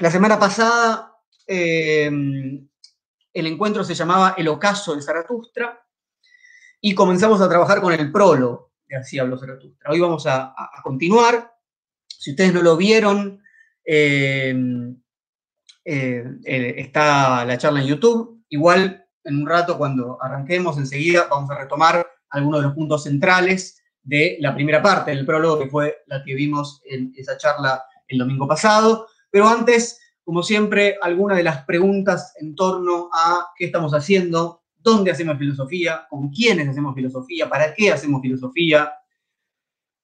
la 0.00 0.10
semana 0.10 0.38
pasada 0.38 1.14
eh, 1.46 2.06
el 3.32 3.46
encuentro 3.46 3.84
se 3.84 3.94
llamaba 3.94 4.34
El 4.36 4.48
ocaso 4.48 4.96
de 4.96 5.02
Zaratustra 5.02 5.78
y 6.80 6.94
comenzamos 6.94 7.40
a 7.40 7.48
trabajar 7.48 7.80
con 7.80 7.92
el 7.92 8.10
prólogo 8.10 8.72
de 8.88 8.96
Así 8.96 9.18
habló 9.18 9.38
Zaratustra. 9.38 9.90
Hoy 9.90 10.00
vamos 10.00 10.26
a, 10.26 10.54
continuar. 10.82 11.52
Si 12.08 12.30
ustedes 12.30 12.52
no 12.52 12.62
lo 12.62 12.76
vieron, 12.76 13.40
eh, 13.84 14.54
eh, 15.84 16.74
está 16.78 17.44
la 17.44 17.58
charla 17.58 17.80
en 17.80 17.86
YouTube. 17.86 18.42
Igual, 18.48 19.06
en 19.22 19.36
un 19.36 19.46
rato, 19.46 19.78
cuando 19.78 20.18
arranquemos, 20.20 20.76
enseguida 20.78 21.28
vamos 21.30 21.50
a 21.50 21.58
retomar 21.58 22.04
algunos 22.30 22.60
de 22.60 22.66
los 22.66 22.74
puntos 22.74 23.04
centrales 23.04 23.80
de 24.02 24.38
la 24.40 24.54
primera 24.54 24.82
parte 24.82 25.12
del 25.12 25.26
prólogo, 25.26 25.62
que 25.62 25.70
fue 25.70 25.98
la 26.06 26.24
que 26.24 26.34
vimos 26.34 26.80
en 26.86 27.12
esa 27.16 27.36
charla 27.36 27.84
el 28.08 28.18
domingo 28.18 28.48
pasado. 28.48 29.06
Pero 29.30 29.48
antes, 29.48 30.00
como 30.24 30.42
siempre, 30.42 30.96
algunas 31.00 31.36
de 31.36 31.44
las 31.44 31.64
preguntas 31.64 32.34
en 32.40 32.54
torno 32.54 33.08
a 33.12 33.48
qué 33.56 33.66
estamos 33.66 33.92
haciendo, 33.92 34.64
dónde 34.76 35.10
hacemos 35.10 35.38
filosofía, 35.38 36.06
con 36.08 36.30
quiénes 36.30 36.68
hacemos 36.68 36.94
filosofía, 36.94 37.48
para 37.48 37.74
qué 37.74 37.92
hacemos 37.92 38.22
filosofía. 38.22 38.92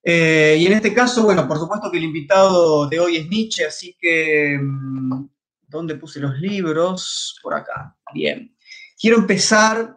Eh, 0.03 0.57
y 0.61 0.67
en 0.67 0.73
este 0.75 0.95
caso, 0.95 1.25
bueno, 1.25 1.49
por 1.49 1.59
supuesto 1.59 1.91
que 1.91 1.99
el 1.99 2.05
invitado 2.05 2.89
de 2.89 3.01
hoy 3.01 3.17
es 3.17 3.29
Nietzsche, 3.29 3.67
así 3.67 3.97
que, 3.99 4.59
mm, 4.61 5.29
¿dónde 5.67 5.97
puse 5.97 6.21
los 6.21 6.39
libros? 6.39 7.39
Por 7.43 7.55
acá. 7.55 7.97
Bien. 8.15 8.57
Quiero 8.99 9.19
empezar 9.19 9.97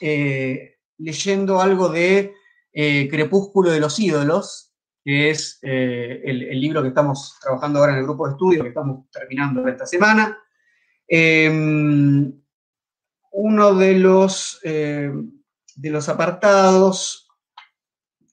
eh, 0.00 0.78
leyendo 0.98 1.60
algo 1.60 1.88
de 1.88 2.34
eh, 2.72 3.08
Crepúsculo 3.10 3.70
de 3.70 3.80
los 3.80 3.98
ídolos, 3.98 4.65
que 5.06 5.30
es 5.30 5.60
eh, 5.62 6.20
el, 6.24 6.60
libro 6.60 6.82
que 6.82 6.88
estamos 6.88 7.38
trabajando 7.40 7.78
ahora 7.78 7.92
en 7.92 7.98
el 7.98 8.04
grupo 8.04 8.26
de 8.26 8.32
estudio, 8.32 8.62
que 8.64 8.70
estamos 8.70 9.08
terminando 9.08 9.68
esta 9.68 9.86
semana. 9.86 10.36
Em, 11.06 12.42
uno 13.30 13.74
de 13.76 13.94
los, 14.00 14.58
eh, 14.64 15.12
de 15.76 15.90
los 15.90 16.08
apartados 16.08 17.28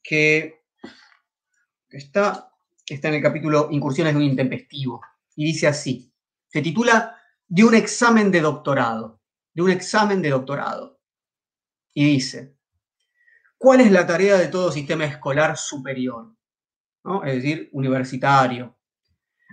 que 0.01 0.63
está, 1.91 2.51
está 2.87 3.09
en 3.09 3.13
el 3.13 3.21
capítulo 3.21 3.67
Incursiones 3.69 4.15
de 4.15 4.17
un 4.17 4.25
intempestivo, 4.25 4.99
y 5.35 5.45
dice 5.45 5.67
así, 5.67 6.11
se 6.47 6.63
titula 6.63 7.15
De 7.47 7.63
un 7.63 7.75
examen 7.75 8.31
de 8.31 8.41
doctorado, 8.41 9.21
de 9.53 9.61
un 9.61 9.69
examen 9.69 10.23
de 10.23 10.31
doctorado. 10.31 10.99
Y 11.93 12.03
dice, 12.03 12.57
¿cuál 13.59 13.81
es 13.81 13.91
la 13.91 14.07
tarea 14.07 14.37
de 14.37 14.47
todo 14.47 14.71
sistema 14.71 15.05
escolar 15.05 15.55
superior? 15.55 16.33
Es 17.25 17.35
decir, 17.35 17.69
universitario. 17.73 18.77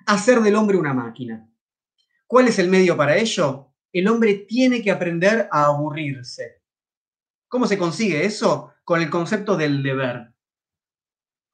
Hacer 0.07 0.41
del 0.41 0.55
hombre 0.55 0.77
una 0.77 0.95
máquina. 0.95 1.49
¿Cuál 2.27 2.49
es 2.49 2.59
el 2.59 2.69
medio 2.69 2.97
para 2.97 3.17
ello? 3.17 3.73
El 3.93 4.09
hombre 4.09 4.35
tiene 4.35 4.83
que 4.83 4.91
aprender 4.91 5.49
a 5.51 5.67
aburrirse. 5.67 6.63
¿Cómo 7.49 7.67
se 7.67 7.79
consigue 7.79 8.25
eso? 8.25 8.73
Con 8.85 9.03
el 9.03 9.11
concepto 9.11 9.57
del 9.57 9.83
deber. 9.83 10.33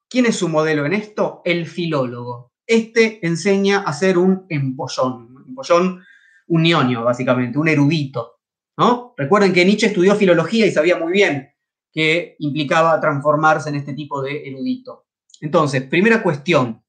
¿Quién 0.07 0.27
es 0.27 0.35
su 0.35 0.47
modelo 0.47 0.85
en 0.85 0.93
esto? 0.93 1.41
El 1.43 1.65
filólogo. 1.65 2.53
Este 2.65 3.25
enseña 3.25 3.79
a 3.79 3.91
ser 3.93 4.17
un 4.17 4.45
empollón, 4.49 5.35
un 5.35 5.45
empollón, 5.47 6.03
un 6.47 6.63
ñoño, 6.63 7.03
básicamente, 7.03 7.57
un 7.57 7.67
erudito. 7.67 8.39
¿no? 8.77 9.15
Recuerden 9.17 9.51
que 9.51 9.65
Nietzsche 9.65 9.87
estudió 9.87 10.15
filología 10.15 10.67
y 10.67 10.71
sabía 10.71 10.97
muy 10.97 11.11
bien 11.11 11.49
que 11.91 12.35
implicaba 12.39 12.99
transformarse 13.01 13.69
en 13.69 13.75
este 13.75 13.93
tipo 13.93 14.21
de 14.21 14.47
erudito. 14.47 15.06
Entonces, 15.41 15.83
primera 15.83 16.21
cuestión. 16.21 16.83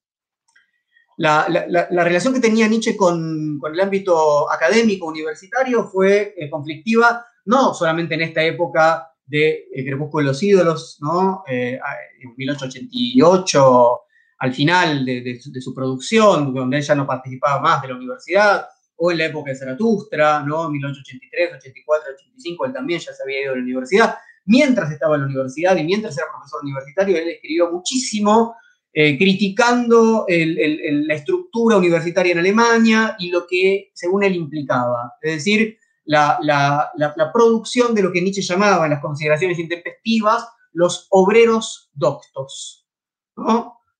La, 1.16 1.46
relación 1.90 2.32
que 2.32 2.40
tenía 2.40 2.68
Nietzsche 2.68 2.96
con, 2.96 3.60
el 3.72 3.80
ámbito 3.80 4.50
académico, 4.50 5.06
universitario, 5.06 5.84
fue 5.84 6.34
eh, 6.36 6.48
conflictiva, 6.48 7.26
no 7.46 7.74
solamente 7.74 8.14
en 8.14 8.22
esta 8.22 8.42
época 8.42 9.08
de 9.26 9.66
El 9.72 9.84
Crepúsculo 9.84 10.22
de 10.22 10.28
los 10.28 10.42
Ídolos, 10.42 10.98
¿no? 11.00 11.42
Eh, 11.48 11.78
en 12.20 12.34
1888, 12.36 14.00
al 14.38 14.54
final 14.54 15.04
de, 15.04 15.40
su 15.60 15.74
producción, 15.74 16.54
donde 16.54 16.78
ella 16.78 16.94
no 16.94 17.06
participaba 17.06 17.60
más 17.60 17.82
de 17.82 17.88
la 17.88 17.96
universidad, 17.96 18.68
o 18.96 19.10
en 19.10 19.18
la 19.18 19.26
época 19.26 19.50
de 19.50 19.56
Zaratustra, 19.56 20.40
¿no? 20.40 20.70
1883, 20.70 21.54
84, 21.56 22.12
85, 22.14 22.66
él 22.66 22.72
también 22.72 23.00
ya 23.00 23.12
se 23.12 23.22
había 23.22 23.42
ido 23.42 23.52
a 23.52 23.56
la 23.56 23.62
universidad 23.62 24.18
mientras 24.48 24.90
estaba 24.90 25.14
en 25.14 25.20
la 25.20 25.26
universidad 25.28 25.76
y 25.76 25.84
mientras 25.84 26.16
era 26.16 26.26
profesor 26.32 26.62
universitario, 26.62 27.16
él 27.16 27.28
escribió 27.28 27.70
muchísimo 27.70 28.56
eh, 28.92 29.16
criticando 29.16 30.26
la 30.26 31.14
estructura 31.14 31.76
universitaria 31.76 32.32
en 32.32 32.38
Alemania 32.38 33.14
y 33.18 33.28
lo 33.28 33.46
que, 33.46 33.90
según 33.94 34.24
él, 34.24 34.34
implicaba. 34.34 35.12
Es 35.20 35.34
decir, 35.36 35.78
la, 36.06 36.90
producción 37.32 37.94
de 37.94 38.02
lo 38.02 38.10
que 38.10 38.22
Nietzsche 38.22 38.42
llamaba 38.42 38.86
en 38.86 38.92
las 38.92 39.02
consideraciones 39.02 39.58
intempestivas 39.58 40.48
los 40.72 41.06
obreros 41.10 41.90
doctos. 41.92 42.88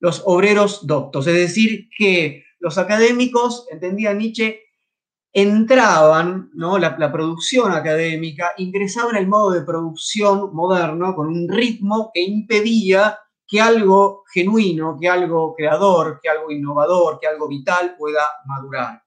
Los 0.00 0.22
obreros 0.24 0.86
doctos. 0.86 1.26
Es 1.26 1.34
decir, 1.34 1.88
que 1.96 2.44
los 2.58 2.78
académicos, 2.78 3.66
entendía 3.70 4.14
Nietzsche, 4.14 4.62
entraban, 5.40 6.50
¿no? 6.54 6.78
La, 6.78 7.12
producción 7.12 7.72
académica 7.72 8.52
ingresaba 8.56 9.10
en 9.10 9.16
el 9.16 9.28
modo 9.28 9.52
de 9.52 9.62
producción 9.62 10.54
moderno 10.54 11.14
con 11.14 11.28
un 11.28 11.48
ritmo 11.48 12.10
que 12.12 12.22
impedía 12.22 13.18
que 13.46 13.60
algo 13.60 14.24
genuino, 14.32 14.96
que 15.00 15.08
algo 15.08 15.54
creador, 15.54 16.18
que 16.22 16.28
algo 16.28 16.50
innovador, 16.50 17.18
que 17.20 17.26
algo 17.26 17.48
vital 17.48 17.94
pueda 17.96 18.22
madurar. 18.46 19.02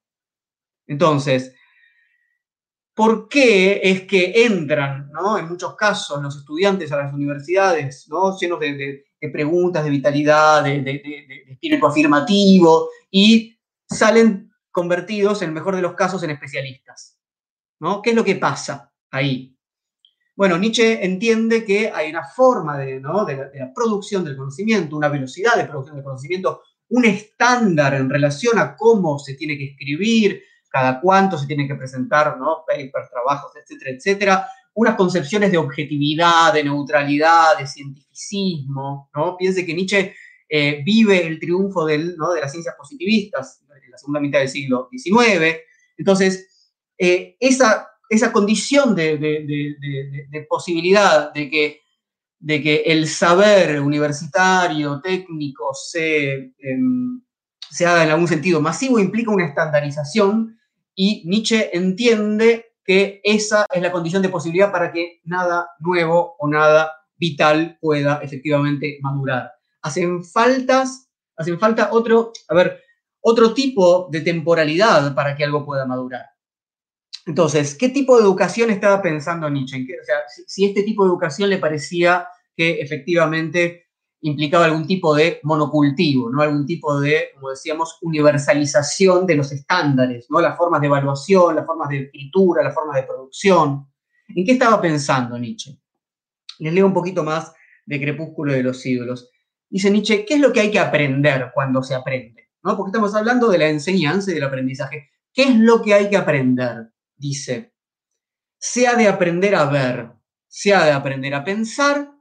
Entonces, 0.87 1.53
¿por 2.93 3.27
qué 3.27 3.81
es 3.83 4.01
que 4.01 4.45
entran, 4.45 5.09
¿no? 5.11 5.37
en 5.37 5.47
muchos 5.47 5.75
casos, 5.75 6.21
los 6.21 6.37
estudiantes 6.37 6.91
a 6.91 6.97
las 6.97 7.13
universidades, 7.13 8.07
¿no? 8.09 8.37
llenos 8.37 8.59
de, 8.59 9.03
preguntas, 9.31 9.83
de 9.83 9.89
vitalidad, 9.89 10.63
de, 10.63 10.81
de 10.81 11.45
espíritu 11.49 11.85
afirmativo, 11.85 12.89
y 13.11 13.55
salen 13.87 14.50
convertidos, 14.71 15.41
en 15.41 15.49
el 15.49 15.53
mejor 15.53 15.75
de 15.75 15.81
los 15.81 15.93
casos, 15.93 16.23
en 16.23 16.31
especialistas. 16.31 17.21
¿no? 17.81 18.01
¿Qué 18.01 18.11
es 18.11 18.15
lo 18.15 18.23
que 18.23 18.35
pasa 18.35 18.93
ahí? 19.09 19.57
Bueno, 20.35 20.57
Nietzsche 20.57 21.03
entiende 21.03 21.65
que 21.65 21.91
hay 21.93 22.09
una 22.09 22.23
forma 22.23 22.77
de, 22.77 23.01
la, 23.01 23.73
producción 23.75 24.23
del 24.23 24.37
conocimiento, 24.37 24.95
una 24.95 25.09
velocidad 25.09 25.55
de 25.55 25.65
producción 25.65 25.97
del 25.97 26.05
conocimiento, 26.05 26.61
un 26.89 27.05
estándar 27.05 27.93
en 27.95 28.09
relación 28.09 28.57
a 28.57 28.75
cómo 28.75 29.19
se 29.19 29.35
tiene 29.35 29.57
que 29.57 29.71
escribir, 29.71 30.41
cada 30.69 31.01
cuánto 31.01 31.37
se 31.37 31.47
tiene 31.47 31.67
que 31.67 31.75
presentar, 31.75 32.37
¿no? 32.37 32.63
Papers, 32.65 33.09
trabajos, 33.11 33.51
etcétera, 33.55 33.91
etcétera. 33.91 34.47
Unas 34.73 34.95
concepciones 34.95 35.51
de 35.51 35.57
objetividad, 35.57 36.53
de 36.53 36.63
neutralidad, 36.63 37.57
de 37.57 37.67
cientificismo, 37.67 39.09
¿no? 39.13 39.35
Piense 39.37 39.65
que 39.65 39.73
Nietzsche 39.73 40.15
eh, 40.53 40.81
vive 40.83 41.25
el 41.25 41.39
triunfo 41.39 41.85
de 41.85 41.97
las 41.97 42.51
ciencias 42.51 42.75
positivistas, 42.77 43.63
la 43.89 43.97
segunda 43.97 44.19
mitad 44.19 44.39
del 44.39 44.49
siglo 44.49 44.89
XIX. 44.91 45.61
Entonces, 45.97 46.73
eh, 46.97 47.37
esa, 47.39 47.87
condición 48.33 48.93
de, 48.93 50.45
posibilidad 50.49 51.31
de 51.33 51.49
que, 51.49 51.79
de 52.37 52.61
que 52.61 52.83
el 52.85 53.07
saber 53.07 53.79
universitario, 53.79 54.99
técnico, 54.99 55.73
se, 55.73 56.53
em, 56.59 57.21
se 57.69 57.85
haga 57.85 58.03
en 58.03 58.09
algún 58.09 58.27
sentido 58.27 58.59
masivo 58.59 58.99
implica 58.99 59.31
una 59.31 59.45
estandarización 59.45 60.59
y 60.93 61.23
Nietzsche 61.29 61.69
entiende 61.71 62.73
que 62.83 63.21
esa 63.23 63.65
es 63.73 63.81
la 63.81 63.93
condición 63.93 64.21
de 64.21 64.27
posibilidad 64.27 64.69
para 64.69 64.91
que 64.91 65.21
nada 65.23 65.69
nuevo 65.79 66.35
o 66.39 66.49
nada 66.49 66.91
vital 67.15 67.77
pueda 67.79 68.19
efectivamente 68.21 68.99
madurar. 69.01 69.60
Hacen 69.81 70.23
faltas, 70.23 71.09
hacen 71.35 71.59
falta 71.59 71.89
otro, 71.91 72.31
a 72.47 72.53
ver, 72.53 72.81
otro 73.21 73.53
tipo 73.53 74.07
de 74.11 74.21
temporalidad 74.21 75.13
para 75.15 75.35
que 75.35 75.43
algo 75.43 75.65
pueda 75.65 75.85
madurar. 75.85 76.25
Entonces, 77.25 77.75
¿qué 77.75 77.89
tipo 77.89 78.17
de 78.17 78.23
educación 78.23 78.71
estaba 78.71 79.01
pensando 79.01 79.49
Nietzsche? 79.49 79.85
O 80.01 80.05
sea, 80.05 80.17
si 80.47 80.65
este 80.65 80.83
tipo 80.83 81.03
de 81.03 81.09
educación 81.09 81.49
le 81.49 81.59
parecía 81.59 82.27
que 82.55 82.81
efectivamente 82.81 83.91
implicaba 84.21 84.65
algún 84.65 84.85
tipo 84.85 85.15
de 85.15 85.39
monocultivo, 85.43 86.29
¿no? 86.29 86.41
algún 86.41 86.65
tipo 86.65 86.99
de, 86.99 87.29
como 87.33 87.49
decíamos, 87.49 87.97
universalización 88.01 89.25
de 89.25 89.35
los 89.35 89.51
estándares, 89.51 90.27
¿no? 90.29 90.39
las 90.39 90.57
formas 90.57 90.81
de 90.81 90.87
evaluación, 90.87 91.55
las 91.55 91.65
formas 91.65 91.89
de 91.89 92.03
escritura, 92.03 92.63
las 92.63 92.73
formas 92.73 92.97
de 92.97 93.03
producción. 93.03 93.87
¿En 94.27 94.45
qué 94.45 94.53
estaba 94.53 94.79
pensando 94.79 95.37
Nietzsche? 95.37 95.77
Les 96.59 96.73
leo 96.73 96.85
un 96.85 96.93
poquito 96.93 97.23
más 97.23 97.53
de 97.85 97.99
Crepúsculo 97.99 98.53
de 98.53 98.63
los 98.63 98.85
ídolos. 98.85 99.30
Dice 99.71 99.89
Nietzsche, 99.89 100.25
¿qué 100.25 100.33
es 100.33 100.41
lo 100.41 100.51
que 100.51 100.59
hay 100.59 100.69
que 100.69 100.79
aprender 100.79 101.49
cuando 101.53 101.81
se 101.81 101.95
aprende? 101.95 102.49
Porque 102.61 102.89
estamos 102.89 103.15
hablando 103.15 103.49
de 103.49 103.57
la 103.57 103.69
enseñanza 103.69 104.29
y 104.29 104.33
del 104.33 104.43
aprendizaje. 104.43 105.11
¿Qué 105.33 105.43
es 105.43 105.55
lo 105.55 105.81
que 105.81 105.93
hay 105.93 106.09
que 106.09 106.17
aprender? 106.17 106.91
Dice, 107.15 107.73
se 108.59 108.85
ha 108.85 108.95
de 108.95 109.07
aprender 109.07 109.55
a 109.55 109.65
ver, 109.65 110.11
se 110.45 110.73
ha 110.73 110.83
de 110.83 110.91
aprender 110.91 111.33
a 111.33 111.45
pensar, 111.45 112.11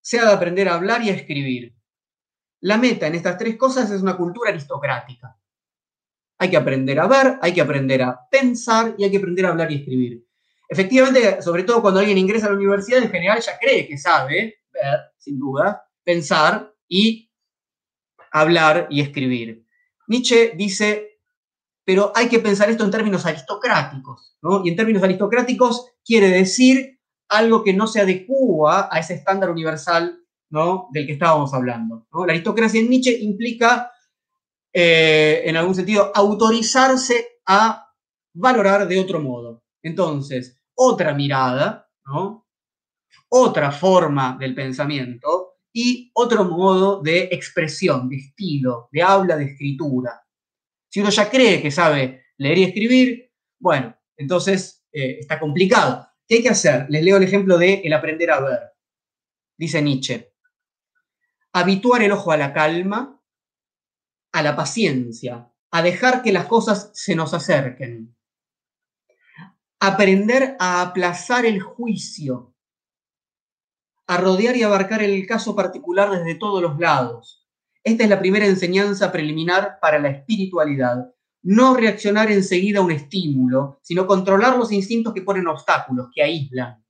se 0.00 0.18
ha 0.18 0.24
de 0.24 0.32
aprender 0.32 0.66
a 0.66 0.76
hablar 0.76 1.02
y 1.02 1.10
a 1.10 1.14
escribir. 1.14 1.76
La 2.60 2.78
meta 2.78 3.06
en 3.06 3.16
estas 3.16 3.36
tres 3.36 3.58
cosas 3.58 3.90
es 3.90 4.00
una 4.00 4.16
cultura 4.16 4.50
aristocrática. 4.50 5.38
hay 6.38 6.48
que 6.48 6.56
aprender 6.56 6.98
a 7.00 7.06
ver, 7.06 7.38
hay 7.42 7.52
que 7.52 7.60
aprender 7.60 8.02
a 8.02 8.18
pensar 8.30 8.94
y 8.96 9.04
hay 9.04 9.10
que 9.10 9.18
aprender 9.18 9.44
a 9.44 9.50
hablar 9.50 9.70
y 9.70 9.76
escribir. 9.76 10.24
Efectivamente, 10.70 11.42
sobre 11.42 11.64
todo 11.64 11.82
cuando 11.82 12.00
alguien 12.00 12.16
ingresa 12.16 12.46
a 12.46 12.50
la 12.50 12.56
universidad, 12.56 13.02
en 13.02 13.10
general 13.10 13.40
ya 13.40 13.58
cree 13.58 13.86
que 13.86 13.98
sabe 13.98 14.60
ver, 14.72 15.00
sin 15.18 15.38
duda, 15.38 15.84
pensar 16.02 16.72
y 16.88 17.30
hablar 18.32 18.86
y 18.90 19.00
escribir. 19.00 19.64
Nietzsche 20.06 20.52
dice, 20.56 21.20
pero 21.84 22.12
hay 22.14 22.28
que 22.28 22.38
pensar 22.38 22.70
esto 22.70 22.84
en 22.84 22.90
términos 22.90 23.24
aristocráticos. 23.26 24.36
Y 24.64 24.70
en 24.70 24.76
términos 24.76 25.02
aristocráticos 25.02 25.92
quiere 26.04 26.28
decir 26.28 27.00
algo 27.28 27.62
que 27.62 27.74
no 27.74 27.86
se 27.86 28.00
adecua 28.00 28.88
a 28.90 28.98
ese 28.98 29.14
estándar 29.14 29.50
universal, 29.50 30.18
¿no? 30.50 30.88
Del 30.92 31.06
que 31.06 31.12
estábamos 31.12 31.52
hablando. 31.52 32.06
La 32.26 32.32
aristocracia 32.32 32.80
en 32.80 32.88
Nietzsche 32.88 33.18
implica, 33.20 33.92
eh, 34.72 35.42
en 35.44 35.56
algún 35.56 35.74
sentido, 35.74 36.10
autorizarse 36.14 37.40
a 37.46 37.86
valorar 38.32 38.88
de 38.88 38.98
otro 38.98 39.20
modo. 39.20 39.64
Entonces, 39.82 40.58
otra 40.74 41.12
mirada, 41.12 41.90
¿no? 42.06 42.48
otra 43.28 43.70
forma 43.70 44.36
del 44.38 44.54
pensamiento 44.54 45.47
y 45.72 46.10
otro 46.14 46.44
modo 46.44 47.02
de 47.02 47.28
expresión, 47.30 48.08
de 48.08 48.16
estilo, 48.16 48.88
de 48.90 49.02
habla, 49.02 49.36
de 49.36 49.44
escritura. 49.44 50.22
Si 50.88 51.00
uno 51.00 51.10
ya 51.10 51.30
cree 51.30 51.60
que 51.60 51.70
sabe 51.70 52.24
leer 52.38 52.58
y 52.58 52.64
escribir, 52.64 53.32
bueno, 53.58 53.96
entonces 54.16 54.84
eh, 54.92 55.18
está 55.20 55.38
complicado. 55.38 56.06
¿Qué 56.26 56.36
hay 56.36 56.42
que 56.42 56.48
hacer? 56.50 56.86
Les 56.88 57.02
leo 57.02 57.16
el 57.16 57.22
ejemplo 57.22 57.58
de 57.58 57.82
el 57.84 57.92
aprender 57.92 58.30
a 58.30 58.40
ver. 58.40 58.60
Dice 59.56 59.82
Nietzsche, 59.82 60.32
habituar 61.52 62.02
el 62.02 62.12
ojo 62.12 62.32
a 62.32 62.36
la 62.36 62.52
calma, 62.52 63.20
a 64.32 64.42
la 64.42 64.54
paciencia, 64.54 65.52
a 65.70 65.82
dejar 65.82 66.22
que 66.22 66.32
las 66.32 66.46
cosas 66.46 66.90
se 66.94 67.14
nos 67.14 67.34
acerquen, 67.34 68.16
aprender 69.80 70.56
a 70.58 70.82
aplazar 70.82 71.46
el 71.46 71.60
juicio, 71.60 72.54
a 74.08 74.16
rodear 74.16 74.56
y 74.56 74.62
abarcar 74.62 75.02
el 75.02 75.26
caso 75.26 75.54
particular 75.54 76.10
desde 76.10 76.34
todos 76.34 76.62
los 76.62 76.78
lados. 76.80 77.46
Esta 77.84 78.04
es 78.04 78.10
la 78.10 78.18
primera 78.18 78.46
enseñanza 78.46 79.12
preliminar 79.12 79.78
para 79.80 79.98
la 79.98 80.08
espiritualidad. 80.08 81.12
No 81.42 81.76
reaccionar 81.76 82.32
enseguida 82.32 82.80
a 82.80 82.82
un 82.82 82.90
estímulo, 82.90 83.78
sino 83.82 84.06
controlar 84.06 84.56
los 84.56 84.72
instintos 84.72 85.12
que 85.12 85.20
ponen 85.20 85.46
obstáculos, 85.46 86.08
que 86.12 86.22
aíslan. 86.22 86.82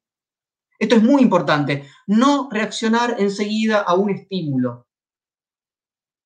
Esto 0.79 0.95
es 0.95 1.03
muy 1.03 1.21
importante. 1.21 1.85
No 2.07 2.49
reaccionar 2.53 3.17
enseguida 3.19 3.81
a 3.81 3.95
un 3.95 4.11
estímulo. 4.11 4.87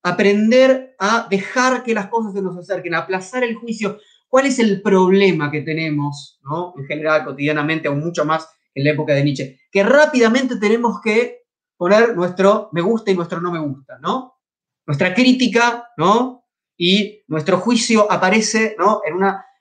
Aprender 0.02 0.94
a 0.98 1.26
dejar 1.30 1.84
que 1.84 1.94
las 1.94 2.08
cosas 2.08 2.34
se 2.34 2.42
nos 2.42 2.56
acerquen, 2.58 2.94
aplazar 2.94 3.44
el 3.44 3.54
juicio. 3.54 3.98
¿Cuál 4.28 4.44
es 4.44 4.58
el 4.58 4.82
problema 4.82 5.50
que 5.50 5.62
tenemos, 5.62 6.38
¿no? 6.44 6.74
en 6.76 6.84
general, 6.84 7.24
cotidianamente, 7.24 7.88
aún 7.88 8.00
mucho 8.00 8.26
más 8.26 8.46
en 8.74 8.84
la 8.84 8.90
época 8.90 9.14
de 9.14 9.24
Nietzsche? 9.24 9.60
Que 9.70 9.82
rápidamente 9.82 10.56
tenemos 10.56 11.00
que 11.00 11.42
poner 11.76 12.14
nuestro 12.16 12.68
me 12.72 12.80
gusta 12.80 13.10
y 13.10 13.16
nuestro 13.16 13.40
no 13.40 13.50
me 13.50 13.58
gusta, 13.58 13.98
¿no? 13.98 14.40
Nuestra 14.86 15.14
crítica, 15.14 15.88
¿no? 15.96 16.46
Y 16.76 17.22
nuestro 17.28 17.58
juicio 17.58 18.10
aparece, 18.10 18.76
¿no? 18.78 19.00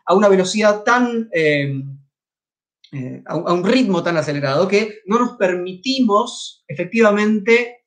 A 0.05 0.13
una 0.13 0.29
velocidad 0.29 0.83
tan, 0.83 1.29
eh, 1.31 1.81
eh, 2.91 3.23
a, 3.25 3.35
un 3.35 3.63
ritmo 3.63 4.03
tan 4.03 4.17
acelerado 4.17 4.67
que 4.67 4.99
no 5.05 5.19
nos 5.19 5.37
permitimos 5.37 6.63
efectivamente 6.67 7.85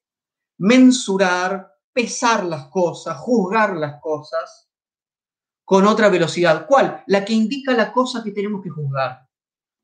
mensurar, 0.58 1.72
pesar 1.92 2.44
las 2.44 2.68
cosas, 2.68 3.16
juzgar 3.18 3.76
las 3.76 4.00
cosas 4.00 4.68
con 5.64 5.86
otra 5.86 6.08
velocidad. 6.08 6.66
¿Cuál? 6.66 7.04
La 7.06 7.24
que 7.24 7.34
indica 7.34 7.72
la 7.72 7.92
cosa 7.92 8.22
que 8.22 8.32
tenemos 8.32 8.62
que 8.62 8.70
juzgar 8.70 9.23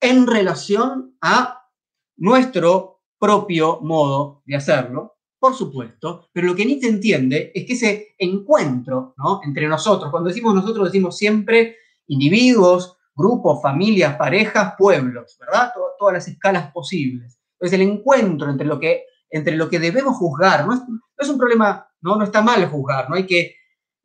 en 0.00 0.26
relación 0.26 1.16
a 1.20 1.68
nuestro 2.16 3.02
propio 3.18 3.80
modo 3.80 4.42
de 4.46 4.56
hacerlo, 4.56 5.16
por 5.38 5.54
supuesto, 5.54 6.28
pero 6.32 6.48
lo 6.48 6.54
que 6.54 6.66
Nietzsche 6.66 6.88
entiende 6.88 7.50
es 7.54 7.66
que 7.66 7.72
ese 7.72 8.14
encuentro 8.18 9.14
¿no? 9.16 9.40
entre 9.44 9.66
nosotros, 9.68 10.10
cuando 10.10 10.28
decimos 10.28 10.54
nosotros 10.54 10.86
decimos 10.86 11.16
siempre 11.16 11.76
individuos, 12.08 12.96
grupos, 13.14 13.62
familias, 13.62 14.16
parejas, 14.16 14.74
pueblos, 14.78 15.36
¿verdad? 15.38 15.72
Todas, 15.98 16.14
las 16.14 16.28
escalas 16.28 16.72
posibles. 16.72 17.38
Entonces 17.54 17.78
el 17.78 17.86
encuentro 17.86 18.50
entre 18.50 18.66
lo 18.66 18.80
que, 18.80 19.04
entre 19.28 19.56
lo 19.56 19.68
que 19.68 19.78
debemos 19.78 20.16
juzgar, 20.16 20.66
no 20.66 20.74
es, 20.74 20.80
no 20.80 21.00
es 21.18 21.28
un 21.28 21.38
problema, 21.38 21.86
¿no? 22.00 22.16
no 22.16 22.24
está 22.24 22.42
mal 22.42 22.66
juzgar, 22.66 23.08
no 23.08 23.16
hay 23.16 23.26
que 23.26 23.54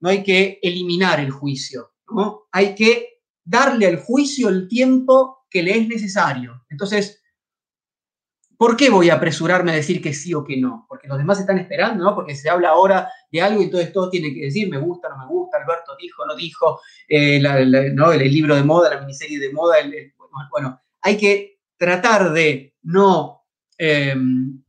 no 0.01 0.09
hay 0.09 0.23
que 0.23 0.59
eliminar 0.61 1.19
el 1.19 1.31
juicio, 1.31 1.93
¿no? 2.11 2.43
Hay 2.51 2.75
que 2.75 3.21
darle 3.43 3.87
al 3.87 3.97
juicio 3.97 4.49
el 4.49 4.67
tiempo 4.67 5.34
que 5.49 5.63
le 5.63 5.77
es 5.77 5.87
necesario. 5.87 6.65
Entonces, 6.69 7.21
¿por 8.57 8.75
qué 8.77 8.89
voy 8.89 9.09
a 9.09 9.15
apresurarme 9.15 9.71
a 9.71 9.75
decir 9.75 10.01
que 10.01 10.13
sí 10.13 10.33
o 10.33 10.43
que 10.43 10.57
no? 10.57 10.85
Porque 10.87 11.07
los 11.07 11.17
demás 11.17 11.39
están 11.39 11.57
esperando, 11.57 12.03
¿no? 12.03 12.15
Porque 12.15 12.35
se 12.35 12.49
habla 12.49 12.69
ahora 12.69 13.09
de 13.31 13.41
algo 13.41 13.61
y 13.61 13.65
entonces 13.65 13.91
todo 13.91 14.09
tiene 14.09 14.33
que 14.33 14.45
decir, 14.45 14.69
me 14.69 14.77
gusta, 14.77 15.09
no 15.09 15.17
me 15.17 15.27
gusta, 15.27 15.57
Alberto 15.57 15.95
dijo, 15.99 16.25
no 16.25 16.35
dijo, 16.35 16.79
eh, 17.07 17.39
¿no? 17.93 18.11
el, 18.11 18.31
libro 18.31 18.55
de 18.55 18.63
moda, 18.63 18.93
la 18.93 19.01
miniserie 19.01 19.39
de 19.39 19.51
moda, 19.51 19.77
bueno, 20.51 20.81
hay 21.01 21.17
que 21.17 21.59
tratar 21.77 22.31
de 22.31 22.75
no 22.83 23.43
em, 23.77 24.63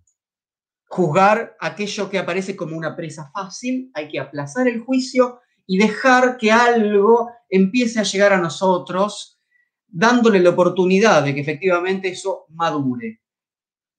juzgar 0.87 1.56
aquello 1.61 2.11
que 2.11 2.19
aparece 2.19 2.56
como 2.56 2.76
una 2.76 2.96
presa 2.96 3.31
fácil, 3.32 3.90
hay 3.94 4.08
que 4.08 4.19
aplazar 4.19 4.67
el 4.69 4.81
juicio 4.81 5.40
y 5.67 5.79
dejar 5.79 6.37
que 6.37 6.52
algo 6.52 7.31
empiece 7.49 8.00
a 8.00 8.05
llegar 8.05 8.32
a 8.32 8.38
nosotros, 8.38 9.36
dándole 9.88 10.41
la 10.41 10.50
oportunidad 10.50 11.23
de 11.23 11.35
que 11.35 11.41
efectivamente 11.41 12.09
eso 12.09 12.47
madure, 12.50 13.21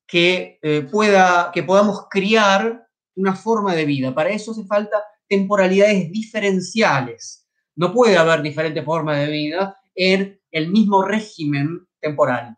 que, 0.05 0.59
eh, 0.61 0.87
pueda, 0.89 1.51
que 1.53 1.63
podamos 1.63 2.07
criar 2.09 2.87
una 3.15 3.35
forma 3.35 3.75
de 3.75 3.85
vida. 3.85 4.13
Para 4.13 4.29
eso 4.29 4.51
hace 4.51 4.65
falta 4.65 5.03
temporalidades 5.27 6.11
diferenciales. 6.11 7.47
No 7.75 7.93
puede 7.93 8.17
haber 8.17 8.41
diferentes 8.41 8.83
formas 8.85 9.19
de 9.19 9.27
vida 9.27 9.77
en 9.95 10.39
el 10.51 10.69
mismo 10.69 11.03
régimen 11.03 11.87
temporal. 11.99 12.57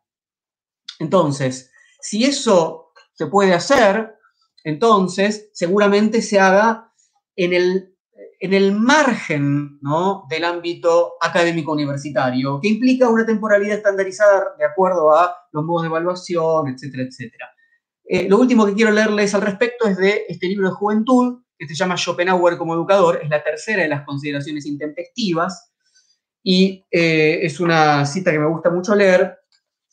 Entonces, 0.99 1.71
si 2.01 2.25
eso 2.25 2.91
se 3.13 3.27
puede 3.27 3.53
hacer, 3.53 4.15
entonces 4.63 5.49
seguramente 5.53 6.21
se 6.21 6.39
haga 6.39 6.93
en 7.35 7.53
el, 7.53 7.95
en 8.39 8.53
el 8.53 8.71
margen 8.71 9.79
del 10.29 10.45
ámbito 10.45 11.15
académico 11.19 11.73
universitario, 11.73 12.59
que 12.61 12.69
implica 12.69 13.09
una 13.09 13.25
temporalidad 13.25 13.77
estandarizada 13.77 14.55
de 14.57 14.65
acuerdo 14.65 15.13
a 15.13 15.35
los 15.51 15.65
modos 15.65 15.83
de 15.83 15.87
evaluación, 15.89 16.69
etcétera, 16.69 17.03
etcétera. 17.03 17.49
Eh, 18.05 18.29
lo 18.29 18.39
último 18.39 18.65
que 18.65 18.73
quiero 18.73 18.91
leerles 18.91 19.35
al 19.35 19.41
respecto 19.41 19.87
es 19.87 19.97
de 19.97 20.23
este 20.29 20.47
libro 20.47 20.69
de 20.69 20.75
juventud, 20.75 21.43
que 21.57 21.67
se 21.67 21.75
llama 21.75 21.97
Schopenhauer 21.97 22.57
como 22.57 22.73
educador, 22.73 23.19
es 23.21 23.29
la 23.29 23.43
tercera 23.43 23.83
de 23.83 23.89
las 23.89 24.05
consideraciones 24.05 24.65
intempestivas, 24.65 25.73
y 26.41 26.85
eh, 26.89 27.39
es 27.41 27.59
una 27.59 28.05
cita 28.05 28.31
que 28.31 28.39
me 28.39 28.47
gusta 28.47 28.69
mucho 28.69 28.95
leer, 28.95 29.37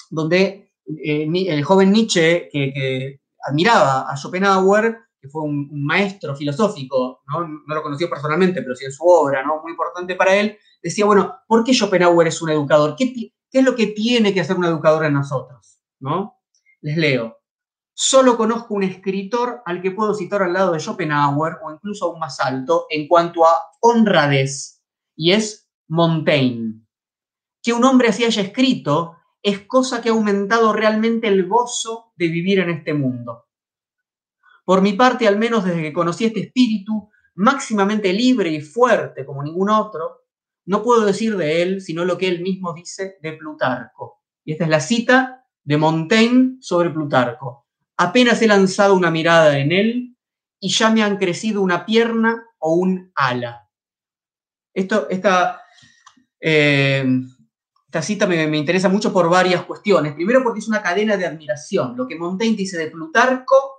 donde 0.08 0.72
eh, 1.04 1.28
el 1.48 1.64
joven 1.64 1.90
Nietzsche, 1.90 2.48
que 2.50 3.20
admiraba 3.44 4.08
a 4.08 4.16
Schopenhauer, 4.16 5.05
que 5.26 5.30
fue 5.30 5.42
un, 5.42 5.68
maestro 5.84 6.34
filosófico, 6.36 7.22
¿no? 7.28 7.46
lo 7.66 7.82
conoció 7.82 8.08
personalmente, 8.08 8.62
pero 8.62 8.74
sí 8.74 8.84
en 8.84 8.92
su 8.92 9.04
obra, 9.04 9.44
¿no? 9.44 9.60
muy 9.62 9.72
importante 9.72 10.14
para 10.14 10.36
él, 10.36 10.56
decía, 10.82 11.04
bueno, 11.04 11.34
¿por 11.46 11.64
qué 11.64 11.72
Schopenhauer 11.72 12.28
es 12.28 12.40
un 12.40 12.50
educador? 12.50 12.94
¿Qué, 12.96 13.12
qué 13.12 13.58
es 13.58 13.64
lo 13.64 13.74
que 13.74 13.88
tiene 13.88 14.32
que 14.32 14.40
hacer 14.40 14.56
un 14.56 14.64
educador 14.64 15.04
en 15.04 15.14
nosotros? 15.14 15.80
¿no? 16.00 16.38
Les 16.80 16.96
leo. 16.96 17.38
Solo 17.94 18.36
conozco 18.36 18.74
un 18.74 18.82
escritor 18.82 19.62
al 19.64 19.80
que 19.80 19.90
puedo 19.90 20.14
citar 20.14 20.42
al 20.42 20.52
lado 20.52 20.72
de 20.72 20.80
Schopenhauer, 20.80 21.56
o 21.64 21.72
incluso 21.72 22.06
aún 22.06 22.18
más 22.18 22.40
alto, 22.40 22.86
en 22.90 23.08
cuanto 23.08 23.46
a 23.46 23.54
honradez, 23.80 24.82
y 25.16 25.32
es 25.32 25.70
Montaigne. 25.88 26.86
Que 27.62 27.72
un 27.72 27.84
hombre 27.84 28.08
así 28.08 28.24
haya 28.24 28.42
escrito 28.42 29.16
es 29.42 29.60
cosa 29.60 30.02
que 30.02 30.08
ha 30.08 30.12
aumentado 30.12 30.72
realmente 30.72 31.28
el 31.28 31.46
gozo 31.46 32.12
de 32.16 32.28
vivir 32.28 32.58
en 32.58 32.70
este 32.70 32.94
mundo. 32.94 33.45
Por 34.66 34.82
mi 34.82 34.94
parte, 34.94 35.28
al 35.28 35.38
menos 35.38 35.64
desde 35.64 35.80
que 35.80 35.92
conocí 35.92 36.24
este 36.24 36.40
espíritu, 36.40 37.08
máximamente 37.36 38.12
libre 38.12 38.50
y 38.50 38.60
fuerte 38.60 39.24
como 39.24 39.44
ningún 39.44 39.70
otro, 39.70 40.24
no 40.64 40.82
puedo 40.82 41.06
decir 41.06 41.36
de 41.36 41.62
él 41.62 41.80
sino 41.80 42.04
lo 42.04 42.18
que 42.18 42.26
él 42.26 42.42
mismo 42.42 42.74
dice 42.74 43.16
de 43.22 43.34
Plutarco. 43.34 44.24
Y 44.44 44.52
esta 44.52 44.64
es 44.64 44.70
la 44.70 44.80
cita 44.80 45.46
de 45.62 45.76
Montaigne 45.76 46.56
sobre 46.60 46.90
Plutarco. 46.90 47.68
Apenas 47.96 48.42
he 48.42 48.48
lanzado 48.48 48.96
una 48.96 49.12
mirada 49.12 49.56
en 49.56 49.70
él 49.70 50.16
y 50.58 50.70
ya 50.70 50.90
me 50.90 51.04
han 51.04 51.16
crecido 51.16 51.62
una 51.62 51.86
pierna 51.86 52.44
o 52.58 52.74
un 52.74 53.12
ala. 53.14 53.68
Esto, 54.74 55.08
esta, 55.08 55.62
eh, 56.40 57.06
esta 57.86 58.02
cita 58.02 58.26
me, 58.26 58.42
interesa 58.56 58.88
mucho 58.88 59.12
por 59.12 59.30
varias 59.30 59.62
cuestiones. 59.62 60.14
Primero 60.14 60.42
porque 60.42 60.58
es 60.58 60.66
una 60.66 60.82
cadena 60.82 61.16
de 61.16 61.24
admiración. 61.24 61.96
Lo 61.96 62.08
que 62.08 62.18
Montaigne 62.18 62.56
dice 62.56 62.76
de 62.78 62.90
Plutarco, 62.90 63.75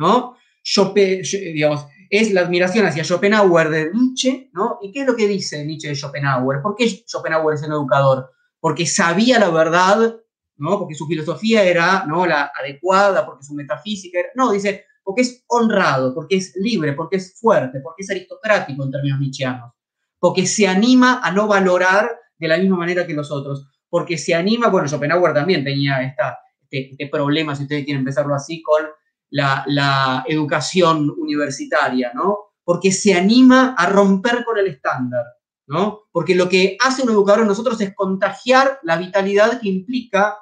¿no? 0.00 0.36
Yo, 0.62 0.94
digamos, 0.94 1.86
es 2.08 2.32
la 2.32 2.40
admiración 2.40 2.86
hacia 2.86 3.04
Schopenhauer 3.04 3.68
de 3.68 3.90
Nietzsche, 3.92 4.50
¿no? 4.52 4.78
¿Y 4.80 4.90
qué 4.92 5.00
es 5.02 5.06
lo 5.06 5.14
que 5.14 5.28
dice 5.28 5.64
Nietzsche 5.64 5.88
de 5.88 5.94
Schopenhauer? 5.94 6.62
¿Por 6.62 6.74
qué 6.74 6.88
Schopenhauer 6.88 7.54
es 7.54 7.62
un 7.62 7.72
educador? 7.72 8.30
Porque 8.58 8.86
sabía 8.86 9.38
la 9.38 9.50
verdad, 9.50 10.16
¿no? 10.56 10.78
Porque 10.78 10.94
su 10.94 11.06
filosofía 11.06 11.64
era, 11.64 12.04
¿no? 12.06 12.26
La 12.26 12.50
adecuada, 12.58 13.26
porque 13.26 13.44
su 13.44 13.54
metafísica 13.54 14.20
era... 14.20 14.28
No, 14.34 14.50
dice, 14.52 14.86
porque 15.04 15.20
es 15.20 15.44
honrado, 15.48 16.14
porque 16.14 16.36
es 16.36 16.54
libre, 16.56 16.94
porque 16.94 17.16
es 17.16 17.38
fuerte, 17.38 17.80
porque 17.80 18.02
es 18.02 18.10
aristocrático 18.10 18.84
en 18.84 18.90
términos 18.90 19.20
nietzscheanos, 19.20 19.72
porque 20.18 20.46
se 20.46 20.66
anima 20.66 21.20
a 21.22 21.30
no 21.30 21.46
valorar 21.46 22.10
de 22.38 22.48
la 22.48 22.56
misma 22.56 22.78
manera 22.78 23.06
que 23.06 23.12
los 23.12 23.30
otros, 23.30 23.66
porque 23.88 24.16
se 24.16 24.34
anima, 24.34 24.68
bueno, 24.68 24.88
Schopenhauer 24.88 25.34
también 25.34 25.62
tenía 25.62 26.02
esta, 26.02 26.38
este, 26.62 26.92
este 26.92 27.06
problema, 27.08 27.54
si 27.54 27.64
ustedes 27.64 27.84
quieren 27.84 28.00
empezarlo 28.00 28.34
así, 28.34 28.62
con 28.62 28.86
la, 29.30 30.24
educación 30.26 31.10
universitaria, 31.16 32.12
¿no? 32.14 32.38
Porque 32.64 32.92
se 32.92 33.14
anima 33.14 33.74
a 33.76 33.86
romper 33.86 34.44
con 34.44 34.58
el 34.58 34.66
estándar, 34.66 35.24
¿no? 35.66 36.02
Porque 36.12 36.34
lo 36.34 36.48
que 36.48 36.76
hace 36.84 37.02
un 37.02 37.10
educador 37.10 37.42
en 37.42 37.48
nosotros 37.48 37.80
es 37.80 37.94
contagiar 37.94 38.78
la 38.82 38.96
vitalidad 38.96 39.60
que 39.60 39.68
implica 39.68 40.36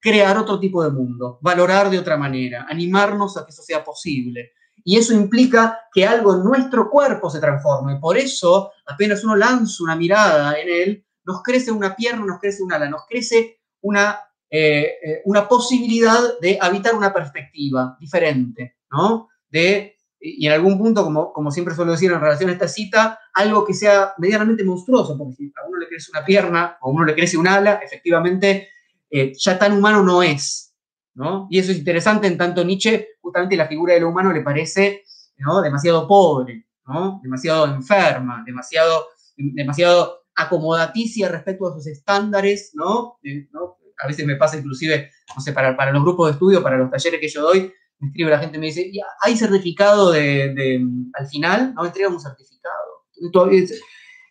crear 0.00 0.36
otro 0.36 0.58
tipo 0.58 0.82
de 0.82 0.90
mundo, 0.90 1.38
valorar 1.40 1.88
de 1.88 1.98
otra 1.98 2.16
manera, 2.16 2.66
animarnos 2.68 3.36
a 3.36 3.44
que 3.44 3.52
eso 3.52 3.62
sea 3.62 3.84
posible. 3.84 4.52
Y 4.84 4.98
eso 4.98 5.14
implica 5.14 5.78
que 5.92 6.04
algo 6.04 6.34
en 6.34 6.42
nuestro 6.42 6.90
cuerpo 6.90 7.30
se 7.30 7.38
transforme. 7.38 8.00
Por 8.00 8.18
eso, 8.18 8.72
apenas 8.86 9.22
uno 9.22 9.36
lanza 9.36 9.84
una 9.84 9.94
mirada 9.94 10.58
en 10.58 10.68
él, 10.68 11.06
nos 11.24 11.40
crece 11.42 11.70
una 11.70 11.94
pierna, 11.94 12.26
nos 12.26 12.40
crece 12.40 12.64
un 12.64 12.72
ala, 12.72 12.90
nos 12.90 13.02
crece 13.08 13.60
una 13.80 14.18
eh, 14.54 14.98
eh, 15.02 15.22
una 15.24 15.48
posibilidad 15.48 16.38
de 16.42 16.58
habitar 16.60 16.94
una 16.94 17.10
perspectiva 17.10 17.96
diferente, 17.98 18.76
¿no? 18.90 19.30
De, 19.48 19.96
y 20.20 20.46
en 20.46 20.52
algún 20.52 20.76
punto, 20.76 21.02
como, 21.04 21.32
como 21.32 21.50
siempre 21.50 21.74
suelo 21.74 21.92
decir 21.92 22.12
en 22.12 22.20
relación 22.20 22.50
a 22.50 22.52
esta 22.52 22.68
cita, 22.68 23.18
algo 23.32 23.64
que 23.64 23.72
sea 23.72 24.12
medianamente 24.18 24.62
monstruoso, 24.62 25.16
porque 25.16 25.36
si 25.36 25.52
a 25.56 25.66
uno 25.66 25.78
le 25.78 25.88
crece 25.88 26.10
una 26.12 26.22
pierna 26.22 26.76
o 26.82 26.90
a 26.90 26.92
uno 26.92 27.06
le 27.06 27.14
crece 27.14 27.38
un 27.38 27.48
ala, 27.48 27.80
efectivamente 27.82 28.68
eh, 29.08 29.32
ya 29.38 29.58
tan 29.58 29.72
humano 29.72 30.02
no 30.02 30.22
es, 30.22 30.74
¿no? 31.14 31.46
Y 31.48 31.58
eso 31.58 31.72
es 31.72 31.78
interesante, 31.78 32.26
en 32.26 32.36
tanto 32.36 32.62
Nietzsche, 32.62 33.08
justamente 33.22 33.56
la 33.56 33.68
figura 33.68 33.94
de 33.94 34.00
lo 34.00 34.10
humano 34.10 34.34
le 34.34 34.42
parece 34.42 35.02
¿no? 35.38 35.62
demasiado 35.62 36.06
pobre, 36.06 36.66
¿no? 36.86 37.20
Demasiado 37.22 37.74
enferma, 37.74 38.42
demasiado, 38.44 39.06
demasiado 39.34 40.24
acomodaticia 40.34 41.30
respecto 41.30 41.68
a 41.68 41.72
sus 41.72 41.86
estándares, 41.86 42.72
¿no? 42.74 43.18
¿no? 43.50 43.78
A 43.98 44.06
veces 44.06 44.26
me 44.26 44.36
pasa 44.36 44.56
inclusive, 44.56 45.10
no 45.34 45.40
sé, 45.40 45.52
para, 45.52 45.76
para 45.76 45.92
los 45.92 46.02
grupos 46.02 46.28
de 46.28 46.32
estudio, 46.32 46.62
para 46.62 46.76
los 46.78 46.90
talleres 46.90 47.20
que 47.20 47.28
yo 47.28 47.42
doy, 47.42 47.72
me 47.98 48.08
escribe 48.08 48.30
la 48.30 48.38
gente 48.38 48.56
y 48.56 48.60
me 48.60 48.66
dice, 48.66 48.90
¿hay 49.20 49.36
certificado 49.36 50.10
de, 50.10 50.84
al 51.14 51.26
final? 51.28 51.72
No, 51.74 51.86
entregan 51.86 52.12
un 52.12 52.20
certificado. 52.20 53.06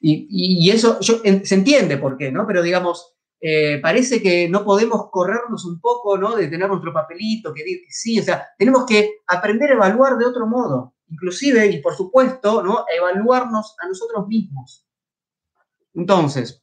Y, 0.02 0.70
eso 0.70 1.00
se 1.02 1.56
entiende 1.56 1.98
por 1.98 2.18
qué, 2.18 2.32
¿no? 2.32 2.46
Pero 2.46 2.62
digamos, 2.62 3.14
eh, 3.40 3.80
parece 3.82 4.22
que 4.22 4.50
no 4.50 4.64
podemos 4.64 5.10
corrernos 5.10 5.66
un 5.66 5.80
poco, 5.80 6.18
¿no? 6.18 6.36
De 6.36 6.48
tener 6.48 6.68
nuestro 6.68 6.94
papelito, 6.94 7.54
que, 7.54 7.64
que 7.64 7.86
sí, 7.90 8.20
o 8.20 8.24
sea, 8.24 8.50
tenemos 8.58 8.86
que 8.86 9.20
aprender 9.26 9.72
a 9.72 9.76
evaluar 9.76 10.18
de 10.18 10.26
otro 10.26 10.46
modo, 10.48 10.96
inclusive, 11.08 11.66
y 11.68 11.80
por 11.80 11.96
supuesto, 11.96 12.62
¿no? 12.62 12.80
A 12.80 12.86
evaluarnos 12.96 13.76
a 13.80 13.88
nosotros 13.88 14.28
mismos. 14.28 14.86
Entonces, 15.94 16.61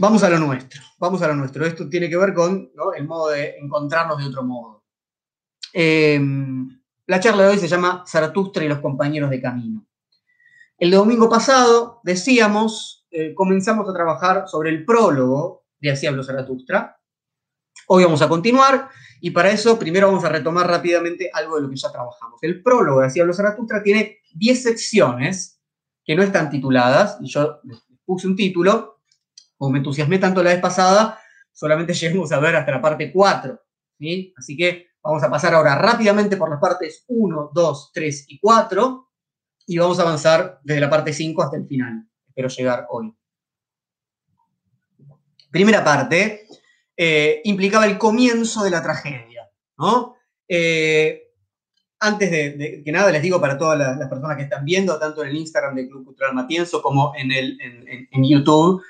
Vamos 0.00 0.22
a 0.22 0.30
lo 0.30 0.38
nuestro, 0.38 0.80
vamos 1.00 1.20
a 1.22 1.26
lo 1.26 1.34
nuestro. 1.34 1.66
Esto 1.66 1.88
tiene 1.88 2.08
que 2.08 2.16
ver 2.16 2.32
con 2.32 2.70
el 2.96 3.04
modo 3.04 3.30
de 3.30 3.56
encontrarnos 3.58 4.16
de 4.18 4.26
otro 4.26 4.44
modo. 4.44 4.84
Em, 5.72 6.80
la 7.06 7.18
charla 7.18 7.42
de 7.42 7.48
hoy 7.48 7.58
se 7.58 7.66
llama 7.66 8.04
Zaratustra 8.06 8.64
y 8.64 8.68
los 8.68 8.78
compañeros 8.78 9.28
de 9.28 9.42
camino. 9.42 9.84
El 10.78 10.92
domingo 10.92 11.28
pasado 11.28 12.00
decíamos, 12.04 13.08
eh, 13.10 13.34
comenzamos 13.34 13.88
a 13.88 13.92
trabajar 13.92 14.44
sobre 14.46 14.70
el 14.70 14.84
prólogo 14.84 15.64
de 15.80 15.90
Así 15.90 16.06
habló 16.06 16.22
Zaratustra. 16.22 16.96
Hoy 17.88 18.04
vamos 18.04 18.22
a 18.22 18.28
continuar 18.28 18.90
y 19.20 19.32
para 19.32 19.50
eso 19.50 19.76
primero 19.80 20.06
vamos 20.06 20.22
a 20.22 20.28
retomar 20.28 20.68
rápidamente 20.68 21.28
algo 21.32 21.56
de 21.56 21.62
lo 21.62 21.70
que 21.70 21.76
ya 21.76 21.90
trabajamos. 21.90 22.40
El 22.42 22.62
prólogo 22.62 23.00
de 23.00 23.06
Así 23.06 23.18
habló 23.18 23.34
Zaratustra 23.34 23.82
tiene 23.82 24.18
10 24.34 24.62
secciones 24.62 25.60
que 26.04 26.14
no 26.14 26.22
están 26.22 26.50
tituladas 26.50 27.18
y 27.20 27.26
yo 27.26 27.58
les 27.64 27.82
puse 28.04 28.28
un 28.28 28.36
título 28.36 28.97
como 29.58 29.72
me 29.72 29.78
entusiasmé 29.78 30.18
tanto 30.18 30.42
la 30.42 30.50
vez 30.50 30.60
pasada, 30.60 31.20
solamente 31.52 31.92
llegamos 31.92 32.30
a 32.30 32.38
ver 32.38 32.56
hasta 32.56 32.70
la 32.70 32.80
parte 32.80 33.12
4. 33.12 33.60
¿sí? 33.98 34.32
Así 34.36 34.56
que 34.56 34.86
vamos 35.02 35.22
a 35.22 35.30
pasar 35.30 35.52
ahora 35.54 35.74
rápidamente 35.74 36.36
por 36.36 36.48
las 36.48 36.60
partes 36.60 37.04
1, 37.08 37.50
2, 37.52 37.90
3 37.92 38.24
y 38.28 38.38
4 38.38 39.08
y 39.66 39.78
vamos 39.78 39.98
a 39.98 40.02
avanzar 40.02 40.60
desde 40.62 40.80
la 40.80 40.88
parte 40.88 41.12
5 41.12 41.42
hasta 41.42 41.56
el 41.56 41.66
final. 41.66 42.08
Espero 42.28 42.48
llegar 42.48 42.86
hoy. 42.90 43.12
Primera 45.50 45.82
parte 45.82 46.46
eh, 46.96 47.40
implicaba 47.44 47.86
el 47.86 47.98
comienzo 47.98 48.62
de 48.62 48.70
la 48.70 48.82
tragedia. 48.82 49.50
¿no? 49.76 50.14
Eh, 50.46 51.24
antes 51.98 52.30
de, 52.30 52.82
que 52.84 52.92
nada, 52.92 53.10
les 53.10 53.22
digo 53.22 53.40
para 53.40 53.58
todas 53.58 53.76
las, 53.76 54.08
personas 54.08 54.36
que 54.36 54.44
están 54.44 54.64
viendo, 54.64 54.96
tanto 55.00 55.24
en 55.24 55.30
el 55.30 55.36
Instagram 55.36 55.74
del 55.74 55.88
Club 55.88 56.04
Cultural 56.04 56.32
Matienzo 56.32 56.80
como 56.80 57.12
en, 57.16 57.32
el, 57.32 57.58
en 57.60 58.24
YouTube, 58.24 58.80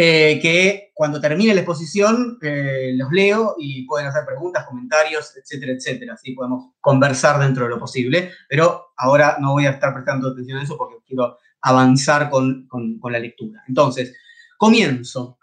eh, 0.00 0.38
que 0.40 0.92
cuando 0.94 1.20
termine 1.20 1.52
la 1.52 1.62
exposición 1.62 2.38
eh, 2.40 2.92
los 2.94 3.10
leo 3.10 3.56
y 3.58 3.84
pueden 3.84 4.06
hacer 4.06 4.24
preguntas, 4.24 4.64
comentarios, 4.64 5.36
etcétera, 5.36 5.72
etcétera. 5.72 6.14
Así 6.14 6.34
podemos 6.34 6.72
conversar 6.80 7.40
dentro 7.40 7.64
de 7.64 7.70
lo 7.70 7.80
posible, 7.80 8.30
pero 8.48 8.92
ahora 8.96 9.38
no 9.40 9.54
voy 9.54 9.66
a 9.66 9.70
estar 9.70 9.92
prestando 9.92 10.28
atención 10.28 10.58
a 10.58 10.62
eso 10.62 10.78
porque 10.78 10.98
quiero 11.04 11.38
avanzar 11.62 12.30
con, 12.30 12.68
la 13.10 13.18
lectura. 13.18 13.64
Entonces, 13.66 14.16
comienzo. 14.56 15.40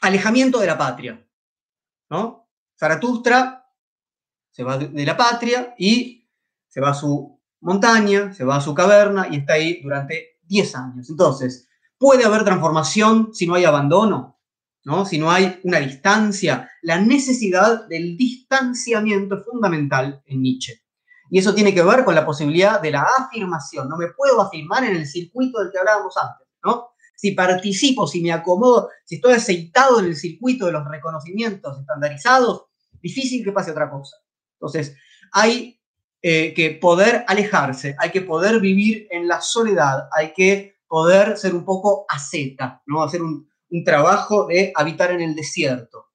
Alejamiento 0.00 0.58
de 0.58 0.66
la 0.66 0.78
patria. 0.78 1.22
¿no? 2.08 2.48
Zaratustra 2.78 3.66
se 4.50 4.64
va 4.64 4.78
de 4.78 5.04
la 5.04 5.18
patria 5.18 5.74
y 5.76 6.26
se 6.66 6.80
va 6.80 6.92
a 6.92 6.94
su 6.94 7.38
montaña, 7.60 8.32
se 8.32 8.42
va 8.42 8.56
a 8.56 8.62
su 8.62 8.72
caverna 8.72 9.28
y 9.30 9.36
está 9.36 9.52
ahí 9.52 9.82
durante 9.82 10.38
10 10.44 10.74
años. 10.76 11.10
Entonces, 11.10 11.69
puede 12.00 12.24
haber 12.24 12.44
transformación 12.44 13.28
si 13.34 13.46
no 13.46 13.54
hay 13.54 13.66
abandono, 13.66 14.40
¿no? 14.84 15.04
si 15.04 15.18
no 15.18 15.30
hay 15.30 15.60
una 15.64 15.78
distancia. 15.80 16.70
La 16.80 16.98
necesidad 16.98 17.86
del 17.88 18.16
distanciamiento 18.16 19.36
es 19.36 19.44
fundamental 19.44 20.22
en 20.24 20.40
Nietzsche. 20.40 20.82
Y 21.28 21.38
eso 21.38 21.54
tiene 21.54 21.74
que 21.74 21.82
ver 21.82 22.06
con 22.06 22.14
la 22.14 22.24
posibilidad 22.24 22.80
de 22.80 22.92
la 22.92 23.06
afirmación. 23.18 23.86
No 23.86 23.98
me 23.98 24.08
puedo 24.08 24.40
afirmar 24.40 24.82
en 24.84 24.96
el 24.96 25.06
circuito 25.06 25.60
del 25.60 25.70
que 25.70 25.78
hablábamos 25.78 26.16
antes, 26.16 26.48
¿no? 26.64 26.88
Si 27.14 27.32
participo, 27.32 28.06
si 28.06 28.22
me 28.22 28.32
acomodo, 28.32 28.88
si 29.04 29.16
estoy 29.16 29.34
aceitado 29.34 30.00
en 30.00 30.06
el 30.06 30.16
circuito 30.16 30.66
de 30.66 30.72
los 30.72 30.88
reconocimientos 30.88 31.78
estandarizados, 31.78 32.64
difícil 33.02 33.44
que 33.44 33.52
pase 33.52 33.72
otra 33.72 33.90
cosa. 33.90 34.16
Entonces, 34.54 34.96
hay 35.32 35.78
eh, 36.22 36.54
que 36.54 36.70
poder 36.70 37.26
alejarse, 37.28 37.94
hay 37.98 38.10
que 38.10 38.22
poder 38.22 38.58
vivir 38.58 39.06
en 39.10 39.28
la 39.28 39.42
soledad, 39.42 40.08
hay 40.16 40.32
que 40.32 40.79
poder 40.90 41.38
ser 41.38 41.54
un 41.54 41.64
poco 41.64 42.04
asceta, 42.08 42.82
¿no? 42.86 43.04
hacer 43.04 43.22
un, 43.22 43.48
trabajo 43.84 44.48
de 44.48 44.72
habitar 44.74 45.12
en 45.12 45.20
el 45.20 45.36
desierto. 45.36 46.06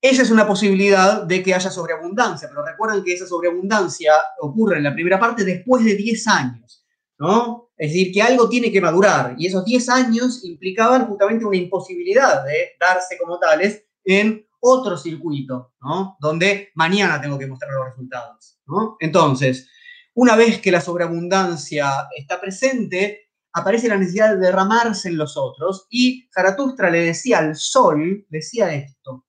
Esa 0.00 0.22
es 0.22 0.32
una 0.32 0.44
posibilidad 0.44 1.22
de 1.22 1.40
que 1.44 1.54
haya 1.54 1.70
sobreabundancia, 1.70 2.48
pero 2.48 2.66
recuerden 2.66 3.04
que 3.04 3.14
esa 3.14 3.24
sobreabundancia 3.24 4.14
ocurre 4.40 4.78
en 4.78 4.82
la 4.82 4.92
primera 4.92 5.20
parte 5.20 5.44
después 5.44 5.84
de 5.84 5.94
10 5.94 6.26
años, 6.26 6.84
¿no? 7.18 7.70
Es 7.76 7.92
decir, 7.92 8.12
que 8.12 8.20
algo 8.20 8.48
tiene 8.48 8.72
que 8.72 8.80
madurar 8.80 9.36
y 9.38 9.46
esos 9.46 9.64
10 9.64 9.88
años 9.90 10.44
implicaban 10.44 11.06
justamente 11.06 11.44
una 11.44 11.56
imposibilidad 11.56 12.44
de 12.44 12.70
darse 12.80 13.16
como 13.16 13.38
tales 13.38 13.84
en 14.02 14.44
otro 14.58 14.96
circuito, 14.96 15.74
¿no? 15.80 16.16
Donde 16.18 16.70
mañana 16.74 17.20
tengo 17.20 17.38
que 17.38 17.46
mostrar 17.46 17.70
los 17.70 17.86
resultados, 17.86 18.58
¿no? 18.66 18.96
Entonces, 18.98 19.68
una 20.14 20.36
vez 20.36 20.60
que 20.60 20.70
la 20.70 20.80
sobreabundancia 20.80 22.08
está 22.16 22.40
presente, 22.40 23.30
aparece 23.52 23.88
la 23.88 23.96
necesidad 23.96 24.34
de 24.34 24.46
derramarse 24.46 25.08
en 25.08 25.16
los 25.16 25.36
otros 25.36 25.86
y 25.90 26.28
Zaratustra 26.32 26.90
le 26.90 27.00
decía 27.00 27.38
al 27.38 27.56
sol, 27.56 28.26
decía 28.28 28.74
esto, 28.74 29.26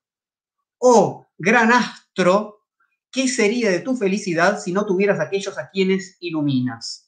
oh 0.79 1.27
gran 1.37 1.71
astro, 1.71 2.65
¿qué 3.11 3.27
sería 3.27 3.69
de 3.69 3.79
tu 3.79 3.95
felicidad 3.95 4.59
si 4.59 4.71
no 4.71 4.85
tuvieras 4.85 5.19
aquellos 5.19 5.57
a 5.57 5.69
quienes 5.69 6.17
iluminas? 6.19 7.02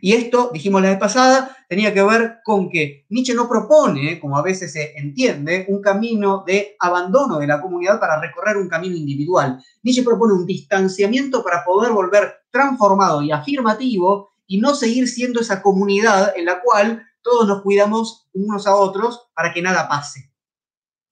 Y 0.00 0.12
esto, 0.12 0.50
dijimos 0.52 0.82
la 0.82 0.90
vez 0.90 0.98
pasada, 0.98 1.56
tenía 1.68 1.92
que 1.92 2.02
ver 2.02 2.38
con 2.44 2.68
que 2.68 3.06
Nietzsche 3.08 3.34
no 3.34 3.48
propone, 3.48 4.20
como 4.20 4.36
a 4.36 4.42
veces 4.42 4.72
se 4.72 4.96
entiende, 4.98 5.66
un 5.68 5.80
camino 5.80 6.44
de 6.46 6.76
abandono 6.78 7.38
de 7.38 7.46
la 7.46 7.60
comunidad 7.60 7.98
para 7.98 8.20
recorrer 8.20 8.56
un 8.56 8.68
camino 8.68 8.96
individual. 8.96 9.62
Nietzsche 9.82 10.02
propone 10.02 10.34
un 10.34 10.46
distanciamiento 10.46 11.42
para 11.42 11.64
poder 11.64 11.92
volver 11.92 12.42
transformado 12.50 13.22
y 13.22 13.32
afirmativo 13.32 14.30
y 14.46 14.58
no 14.58 14.74
seguir 14.74 15.08
siendo 15.08 15.40
esa 15.40 15.62
comunidad 15.62 16.32
en 16.36 16.46
la 16.46 16.60
cual 16.60 17.04
todos 17.22 17.46
nos 17.46 17.62
cuidamos 17.62 18.28
unos 18.32 18.66
a 18.66 18.74
otros 18.74 19.28
para 19.34 19.52
que 19.52 19.62
nada 19.62 19.88
pase. 19.88 20.32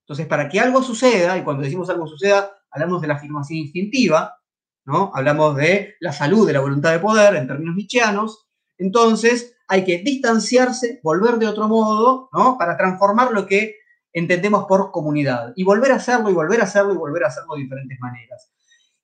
Entonces, 0.00 0.26
para 0.26 0.48
que 0.48 0.60
algo 0.60 0.82
suceda, 0.82 1.36
y 1.36 1.42
cuando 1.42 1.64
decimos 1.64 1.90
algo 1.90 2.06
suceda, 2.06 2.50
hablamos 2.70 3.02
de 3.02 3.08
la 3.08 3.14
afirmación 3.14 3.58
instintiva, 3.58 4.36
¿no? 4.86 5.10
Hablamos 5.14 5.56
de 5.56 5.96
la 6.00 6.12
salud 6.12 6.46
de 6.46 6.52
la 6.52 6.60
voluntad 6.60 6.92
de 6.92 7.00
poder 7.00 7.34
en 7.34 7.46
términos 7.46 7.74
nietzscheanos. 7.74 8.46
Entonces, 8.78 9.56
hay 9.68 9.84
que 9.84 9.98
distanciarse, 9.98 11.00
volver 11.02 11.38
de 11.38 11.46
otro 11.46 11.68
modo, 11.68 12.28
¿no? 12.32 12.56
Para 12.56 12.76
transformar 12.76 13.32
lo 13.32 13.46
que 13.46 13.74
entendemos 14.12 14.64
por 14.66 14.92
comunidad. 14.92 15.52
Y 15.56 15.64
volver 15.64 15.92
a 15.92 15.96
hacerlo, 15.96 16.30
y 16.30 16.34
volver 16.34 16.60
a 16.60 16.64
hacerlo, 16.64 16.94
y 16.94 16.96
volver 16.96 17.24
a 17.24 17.28
hacerlo 17.28 17.54
de 17.54 17.62
diferentes 17.62 17.98
maneras. 18.00 18.52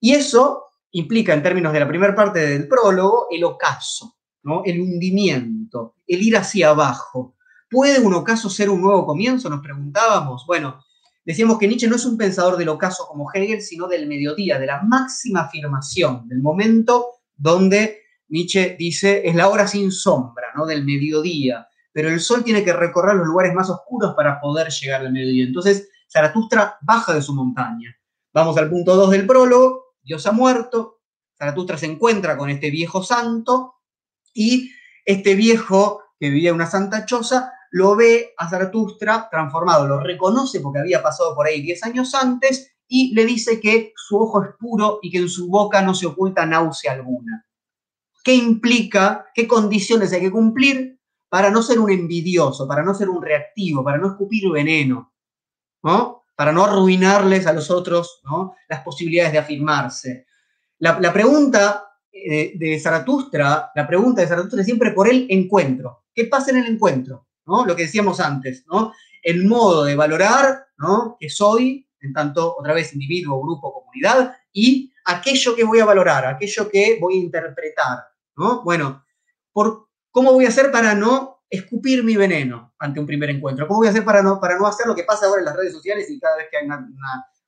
Y 0.00 0.14
eso 0.14 0.66
implica, 0.92 1.34
en 1.34 1.42
términos 1.42 1.72
de 1.72 1.80
la 1.80 1.88
primera 1.88 2.14
parte 2.14 2.38
del 2.38 2.68
prólogo, 2.68 3.26
el 3.30 3.42
ocaso, 3.44 4.16
¿no? 4.44 4.62
El 4.64 4.80
hundimiento, 4.80 5.96
el 6.06 6.22
ir 6.22 6.36
hacia 6.36 6.70
abajo. 6.70 7.36
¿Puede 7.68 7.98
un 8.00 8.14
ocaso 8.14 8.48
ser 8.48 8.70
un 8.70 8.82
nuevo 8.82 9.04
comienzo? 9.04 9.50
Nos 9.50 9.62
preguntábamos. 9.62 10.44
Bueno, 10.46 10.84
decíamos 11.24 11.58
que 11.58 11.68
Nietzsche 11.68 11.88
no 11.88 11.96
es 11.96 12.04
un 12.04 12.16
pensador 12.16 12.56
del 12.56 12.68
ocaso 12.68 13.06
como 13.06 13.30
Hegel, 13.32 13.62
sino 13.62 13.86
del 13.86 14.06
mediodía, 14.06 14.58
de 14.58 14.66
la 14.66 14.82
máxima 14.82 15.42
afirmación, 15.42 16.28
del 16.28 16.42
momento 16.42 17.06
donde 17.36 18.00
Nietzsche 18.28 18.76
dice 18.78 19.22
es 19.24 19.34
la 19.34 19.48
hora 19.48 19.66
sin 19.66 19.90
sombra, 19.90 20.48
¿no? 20.54 20.66
Del 20.66 20.84
mediodía, 20.84 21.68
pero 21.92 22.08
el 22.08 22.20
sol 22.20 22.42
tiene 22.42 22.64
que 22.64 22.72
recorrer 22.72 23.16
los 23.16 23.26
lugares 23.26 23.54
más 23.54 23.68
oscuros 23.70 24.14
para 24.14 24.40
poder 24.40 24.70
llegar 24.70 25.02
al 25.02 25.12
mediodía. 25.12 25.44
Entonces, 25.44 25.88
Zaratustra 26.10 26.78
baja 26.82 27.14
de 27.14 27.22
su 27.22 27.34
montaña. 27.34 27.94
Vamos 28.32 28.56
al 28.56 28.70
punto 28.70 28.96
2 28.96 29.10
del 29.10 29.26
prólogo, 29.26 29.96
Dios 30.02 30.26
ha 30.26 30.32
muerto, 30.32 31.00
Zaratustra 31.38 31.76
se 31.76 31.86
encuentra 31.86 32.36
con 32.36 32.48
este 32.50 32.70
viejo 32.70 33.02
santo 33.02 33.74
y 34.34 34.70
este 35.04 35.34
viejo 35.34 36.02
que 36.18 36.30
vivía 36.30 36.50
en 36.50 36.56
una 36.56 36.66
santa 36.66 37.04
choza 37.04 37.52
lo 37.72 37.96
ve 37.96 38.34
a 38.36 38.48
Zaratustra 38.48 39.28
transformado, 39.30 39.88
lo 39.88 39.98
reconoce 39.98 40.60
porque 40.60 40.80
había 40.80 41.02
pasado 41.02 41.34
por 41.34 41.46
ahí 41.46 41.62
10 41.62 41.82
años 41.84 42.14
antes 42.14 42.70
y 42.86 43.14
le 43.14 43.24
dice 43.24 43.60
que 43.60 43.94
su 43.96 44.18
ojo 44.18 44.44
es 44.44 44.50
puro 44.58 44.98
y 45.02 45.10
que 45.10 45.18
en 45.18 45.28
su 45.28 45.48
boca 45.48 45.80
no 45.80 45.94
se 45.94 46.06
oculta 46.06 46.44
náusea 46.44 46.92
alguna. 46.92 47.46
¿Qué 48.22 48.34
implica? 48.34 49.26
¿Qué 49.34 49.48
condiciones 49.48 50.12
hay 50.12 50.20
que 50.20 50.30
cumplir 50.30 51.00
para 51.30 51.50
no 51.50 51.62
ser 51.62 51.80
un 51.80 51.90
envidioso, 51.90 52.68
para 52.68 52.82
no 52.82 52.92
ser 52.92 53.08
un 53.08 53.22
reactivo, 53.22 53.82
para 53.82 53.96
no 53.96 54.08
escupir 54.08 54.50
veneno, 54.50 55.14
¿no? 55.82 56.24
para 56.36 56.52
no 56.52 56.64
arruinarles 56.64 57.46
a 57.46 57.54
los 57.54 57.70
otros 57.70 58.20
¿no? 58.24 58.54
las 58.68 58.82
posibilidades 58.82 59.32
de 59.32 59.38
afirmarse? 59.38 60.26
La, 60.80 61.12
pregunta 61.12 61.86
eh, 62.12 62.52
de 62.54 62.78
Zaratustra, 62.78 63.70
la 63.74 63.86
pregunta 63.86 64.20
de 64.20 64.26
Zaratustra 64.26 64.60
es 64.60 64.66
siempre 64.66 64.90
por 64.90 65.08
el 65.08 65.26
encuentro. 65.30 66.04
¿Qué 66.14 66.26
pasa 66.26 66.50
en 66.50 66.58
el 66.58 66.66
encuentro? 66.66 67.28
¿No? 67.46 67.64
Lo 67.64 67.76
que 67.76 67.82
decíamos 67.82 68.20
antes, 68.20 68.64
¿no? 68.66 68.92
El 69.22 69.46
modo 69.46 69.84
de 69.84 69.94
valorar. 69.94 70.66
Que 71.18 71.30
soy, 71.30 71.88
en 72.00 72.12
tanto, 72.12 72.56
otra 72.58 72.74
vez, 72.74 72.92
individuo, 72.92 73.40
grupo, 73.40 73.72
comunidad, 73.72 74.36
y 74.52 74.92
aquello 75.04 75.54
que 75.54 75.64
voy 75.64 75.80
a 75.80 75.84
valorar, 75.84 76.26
aquello 76.26 76.68
que 76.68 76.98
voy 77.00 77.14
a 77.14 77.20
interpretar, 77.20 77.98
¿no? 78.36 78.62
Bueno, 78.64 79.04
por, 79.52 79.88
¿cómo 80.10 80.32
voy 80.32 80.46
a 80.46 80.48
hacer 80.48 80.70
para 80.72 80.94
no 80.94 81.44
escupir 81.48 82.02
mi 82.02 82.16
veneno 82.16 82.74
ante 82.78 82.98
un 82.98 83.06
primer 83.06 83.30
encuentro? 83.30 83.68
¿Cómo 83.68 83.80
voy 83.80 83.86
a 83.86 83.90
hacer 83.90 84.04
para 84.04 84.22
no, 84.22 84.40
para 84.40 84.58
no 84.58 84.66
hacer 84.66 84.86
lo 84.86 84.94
que 84.94 85.04
pasa 85.04 85.26
ahora 85.26 85.40
en 85.40 85.46
las 85.46 85.56
redes 85.56 85.72
sociales 85.72 86.10
y 86.10 86.18
cada 86.18 86.36
vez 86.36 86.46
que 86.50 86.56
hay 86.56 86.66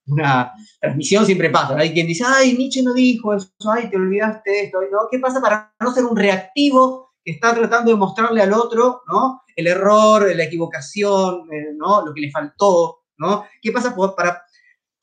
una, 0.07 0.53
transmisión 0.81 1.27
siempre 1.27 1.51
pasa? 1.51 1.77
Hay 1.77 1.93
quien 1.93 2.07
dice, 2.07 2.25
ay, 2.25 2.57
Nietzsche 2.57 2.83
no 2.83 2.95
dijo 2.95 3.35
eso, 3.35 3.51
ay, 3.69 3.91
te 3.91 3.97
olvidaste 3.97 4.67
esto, 4.67 4.79
¿no? 4.93 5.09
¿Qué 5.11 5.19
pasa 5.19 5.41
para 5.41 5.75
no 5.81 5.93
ser 5.93 6.05
un 6.05 6.17
reactivo 6.17 7.14
está 7.25 7.55
tratando 7.55 7.91
de 7.91 7.97
mostrarle 7.97 8.43
al 8.43 8.53
otro, 8.53 9.03
¿no? 9.09 9.43
El 9.57 9.67
error, 9.67 10.35
la 10.35 10.45
equivocación, 10.45 11.49
eh, 11.53 11.73
¿no? 11.77 12.05
Lo 12.05 12.13
que 12.13 12.21
le 12.21 12.31
faltó, 12.31 13.05
¿no? 13.19 13.45
¿Qué 13.63 13.73
pasa 13.73 13.95
para, 14.17 14.43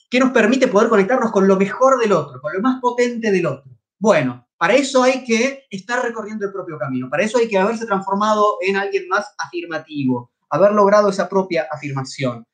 qué 0.10 0.20
nos 0.20 0.32
permite 0.32 0.68
poder 0.68 0.90
conectarnos 0.90 1.32
con 1.32 1.48
lo 1.48 1.56
mejor 1.56 2.00
del 2.00 2.12
otro, 2.12 2.40
con 2.42 2.54
lo 2.54 2.62
más 2.62 2.80
potente 2.80 3.32
del 3.32 3.46
otro? 3.46 3.72
Bueno, 3.98 4.48
para 4.58 4.76
eso 4.76 5.02
hay 5.02 5.24
que 5.24 5.66
estar 5.70 6.04
recorriendo 6.04 6.46
el 6.46 6.52
propio 6.52 6.78
camino, 6.78 7.10
para 7.10 7.24
eso 7.24 7.38
hay 7.38 7.48
que 7.48 7.58
haberse 7.58 7.86
transformado 7.86 8.58
en 8.62 8.78
alguien 8.78 9.08
más 9.08 9.34
afirmativo, 9.38 10.32
haber 10.50 10.74
logrado 10.74 11.10
esa 11.10 11.28
propia 11.28 11.68
afirmación. 11.72 12.46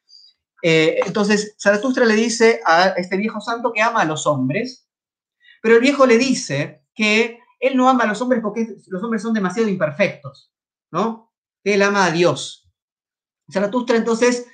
Eh, 0.63 0.99
entonces, 1.05 1.55
Zaratustra 1.61 2.05
le 2.05 2.15
dice 2.15 2.61
a 2.65 2.89
este 2.89 3.17
viejo 3.17 3.41
santo 3.41 3.71
que 3.73 3.81
ama 3.81 4.01
a 4.01 4.05
los 4.05 4.25
hombres, 4.25 4.87
pero 5.61 5.75
el 5.75 5.81
viejo 5.81 6.05
le 6.05 6.17
dice 6.17 6.83
que 6.95 7.39
él 7.59 7.75
no 7.75 7.89
ama 7.89 8.03
a 8.03 8.07
los 8.07 8.21
hombres 8.21 8.41
porque 8.41 8.67
los 8.87 9.03
hombres 9.03 9.21
son 9.21 9.33
demasiado 9.33 9.69
imperfectos, 9.69 10.51
¿no? 10.91 11.33
Él 11.63 11.81
ama 11.81 12.05
a 12.05 12.11
Dios. 12.11 12.69
Zaratustra, 13.51 13.97
entonces, 13.97 14.47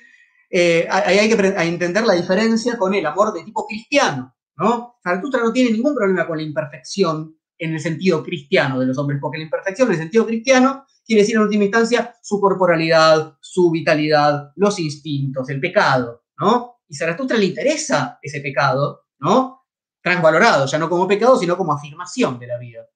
eh, 0.50 0.86
hay 0.88 1.28
que 1.28 1.34
entender 1.34 2.04
la 2.04 2.14
diferencia 2.14 2.78
con 2.78 2.94
el 2.94 3.04
amor 3.06 3.32
de 3.32 3.44
tipo 3.44 3.66
cristiano, 3.66 4.34
¿no? 4.56 4.96
Zaratustra 5.02 5.42
no 5.42 5.52
tiene 5.52 5.70
ningún 5.70 5.94
problema 5.94 6.26
con 6.26 6.36
la 6.36 6.44
imperfección 6.44 7.36
en 7.58 7.74
el 7.74 7.80
sentido 7.80 8.22
cristiano 8.22 8.78
de 8.80 8.86
los 8.86 8.98
hombres, 8.98 9.18
porque 9.20 9.38
la 9.38 9.44
imperfección 9.44 9.88
en 9.88 9.94
el 9.94 10.00
sentido 10.00 10.26
cristiano 10.26 10.86
quiere 11.04 11.22
decir 11.22 11.36
en 11.36 11.42
última 11.42 11.64
instancia 11.64 12.14
su 12.22 12.40
corporalidad, 12.40 13.36
su 13.40 13.70
vitalidad, 13.70 14.52
los 14.56 14.78
instintos, 14.78 15.48
el 15.50 15.60
pecado, 15.60 16.24
¿no? 16.38 16.78
Y 16.88 16.96
Zaratustra 16.96 17.36
le 17.36 17.46
interesa 17.46 18.18
ese 18.22 18.40
pecado, 18.40 19.06
¿no? 19.18 19.66
Transvalorado, 20.02 20.66
ya 20.66 20.78
no 20.78 20.88
como 20.88 21.06
pecado, 21.06 21.38
sino 21.38 21.56
como 21.56 21.72
afirmación 21.72 22.38
de 22.38 22.46
la 22.46 22.58
vida. 22.58 22.86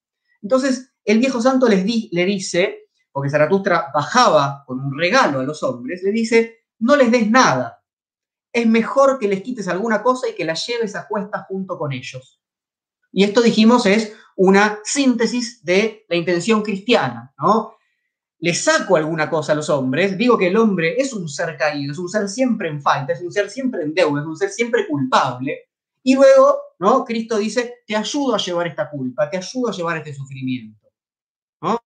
Entonces, 0.43 0.93
el 1.05 1.19
viejo 1.19 1.41
santo 1.41 1.69
les 1.69 1.85
le 2.13 2.25
dice, 2.25 2.91
porque 3.13 3.31
Zaratustra 3.31 3.91
bajaba 3.93 4.65
con 4.67 4.81
un 4.81 4.97
regalo 4.97 5.41
a 5.41 5.45
los 5.45 5.63
hombres, 5.63 6.03
le 6.03 6.13
dice, 6.13 6.65
no 6.81 6.97
les 6.97 7.11
des 7.11 7.31
nada. 7.31 7.83
Es 8.53 8.67
mejor 8.67 9.19
que 9.19 9.29
les 9.29 9.43
quites 9.43 9.69
alguna 9.69 10.03
cosa 10.03 10.29
y 10.29 10.35
que 10.35 10.45
la 10.45 10.55
lleves 10.55 10.95
a 10.97 11.07
cuesta 11.07 11.45
junto 11.49 11.79
con 11.79 11.93
ellos. 11.93 12.41
Y 13.13 13.25
esto 13.25 13.41
dijimos 13.41 13.87
es 13.87 14.15
una 14.37 14.79
síntesis 14.85 15.65
de 15.65 16.05
la 16.09 16.17
intención 16.17 16.63
cristiana, 16.63 17.35
¿no? 17.39 17.75
Le 18.41 18.55
saco 18.55 18.97
alguna 18.97 19.29
cosa 19.29 19.53
a 19.53 19.57
los 19.57 19.69
hombres, 19.69 20.17
digo 20.17 20.39
que 20.39 20.47
el 20.47 20.57
hombre 20.57 20.95
es 20.97 21.13
un 21.13 21.29
ser 21.29 21.57
caído, 21.57 21.93
es 21.93 21.99
un 21.99 22.09
ser 22.09 22.29
siempre 22.29 22.69
en 22.69 22.81
falta, 22.81 23.13
es 23.13 23.21
un 23.21 23.33
ser 23.33 23.51
siempre 23.51 23.83
en 23.83 23.95
deuda, 23.95 24.21
es 24.21 24.27
un 24.27 24.37
ser 24.37 24.51
siempre 24.51 24.87
culpable, 24.87 25.69
y 26.05 26.15
luego, 26.15 26.57
¿no? 26.79 27.05
Cristo 27.05 27.39
dice, 27.39 27.83
te 27.87 27.97
ayudo 27.97 28.35
a 28.35 28.39
llevar 28.39 28.67
esta 28.69 28.91
culpa, 28.91 29.29
te 29.29 29.37
ayudo 29.37 29.69
a 29.69 29.73
llevar 29.73 29.99
este 29.99 30.15
sufrimiento. 30.15 30.89
¿no? 31.61 31.81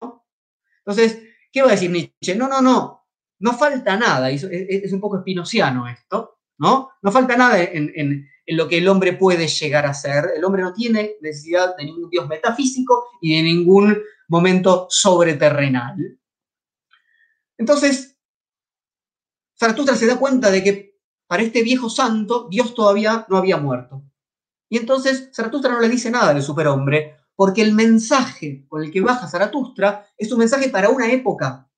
Entonces, 0.80 1.24
¿qué 1.52 1.62
va 1.62 1.70
a 1.70 1.72
decir 1.72 1.92
Nietzsche? 1.92 2.36
No, 2.36 2.48
no, 2.48 2.62
no, 2.62 3.08
no 3.40 3.54
falta 3.54 3.98
nada, 3.98 4.30
es, 4.30 4.44
un 4.44 5.00
poco 5.00 5.18
espinociano 5.18 5.88
esto, 5.88 6.40
¿no? 6.58 6.92
No 7.02 7.12
falta 7.12 7.36
nada 7.36 7.62
en, 7.62 7.92
en, 7.96 8.28
lo 8.48 8.68
que 8.68 8.80
el 8.80 8.88
hombre 8.88 9.14
puede 9.14 9.48
llegar 9.48 9.86
a 9.86 9.94
ser. 9.94 10.32
El 10.36 10.44
hombre 10.44 10.62
no 10.62 10.74
tiene 10.74 11.16
necesidad 11.22 11.76
de 11.78 11.86
ningún 11.86 12.10
dios 12.10 12.28
metafísico 12.28 13.06
y 13.22 13.38
de 13.38 13.44
ningún 13.44 13.98
momento 14.28 14.88
sobreterrenal. 14.90 16.20
Entonces, 17.58 18.18
Zaratustra 19.58 19.96
se 19.96 20.08
da 20.08 20.20
cuenta 20.20 20.52
de 20.52 20.64
que 20.64 21.00
para 21.28 21.44
este 21.44 21.64
viejo 21.64 21.90
santo 21.90 22.48
Dios 22.50 22.74
todavía 22.76 23.26
no 23.30 23.38
había 23.38 23.58
muerto. 23.58 24.04
Y 24.72 24.78
entonces 24.78 25.30
Zaratustra 25.36 25.74
no 25.74 25.82
le 25.82 25.90
dice 25.90 26.10
nada 26.10 26.34
del 26.34 26.42
superhombre, 26.42 27.18
porque 27.36 27.62
el 27.62 27.74
mensaje 27.74 28.66
con 28.70 28.82
el 28.82 28.90
que 28.90 29.02
baja 29.02 29.28
Zaratustra 29.28 30.08
es 30.18 30.32
un 30.32 30.40
mensaje 30.40 30.70
para 30.70 30.88
una 30.88 31.12
época, 31.12 31.70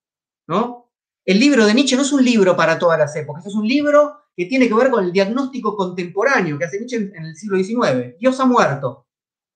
¿no? 0.48 0.92
El 1.26 1.40
libro 1.40 1.66
de 1.66 1.74
Nietzsche 1.74 1.96
no 1.96 2.04
es 2.04 2.12
un 2.14 2.24
libro 2.24 2.56
para 2.56 2.78
todas 2.78 3.00
las 3.00 3.16
épocas, 3.16 3.48
es 3.48 3.56
un 3.56 3.68
libro 3.68 4.18
que 4.38 4.46
tiene 4.46 4.68
que 4.68 4.76
ver 4.76 4.92
con 4.92 5.04
el 5.04 5.12
diagnóstico 5.12 5.76
contemporáneo 5.76 6.60
que 6.60 6.66
hace 6.66 6.78
Nietzsche 6.78 6.98
en 6.98 7.26
el 7.26 7.36
siglo 7.36 7.58
XIX. 7.58 8.16
Dios 8.20 8.40
ha 8.40 8.46
muerto, 8.46 9.08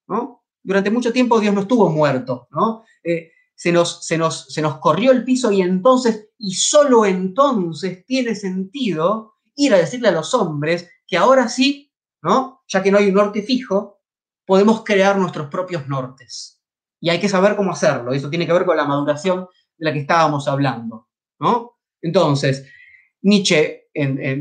¿no? 0.07 0.43
Durante 0.63 0.89
mucho 0.89 1.13
tiempo 1.13 1.39
Dios 1.39 1.53
no 1.53 1.61
estuvo 1.61 1.91
muerto, 1.91 2.47
¿no? 2.49 2.85
Eh, 3.03 3.33
se, 3.53 3.71
nos, 3.71 4.03
se, 4.03 4.17
nos, 4.17 4.51
se 4.51 4.63
nos 4.63 4.79
corrió 4.79 5.11
el 5.11 5.23
piso 5.23 5.51
y 5.51 5.61
entonces, 5.61 6.31
y 6.39 6.55
solo 6.55 7.05
entonces 7.05 8.03
tiene 8.03 8.33
sentido 8.33 9.35
ir 9.55 9.75
a 9.75 9.77
decirle 9.77 10.07
a 10.07 10.13
los 10.13 10.33
hombres 10.33 10.89
que 11.05 11.17
ahora 11.17 11.47
sí 11.49 11.86
¿no? 12.21 12.63
Ya 12.67 12.83
que 12.83 12.91
no 12.91 12.97
hay 12.97 13.09
un 13.09 13.15
norte 13.15 13.41
fijo, 13.41 14.01
podemos 14.45 14.83
crear 14.83 15.17
nuestros 15.17 15.47
propios 15.49 15.87
nortes. 15.87 16.61
Y 16.99 17.09
hay 17.09 17.19
que 17.19 17.29
saber 17.29 17.55
cómo 17.55 17.71
hacerlo. 17.71 18.13
Eso 18.13 18.29
tiene 18.29 18.47
que 18.47 18.53
ver 18.53 18.65
con 18.65 18.77
la 18.77 18.85
maduración 18.85 19.47
de 19.77 19.85
la 19.85 19.93
que 19.93 19.99
estábamos 19.99 20.47
hablando, 20.47 21.09
¿no? 21.39 21.77
Entonces, 22.01 22.65
Nietzsche, 23.21 23.89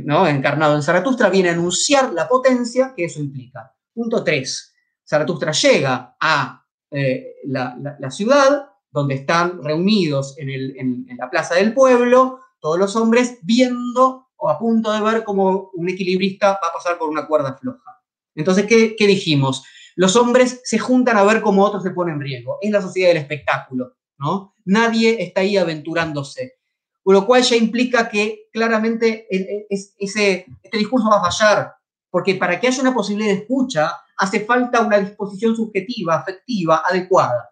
¿no? 0.04 0.26
encarnado 0.26 0.76
en 0.76 0.82
Zaratustra, 0.82 1.30
viene 1.30 1.50
a 1.50 1.52
anunciar 1.52 2.12
la 2.12 2.28
potencia 2.28 2.94
que 2.96 3.04
eso 3.04 3.20
implica. 3.20 3.74
Punto 3.92 4.22
3. 4.22 4.74
Zaratustra 5.08 5.52
llega 5.52 6.16
a 6.20 6.64
eh, 6.90 7.36
la, 7.44 8.10
ciudad, 8.10 8.70
donde 8.90 9.14
están 9.14 9.62
reunidos 9.62 10.36
en, 10.38 10.50
en 10.78 11.16
la 11.16 11.30
plaza 11.30 11.54
del 11.54 11.74
pueblo, 11.74 12.40
todos 12.60 12.78
los 12.78 12.96
hombres 12.96 13.38
viendo 13.42 14.25
o 14.36 14.48
a 14.48 14.58
punto 14.58 14.92
de 14.92 15.00
ver 15.00 15.24
cómo 15.24 15.70
un 15.74 15.88
equilibrista 15.88 16.58
va 16.62 16.68
a 16.68 16.72
pasar 16.72 16.98
por 16.98 17.08
una 17.08 17.26
cuerda 17.26 17.56
floja. 17.56 18.02
Entonces, 18.34 18.66
¿qué, 18.66 19.06
dijimos? 19.06 19.64
Los 19.94 20.14
hombres 20.14 20.60
se 20.64 20.78
juntan 20.78 21.16
a 21.16 21.24
ver 21.24 21.40
cómo 21.40 21.64
otros 21.64 21.82
se 21.82 21.90
ponen 21.90 22.16
en 22.16 22.20
riesgo. 22.20 22.58
Es 22.60 22.70
la 22.70 22.82
sociedad 22.82 23.08
del 23.08 23.16
espectáculo, 23.16 23.96
¿no? 24.18 24.54
Nadie 24.66 25.22
está 25.22 25.40
ahí 25.40 25.56
aventurándose. 25.56 26.58
Con 27.02 27.14
lo 27.14 27.24
cual 27.24 27.42
ya 27.42 27.56
implica 27.56 28.08
que 28.08 28.48
claramente 28.52 29.26
ese, 29.30 30.46
este 30.62 30.78
discurso 30.78 31.08
va 31.08 31.18
a 31.18 31.30
fallar, 31.30 31.72
Porque 32.10 32.34
para 32.34 32.60
que 32.60 32.66
haya 32.66 32.82
una 32.82 32.94
posibilidad 32.94 33.32
de 33.32 33.40
escucha, 33.40 33.92
hace 34.18 34.40
falta 34.40 34.80
una 34.80 34.98
disposición 34.98 35.56
subjetiva, 35.56 36.16
afectiva, 36.16 36.82
adecuada. 36.84 37.50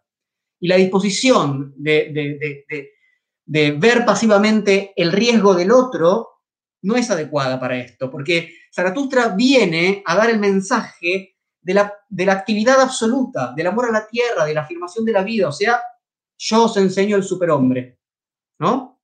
Y 0.60 0.68
la 0.68 0.76
disposición 0.76 1.72
de, 1.76 2.64
de 3.46 3.70
ver 3.72 4.04
pasivamente 4.04 4.92
el 4.96 5.12
riesgo 5.12 5.54
del 5.54 5.70
otro 5.70 6.33
no 6.84 6.96
es 6.96 7.10
adecuada 7.10 7.58
para 7.58 7.76
esto, 7.78 8.10
porque 8.10 8.54
Zaratustra 8.72 9.28
viene 9.28 10.02
a 10.06 10.16
dar 10.16 10.30
el 10.30 10.38
mensaje 10.38 11.36
de 11.60 11.74
la, 11.74 11.94
de 12.08 12.26
la, 12.26 12.34
actividad 12.34 12.80
absoluta, 12.80 13.52
del 13.56 13.66
amor 13.66 13.86
a 13.88 13.92
la 13.92 14.06
tierra, 14.06 14.44
de 14.44 14.54
la 14.54 14.62
afirmación 14.62 15.04
de 15.04 15.12
la 15.12 15.22
vida, 15.22 15.48
o 15.48 15.52
sea, 15.52 15.80
yo 16.36 16.64
os 16.64 16.76
enseño 16.76 17.16
el 17.16 17.22
superhombre, 17.22 17.98
¿no? 18.58 19.00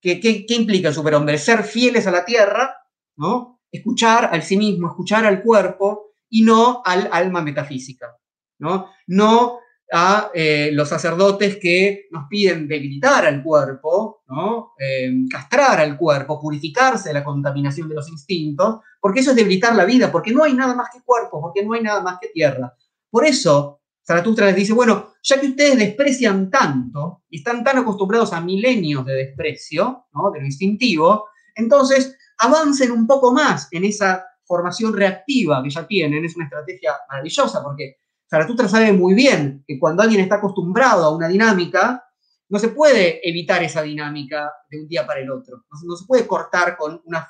¿Qué, 0.00 0.20
qué, 0.20 0.46
qué 0.46 0.54
implica 0.54 0.88
el 0.88 0.94
superhombre? 0.94 1.38
Ser 1.38 1.64
fieles 1.64 2.06
a 2.06 2.12
la 2.12 2.24
tierra, 2.24 2.76
¿no? 3.16 3.62
Escuchar 3.70 4.30
al 4.32 4.42
sí 4.42 4.56
mismo, 4.56 4.86
escuchar 4.88 5.26
al 5.26 5.42
cuerpo 5.42 6.12
y 6.30 6.42
no 6.42 6.82
al 6.84 7.08
alma 7.10 7.42
metafísica, 7.42 8.16
¿no? 8.58 8.92
No 9.08 9.58
a 9.92 10.30
eh, 10.34 10.70
los 10.72 10.88
sacerdotes 10.88 11.56
que 11.56 12.06
nos 12.10 12.28
piden 12.28 12.68
debilitar 12.68 13.26
al 13.26 13.42
cuerpo, 13.42 14.17
¿no? 14.28 14.72
Eh, 14.78 15.10
castrar 15.30 15.80
al 15.80 15.96
cuerpo, 15.96 16.40
purificarse 16.40 17.08
de 17.08 17.14
la 17.14 17.24
contaminación 17.24 17.88
de 17.88 17.94
los 17.94 18.08
instintos, 18.08 18.80
porque 19.00 19.20
eso 19.20 19.30
es 19.30 19.36
debilitar 19.36 19.74
la 19.74 19.84
vida, 19.84 20.12
porque 20.12 20.32
no 20.32 20.44
hay 20.44 20.54
nada 20.54 20.74
más 20.74 20.88
que 20.92 21.02
cuerpo, 21.02 21.40
porque 21.40 21.64
no 21.64 21.72
hay 21.72 21.82
nada 21.82 22.02
más 22.02 22.18
que 22.20 22.28
tierra. 22.28 22.74
Por 23.10 23.24
eso, 23.24 23.80
Zaratustra 24.06 24.46
les 24.46 24.56
dice, 24.56 24.72
bueno, 24.72 25.12
ya 25.22 25.40
que 25.40 25.48
ustedes 25.48 25.78
desprecian 25.78 26.50
tanto 26.50 27.24
y 27.30 27.38
están 27.38 27.64
tan 27.64 27.78
acostumbrados 27.78 28.32
a 28.32 28.40
milenios 28.40 29.04
de 29.06 29.14
desprecio, 29.14 30.06
de 30.32 30.40
lo 30.40 30.46
instintivo, 30.46 31.26
entonces 31.54 32.16
avancen 32.38 32.92
un 32.92 33.06
poco 33.06 33.32
más 33.32 33.68
en 33.70 33.84
esa 33.84 34.24
formación 34.44 34.94
reactiva 34.94 35.62
que 35.62 35.70
ya 35.70 35.86
tienen, 35.86 36.24
es 36.24 36.36
una 36.36 36.46
estrategia 36.46 36.92
maravillosa, 37.08 37.62
porque 37.62 37.96
Zaratustra 38.30 38.68
sabe 38.68 38.92
muy 38.92 39.14
bien 39.14 39.64
que 39.66 39.78
cuando 39.78 40.02
alguien 40.02 40.20
está 40.20 40.36
acostumbrado 40.36 41.04
a 41.04 41.14
una 41.14 41.28
dinámica, 41.28 42.07
no 42.48 42.58
se 42.58 42.68
puede 42.68 43.26
evitar 43.28 43.62
esa 43.62 43.82
dinámica 43.82 44.50
de 44.70 44.80
un 44.80 44.88
día 44.88 45.06
para 45.06 45.20
el 45.20 45.30
otro. 45.30 45.64
No, 45.84 45.96
se 45.96 46.06
puede 46.06 46.26
cortar 46.26 46.76
con 46.76 47.00
una, 47.04 47.28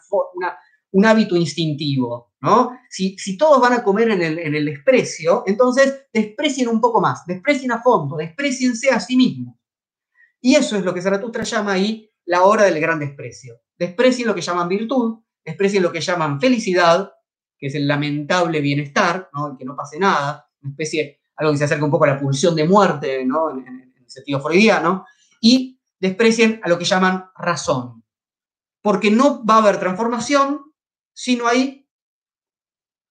un 0.93 1.07
hábito 1.07 1.37
instintivo. 1.37 2.33
¿no? 2.41 2.79
Si, 2.89 3.17
todos 3.37 3.61
van 3.61 3.73
a 3.73 3.83
comer 3.83 4.11
en 4.11 4.23
el, 4.23 4.39
en 4.39 4.55
el, 4.55 4.65
desprecio, 4.65 5.43
entonces 5.47 6.07
desprecien 6.13 6.69
un 6.69 6.81
poco 6.81 7.01
más, 7.01 7.27
desprecien 7.27 7.73
a 7.73 7.83
fondo, 7.83 8.17
despreciense 8.17 8.91
a 8.91 9.01
sí 9.01 9.17
mismos. 9.17 9.57
Y 10.41 10.55
eso 10.55 10.77
es 10.77 10.85
lo 10.85 10.95
que 10.95 11.03
Zaratustra 11.03 11.43
llama 11.43 11.73
ahí 11.73 12.09
la 12.25 12.45
hora 12.45 12.65
del 12.65 12.81
gran 12.81 13.01
desprecio. 13.01 13.61
Desprecien 13.77 14.29
lo 14.29 14.35
que 14.35 14.41
llaman 14.41 14.69
virtud, 14.69 15.19
desprecien 15.45 15.83
lo 15.83 15.91
que 15.91 16.01
llaman 16.01 16.41
felicidad, 16.41 17.11
que 17.59 17.67
es 17.67 17.75
el 17.75 17.89
lamentable 17.89 18.61
bienestar, 18.61 19.29
¿no? 19.33 19.57
que 19.59 19.65
no 19.65 19.75
pase 19.75 19.99
nada, 19.99 20.49
una 20.63 20.71
especie, 20.71 21.21
algo 21.37 21.53
que 21.53 21.59
se 21.59 21.65
acerca 21.65 21.85
un 21.85 21.91
poco 21.91 22.05
a 22.05 22.09
la 22.09 22.21
pulsión 22.21 22.55
de 22.55 22.69
muerte, 22.69 23.25
¿no? 23.25 23.51
Sentido 24.09 24.41
freudiano, 24.41 25.07
y 25.41 25.81
desprecien 26.01 26.61
a 26.63 26.69
lo 26.69 26.79
que 26.79 26.85
llaman 26.85 27.31
razón, 27.37 28.05
porque 28.83 29.11
no 29.11 29.45
va 29.45 29.57
a 29.57 29.59
haber 29.59 29.79
transformación 29.79 30.73
si 31.13 31.37
no 31.37 31.49
hay 31.49 31.89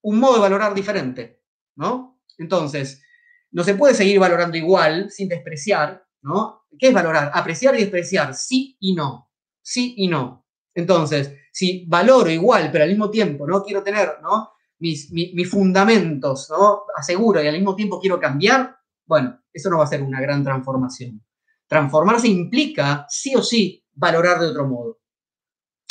un 0.02 0.18
modo 0.18 0.34
de 0.34 0.40
valorar 0.40 0.74
diferente, 0.74 1.42
¿no? 1.76 2.20
Entonces, 2.38 3.02
no 3.50 3.64
se 3.64 3.74
puede 3.74 3.94
seguir 3.94 4.18
valorando 4.18 4.56
igual 4.56 5.10
sin 5.10 5.28
despreciar, 5.28 6.06
¿no? 6.22 6.66
¿Qué 6.78 6.88
es 6.88 6.94
valorar? 6.94 7.30
Apreciar 7.34 7.74
y 7.74 7.80
despreciar, 7.80 8.34
sí 8.34 8.76
y 8.80 8.94
no, 8.94 9.30
sí 9.62 9.94
y 9.96 10.08
no. 10.08 10.46
Entonces, 10.74 11.34
si 11.52 11.84
valoro 11.86 12.30
igual, 12.30 12.70
pero 12.70 12.84
al 12.84 12.90
mismo 12.90 13.10
tiempo 13.10 13.46
no 13.46 13.62
quiero 13.62 13.82
tener, 13.82 14.18
¿no? 14.22 14.52
mis, 14.78 15.50
fundamentos, 15.50 16.48
¿no? 16.50 16.82
Aseguro 16.96 17.42
y 17.42 17.46
al 17.46 17.54
mismo 17.54 17.74
tiempo 17.74 18.00
quiero 18.00 18.20
cambiar, 18.20 18.76
bueno, 19.06 19.37
eso 19.52 19.70
no 19.70 19.78
va 19.78 19.84
a 19.84 19.88
ser 19.88 20.02
una 20.02 20.20
gran 20.20 20.42
transformación. 20.44 21.24
Transformarse 21.66 22.28
implica, 22.28 23.06
sí 23.08 23.34
o 23.34 23.42
sí, 23.42 23.84
valorar 23.92 24.40
de 24.40 24.46
otro 24.48 24.66
modo. 24.66 25.00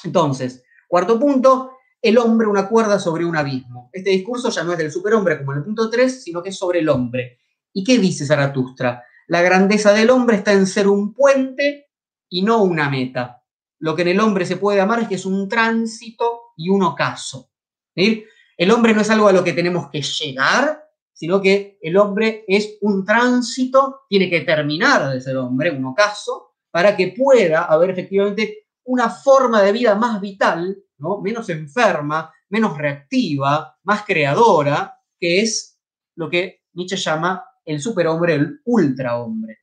Entonces, 0.03 0.63
cuarto 0.87 1.19
punto, 1.19 1.71
el 2.01 2.17
hombre 2.17 2.47
una 2.47 2.67
cuerda 2.67 2.99
sobre 2.99 3.25
un 3.25 3.35
abismo. 3.35 3.89
Este 3.91 4.11
discurso 4.11 4.49
ya 4.49 4.63
no 4.63 4.71
es 4.71 4.77
del 4.77 4.91
superhombre 4.91 5.37
como 5.37 5.51
en 5.51 5.59
el 5.59 5.63
punto 5.65 5.89
3, 5.89 6.23
sino 6.23 6.41
que 6.41 6.49
es 6.49 6.57
sobre 6.57 6.79
el 6.79 6.89
hombre. 6.89 7.39
¿Y 7.73 7.83
qué 7.83 7.97
dice 7.97 8.25
Zaratustra? 8.25 9.03
La 9.27 9.41
grandeza 9.41 9.93
del 9.93 10.09
hombre 10.09 10.37
está 10.37 10.53
en 10.53 10.67
ser 10.67 10.87
un 10.87 11.13
puente 11.13 11.89
y 12.29 12.43
no 12.43 12.63
una 12.63 12.89
meta. 12.89 13.43
Lo 13.79 13.95
que 13.95 14.03
en 14.03 14.07
el 14.09 14.19
hombre 14.19 14.45
se 14.45 14.57
puede 14.57 14.79
amar 14.79 15.01
es 15.01 15.07
que 15.07 15.15
es 15.15 15.25
un 15.25 15.49
tránsito 15.49 16.53
y 16.55 16.69
un 16.69 16.83
ocaso. 16.83 17.51
El 17.93 18.71
hombre 18.71 18.93
no 18.93 19.01
es 19.01 19.09
algo 19.09 19.27
a 19.27 19.33
lo 19.33 19.43
que 19.43 19.53
tenemos 19.53 19.89
que 19.91 20.01
llegar, 20.01 20.86
sino 21.17 21.41
que 21.41 21.79
el 21.81 21.97
hombre 21.97 22.45
es 22.47 22.77
un 22.81 23.03
tránsito, 23.03 24.01
tiene 24.07 24.29
que 24.29 24.41
terminar 24.41 25.11
de 25.11 25.19
ser 25.19 25.35
hombre, 25.37 25.71
un 25.71 25.85
ocaso, 25.85 26.51
para 26.69 26.95
que 26.95 27.07
pueda 27.17 27.65
haber 27.65 27.89
efectivamente 27.89 28.67
una 28.83 29.09
forma 29.09 29.63
de 29.63 29.71
vida 29.71 29.95
más 29.95 30.21
vital, 30.21 30.77
¿no? 30.99 31.19
menos 31.19 31.49
enferma, 31.49 32.31
menos 32.49 32.77
reactiva, 32.77 33.75
más 33.83 34.03
creadora, 34.03 34.99
que 35.19 35.41
es 35.41 35.79
lo 36.15 36.29
que 36.29 36.61
Nietzsche 36.73 36.97
llama 36.97 37.43
el 37.65 37.81
superhombre, 37.81 38.35
el 38.35 38.61
ultrahombre. 38.65 39.61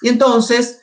Y 0.00 0.08
entonces, 0.08 0.82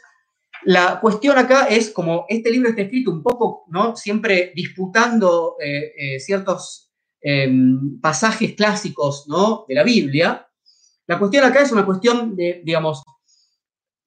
la 0.66 1.00
cuestión 1.02 1.40
acá 1.40 1.66
es, 1.66 1.90
como 1.90 2.26
este 2.30 2.52
libro 2.52 2.70
está 2.70 2.84
escrito 2.84 3.10
un 3.10 3.24
poco, 3.24 3.66
¿no? 3.70 3.96
Siempre 3.96 4.54
disputando 4.56 5.56
eh, 5.60 5.94
eh, 5.98 6.20
ciertos 6.20 6.91
Em, 7.24 8.02
pasajes 8.02 8.56
clásicos 8.56 9.28
¿no? 9.28 9.66
de 9.68 9.76
la 9.76 9.84
Biblia, 9.84 10.48
la 11.06 11.20
cuestión 11.20 11.44
acá 11.44 11.62
es 11.62 11.72
una 11.72 11.86
cuestión 11.86 12.36
de, 12.36 12.64
digamos, 12.66 13.04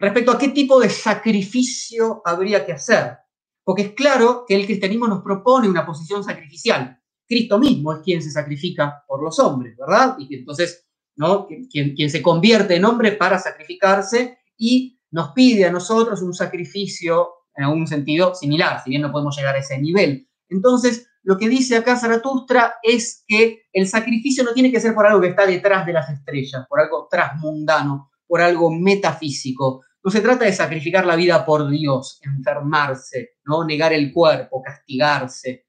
respecto 0.00 0.32
a 0.32 0.38
qué 0.38 0.48
tipo 0.48 0.80
de 0.80 0.90
sacrificio 0.90 2.22
habría 2.24 2.66
que 2.66 2.72
hacer. 2.72 3.18
Porque 3.62 3.82
es 3.82 3.92
claro 3.92 4.44
que 4.46 4.56
el 4.56 4.66
cristianismo 4.66 5.06
nos 5.06 5.22
propone 5.22 5.68
una 5.68 5.86
posición 5.86 6.24
sacrificial. 6.24 7.00
Cristo 7.26 7.58
mismo 7.58 7.92
es 7.92 8.00
quien 8.00 8.20
se 8.20 8.32
sacrifica 8.32 9.04
por 9.06 9.22
los 9.22 9.38
hombres, 9.38 9.76
¿verdad? 9.76 10.16
Y 10.18 10.34
entonces, 10.34 10.84
¿no? 11.16 11.46
Quien, 11.46 11.94
quien 11.94 12.10
se 12.10 12.20
convierte 12.20 12.74
en 12.74 12.84
hombre 12.84 13.12
para 13.12 13.38
sacrificarse 13.38 14.38
y 14.58 14.98
nos 15.12 15.30
pide 15.30 15.66
a 15.66 15.70
nosotros 15.70 16.20
un 16.20 16.34
sacrificio 16.34 17.28
en 17.54 17.64
algún 17.64 17.86
sentido 17.86 18.34
similar, 18.34 18.82
si 18.82 18.90
bien 18.90 19.02
no 19.02 19.12
podemos 19.12 19.36
llegar 19.36 19.54
a 19.54 19.60
ese 19.60 19.78
nivel. 19.78 20.28
Entonces, 20.48 21.08
lo 21.24 21.38
que 21.38 21.48
dice 21.48 21.76
acá 21.76 21.96
Zaratustra 21.96 22.76
es 22.82 23.24
que 23.26 23.62
el 23.72 23.88
sacrificio 23.88 24.44
no 24.44 24.52
tiene 24.52 24.70
que 24.70 24.80
ser 24.80 24.94
por 24.94 25.06
algo 25.06 25.22
que 25.22 25.28
está 25.28 25.46
detrás 25.46 25.86
de 25.86 25.94
las 25.94 26.10
estrellas, 26.10 26.66
por 26.68 26.80
algo 26.80 27.08
transmundano, 27.10 28.10
por 28.26 28.42
algo 28.42 28.70
metafísico. 28.70 29.82
No 30.02 30.10
se 30.10 30.20
trata 30.20 30.44
de 30.44 30.52
sacrificar 30.52 31.06
la 31.06 31.16
vida 31.16 31.46
por 31.46 31.68
Dios, 31.70 32.20
enfermarse, 32.22 33.36
¿no? 33.46 33.64
negar 33.64 33.94
el 33.94 34.12
cuerpo, 34.12 34.62
castigarse. 34.62 35.66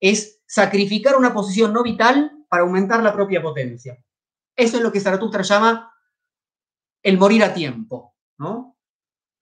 Es 0.00 0.40
sacrificar 0.46 1.16
una 1.16 1.34
posición 1.34 1.72
no 1.72 1.82
vital 1.82 2.30
para 2.48 2.62
aumentar 2.62 3.02
la 3.02 3.12
propia 3.12 3.42
potencia. 3.42 3.98
Eso 4.54 4.76
es 4.76 4.82
lo 4.84 4.92
que 4.92 5.00
Zaratustra 5.00 5.42
llama 5.42 5.92
el 7.02 7.18
morir 7.18 7.42
a 7.42 7.52
tiempo. 7.52 8.14
¿no? 8.38 8.78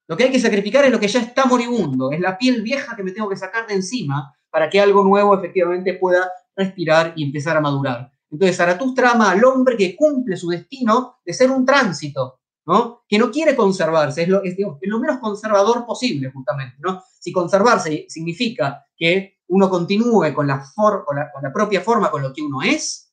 Lo 0.08 0.16
que 0.16 0.24
hay 0.24 0.30
que 0.30 0.40
sacrificar 0.40 0.86
es 0.86 0.90
lo 0.90 0.98
que 0.98 1.08
ya 1.08 1.20
está 1.20 1.44
moribundo, 1.44 2.12
es 2.12 2.20
la 2.20 2.38
piel 2.38 2.62
vieja 2.62 2.96
que 2.96 3.02
me 3.02 3.12
tengo 3.12 3.28
que 3.28 3.36
sacar 3.36 3.66
de 3.66 3.74
encima 3.74 4.34
para 4.50 4.68
que 4.68 4.80
algo 4.80 5.04
nuevo 5.04 5.34
efectivamente 5.34 5.94
pueda 5.94 6.30
respirar 6.56 7.12
y 7.16 7.24
empezar 7.24 7.56
a 7.56 7.60
madurar. 7.60 8.12
Entonces, 8.30 8.56
Zaratustra 8.56 9.12
ama 9.12 9.32
al 9.32 9.44
hombre 9.44 9.76
que 9.76 9.96
cumple 9.96 10.36
su 10.36 10.48
destino 10.48 11.20
de 11.24 11.32
ser 11.32 11.50
un 11.50 11.64
tránsito, 11.64 12.40
¿no? 12.66 13.02
Que 13.08 13.18
no 13.18 13.30
quiere 13.30 13.56
conservarse, 13.56 14.22
es 14.22 14.28
lo, 14.28 14.42
lo 14.44 14.98
menos 15.00 15.18
conservador 15.18 15.84
posible, 15.84 16.30
justamente, 16.30 16.76
¿no? 16.80 17.02
Si 17.18 17.32
conservarse 17.32 18.06
significa 18.08 18.86
que 18.96 19.40
uno 19.48 19.68
continúe 19.68 20.32
con 20.32 20.46
la, 20.46 20.64
con 20.74 21.16
la, 21.16 21.52
propia 21.52 21.80
forma 21.80 22.10
con 22.10 22.22
lo 22.22 22.32
que 22.32 22.42
uno 22.42 22.62
es, 22.62 23.12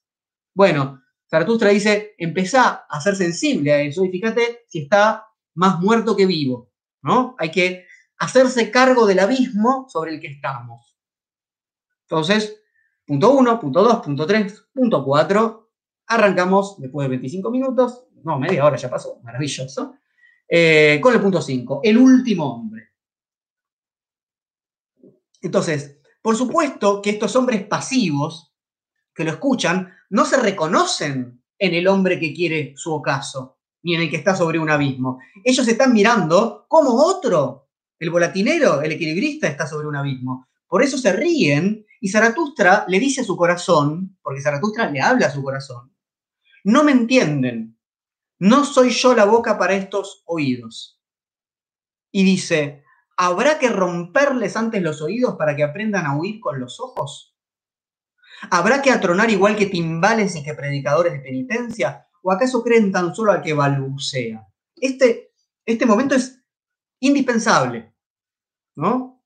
bueno, 0.53 1.01
Zaratustra 1.29 1.69
dice, 1.69 2.13
empezá 2.17 2.85
a 2.87 3.01
ser 3.01 3.15
sensible 3.15 3.73
a 3.73 3.81
eso 3.81 4.05
y 4.05 4.09
fíjate 4.09 4.65
si 4.67 4.83
está 4.83 5.25
más 5.55 5.79
muerto 5.79 6.15
que 6.15 6.25
vivo, 6.25 6.71
¿no? 7.01 7.35
Hay 7.39 7.51
que 7.51 7.85
hacerse 8.19 8.69
cargo 8.69 9.07
del 9.07 9.19
abismo 9.19 9.87
sobre 9.89 10.13
el 10.13 10.21
que 10.21 10.27
estamos. 10.27 10.96
Entonces, 12.09 12.61
punto 13.05 13.31
1, 13.31 13.59
punto 13.59 13.83
2, 13.83 13.97
punto 14.01 14.25
3, 14.25 14.65
punto 14.73 15.03
4. 15.03 15.69
Arrancamos 16.07 16.79
después 16.79 17.05
de 17.05 17.09
25 17.09 17.51
minutos, 17.51 18.05
no, 18.23 18.39
media 18.39 18.65
hora 18.65 18.77
ya 18.77 18.89
pasó, 18.89 19.19
maravilloso, 19.23 19.95
eh, 20.47 20.99
con 21.01 21.13
el 21.13 21.19
punto 21.19 21.41
5, 21.41 21.81
el 21.83 21.97
último 21.97 22.55
hombre. 22.55 22.91
Entonces, 25.41 25.99
por 26.21 26.37
supuesto 26.37 27.01
que 27.01 27.09
estos 27.09 27.35
hombres 27.35 27.65
pasivos 27.67 28.53
que 29.13 29.25
lo 29.25 29.31
escuchan 29.31 29.93
no 30.09 30.23
se 30.23 30.37
reconocen 30.37 31.43
en 31.59 31.73
el 31.73 31.87
hombre 31.87 32.19
que 32.19 32.33
quiere 32.33 32.73
su 32.77 32.93
ocaso, 32.93 33.57
ni 33.83 33.95
en 33.95 34.03
el 34.03 34.09
que 34.09 34.17
está 34.17 34.33
sobre 34.33 34.59
un 34.59 34.69
abismo. 34.69 35.19
Ellos 35.43 35.67
están 35.67 35.93
mirando 35.93 36.65
como 36.69 36.91
otro, 36.91 37.67
el 37.99 38.09
volatinero, 38.11 38.81
el 38.81 38.93
equilibrista, 38.93 39.47
está 39.47 39.67
sobre 39.67 39.87
un 39.87 39.95
abismo. 39.95 40.47
Por 40.67 40.83
eso 40.83 40.97
se 40.97 41.11
ríen 41.11 41.86
Y 41.99 42.09
Zaratustra 42.09 42.85
le 42.87 42.99
dice 42.99 43.21
a 43.21 43.23
su 43.23 43.35
corazón, 43.35 44.17
porque 44.21 44.41
Zaratustra 44.41 44.89
le 44.89 45.01
habla 45.01 45.27
a 45.27 45.31
su 45.31 45.41
corazón, 45.41 45.93
no 46.63 46.83
me 46.83 46.91
entienden, 46.91 47.79
no 48.39 48.65
soy 48.65 48.89
yo 48.89 49.15
la 49.15 49.25
boca 49.25 49.57
para 49.57 49.73
estos 49.73 50.23
oídos. 50.25 51.01
Y 52.11 52.23
dice, 52.23 52.83
¿habrá 53.17 53.57
que 53.57 53.69
romperles 53.69 54.55
antes 54.55 54.81
los 54.81 55.01
oídos 55.01 55.35
para 55.37 55.55
que 55.55 55.63
aprendan 55.63 56.05
a 56.05 56.17
oír 56.17 56.39
con 56.39 56.59
los 56.59 56.79
ojos? 56.79 57.35
¿Habrá 58.51 58.81
que 58.81 58.91
atronar 58.91 59.29
igual 59.31 59.55
que 59.55 59.65
timbales 59.65 60.35
y 60.35 60.43
que 60.43 60.53
predicadores 60.53 61.13
de 61.13 61.19
penitencia? 61.19 62.07
¿O 62.21 62.31
acaso 62.31 62.63
creen 62.63 62.91
tan 62.91 63.15
solo 63.15 63.31
al 63.31 63.41
que 63.41 63.53
balbucea? 63.53 64.47
Este, 64.75 65.31
este 65.65 65.85
momento 65.85 66.15
es 66.15 66.43
indispensable, 66.99 67.93
¿no? 68.75 69.16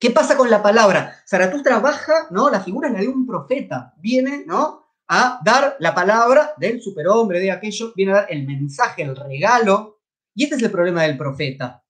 ¿Qué 0.00 0.10
pasa 0.10 0.34
con 0.34 0.48
la 0.48 0.62
palabra? 0.62 1.22
Zaratustra 1.28 1.78
baja, 1.78 2.28
¿no? 2.30 2.48
La 2.48 2.62
figura 2.62 2.88
es 2.88 2.94
la 2.94 3.00
de 3.00 3.08
un 3.08 3.26
profeta. 3.26 3.92
Viene, 3.98 4.44
¿no? 4.46 4.86
A 5.06 5.40
dar 5.44 5.76
la 5.78 5.94
palabra 5.94 6.54
del 6.56 6.80
superhombre, 6.80 7.38
de 7.38 7.50
aquello, 7.50 7.92
viene 7.94 8.12
a 8.12 8.14
dar 8.14 8.26
el 8.30 8.46
mensaje, 8.46 9.02
el 9.02 9.14
regalo. 9.14 10.00
Y 10.34 10.44
este 10.44 10.56
es 10.56 10.62
el 10.62 10.70
problema 10.70 11.02
del 11.02 11.18
profeta, 11.18 11.84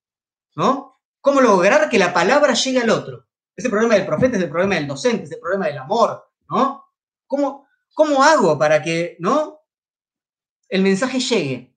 ¿no? 0.56 1.00
¿Cómo 1.20 1.40
lograr 1.40 1.88
que 1.88 2.00
la 2.00 2.12
palabra 2.12 2.54
llegue 2.54 2.80
al 2.80 2.90
otro? 2.90 3.28
Ese 3.54 3.70
problema 3.70 3.94
del 3.94 4.06
profeta 4.06 4.36
es 4.36 4.42
el 4.42 4.50
problema 4.50 4.74
del 4.74 4.88
docente, 4.88 5.24
es 5.24 5.32
el 5.32 5.38
problema 5.38 5.66
del 5.66 5.78
amor, 5.78 6.32
¿no? 6.48 6.86
¿Cómo, 7.28 7.68
cómo 7.94 8.24
hago 8.24 8.58
para 8.58 8.82
que, 8.82 9.18
¿no? 9.20 9.60
El 10.68 10.82
mensaje 10.82 11.20
llegue. 11.20 11.76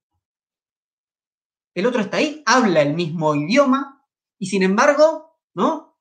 El 1.76 1.86
otro 1.86 2.02
está 2.02 2.17
ahí, 2.17 2.41
habla 2.48 2.82
el 2.82 2.96
mismo 2.96 3.36
idioma 3.36 4.04
y 4.39 4.48
sin 4.48 4.63
embargo, 4.63 5.38
¿no? 5.54 5.92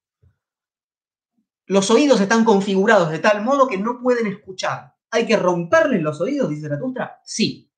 Los 1.66 1.90
oídos 1.90 2.20
están 2.20 2.44
configurados 2.44 3.10
de 3.10 3.18
tal 3.18 3.42
modo 3.42 3.68
que 3.68 3.78
no 3.78 4.00
pueden 4.00 4.26
escuchar. 4.26 4.94
¿Hay 5.10 5.26
que 5.26 5.36
romperles 5.36 6.02
los 6.02 6.20
oídos, 6.20 6.50
dice 6.50 6.62
Zaratustra? 6.62 7.20
Sí. 7.24 7.70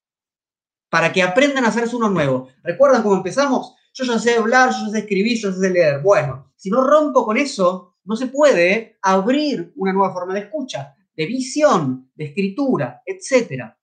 Para 0.88 1.12
que 1.12 1.22
aprendan 1.22 1.64
a 1.64 1.68
hacerse 1.68 1.96
uno 1.96 2.08
nuevo. 2.08 2.48
¿Recuerdan 2.62 3.02
cómo 3.02 3.16
empezamos? 3.16 3.74
Yo 3.92 4.04
ya 4.04 4.18
sé 4.18 4.36
hablar, 4.36 4.70
yo 4.70 4.86
ya 4.86 4.92
sé 4.92 4.98
escribir, 5.00 5.38
yo 5.38 5.50
ya 5.50 5.56
sé 5.56 5.70
leer. 5.70 6.00
Bueno, 6.00 6.52
si 6.56 6.70
no 6.70 6.82
rompo 6.82 7.24
con 7.24 7.36
eso, 7.36 7.96
no 8.04 8.16
se 8.16 8.26
puede 8.26 8.98
abrir 9.02 9.72
una 9.76 9.92
nueva 9.92 10.12
forma 10.12 10.34
de 10.34 10.40
escucha, 10.40 10.94
de 11.16 11.26
visión, 11.26 12.10
de 12.14 12.26
escritura, 12.26 13.02
etc. 13.04 13.74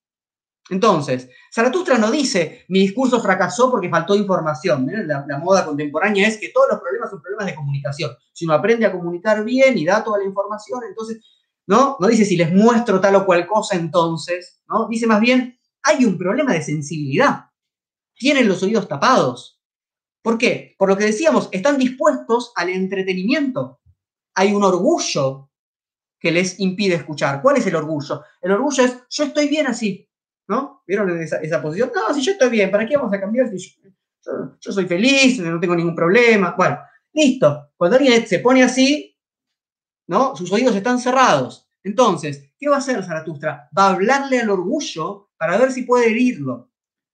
Entonces, 0.71 1.29
Zaratustra 1.53 1.99
no 1.99 2.09
dice, 2.09 2.65
mi 2.69 2.79
discurso 2.79 3.21
fracasó 3.21 3.69
porque 3.69 3.89
faltó 3.89 4.15
información. 4.15 4.87
La, 5.05 5.23
la, 5.27 5.37
moda 5.37 5.65
contemporánea 5.65 6.27
es 6.27 6.37
que 6.37 6.49
todos 6.49 6.69
los 6.71 6.79
problemas 6.79 7.11
son 7.11 7.21
problemas 7.21 7.45
de 7.45 7.55
comunicación. 7.55 8.11
Si 8.33 8.45
uno 8.45 8.55
aprende 8.55 8.87
a 8.87 8.91
comunicar 8.91 9.43
bien 9.43 9.77
y 9.77 9.85
da 9.85 10.03
toda 10.03 10.17
la 10.17 10.25
información, 10.25 10.81
entonces, 10.87 11.23
¿no? 11.67 11.97
No 11.99 12.07
dice 12.07 12.25
si 12.25 12.35
les 12.35 12.51
muestro 12.51 12.99
tal 12.99 13.15
o 13.15 13.25
cual 13.25 13.45
cosa, 13.45 13.75
entonces, 13.75 14.63
¿no? 14.67 14.87
Dice 14.89 15.05
más 15.05 15.19
bien, 15.19 15.59
hay 15.83 16.05
un 16.05 16.17
problema 16.17 16.53
de 16.53 16.63
sensibilidad. 16.63 17.45
Tienen 18.15 18.47
los 18.47 18.63
oídos 18.63 18.87
tapados. 18.87 19.61
¿Por 20.23 20.37
qué? 20.37 20.75
Por 20.77 20.89
lo 20.89 20.97
que 20.97 21.05
decíamos, 21.05 21.49
están 21.51 21.77
dispuestos 21.77 22.53
al 22.55 22.69
entretenimiento 22.69 23.81
hay 24.33 24.53
un 24.53 24.63
orgullo 24.63 25.49
que 26.19 26.31
les 26.31 26.59
impide 26.59 26.95
escuchar. 26.95 27.41
¿Cuál 27.41 27.57
es 27.57 27.67
el 27.67 27.75
orgullo? 27.75 28.23
El 28.41 28.51
orgullo 28.51 28.83
es, 28.83 29.03
yo 29.09 29.25
estoy 29.25 29.47
bien 29.47 29.67
así, 29.67 30.07
¿no? 30.47 30.83
¿Vieron 30.87 31.09
esa, 31.21 31.61
posición? 31.61 31.91
No, 31.93 32.13
si 32.13 32.21
yo 32.21 32.33
estoy 32.33 32.49
bien, 32.49 32.71
¿para 32.71 32.85
qué 32.85 32.97
vamos 32.97 33.13
a 33.13 33.19
cambiar? 33.19 33.49
yo, 33.51 34.71
soy 34.71 34.85
feliz, 34.85 35.39
no 35.39 35.59
tengo 35.59 35.75
ningún 35.75 35.95
problema. 35.95 36.53
Bueno, 36.57 36.79
listo. 37.13 37.71
Cuando 37.75 37.97
alguien 37.97 38.25
se 38.27 38.39
pone 38.39 38.63
así, 38.63 39.17
¿no? 40.07 40.35
Sus 40.35 40.51
oídos 40.51 40.75
están 40.75 40.99
cerrados. 40.99 41.67
Entonces, 41.83 42.53
¿qué 42.59 42.69
va 42.69 42.75
a 42.75 42.79
hacer 42.79 43.03
Zaratustra? 43.03 43.69
Va 43.77 43.87
a 43.87 43.93
hablarle 43.93 44.39
al 44.39 44.49
orgullo 44.49 45.29
para 45.37 45.57
ver 45.57 45.71
si 45.71 45.83
puede 45.83 46.11
herirlo, 46.11 46.69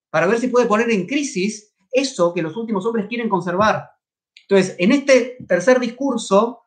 para 0.10 0.28
ver 0.28 0.40
si 0.40 0.48
puede 0.48 0.66
poner 0.66 0.90
en 0.92 1.06
crisis 1.06 1.74
eso 1.92 2.34
que 2.34 2.42
los 2.42 2.56
últimos 2.58 2.86
hombres 2.86 3.08
quieren 3.08 3.30
conservar. 3.30 3.90
Entonces, 4.50 4.76
en 4.78 4.92
este 4.92 5.38
tercer 5.48 5.80
discurso, 5.80 6.64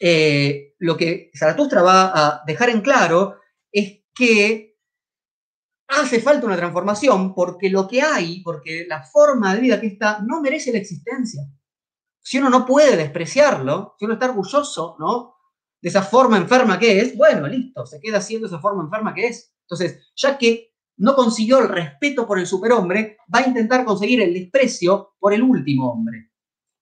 eh, 0.00 0.74
lo 0.78 0.96
que 0.96 1.30
Zaratustra 1.36 1.82
va 1.82 2.12
a 2.14 2.42
dejar 2.46 2.70
en 2.70 2.80
claro 2.80 3.36
es 3.72 4.00
que 4.14 4.67
hace 5.88 6.20
falta 6.20 6.46
una 6.46 6.56
transformación 6.56 7.34
porque 7.34 7.70
lo 7.70 7.88
que 7.88 8.02
hay, 8.02 8.42
porque 8.42 8.86
la 8.88 9.02
forma 9.02 9.54
de 9.54 9.60
vida 9.60 9.80
que 9.80 9.88
está, 9.88 10.20
no 10.20 10.40
merece 10.40 10.72
la 10.72 10.78
existencia. 10.78 11.42
Si 12.20 12.38
uno 12.38 12.50
no 12.50 12.66
puede 12.66 12.96
despreciarlo, 12.96 13.94
si 13.98 14.04
uno 14.04 14.14
está 14.14 14.26
orgulloso, 14.26 14.96
¿no? 14.98 15.34
De 15.80 15.88
esa 15.88 16.02
forma 16.02 16.36
enferma 16.36 16.78
que 16.78 17.00
es, 17.00 17.16
bueno, 17.16 17.46
listo, 17.46 17.86
se 17.86 18.00
queda 18.00 18.20
siendo 18.20 18.46
esa 18.46 18.58
forma 18.58 18.82
enferma 18.82 19.14
que 19.14 19.28
es. 19.28 19.54
Entonces, 19.62 20.12
ya 20.16 20.36
que 20.36 20.74
no 20.96 21.14
consiguió 21.14 21.60
el 21.60 21.68
respeto 21.68 22.26
por 22.26 22.38
el 22.38 22.46
superhombre, 22.46 23.16
va 23.32 23.40
a 23.40 23.48
intentar 23.48 23.84
conseguir 23.84 24.20
el 24.20 24.34
desprecio 24.34 25.14
por 25.18 25.32
el 25.32 25.42
último 25.42 25.90
hombre. 25.90 26.32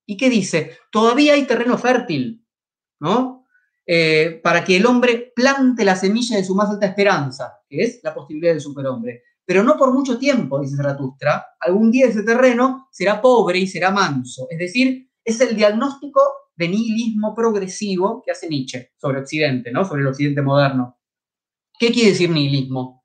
¿Y 0.06 0.16
qué 0.16 0.30
dice? 0.30 0.78
Todavía 0.90 1.34
hay 1.34 1.46
terreno 1.46 1.76
fértil 1.76 2.46
¿no? 3.00 3.35
Eh, 3.88 4.40
para 4.42 4.64
que 4.64 4.76
el 4.76 4.84
hombre 4.84 5.32
plante 5.34 5.84
la 5.84 5.94
semilla 5.94 6.36
de 6.36 6.44
su 6.44 6.56
más 6.56 6.68
alta 6.70 6.86
esperanza, 6.86 7.60
que 7.68 7.82
es 7.82 8.00
la 8.02 8.12
posibilidad 8.12 8.52
del 8.52 8.60
superhombre. 8.60 9.22
Pero 9.44 9.62
no 9.62 9.76
por 9.76 9.92
mucho 9.92 10.18
tiempo, 10.18 10.60
dice 10.60 10.74
Zaratustra, 10.76 11.46
algún 11.60 11.92
día 11.92 12.06
ese 12.06 12.24
terreno 12.24 12.88
será 12.90 13.20
pobre 13.20 13.60
y 13.60 13.68
será 13.68 13.92
manso. 13.92 14.48
Es 14.50 14.58
decir, 14.58 15.08
es 15.24 15.40
el 15.40 15.54
diagnóstico 15.54 16.20
de 16.56 16.68
nihilismo 16.68 17.32
progresivo 17.32 18.22
que 18.24 18.32
hace 18.32 18.48
Nietzsche 18.48 18.92
sobre 18.96 19.20
Occidente, 19.20 19.70
¿no? 19.70 19.84
sobre 19.84 20.02
el 20.02 20.08
Occidente 20.08 20.42
moderno. 20.42 20.98
¿Qué 21.78 21.92
quiere 21.92 22.10
decir 22.10 22.30
nihilismo? 22.30 23.04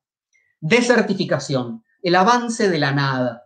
Desertificación, 0.59 1.83
el 2.01 2.15
avance 2.15 2.69
de 2.69 2.79
la 2.79 2.91
nada. 2.91 3.43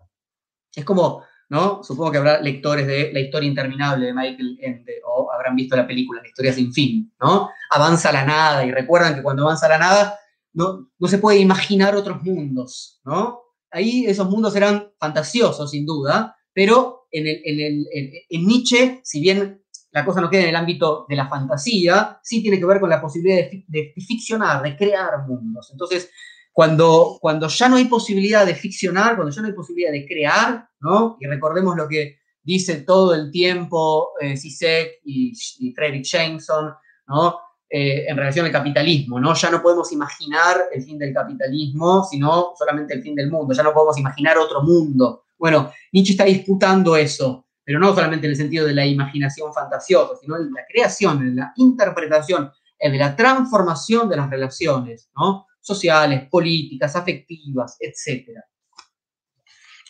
Es 0.74 0.86
como 0.86 1.24
¿no? 1.50 1.84
Supongo 1.84 2.12
que 2.12 2.18
habrá 2.18 2.42
lectores 2.42 2.88
de 2.88 3.12
La 3.14 3.20
historia 3.20 3.48
interminable 3.48 4.08
de 4.08 4.14
Michael 4.14 4.58
Ende 4.62 5.02
o 5.06 5.32
habrán 5.32 5.56
visto 5.56 5.76
la 5.76 5.88
película 5.88 6.22
La 6.22 6.28
historia 6.28 6.54
sin 6.54 6.74
fin, 6.74 7.14
¿no? 7.20 7.50
Avanza 7.72 8.12
la 8.12 8.26
nada 8.26 8.66
y 8.66 8.72
recuerdan 8.72 9.16
que 9.16 9.24
cuando 9.24 9.44
avanza 9.44 9.68
la 9.68 9.78
nada 9.78 10.20
no, 10.54 10.90
no 10.98 11.08
se 11.08 11.18
puede 11.18 11.40
imaginar 11.40 11.96
otros 11.96 12.24
mundos, 12.24 13.02
¿no? 13.04 13.42
Ahí 13.72 14.06
esos 14.06 14.30
mundos 14.30 14.56
eran 14.56 14.92
fantasiosos, 15.00 15.70
sin 15.70 15.86
duda, 15.86 16.36
pero 16.54 17.08
en, 17.12 17.28
el, 17.28 17.86
en, 18.30 18.46
Nietzsche, 18.46 19.02
si 19.04 19.20
bien 19.20 19.62
la 19.92 20.06
cosa 20.06 20.22
no 20.22 20.30
queda 20.30 20.44
en 20.44 20.50
el 20.50 20.56
ámbito 20.56 21.06
de 21.10 21.16
la 21.16 21.28
fantasía, 21.28 22.20
sí 22.24 22.42
tiene 22.42 22.58
que 22.60 22.66
ver 22.66 22.80
con 22.80 22.90
la 22.90 23.02
posibilidad 23.02 23.38
de, 23.38 23.66
de 23.68 23.94
ficcionar, 24.06 24.64
de 24.64 24.76
crear 24.78 25.28
mundos. 25.28 25.70
Entonces, 25.72 26.10
cuando, 26.56 27.18
cuando 27.20 27.50
ya 27.50 27.68
no 27.68 27.76
hay 27.76 27.84
posibilidad 27.84 28.46
de 28.46 28.56
ficcionar, 28.56 29.18
cuando 29.18 29.30
ya 29.30 29.42
no 29.42 29.50
hay 29.50 29.54
posibilidad 29.54 29.92
de 29.92 30.06
crear, 30.08 30.66
¿no? 30.80 31.18
Y 31.20 31.28
recordemos 31.28 31.76
lo 31.76 31.86
que 31.86 32.20
dice 32.42 32.84
todo 32.84 33.14
el 33.14 33.30
tiempo 33.30 34.12
eh, 34.22 34.38
Zizek 34.38 35.02
y, 35.04 35.34
y 35.60 35.74
Frederick 35.74 36.06
Jameson, 36.06 36.74
¿no? 37.10 37.38
Eh, 37.70 38.06
en 38.08 38.16
relación 38.16 38.46
al 38.46 38.54
capitalismo, 38.54 39.20
¿no? 39.20 39.34
Ya 39.34 39.52
no 39.52 39.62
podemos 39.62 39.92
imaginar 39.92 40.70
el 40.72 40.82
fin 40.82 40.98
del 40.98 41.14
capitalismo, 41.14 42.06
sino 42.10 42.54
solamente 42.58 42.94
el 42.94 43.04
fin 43.04 43.16
del 43.16 43.30
mundo, 43.30 43.54
ya 43.54 43.62
no 43.62 43.74
podemos 43.74 43.98
imaginar 43.98 44.38
otro 44.38 44.64
mundo. 44.64 45.26
Bueno, 45.38 45.74
Nietzsche 45.92 46.14
está 46.14 46.24
disputando 46.24 46.96
eso, 46.96 47.48
pero 47.66 47.80
no 47.80 47.94
solamente 47.94 48.28
en 48.28 48.32
el 48.32 48.38
sentido 48.38 48.66
de 48.66 48.76
la 48.76 48.86
imaginación 48.86 49.54
fantasiosa, 49.54 50.16
sino 50.22 50.38
en 50.38 50.54
la 50.54 50.62
creación, 50.70 51.22
en 51.22 51.36
la 51.36 51.52
interpretación, 51.58 52.50
en 52.80 52.98
la 52.98 53.14
transformación 53.14 54.08
de 54.08 54.16
las 54.16 54.30
relaciones, 54.30 55.10
¿no? 55.18 55.48
Sociales, 55.66 56.28
políticas, 56.30 56.96
afectivas, 56.96 57.78
etc. 57.80 58.40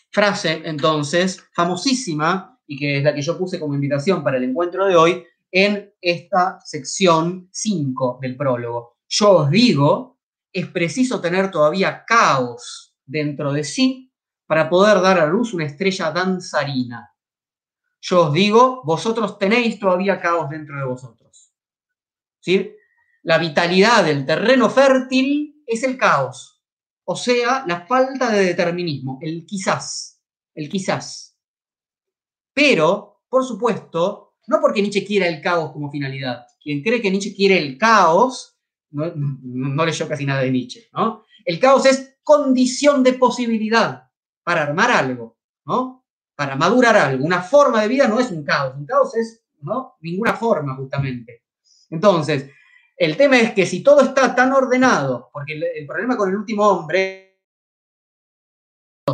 Frase, 0.10 0.62
entonces, 0.64 1.44
famosísima, 1.54 2.58
y 2.66 2.78
que 2.78 2.98
es 2.98 3.04
la 3.04 3.14
que 3.14 3.22
yo 3.22 3.38
puse 3.38 3.60
como 3.60 3.76
invitación 3.76 4.24
para 4.24 4.38
el 4.38 4.46
encuentro 4.46 4.86
de 4.86 4.96
hoy, 4.96 5.24
en 5.52 5.94
esta 6.02 6.60
sección 6.64 7.50
5 7.52 8.20
del 8.22 8.38
prólogo. 8.38 8.98
Yo 9.08 9.32
os 9.32 9.50
digo, 9.50 10.20
es 10.52 10.68
preciso 10.68 11.20
tener 11.20 11.52
todavía 11.52 12.06
caos 12.06 12.96
dentro 13.06 13.52
de 13.52 13.64
sí 13.64 14.12
para 14.48 14.70
poder 14.70 15.02
dar 15.02 15.20
a 15.20 15.26
luz 15.26 15.54
una 15.54 15.66
estrella 15.66 16.12
danzarina. 16.12 17.12
Yo 18.02 18.28
os 18.28 18.34
digo, 18.34 18.82
vosotros 18.84 19.38
tenéis 19.38 19.80
todavía 19.80 20.20
caos 20.20 20.50
dentro 20.50 20.78
de 20.78 20.86
vosotros. 20.86 21.52
¿Sí? 22.40 22.72
La 23.24 23.38
vitalidad 23.38 24.06
del 24.06 24.26
terreno 24.26 24.70
fértil 24.70 25.55
es 25.65 25.84
el 25.84 25.97
caos, 25.97 26.62
o 27.04 27.15
sea, 27.15 27.63
la 27.67 27.86
falta 27.86 28.32
de 28.32 28.45
determinismo, 28.45 29.19
el 29.21 29.45
quizás, 29.45 30.21
el 30.54 30.69
quizás. 30.69 31.38
Pero, 32.54 33.21
por 33.30 33.43
supuesto, 33.45 34.36
no 34.47 34.60
porque 34.60 34.82
Nietzsche 34.82 35.06
quiera 35.06 35.28
el 35.28 35.41
caos 35.41 35.71
como 35.71 35.91
finalidad. 35.91 36.45
Quien 36.62 36.82
cree 36.82 37.01
que 37.01 37.12
Nietzsche 37.12 37.36
quiere 37.36 37.60
el 37.60 37.78
caos, 37.78 38.58
no, 38.91 39.12
no 39.15 39.86
leyó 39.86 40.08
casi 40.08 40.25
nada 40.25 40.41
de 40.41 40.51
Nietzsche, 40.51 40.89
¿no? 40.93 41.25
El 41.43 41.60
caos 41.60 41.86
es 41.86 42.17
condición 42.23 43.04
de 43.04 43.13
posibilidad 43.13 44.10
para 44.43 44.63
armar 44.63 44.91
algo, 44.91 45.38
¿no? 45.65 46.06
Para 46.36 46.56
madurar 46.56 46.97
algo. 46.97 47.23
Una 47.23 47.41
forma 47.41 47.82
de 47.82 47.88
vida 47.88 48.08
no 48.08 48.19
es 48.19 48.32
un 48.32 48.43
caos, 48.43 48.75
un 48.75 48.86
caos 48.86 49.15
es, 49.15 49.43
¿no? 49.62 49.95
Ninguna 50.01 50.34
forma, 50.34 50.75
justamente. 50.75 51.43
Entonces, 51.89 52.49
El 52.98 53.18
tema 53.18 53.40
es 53.40 53.54
que 53.54 53.66
si 53.66 53.84
todo 53.84 54.02
está 54.02 54.34
tan 54.34 54.54
ordenado, 54.54 55.30
porque 55.34 55.54
el, 55.54 55.86
problema 55.86 56.16
con 56.16 56.30
el 56.30 56.38
último 56.38 56.66
hombre, 56.68 57.42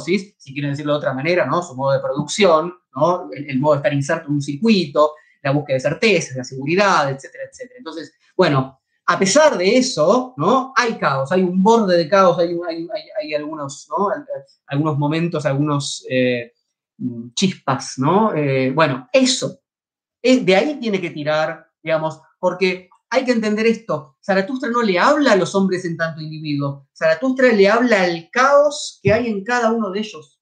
si 0.06 0.54
quieren 0.54 0.72
decirlo 0.72 0.94
de 0.94 1.00
otra 1.00 1.14
manera, 1.14 1.46
¿no? 1.46 1.64
Su 1.64 1.76
modo 1.76 1.94
de 1.94 2.00
producción, 2.00 2.74
¿no? 2.96 3.30
El, 3.34 3.60
modo 3.60 3.74
de 3.74 3.78
estar 3.78 3.94
inserto 3.94 4.28
en 4.28 4.36
un 4.36 4.42
circuito, 4.42 5.14
la 5.42 5.52
búsqueda 5.52 5.76
de 5.76 5.82
certezas, 5.82 6.38
la 6.38 6.44
seguridad, 6.44 7.10
etcétera, 7.10 7.46
etcétera. 7.52 7.78
Entonces, 7.80 8.14
bueno, 8.38 8.80
a 9.08 9.18
pesar 9.18 9.58
de 9.58 9.78
eso, 9.78 10.36
¿no? 10.38 10.74
Hay 10.78 10.98
caos, 10.98 11.32
hay 11.32 11.42
un 11.42 11.62
borde 11.62 11.98
de 11.98 12.08
caos, 12.08 12.38
hay, 12.40 13.34
algunos, 13.34 13.88
¿no? 13.90 14.10
algunos 14.68 14.98
momentos, 14.98 15.46
algunos 15.46 16.06
eh, 16.10 16.54
chispas, 17.34 17.96
¿no? 17.98 18.34
Eh, 18.36 18.72
bueno, 18.72 19.10
eso, 19.12 19.60
de 20.22 20.56
ahí 20.56 20.80
tiene 20.80 21.02
que 21.02 21.10
tirar, 21.10 21.68
digamos, 21.82 22.22
porque 22.40 22.90
hay 23.12 23.26
que 23.26 23.34
entender 23.34 23.68
esto. 23.68 24.18
Zaratustra 24.26 24.70
no 24.70 24.82
le 24.82 24.98
habla 24.98 25.34
a 25.34 25.36
los 25.36 25.54
hombres 25.54 25.84
en 25.84 25.98
tanto 25.98 26.22
individuo. 26.22 26.88
Zaratustra 26.98 27.50
le 27.50 27.70
habla 27.70 28.04
al 28.04 28.30
caos 28.32 29.00
que 29.04 29.12
hay 29.12 29.28
en 29.28 29.44
cada 29.44 29.72
uno 29.72 29.92
de 29.92 30.00
ellos, 30.00 30.42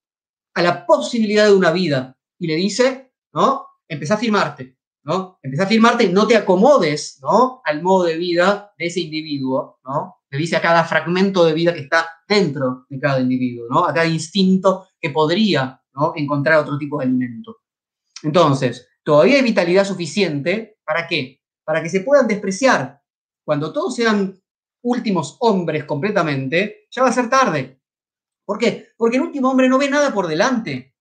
a 0.53 0.61
la 0.61 0.85
posibilidad 0.85 1.45
de 1.45 1.53
una 1.53 1.71
vida. 1.71 2.15
Y 2.37 2.45
le 2.45 2.55
dice, 2.55 3.11
¿no? 3.33 3.65
Empezá 3.87 4.13
a 4.13 4.17
firmarte, 4.17 4.77
¿no? 5.03 5.39
Empezá 5.41 5.63
a 5.63 5.67
firmarte 5.67 6.03
y 6.03 6.13
no 6.13 6.27
te 6.27 6.37
acomodes, 6.37 7.17
¿no? 7.23 7.61
Al 7.65 7.81
modo 7.81 8.03
de 8.03 8.17
vida 8.17 8.71
de 8.77 8.85
ese 8.85 8.99
individuo, 8.99 9.79
¿no? 9.83 10.17
Le 10.29 10.37
dice 10.37 10.55
a 10.55 10.61
cada 10.61 10.83
fragmento 10.83 11.43
de 11.45 11.53
vida 11.53 11.73
que 11.73 11.81
está 11.81 12.07
dentro 12.27 12.85
de 12.87 12.99
cada 12.99 13.19
individuo, 13.19 13.65
¿no? 13.67 13.83
A 13.83 13.93
cada 13.93 14.05
instinto 14.05 14.89
que 15.01 15.09
podría, 15.09 15.81
¿no? 15.95 16.13
Encontrar 16.15 16.59
otro 16.59 16.77
tipo 16.77 16.99
de 16.99 17.05
alimento. 17.05 17.57
Entonces, 18.21 18.87
todavía 19.03 19.37
hay 19.37 19.41
vitalidad 19.41 19.85
suficiente, 19.85 20.77
¿para 20.85 21.07
qué? 21.07 21.38
Para 21.69 21.83
que 21.83 21.89
se 21.89 22.01
puedan 22.01 22.27
despreciar. 22.27 22.99
Cuando 23.45 23.71
todos 23.71 23.95
sean 23.95 24.41
últimos 24.81 25.37
hombres 25.39 25.83
completamente, 25.83 26.87
ya 26.89 27.03
va 27.03 27.09
a 27.09 27.13
ser 27.13 27.29
tarde. 27.29 27.79
¿Por 28.43 28.57
qué? 28.57 28.87
Porque 28.97 29.17
el 29.17 29.21
último 29.21 29.51
hombre 29.51 29.69
no 29.69 29.77
ve 29.77 29.87
nada 29.87 30.11
por 30.11 30.25
delante. 30.25 30.95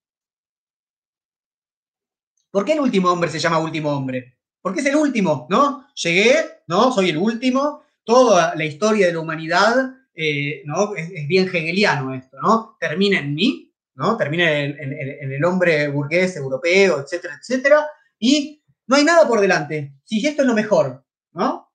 ¿Por 2.50 2.66
qué 2.66 2.74
el 2.74 2.80
último 2.80 3.10
hombre 3.10 3.30
se 3.30 3.38
llama 3.38 3.60
último 3.60 3.90
hombre? 3.90 4.40
Porque 4.60 4.80
es 4.80 4.86
el 4.86 4.96
último, 4.96 5.46
¿no? 5.48 5.88
Llegué, 5.94 6.34
¿no? 6.66 6.92
Soy 6.92 7.08
el 7.08 7.16
último. 7.16 7.84
Toda 8.04 8.54
la 8.54 8.64
historia 8.66 9.06
de 9.06 9.14
la 9.14 9.20
humanidad, 9.20 9.94
eh, 10.14 10.64
¿no? 10.66 10.94
Es, 10.94 11.26
bien 11.26 11.46
hegeliano 11.46 12.12
esto, 12.12 12.36
¿no? 12.42 12.76
Termina 12.78 13.20
en 13.20 13.34
mí, 13.34 13.72
¿no? 13.94 14.18
Termina 14.18 14.52
en, 14.52 14.78
en 14.78 15.32
el 15.32 15.42
hombre 15.46 15.88
burgués, 15.88 16.36
europeo, 16.36 17.00
etcétera, 17.00 17.38
etcétera. 17.40 17.88
Y 18.18 18.57
no 18.88 18.96
hay 18.96 19.04
nada 19.04 19.28
por 19.28 19.40
delante. 19.40 19.94
Si 20.02 20.26
esto 20.26 20.42
es 20.42 20.48
lo 20.48 20.54
mejor, 20.54 21.04
¿no? 21.32 21.72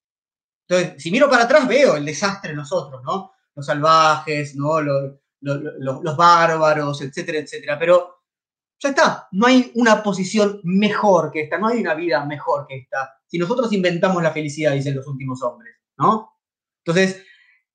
Entonces, 0.68 1.02
si 1.02 1.12
miro 1.12 1.30
para 1.30 1.44
atrás, 1.44 1.68
veo 1.68 1.96
el 1.96 2.06
desastre 2.06 2.52
en 2.52 2.58
nosotros, 2.58 3.02
¿no? 3.04 3.32
Los 3.56 3.66
salvajes, 3.66 4.56
¿no? 4.56 4.82
Los, 4.82 6.18
bárbaros, 6.18 7.02
etcétera, 7.02 7.40
etcétera. 7.40 7.78
Pero 7.78 8.24
ya 8.80 8.90
está, 8.90 9.28
no 9.32 9.46
hay 9.46 9.72
una 9.76 10.02
posición 10.02 10.60
mejor 10.64 11.32
que 11.32 11.44
esta, 11.44 11.58
no 11.58 11.68
hay 11.68 11.80
una 11.82 11.94
vida 11.94 12.26
mejor 12.26 12.66
que 12.68 12.78
esta. 12.78 13.22
Si 13.28 13.38
nosotros 13.38 13.72
inventamos 13.72 14.22
la 14.24 14.32
felicidad, 14.32 14.74
dicen 14.74 14.96
los 14.96 15.08
últimos 15.08 15.42
hombres, 15.44 15.76
¿no? 15.98 16.40
Entonces, 16.84 17.24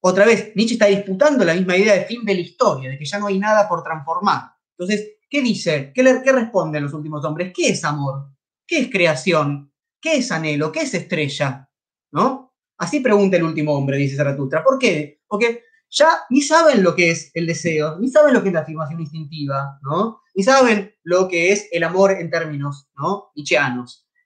otra 0.01 0.25
vez, 0.25 0.53
Nietzsche 0.57 0.75
está 0.75 0.87
disputando 0.87 1.45
la 1.45 1.55
misma 1.55 1.77
idea 1.77 1.95
de 1.95 2.05
fin 2.05 2.25
de 2.25 2.35
la 2.35 2.41
historia, 2.41 2.91
de 2.91 2.99
que 2.99 3.05
ya 3.05 3.19
no 3.19 3.29
hay 3.29 3.39
nada 3.39 3.69
por 3.69 3.83
transformar. 3.83 4.53
Entonces, 4.77 5.19
¿qué 5.29 5.43
dice? 5.43 5.93
¿Qué, 5.95 6.03
le, 6.03 6.23
qué 6.23 6.33
los 6.33 6.93
últimos 6.93 7.25
hombres? 7.25 7.53
¿Qué 7.55 7.71
es 7.71 7.85
amor? 7.85 8.38
¿Qué 8.69 8.81
es 8.81 8.91
creación? 8.91 9.73
¿Qué 9.99 10.19
es 10.19 10.31
anhelo? 10.31 10.71
¿Qué 10.71 10.83
es 10.83 10.93
estrella? 10.93 11.71
¿No? 12.13 12.55
Así 12.77 13.01
pregunta 13.01 13.39
el 13.39 13.45
último 13.45 13.73
hombre, 13.73 13.97
dice 13.97 14.15
Zaratustra. 14.15 14.63
¿Por 14.63 14.79
qué? 14.79 15.23
Porque 15.27 15.63
ya 15.89 16.11
ni 16.29 16.43
saben 16.43 16.83
lo 16.83 16.95
que 16.95 17.11
es 17.11 17.31
el 17.33 17.47
deseo, 17.47 17.99
ni 17.99 18.09
saben 18.09 18.35
lo 18.35 18.43
que 18.43 18.49
es 18.49 18.55
la 18.55 18.61
afirmación 18.61 19.01
instintiva, 19.01 19.81
¿no? 19.83 20.21
Ni 20.35 20.45
saben 20.45 20.95
lo 21.03 21.29
que 21.29 21.51
es 21.51 21.67
el 21.73 21.83
amor 21.83 22.13
en 22.13 22.31
términos, 22.31 22.89
¿no? 22.99 23.33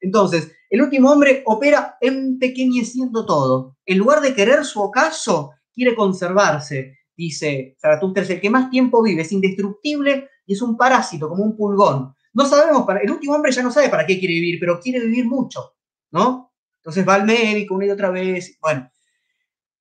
Entonces, 0.00 0.50
el 0.68 0.82
último 0.82 1.12
hombre 1.12 1.44
opera 1.46 1.96
empequeñeciendo 2.00 3.24
todo. 3.24 3.76
En 3.86 3.98
lugar 3.98 4.20
de 4.20 4.34
querer 4.34 4.64
su 4.64 4.82
ocaso, 4.82 5.52
quiere 5.72 5.94
conservarse. 5.94 6.98
Dice 7.16 7.76
Zaratustra, 7.80 8.24
es 8.24 8.30
el 8.30 8.40
que 8.40 8.50
más 8.50 8.70
tiempo 8.70 9.04
vive, 9.04 9.22
es 9.22 9.30
indestructible 9.30 10.28
y 10.46 10.54
es 10.54 10.62
un 10.62 10.76
parásito, 10.76 11.28
como 11.28 11.44
un 11.44 11.56
pulgón. 11.56 12.12
No 12.34 12.46
sabemos, 12.46 12.84
para, 12.86 13.00
el 13.00 13.10
último 13.10 13.34
hombre 13.34 13.52
ya 13.52 13.62
no 13.62 13.70
sabe 13.70 13.88
para 13.88 14.06
qué 14.06 14.18
quiere 14.18 14.34
vivir, 14.34 14.58
pero 14.58 14.80
quiere 14.80 15.00
vivir 15.00 15.26
mucho, 15.26 15.74
¿no? 16.10 16.52
Entonces 16.76 17.06
va 17.06 17.14
al 17.14 17.24
médico 17.24 17.74
una 17.74 17.86
y 17.86 17.90
otra 17.90 18.10
vez. 18.10 18.58
Bueno, 18.60 18.90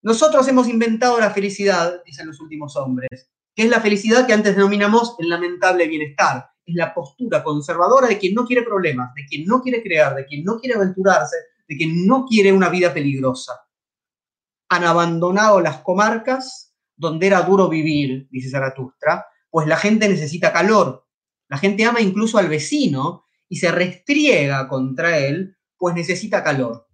nosotros 0.02 0.48
hemos 0.48 0.68
inventado 0.68 1.20
la 1.20 1.32
felicidad, 1.32 2.04
dicen 2.06 2.28
los 2.28 2.40
últimos 2.40 2.76
hombres, 2.76 3.32
que 3.56 3.64
es 3.64 3.70
la 3.70 3.80
felicidad 3.80 4.28
que 4.28 4.34
antes 4.34 4.56
denominamos 4.56 5.16
el 5.20 5.30
lamentable 5.30 5.88
bienestar. 5.88 6.50
Es 6.66 6.76
la 6.76 6.94
postura 6.94 7.44
conservadora 7.44 8.08
de 8.08 8.18
quien 8.18 8.34
no 8.34 8.46
quiere 8.46 8.64
problemas, 8.64 9.14
de 9.16 9.26
quien 9.26 9.46
no 9.46 9.62
quiere 9.62 9.82
crear, 9.82 10.16
de 10.16 10.26
quien 10.26 10.44
no 10.44 10.60
quiere 10.60 10.76
aventurarse, 10.76 11.38
de 11.68 11.78
quien 11.78 12.06
no 12.06 12.26
quiere 12.26 12.52
una 12.52 12.70
vida 12.70 12.94
peligrosa. 12.94 13.54
Han 14.70 14.84
abandonado 14.84 15.60
las 15.60 15.78
comarcas 15.78 16.74
donde 16.96 17.28
era 17.28 17.42
duro 17.42 17.68
vivir, 17.68 18.28
dice 18.30 18.50
Zaratustra, 18.50 19.26
pues 19.50 19.68
la 19.68 19.76
gente 19.76 20.08
necesita 20.08 20.54
calor, 20.54 21.06
la 21.52 21.58
gente 21.58 21.84
ama 21.84 22.00
incluso 22.00 22.38
al 22.38 22.48
vecino 22.48 23.26
y 23.50 23.58
se 23.58 23.70
restriega 23.74 24.70
contra 24.70 25.18
él, 25.18 25.58
pues 25.76 25.94
necesita 25.94 26.46
calor. 26.46 26.88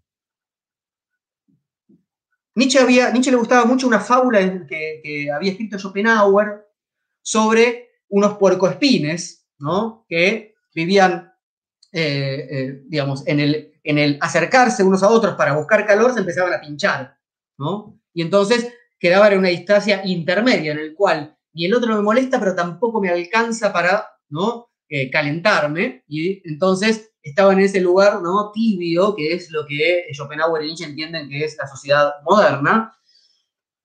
Nietzsche, 2.55 2.79
había, 2.79 3.11
Nietzsche 3.11 3.29
le 3.29 3.37
gustaba 3.37 3.65
mucho 3.65 3.85
una 3.85 3.99
fábula 3.99 4.65
que, 4.65 5.29
había 5.31 5.51
escrito 5.51 5.77
Schopenhauer 5.77 6.65
sobre 7.21 7.89
unos 8.09 8.39
puercoespines, 8.39 9.47
¿no? 9.59 10.07
Que 10.09 10.55
vivían, 10.73 11.31
eh, 11.91 12.47
eh, 12.49 12.81
digamos, 12.87 13.27
en 13.27 13.39
el, 13.39 13.79
en 13.83 13.99
el 13.99 14.17
acercarse 14.21 14.83
unos 14.83 15.03
a 15.03 15.09
otros 15.09 15.35
para 15.35 15.53
buscar 15.53 15.85
calor, 15.85 16.15
se 16.15 16.21
empezaban 16.21 16.53
a 16.53 16.61
pinchar, 16.61 17.15
¿no? 17.59 18.01
Y 18.11 18.23
entonces 18.23 18.73
quedaban 18.97 19.33
en 19.33 19.39
una 19.39 19.49
distancia 19.49 20.01
intermedia 20.03 20.71
en 20.71 20.79
el 20.79 20.95
cual 20.95 21.37
ni 21.53 21.65
el 21.65 21.75
otro 21.75 21.95
me 21.95 22.01
molesta, 22.01 22.39
pero 22.39 22.55
tampoco 22.55 22.99
me 22.99 23.09
alcanza 23.09 23.71
para 23.71 24.16
¿no? 24.29 24.69
Eh, 24.89 25.11
calentarme, 25.11 26.03
y 26.07 26.41
entonces 26.49 27.11
estaba 27.21 27.51
en 27.53 27.59
ese 27.59 27.81
lugar, 27.81 28.21
¿no? 28.21 28.51
Tibio, 28.53 29.15
que 29.15 29.33
es 29.33 29.51
lo 29.51 29.65
que 29.65 30.05
Schopenhauer 30.13 30.63
y 30.63 30.67
Nietzsche 30.67 30.85
entienden 30.85 31.27
que 31.27 31.43
es 31.43 31.57
la 31.57 31.67
sociedad 31.67 32.13
moderna, 32.23 32.97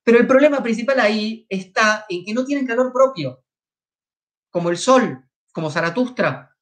pero 0.05 0.19
el 0.19 0.27
problema 0.27 0.63
principal 0.63 1.01
ahí 1.01 1.47
está 1.49 2.07
en 2.09 2.25
que 2.25 2.35
no 2.35 2.45
tienen 2.45 2.67
calor 2.67 2.93
propio, 2.93 3.45
como 4.51 4.71
el 4.71 4.77
sol, 4.77 5.25
como 5.53 5.71
Zaratustra. 5.71 6.57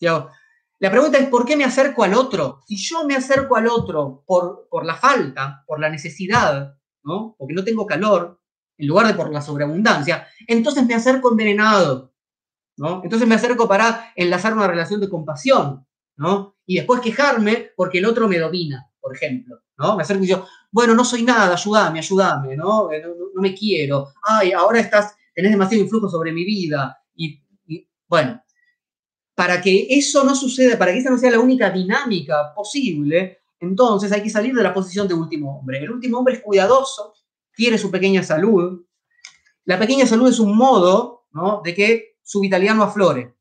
La 0.00 0.90
pregunta 0.90 1.18
es, 1.18 1.28
¿por 1.28 1.46
qué 1.46 1.56
me 1.56 1.64
acerco 1.64 2.04
al 2.04 2.14
otro? 2.14 2.60
Si 2.66 2.76
yo 2.76 3.04
me 3.04 3.16
acerco 3.16 3.56
al 3.56 3.68
otro 3.68 4.22
por, 4.26 4.68
por 4.68 4.84
la 4.84 4.96
falta, 4.96 5.64
por 5.66 5.80
la 5.80 5.88
necesidad, 5.88 6.76
¿no? 7.04 7.34
porque 7.38 7.54
no 7.54 7.64
tengo 7.64 7.86
calor, 7.86 8.40
en 8.76 8.88
lugar 8.88 9.06
de 9.06 9.14
por 9.14 9.32
la 9.32 9.40
sobreabundancia, 9.40 10.26
entonces 10.46 10.84
me 10.84 10.94
acerco 10.94 11.30
envenenado, 11.30 12.13
entonces 12.76 13.28
me 13.28 13.34
acerco 13.34 13.68
para 13.68 14.12
enlazar 14.16 14.52
una 14.54 14.66
relación 14.66 15.00
de 15.00 15.08
compasión, 15.08 15.86
¿no? 16.16 16.56
Y 16.66 16.76
después 16.76 17.00
quejarme 17.00 17.70
porque 17.76 17.98
el 17.98 18.06
otro 18.06 18.28
me 18.28 18.38
domina, 18.38 18.90
por 19.00 19.14
ejemplo, 19.14 19.60
¿no? 19.78 19.96
Me 19.96 20.02
acerco 20.02 20.24
y 20.24 20.26
digo, 20.26 20.46
bueno, 20.70 20.94
no 20.94 21.04
soy 21.04 21.22
nada, 21.22 21.54
ayúdame, 21.54 22.00
ayúdame, 22.00 22.56
¿no? 22.56 22.90
Eh, 22.90 23.02
no, 23.02 23.40
me 23.40 23.54
quiero, 23.54 24.08
ay, 24.22 24.52
ahora 24.52 24.80
estás, 24.80 25.14
tenés 25.34 25.52
demasiado 25.52 25.84
influjo 25.84 26.08
sobre 26.08 26.32
mi 26.32 26.44
vida, 26.44 26.98
y, 27.14 27.40
bueno, 28.08 28.42
para 29.34 29.60
que 29.60 29.86
eso 29.90 30.24
no 30.24 30.34
suceda, 30.34 30.78
para 30.78 30.92
que 30.92 30.98
esa 30.98 31.10
no 31.10 31.18
sea 31.18 31.30
la 31.30 31.40
única 31.40 31.70
dinámica 31.70 32.52
posible, 32.54 33.38
entonces 33.60 34.12
hay 34.12 34.22
que 34.22 34.30
salir 34.30 34.54
de 34.54 34.62
la 34.62 34.74
posición 34.74 35.08
de 35.08 35.14
último 35.14 35.58
hombre. 35.58 35.78
El 35.78 35.90
último 35.90 36.18
hombre 36.18 36.34
es 36.34 36.40
cuidadoso, 36.40 37.14
quiere 37.52 37.78
su 37.78 37.90
pequeña 37.90 38.22
salud. 38.22 38.84
La 39.64 39.78
pequeña 39.78 40.06
salud 40.06 40.28
es 40.28 40.38
un 40.38 40.56
modo 40.56 41.26
¿no? 41.32 41.62
de 41.64 41.74
que 41.74 42.13
su 42.24 42.40
vitalidad 42.40 42.74
no 42.74 42.82
aflore. 42.82 43.36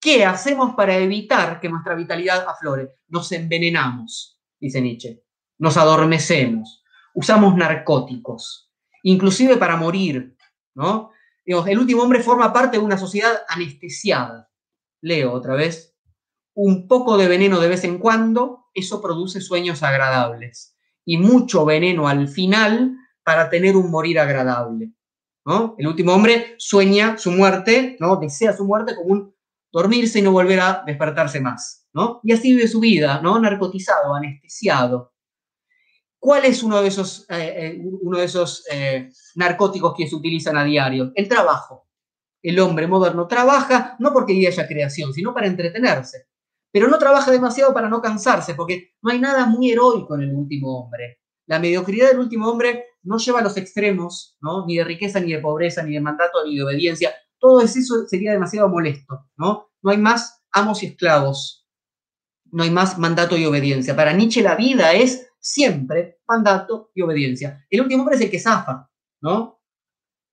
¿Qué 0.00 0.24
hacemos 0.24 0.74
para 0.74 0.96
evitar 0.96 1.60
que 1.60 1.68
nuestra 1.68 1.94
vitalidad 1.94 2.46
aflore? 2.48 2.96
Nos 3.08 3.30
envenenamos, 3.32 4.40
dice 4.58 4.80
Nietzsche. 4.80 5.22
Nos 5.58 5.76
adormecemos. 5.76 6.82
Usamos 7.14 7.54
narcóticos, 7.56 8.72
inclusive 9.04 9.56
para 9.56 9.76
morir, 9.76 10.36
¿no? 10.74 11.12
el 11.44 11.78
último 11.78 12.02
hombre 12.02 12.22
forma 12.22 12.52
parte 12.52 12.78
de 12.78 12.84
una 12.84 12.98
sociedad 12.98 13.42
anestesiada. 13.48 14.50
Leo 15.00 15.32
otra 15.32 15.54
vez. 15.54 15.94
Un 16.54 16.88
poco 16.88 17.16
de 17.16 17.28
veneno 17.28 17.60
de 17.60 17.68
vez 17.68 17.84
en 17.84 17.98
cuando, 17.98 18.66
eso 18.74 19.00
produce 19.00 19.40
sueños 19.40 19.82
agradables. 19.82 20.76
Y 21.04 21.18
mucho 21.18 21.64
veneno 21.64 22.08
al 22.08 22.28
final 22.28 22.96
para 23.22 23.50
tener 23.50 23.76
un 23.76 23.90
morir 23.90 24.18
agradable. 24.18 24.92
El 25.46 25.86
último 25.86 26.14
hombre 26.14 26.54
sueña 26.58 27.18
su 27.18 27.30
muerte, 27.30 27.96
¿no? 28.00 28.16
Desea 28.16 28.56
su 28.56 28.64
muerte 28.64 28.96
como 28.96 29.12
un 29.12 29.34
dormirse 29.70 30.20
y 30.20 30.22
no 30.22 30.32
volver 30.32 30.60
a 30.60 30.82
despertarse 30.86 31.40
más, 31.40 31.86
¿no? 31.92 32.20
Y 32.22 32.32
así 32.32 32.54
vive 32.54 32.66
su 32.66 32.80
vida, 32.80 33.20
¿no? 33.20 33.38
Narcotizado, 33.38 34.14
anestesiado. 34.14 35.12
¿Cuál 36.18 36.46
es 36.46 36.62
uno 36.62 36.80
de 36.80 36.88
esos, 36.88 37.26
eh, 37.28 37.54
eh, 37.56 37.82
uno 38.00 38.18
de 38.18 38.24
esos 38.24 38.64
eh, 38.72 39.10
narcóticos 39.34 39.92
que 39.94 40.08
se 40.08 40.14
utilizan 40.14 40.56
a 40.56 40.64
diario? 40.64 41.12
El 41.14 41.28
trabajo. 41.28 41.88
El 42.42 42.58
hombre 42.60 42.86
moderno 42.86 43.26
trabaja 43.26 43.96
no 43.98 44.12
porque 44.12 44.32
haya 44.46 44.66
creación, 44.66 45.12
sino 45.12 45.34
para 45.34 45.46
entretenerse. 45.46 46.28
Pero 46.72 46.88
no 46.88 46.98
trabaja 46.98 47.30
demasiado 47.30 47.74
para 47.74 47.90
no 47.90 48.00
cansarse, 48.00 48.54
porque 48.54 48.94
no 49.02 49.10
hay 49.10 49.18
nada 49.18 49.44
muy 49.46 49.70
heroico 49.70 50.14
en 50.14 50.22
el 50.22 50.34
último 50.34 50.78
hombre. 50.78 51.18
La 51.46 51.58
mediocridad 51.58 52.08
del 52.08 52.20
último 52.20 52.48
hombre 52.48 52.86
no 53.04 53.18
lleva 53.18 53.40
a 53.40 53.42
los 53.42 53.56
extremos, 53.56 54.36
¿no? 54.40 54.66
ni 54.66 54.76
de 54.76 54.84
riqueza, 54.84 55.20
ni 55.20 55.32
de 55.32 55.38
pobreza, 55.38 55.82
ni 55.82 55.94
de 55.94 56.00
mandato, 56.00 56.44
ni 56.44 56.56
de 56.56 56.64
obediencia. 56.64 57.14
Todo 57.38 57.60
eso 57.60 58.06
sería 58.06 58.32
demasiado 58.32 58.68
molesto. 58.68 59.26
¿no? 59.36 59.70
no 59.84 59.90
hay 59.90 59.98
más 59.98 60.42
amos 60.50 60.82
y 60.82 60.86
esclavos. 60.86 61.68
No 62.50 62.62
hay 62.62 62.70
más 62.70 62.98
mandato 62.98 63.36
y 63.36 63.44
obediencia. 63.44 63.94
Para 63.94 64.12
Nietzsche 64.12 64.42
la 64.42 64.56
vida 64.56 64.92
es 64.94 65.28
siempre 65.38 66.20
mandato 66.26 66.90
y 66.94 67.02
obediencia. 67.02 67.66
El 67.68 67.82
último 67.82 68.02
hombre 68.02 68.16
es 68.16 68.22
el 68.22 68.30
que 68.30 68.40
zafa, 68.40 68.88
¿no? 69.20 69.60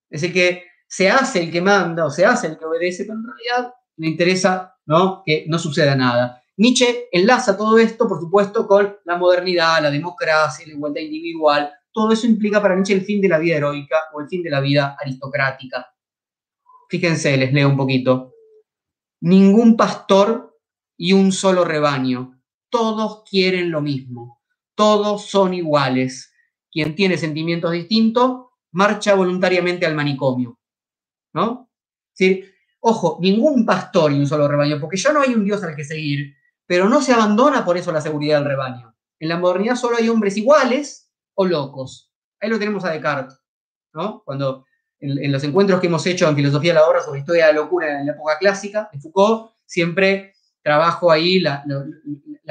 Es 0.08 0.22
el 0.22 0.32
que 0.32 0.64
se 0.86 1.10
hace 1.10 1.42
el 1.42 1.52
que 1.52 1.60
manda 1.60 2.06
o 2.06 2.10
se 2.10 2.24
hace 2.24 2.46
el 2.46 2.58
que 2.58 2.64
obedece, 2.64 3.04
pero 3.04 3.18
en 3.18 3.26
realidad 3.26 3.74
le 3.96 4.08
interesa, 4.08 4.74
¿no? 4.86 5.22
Que 5.26 5.44
no 5.48 5.58
suceda 5.58 5.94
nada. 5.94 6.42
Nietzsche 6.56 7.08
enlaza 7.12 7.56
todo 7.56 7.78
esto, 7.78 8.08
por 8.08 8.20
supuesto, 8.20 8.66
con 8.66 8.96
la 9.04 9.16
modernidad, 9.16 9.82
la 9.82 9.90
democracia, 9.90 10.66
la 10.66 10.72
igualdad 10.72 11.02
individual. 11.02 11.72
Todo 11.92 12.12
eso 12.12 12.26
implica 12.26 12.60
para 12.62 12.74
Nietzsche 12.74 12.94
el 12.94 13.02
fin 13.02 13.20
de 13.20 13.28
la 13.28 13.38
vida 13.38 13.56
heroica 13.56 13.96
o 14.14 14.20
el 14.20 14.28
fin 14.28 14.42
de 14.42 14.50
la 14.50 14.60
vida 14.60 14.96
aristocrática. 14.98 15.86
Fíjense, 16.88 17.36
les 17.36 17.52
leo 17.52 17.68
un 17.68 17.76
poquito. 17.76 18.34
Ningún 19.20 19.76
pastor 19.76 20.58
y 20.96 21.12
un 21.12 21.32
solo 21.32 21.64
rebaño. 21.64 22.40
Todos 22.70 23.24
quieren 23.28 23.70
lo 23.70 23.80
mismo 23.80 24.42
todos 24.74 25.26
son 25.26 25.54
iguales. 25.54 26.34
Quien 26.70 26.94
tiene 26.94 27.18
sentimientos 27.18 27.72
distintos 27.72 28.46
marcha 28.72 29.14
voluntariamente 29.14 29.86
al 29.86 29.94
manicomio. 29.94 30.58
¿No? 31.34 31.70
Ojo, 32.80 33.18
ningún 33.20 33.64
pastor 33.64 34.12
y 34.12 34.18
un 34.18 34.26
solo 34.26 34.48
rebaño, 34.48 34.80
porque 34.80 34.96
ya 34.96 35.12
no 35.12 35.20
hay 35.20 35.34
un 35.34 35.44
Dios 35.44 35.62
al 35.62 35.76
que 35.76 35.84
seguir, 35.84 36.34
pero 36.66 36.88
no 36.88 37.00
se 37.00 37.12
abandona 37.12 37.64
por 37.64 37.76
eso 37.76 37.92
la 37.92 38.00
seguridad 38.00 38.38
del 38.38 38.48
rebaño. 38.48 38.96
En 39.20 39.28
la 39.28 39.38
modernidad 39.38 39.76
solo 39.76 39.98
hay 39.98 40.08
hombres 40.08 40.36
iguales 40.36 41.11
o 41.34 41.46
locos. 41.46 42.10
Ahí 42.40 42.48
lo 42.48 42.58
tenemos 42.58 42.84
a 42.84 42.90
Descartes, 42.90 43.38
¿no? 43.94 44.22
Cuando 44.24 44.64
en, 45.00 45.32
los 45.32 45.42
encuentros 45.44 45.80
que 45.80 45.88
hemos 45.88 46.06
hecho 46.06 46.28
en 46.28 46.36
Filosofía 46.36 46.72
de 46.72 46.80
la 46.80 46.86
Obra 46.86 47.02
sobre 47.02 47.20
historia 47.20 47.46
de 47.46 47.52
la 47.52 47.60
locura 47.60 48.00
en 48.00 48.06
la 48.06 48.12
época 48.12 48.38
clásica, 48.38 48.88
de 48.92 49.00
Foucault, 49.00 49.52
siempre 49.64 50.34
trabajo 50.62 51.10
ahí 51.10 51.40
la 51.40 51.64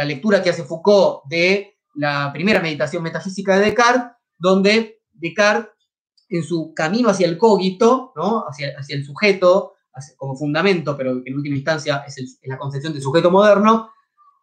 lectura 0.05 0.43
que 0.43 0.49
hace 0.49 0.63
Foucault 0.63 1.23
de 1.29 1.77
la 1.95 2.32
primera 2.34 2.59
meditación 2.59 3.03
metafísica 3.03 3.57
de 3.57 3.65
Descartes, 3.65 4.17
donde 4.38 5.01
Descartes, 5.13 5.71
en 6.29 6.43
su 6.43 6.73
camino 6.73 7.09
hacia 7.09 7.27
el 7.27 7.38
cogito, 7.38 8.13
¿no? 8.15 8.45
hacia, 8.47 8.73
hacia 8.79 8.95
el 8.95 9.05
sujeto, 9.05 9.73
como 10.17 10.36
fundamento, 10.36 10.95
pero 10.95 11.21
que 11.21 11.29
en 11.29 11.36
última 11.36 11.55
instancia 11.55 12.03
es, 12.07 12.39
la 12.43 12.57
concepción 12.57 12.93
del 12.93 13.01
sujeto 13.01 13.29
moderno, 13.29 13.91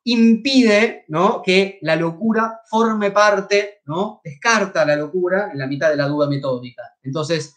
impide 0.05 1.05
¿no? 1.09 1.43
que 1.43 1.79
la 1.83 1.97
locura 1.97 2.61
forme 2.69 3.11
parte, 3.11 3.81
¿no? 3.85 4.21
descarta 4.25 4.85
la 4.85 4.97
locura 4.97 5.51
en 5.53 5.59
la 5.59 5.67
mitad 5.67 5.91
de 5.91 5.97
la 5.97 6.09
duda 6.09 6.29
metódica. 6.29 6.83
Entonces, 7.03 7.55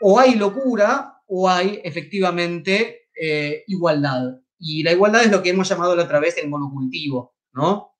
o 0.00 0.18
hay 0.18 0.34
locura 0.34 1.22
o 1.26 1.48
hay 1.48 1.80
efectivamente 1.84 3.08
eh, 3.18 3.64
igualdad. 3.66 4.40
Y 4.58 4.82
la 4.82 4.92
igualdad 4.92 5.24
es 5.24 5.30
lo 5.30 5.42
que 5.42 5.50
hemos 5.50 5.68
llamado 5.68 5.94
la 5.94 6.04
otra 6.04 6.20
vez 6.20 6.38
el 6.38 6.48
monocultivo, 6.48 7.34
¿no? 7.52 7.94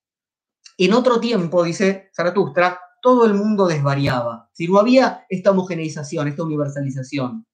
En 0.77 0.93
otro 0.93 1.19
tiempo, 1.19 1.63
dice 1.63 2.09
Zaratustra, 2.13 2.79
todo 3.01 3.25
el 3.25 3.33
mundo 3.33 3.67
desvariaba. 3.67 4.49
Si 4.53 4.67
no 4.67 4.79
había 4.79 5.25
esta 5.29 5.51
homogeneización, 5.51 6.27
esta 6.27 6.43
universalización. 6.43 7.45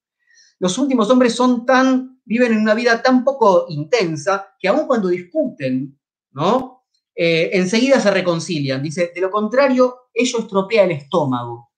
Los 0.61 0.77
últimos 0.77 1.09
hombres 1.09 1.33
son 1.33 1.65
tan, 1.65 2.21
viven 2.23 2.53
en 2.53 2.59
una 2.59 2.75
vida 2.75 3.01
tan 3.01 3.23
poco 3.23 3.65
intensa 3.69 4.53
que 4.59 4.67
aun 4.67 4.85
cuando 4.85 5.07
discuten, 5.07 5.99
¿no? 6.33 6.83
Eh, 7.15 7.49
enseguida 7.53 7.99
se 7.99 8.11
reconcilian. 8.11 8.83
Dice, 8.83 9.11
de 9.13 9.21
lo 9.21 9.31
contrario, 9.31 10.09
ello 10.13 10.37
estropea 10.37 10.83
el 10.83 10.91
estómago. 10.91 11.71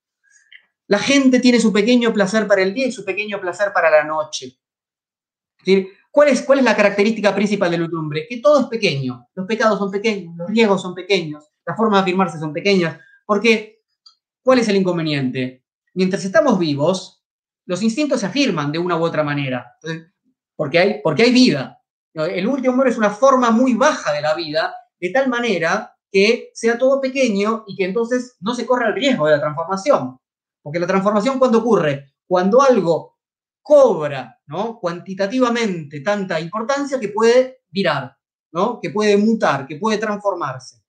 La 0.88 1.00
gente 1.00 1.40
tiene 1.40 1.62
su 1.62 1.72
pequeño 1.72 2.12
placer 2.12 2.46
para 2.46 2.62
el 2.62 2.74
día 2.74 2.88
y 2.88 2.92
su 2.92 3.06
pequeño 3.06 3.40
placer 3.40 3.72
para 3.74 3.90
la 3.90 4.04
noche. 4.04 4.60
Es 5.66 5.88
¿Cuál 6.12 6.28
es, 6.28 6.46
la 6.62 6.76
característica 6.76 7.34
principal 7.34 7.72
del 7.72 7.84
hombre? 7.96 8.28
Que 8.28 8.42
todo 8.42 8.60
es 8.60 8.68
pequeño. 8.68 9.30
Los 9.34 9.48
pecados 9.48 9.80
son 9.80 9.92
pequeños, 9.92 10.36
los 10.36 10.50
riesgos 10.50 10.82
son 10.82 10.94
pequeños, 10.94 11.46
las 11.66 11.78
formas 11.78 12.00
de 12.00 12.02
afirmarse 12.02 12.38
son 12.38 12.52
pequeñas. 12.52 13.00
Porque, 13.26 13.82
¿cuál 14.44 14.60
es 14.60 14.68
el 14.68 14.76
inconveniente? 14.76 15.64
Mientras 15.94 16.26
estamos 16.26 16.60
vivos, 16.60 17.23
los 17.66 17.82
instintos 17.82 18.20
se 18.20 18.26
afirman 18.26 18.72
de 18.72 18.80
una 18.80 18.97
u 18.97 19.03
otra 19.03 19.24
manera. 19.24 19.78
porque, 20.55 20.80
hay, 20.80 21.01
porque 21.03 21.24
hay 21.24 21.32
vida. 21.32 21.80
El 22.14 22.47
último 22.47 22.74
hombre 22.74 22.89
es 22.89 22.97
una 22.97 23.09
forma 23.09 23.49
muy 23.51 23.74
baja 23.74 24.14
de 24.14 24.22
la 24.22 24.36
vida, 24.36 24.74
de 24.99 25.09
tal 25.09 25.30
manera 25.30 25.95
que 26.11 26.51
sea 26.53 26.78
todo 26.78 27.01
pequeño 27.01 27.64
y 27.68 27.76
que 27.76 27.86
entonces 27.86 28.38
no 28.39 28.53
se 28.53 28.66
corra 28.66 28.89
el 28.89 28.93
riesgo 28.93 29.26
de 29.26 29.34
la 29.34 29.39
transformación. 29.39 30.20
Porque 30.61 30.80
la 30.80 30.88
transformación, 30.88 31.39
¿cuándo 31.39 31.59
ocurre? 31.59 32.14
Cuando 32.28 32.61
algo 32.61 33.18
cobra 33.64 34.39
¿no? 34.47 34.80
cuantitativamente 34.80 36.01
tanta 36.01 36.39
importancia 36.39 36.99
que 36.99 37.09
puede 37.09 37.64
virar, 37.70 38.16
¿no? 38.51 38.80
que 38.80 38.91
puede 38.91 39.18
mutar, 39.18 39.66
que 39.66 39.78
puede 39.78 39.97
transformarse. 39.97 40.84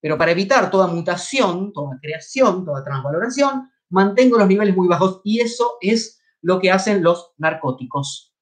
Pero 0.00 0.16
para 0.16 0.30
evitar 0.30 0.70
toda 0.70 0.86
mutación, 0.86 1.72
toda 1.72 1.98
creación, 2.00 2.64
toda 2.64 2.82
transvaloración, 2.82 3.68
mantengo 3.90 4.38
los 4.38 4.48
niveles 4.48 4.74
muy 4.74 4.88
bajos 4.88 5.20
y 5.24 5.40
eso 5.40 5.76
es 5.80 6.19
lo 6.42 6.58
que 6.58 6.70
hacen 6.70 7.02
los 7.02 7.32
narcóticos. 7.38 8.34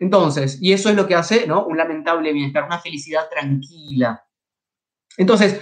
Entonces, 0.00 0.58
y 0.60 0.72
eso 0.72 0.90
es 0.90 0.96
lo 0.96 1.06
que 1.06 1.14
hace 1.14 1.46
¿no? 1.46 1.66
un 1.66 1.76
lamentable 1.76 2.32
bienestar, 2.32 2.64
una 2.64 2.80
felicidad 2.80 3.28
tranquila. 3.30 4.24
Entonces, 5.16 5.60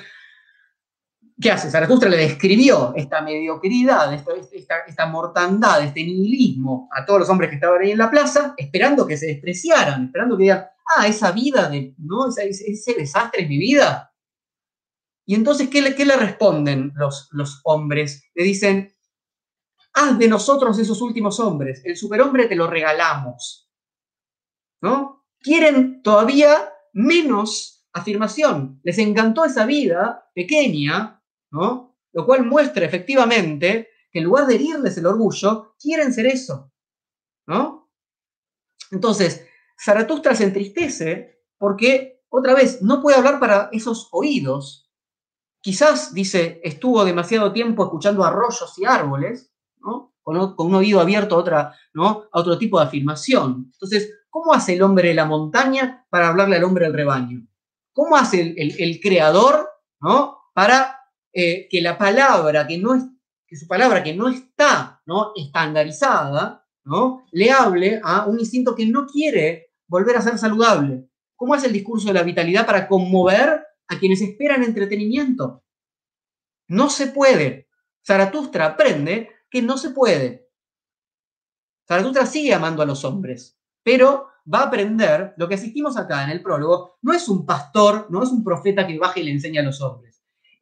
¿Qué 1.43 1.51
hace? 1.51 1.71
Zaratustra 1.71 2.09
le 2.09 2.19
describió 2.19 2.93
esta 2.95 3.21
mediocridad, 3.21 4.15
esta, 4.15 5.07
mortandad, 5.07 5.83
este 5.83 6.05
nihilismo 6.05 6.89
a 6.93 7.05
todos 7.05 7.21
los 7.21 7.29
hombres 7.29 7.51
que 7.51 7.57
estaban 7.57 7.83
ahí 7.83 7.91
en 7.91 7.99
la 7.99 8.11
plaza, 8.11 8.55
esperando 8.57 9.05
que 9.05 9.17
se 9.17 9.27
despreciaran, 9.27 10.05
esperando 10.05 10.37
que 10.37 10.45
digan, 10.45 10.67
ah, 10.97 11.09
esa 11.09 11.33
vida, 11.33 11.69
de, 11.69 11.97
¿no? 11.99 12.29
ese, 12.29 12.95
desastre 12.95 13.43
es 13.43 13.49
mi 13.49 13.59
vida. 13.59 14.15
Y 15.27 15.35
entonces, 15.35 15.69
¿qué 15.69 15.83
le, 15.83 15.97
qué 15.97 16.05
le 16.05 16.17
responden 16.17 16.93
los, 16.95 17.29
los 17.33 17.61
hombres? 17.65 18.23
Le 18.35 18.45
dicen, 18.45 18.92
haz 19.95 20.19
de 20.19 20.29
nosotros 20.29 20.79
esos 20.79 21.01
últimos 21.01 21.39
hombres, 21.41 21.83
el 21.85 21.97
superhombre 21.97 22.47
te 22.47 22.57
lo 22.57 22.67
regalamos. 22.67 23.71
¿No? 24.81 25.27
Quieren 25.39 26.03
todavía 26.03 26.73
menos 26.93 27.87
afirmación. 27.93 28.81
Les 28.83 28.99
encantó 28.99 29.45
esa 29.45 29.67
vida 29.67 30.31
pequeña, 30.35 31.23
lo 31.51 32.27
cual 32.27 32.45
muestra 32.47 32.85
efectivamente 32.85 33.89
que 34.11 34.19
en 34.19 34.25
lugar 34.25 34.47
de 34.47 34.57
herirles 34.57 34.97
el 34.99 35.07
orgullo, 35.07 35.75
quieren 35.79 36.13
ser 36.13 36.27
eso, 36.27 36.73
¿no? 37.47 37.91
Entonces, 38.91 39.47
Zaratustra 39.83 40.35
se 40.35 40.45
entristece 40.45 41.45
porque, 41.57 42.23
otra 42.29 42.55
vez, 42.55 42.83
no 42.83 43.01
puede 43.01 43.17
hablar 43.17 43.41
para 43.41 43.71
esos 43.73 44.09
oídos. 44.13 44.91
Quizás, 45.63 46.13
dice, 46.13 46.61
estuvo 46.63 47.05
demasiado 47.05 47.53
tiempo 47.53 47.85
escuchando 47.85 48.25
arroyos 48.25 48.79
y 48.79 48.85
árboles, 48.85 49.52
Con, 49.83 50.37
un 50.57 50.75
oído 50.75 51.01
abierto 51.01 51.35
a, 51.35 51.39
otra, 51.39 51.75
a 51.95 52.25
otro 52.33 52.57
tipo 52.57 52.79
de 52.79 52.87
afirmación. 52.87 53.71
Entonces, 53.73 54.11
¿cómo 54.31 54.53
hace 54.55 54.75
el 54.75 54.83
hombre 54.83 55.09
de 55.09 55.15
la 55.15 55.25
montaña 55.25 56.07
para 56.09 56.29
hablarle 56.29 56.57
al 56.57 56.65
hombre 56.65 56.85
del 56.87 56.95
rebaño? 56.95 57.47
¿Cómo 57.93 58.17
hace 58.17 58.55
el, 58.57 59.01
creador 59.01 59.69
para 60.55 61.01
eh, 61.33 61.69
que 61.69 61.81
la 61.81 61.99
palabra 61.99 62.67
que 62.67 62.79
no 62.79 62.95
es, 62.95 63.03
que 63.47 63.57
su 63.57 63.67
palabra 63.67 64.03
que 64.03 64.15
no 64.15 64.29
está 64.29 65.03
estandarizada, 65.37 66.63
le 67.31 67.51
hable 67.51 68.01
a 68.03 68.27
un 68.27 68.41
instinto 68.41 68.75
que 68.75 68.87
no 68.87 69.07
quiere 69.07 69.73
volver 69.87 70.17
a 70.17 70.23
ser 70.23 70.39
saludable. 70.39 71.09
¿Cómo 71.37 71.55
es 71.55 71.65
el 71.65 71.73
discurso 71.73 72.09
de 72.09 72.15
la 72.15 72.23
vitalidad 72.23 72.67
para 72.67 72.89
conmover 72.89 73.63
a 73.89 73.99
quienes 73.99 74.23
esperan 74.23 74.63
entretenimiento? 74.63 75.65
No 76.69 76.89
se 76.89 77.09
puede. 77.09 77.69
Zaratustra 78.05 78.67
aprende 78.67 79.31
que 79.53 79.63
no 79.63 79.79
se 79.79 79.91
puede. 79.91 80.51
Zaratustra 81.87 82.27
sigue 82.27 82.55
amando 82.55 82.83
a 82.83 82.87
los 82.87 83.05
hombres, 83.05 83.57
pero 83.85 84.29
va 84.53 84.61
a 84.61 84.67
aprender 84.67 85.35
lo 85.37 85.47
que 85.47 85.55
asistimos 85.55 85.97
acá 85.97 86.25
en 86.25 86.31
el 86.31 86.43
prólogo. 86.43 86.99
No 87.03 87.13
es 87.13 87.29
un 87.29 87.47
pastor, 87.47 88.09
no 88.11 88.23
es 88.23 88.31
un 88.31 88.43
profeta 88.43 88.87
que 88.87 88.99
baje 88.99 89.21
y 89.21 89.25
le 89.25 89.31
enseña 89.31 89.61
a 89.61 89.65
los 89.65 89.81
hombres 89.81 90.13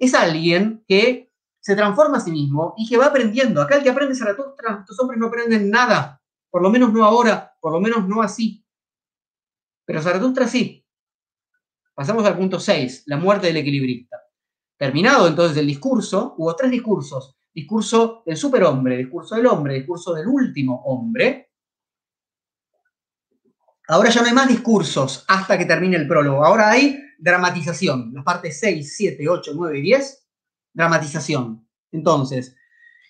es 0.01 0.15
alguien 0.15 0.83
que 0.89 1.31
se 1.61 1.77
transforma 1.77 2.17
a 2.17 2.21
sí 2.21 2.33
mismo 2.33 2.75
y 2.77 2.89
que 2.89 2.97
va 2.97 3.07
aprendiendo. 3.07 3.61
Acá 3.61 3.77
el 3.77 3.83
que 3.83 3.91
aprende 3.91 4.17
Zaratustra, 4.17 4.79
estos 4.81 4.99
hombres 4.99 5.21
no 5.21 5.27
aprenden 5.27 5.71
nada, 5.71 6.21
por 6.49 6.63
lo 6.63 6.71
menos 6.71 6.93
no 6.93 7.05
ahora, 7.05 7.55
por 7.61 7.73
lo 7.73 7.81
menos 7.81 8.09
no 8.09 8.23
así. 8.23 8.65
Pero 9.85 10.01
Zaratustra 10.01 10.49
sí. 10.49 10.85
Pasamos 11.95 12.25
al 12.25 12.37
punto 12.37 12.59
6, 12.59 13.03
la 13.07 13.19
muerte 13.19 13.49
del 13.49 13.59
equilibrista. 13.59 14.17
Terminado 14.79 15.29
entonces 15.29 15.59
el 15.59 15.67
discurso, 15.67 16.35
hubo 16.39 16.57
tres 16.57 16.71
discursos. 16.71 17.37
Discurso 17.53 18.23
del 18.25 18.37
superhombre, 18.37 18.97
discurso 18.97 19.35
del 19.35 19.47
hombre, 19.47 19.75
discurso 19.75 20.15
del 20.15 20.27
último 20.27 20.83
hombre. 20.85 21.51
Ahora 23.89 24.11
ya 24.11 24.21
no 24.21 24.29
hay 24.29 24.35
más 24.35 24.49
discursos 24.49 25.25
hasta 25.27 25.59
que 25.59 25.65
termine 25.65 25.97
el 25.97 26.07
prólogo. 26.07 26.45
Ahora 26.45 26.71
hay 26.71 27.03
dramatización. 27.19 28.13
Las 28.15 28.25
partes 28.25 28.61
6, 28.61 28.95
7, 28.97 29.29
8, 29.29 29.53
9 29.55 29.79
y 29.79 29.83
10, 29.83 30.27
dramatización. 30.73 31.67
Entonces, 31.91 32.57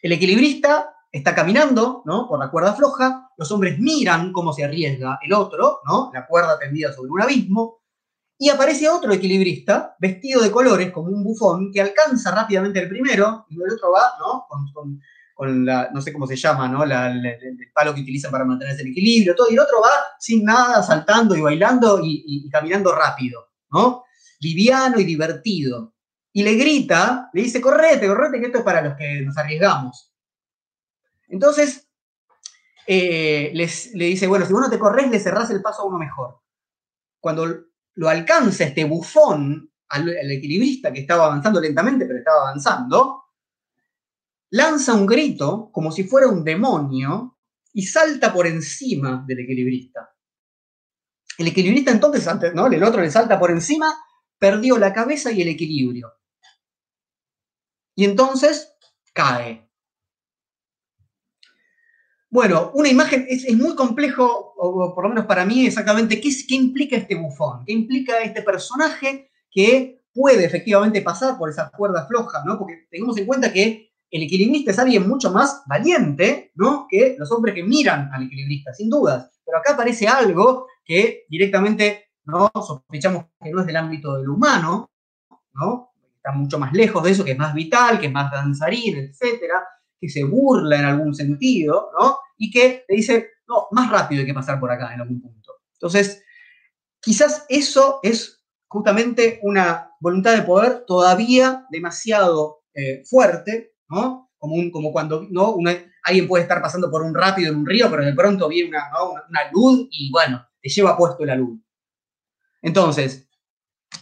el 0.02 0.12
equilibrista 0.12 0.94
está 1.12 1.34
caminando, 1.34 2.02
¿no? 2.06 2.28
Por 2.28 2.38
la 2.38 2.50
cuerda 2.50 2.74
floja, 2.74 3.30
los 3.36 3.50
hombres 3.52 3.78
miran 3.78 4.32
cómo 4.32 4.52
se 4.52 4.64
arriesga 4.64 5.18
el 5.22 5.32
otro, 5.32 5.80
¿no? 5.86 6.10
La 6.14 6.26
cuerda 6.26 6.58
tendida 6.58 6.92
sobre 6.92 7.10
un 7.10 7.20
abismo, 7.20 7.79
y 8.42 8.48
aparece 8.48 8.88
otro 8.88 9.12
equilibrista, 9.12 9.96
vestido 9.98 10.40
de 10.40 10.50
colores, 10.50 10.90
como 10.90 11.10
un 11.10 11.22
bufón, 11.22 11.70
que 11.70 11.82
alcanza 11.82 12.34
rápidamente 12.34 12.80
el 12.80 12.88
primero, 12.88 13.44
y 13.50 13.56
el 13.56 13.70
otro 13.70 13.92
va, 13.92 14.14
¿no? 14.18 14.46
Con, 15.34 15.66
la, 15.66 15.90
no 15.92 16.00
sé 16.00 16.10
cómo 16.10 16.26
se 16.26 16.36
llama, 16.36 16.66
¿no? 16.66 16.82
el, 16.82 16.90
palo 17.74 17.94
que 17.94 18.00
utilizan 18.00 18.30
para 18.30 18.46
mantenerse 18.46 18.80
el 18.80 18.92
equilibrio, 18.92 19.34
todo, 19.34 19.50
y 19.50 19.52
el 19.52 19.60
otro 19.60 19.82
va 19.82 19.90
sin 20.18 20.42
nada, 20.42 20.82
saltando 20.82 21.36
y 21.36 21.42
bailando 21.42 22.00
y, 22.02 22.48
caminando 22.48 22.94
rápido, 22.94 23.50
¿no? 23.72 24.04
Liviano 24.40 24.98
y 24.98 25.04
divertido. 25.04 25.92
Y 26.32 26.42
le 26.42 26.54
grita, 26.54 27.28
le 27.34 27.42
dice, 27.42 27.60
correte, 27.60 28.06
correte, 28.06 28.40
que 28.40 28.46
esto 28.46 28.58
es 28.58 28.64
para 28.64 28.80
los 28.80 28.96
que 28.96 29.20
nos 29.20 29.36
arriesgamos. 29.36 30.14
Entonces, 31.28 31.90
eh, 32.86 33.50
le 33.52 34.04
dice, 34.06 34.26
bueno, 34.26 34.46
si 34.46 34.52
vos 34.54 34.62
no 34.62 34.70
te 34.70 34.78
corres, 34.78 35.10
le 35.10 35.20
cerrás 35.20 35.50
el 35.50 35.60
paso 35.60 35.82
a 35.82 35.84
uno 35.84 35.98
mejor. 35.98 36.40
Cuando 37.20 37.69
lo 37.94 38.08
alcanza 38.08 38.64
este 38.64 38.84
bufón 38.84 39.70
al, 39.88 40.08
equilibrista 40.30 40.92
que 40.92 41.00
estaba 41.00 41.26
avanzando 41.26 41.60
lentamente, 41.60 42.06
pero 42.06 42.18
estaba 42.18 42.48
avanzando, 42.48 43.24
lanza 44.50 44.94
un 44.94 45.06
grito 45.06 45.70
como 45.72 45.92
si 45.92 46.04
fuera 46.04 46.28
un 46.28 46.44
demonio 46.44 47.38
y 47.72 47.82
salta 47.82 48.32
por 48.32 48.46
encima 48.46 49.24
del 49.26 49.40
equilibrista. 49.40 50.14
El 51.38 51.48
equilibrista 51.48 51.90
entonces, 51.90 52.26
¿no? 52.54 52.66
el 52.66 52.82
otro 52.82 53.00
le 53.00 53.10
salta 53.10 53.38
por 53.38 53.50
encima, 53.50 53.94
perdió 54.38 54.78
la 54.78 54.92
cabeza 54.92 55.32
y 55.32 55.42
el 55.42 55.48
equilibrio. 55.48 56.12
Y 57.96 58.04
entonces 58.04 58.74
cae. 59.12 59.69
Bueno, 62.32 62.70
una 62.74 62.88
imagen 62.88 63.26
es, 63.28 63.52
muy 63.56 63.74
complejo, 63.74 64.54
por 64.56 65.02
lo 65.02 65.08
menos 65.08 65.26
para 65.26 65.44
mí 65.44 65.66
exactamente, 65.66 66.20
¿qué, 66.20 66.30
¿qué 66.48 66.54
implica 66.54 66.96
este 66.96 67.16
bufón? 67.16 67.64
¿Qué 67.66 67.72
implica 67.72 68.20
este 68.20 68.42
personaje 68.42 69.32
que 69.50 70.00
puede 70.14 70.44
efectivamente 70.44 71.02
pasar 71.02 71.36
por 71.36 71.50
esa 71.50 71.70
cuerda 71.70 72.06
floja? 72.06 72.44
¿no? 72.46 72.56
Porque 72.56 72.86
tengamos 72.88 73.18
en 73.18 73.26
cuenta 73.26 73.52
que 73.52 73.90
el 74.08 74.22
equilibrista 74.22 74.70
es 74.70 74.78
alguien 74.78 75.08
mucho 75.08 75.32
más 75.32 75.64
valiente 75.66 76.52
¿no? 76.54 76.86
que 76.88 77.16
los 77.18 77.32
hombres 77.32 77.52
que 77.52 77.64
miran 77.64 78.08
al 78.12 78.22
equilibrista, 78.22 78.72
sin 78.72 78.88
dudas. 78.88 79.40
Pero 79.44 79.58
acá 79.58 79.72
aparece 79.72 80.06
algo 80.06 80.68
que 80.84 81.24
directamente 81.28 82.10
¿no? 82.26 82.48
sospechamos 82.54 83.24
que 83.42 83.50
no 83.50 83.60
es 83.60 83.66
del 83.66 83.76
ámbito 83.76 84.16
de 84.16 84.24
lo 84.24 84.34
humano, 84.34 84.88
¿no? 85.54 85.90
está 86.14 86.30
mucho 86.30 86.60
más 86.60 86.72
lejos 86.74 87.02
de 87.02 87.10
eso, 87.10 87.24
que 87.24 87.32
es 87.32 87.38
más 87.38 87.54
vital, 87.54 87.98
que 87.98 88.06
es 88.06 88.12
más 88.12 88.30
danzarín, 88.30 88.98
etcétera 88.98 89.64
que 90.00 90.08
se 90.08 90.24
burla 90.24 90.78
en 90.78 90.84
algún 90.86 91.14
sentido, 91.14 91.90
¿no? 91.98 92.18
Y 92.38 92.50
que 92.50 92.84
le 92.88 92.96
dice, 92.96 93.30
no, 93.46 93.66
más 93.72 93.90
rápido 93.90 94.20
hay 94.20 94.26
que 94.26 94.34
pasar 94.34 94.58
por 94.58 94.70
acá 94.70 94.94
en 94.94 95.00
algún 95.00 95.20
punto. 95.20 95.52
Entonces, 95.74 96.24
quizás 97.00 97.44
eso 97.48 98.00
es 98.02 98.42
justamente 98.66 99.40
una 99.42 99.90
voluntad 100.00 100.36
de 100.36 100.42
poder 100.42 100.84
todavía 100.86 101.66
demasiado 101.70 102.62
eh, 102.74 103.02
fuerte, 103.04 103.74
¿no? 103.88 104.30
Como, 104.38 104.92
cuando 104.92 105.26
¿no? 105.28 105.56
alguien 106.04 106.26
puede 106.26 106.44
estar 106.44 106.62
pasando 106.62 106.90
por 106.90 107.02
un 107.02 107.14
rápido 107.14 107.52
en 107.52 107.58
un 107.58 107.66
río, 107.66 107.90
pero 107.90 108.04
de 108.04 108.14
pronto 108.14 108.48
viene 108.48 108.70
una, 108.70 108.84
una, 109.28 109.40
luz 109.52 109.86
y 109.90 110.10
bueno, 110.10 110.46
te 110.62 110.70
lleva 110.70 110.96
puesto 110.96 111.26
la 111.26 111.34
luz. 111.34 111.60
Entonces, 112.62 113.28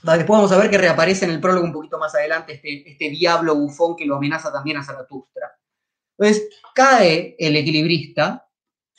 después 0.02 0.28
vamos 0.28 0.52
a 0.52 0.58
ver 0.58 0.70
que 0.70 0.78
reaparece 0.78 1.24
en 1.24 1.32
el 1.32 1.40
prólogo 1.40 1.64
un 1.64 1.72
poquito 1.72 1.98
más 1.98 2.14
adelante 2.14 2.54
este, 2.54 2.88
este 2.88 3.10
diablo 3.10 3.56
bufón 3.56 3.96
que 3.96 4.06
lo 4.06 4.16
amenaza 4.16 4.52
también 4.52 4.76
a 4.76 4.84
Zaratustra. 4.84 5.57
Entonces, 6.18 6.48
cae 6.74 7.36
el 7.38 7.56
equilibrista, 7.56 8.48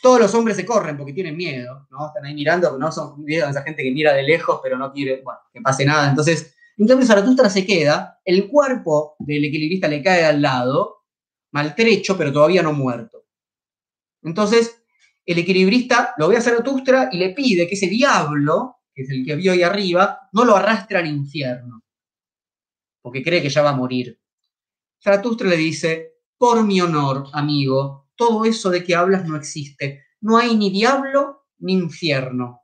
todos 0.01 0.19
los 0.19 0.33
hombres 0.33 0.55
se 0.55 0.65
corren 0.65 0.97
porque 0.97 1.13
tienen 1.13 1.35
miedo, 1.35 1.87
¿no? 1.91 2.07
Están 2.07 2.25
ahí 2.25 2.33
mirando, 2.33 2.77
¿no? 2.77 2.91
Son 2.91 3.23
miedo 3.23 3.49
esa 3.49 3.63
gente 3.63 3.83
que 3.83 3.91
mira 3.91 4.13
de 4.13 4.23
lejos, 4.23 4.59
pero 4.63 4.77
no 4.77 4.93
quiere, 4.93 5.21
bueno, 5.21 5.39
que 5.53 5.59
pase 5.61 5.85
nada. 5.85 6.09
Entonces, 6.09 6.55
en 6.77 6.87
cambio, 6.87 7.05
Zaratustra 7.05 7.49
se 7.49 7.65
queda, 7.65 8.21
el 8.23 8.47
cuerpo 8.47 9.15
del 9.19 9.43
equilibrista 9.43 9.89
le 9.89 10.01
cae 10.01 10.23
al 10.23 10.41
lado, 10.41 11.03
maltrecho, 11.51 12.17
pero 12.17 12.31
todavía 12.31 12.63
no 12.63 12.71
muerto. 12.71 13.25
Entonces, 14.23 14.81
el 15.25 15.39
equilibrista 15.39 16.13
lo 16.17 16.29
ve 16.29 16.37
a 16.37 16.41
Zaratustra 16.41 17.09
y 17.11 17.17
le 17.17 17.31
pide 17.31 17.67
que 17.67 17.75
ese 17.75 17.87
diablo, 17.87 18.77
que 18.93 19.01
es 19.01 19.09
el 19.09 19.25
que 19.25 19.35
vio 19.35 19.51
ahí 19.51 19.61
arriba, 19.61 20.29
no 20.31 20.45
lo 20.45 20.55
arrastre 20.55 20.97
al 20.97 21.07
infierno, 21.07 21.83
porque 23.01 23.21
cree 23.21 23.41
que 23.41 23.49
ya 23.49 23.61
va 23.61 23.71
a 23.71 23.75
morir. 23.75 24.17
Zaratustra 25.03 25.49
le 25.49 25.57
dice, 25.57 26.08
por 26.39 26.63
mi 26.65 26.79
honor, 26.79 27.25
amigo, 27.33 28.07
todo 28.15 28.45
eso 28.45 28.69
de 28.69 28.83
que 28.83 28.95
hablas 28.95 29.27
no 29.27 29.35
existe. 29.35 30.05
No 30.21 30.37
hay 30.37 30.55
ni 30.55 30.71
diablo 30.71 31.43
ni 31.59 31.73
infierno. 31.73 32.61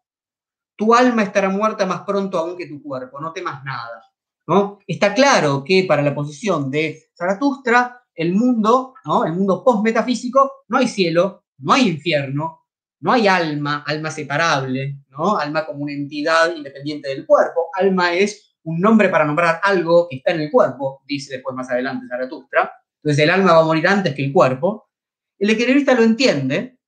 Tu 0.78 0.96
alma 0.96 1.24
estará 1.24 1.50
muerta 1.50 1.86
más 1.86 2.02
pronto 2.02 2.40
aún 2.40 2.58
que 2.58 2.68
tu 2.68 2.82
cuerpo, 2.82 3.20
no 3.20 3.34
temas 3.34 3.64
nada. 3.66 4.02
¿no? 4.48 4.80
Está 4.88 5.14
claro 5.14 5.64
que 5.64 5.84
para 5.88 6.02
la 6.02 6.16
posición 6.16 6.72
de 6.72 7.10
Zaratustra, 7.18 8.02
el 8.14 8.34
mundo, 8.34 8.94
¿no? 9.06 9.26
el 9.26 9.34
mundo 9.34 9.62
post-metafísico, 9.64 10.64
no 10.70 10.78
hay 10.78 10.88
cielo, 10.88 11.44
no 11.58 11.74
hay 11.74 11.90
infierno, 11.90 12.62
no 13.02 13.12
hay 13.12 13.28
alma, 13.28 13.84
alma 13.86 14.10
separable, 14.10 15.02
¿no? 15.10 15.38
alma 15.38 15.66
como 15.66 15.84
una 15.84 15.92
entidad 15.92 16.56
independiente 16.56 17.10
del 17.10 17.26
cuerpo. 17.26 17.70
Alma 17.74 18.14
es 18.14 18.56
un 18.64 18.80
nombre 18.80 19.10
para 19.10 19.26
nombrar 19.26 19.60
algo 19.62 20.08
que 20.10 20.18
está 20.18 20.32
en 20.32 20.42
el 20.42 20.52
cuerpo, 20.52 21.04
dice 21.06 21.34
después 21.34 21.54
más 21.54 21.70
adelante 21.70 22.08
Zaratustra 22.08 22.72
entonces 23.06 23.24
el 23.24 23.30
alma 23.30 23.54
va 23.54 23.60
a 23.60 23.66
morir 23.66 23.88
antes 23.88 24.16
que 24.16 24.26
el 24.26 24.34
cuerpo, 24.34 24.90
el 25.38 25.52
equilibrista 25.52 25.94
lo 25.94 26.02
entiende, 26.02 26.80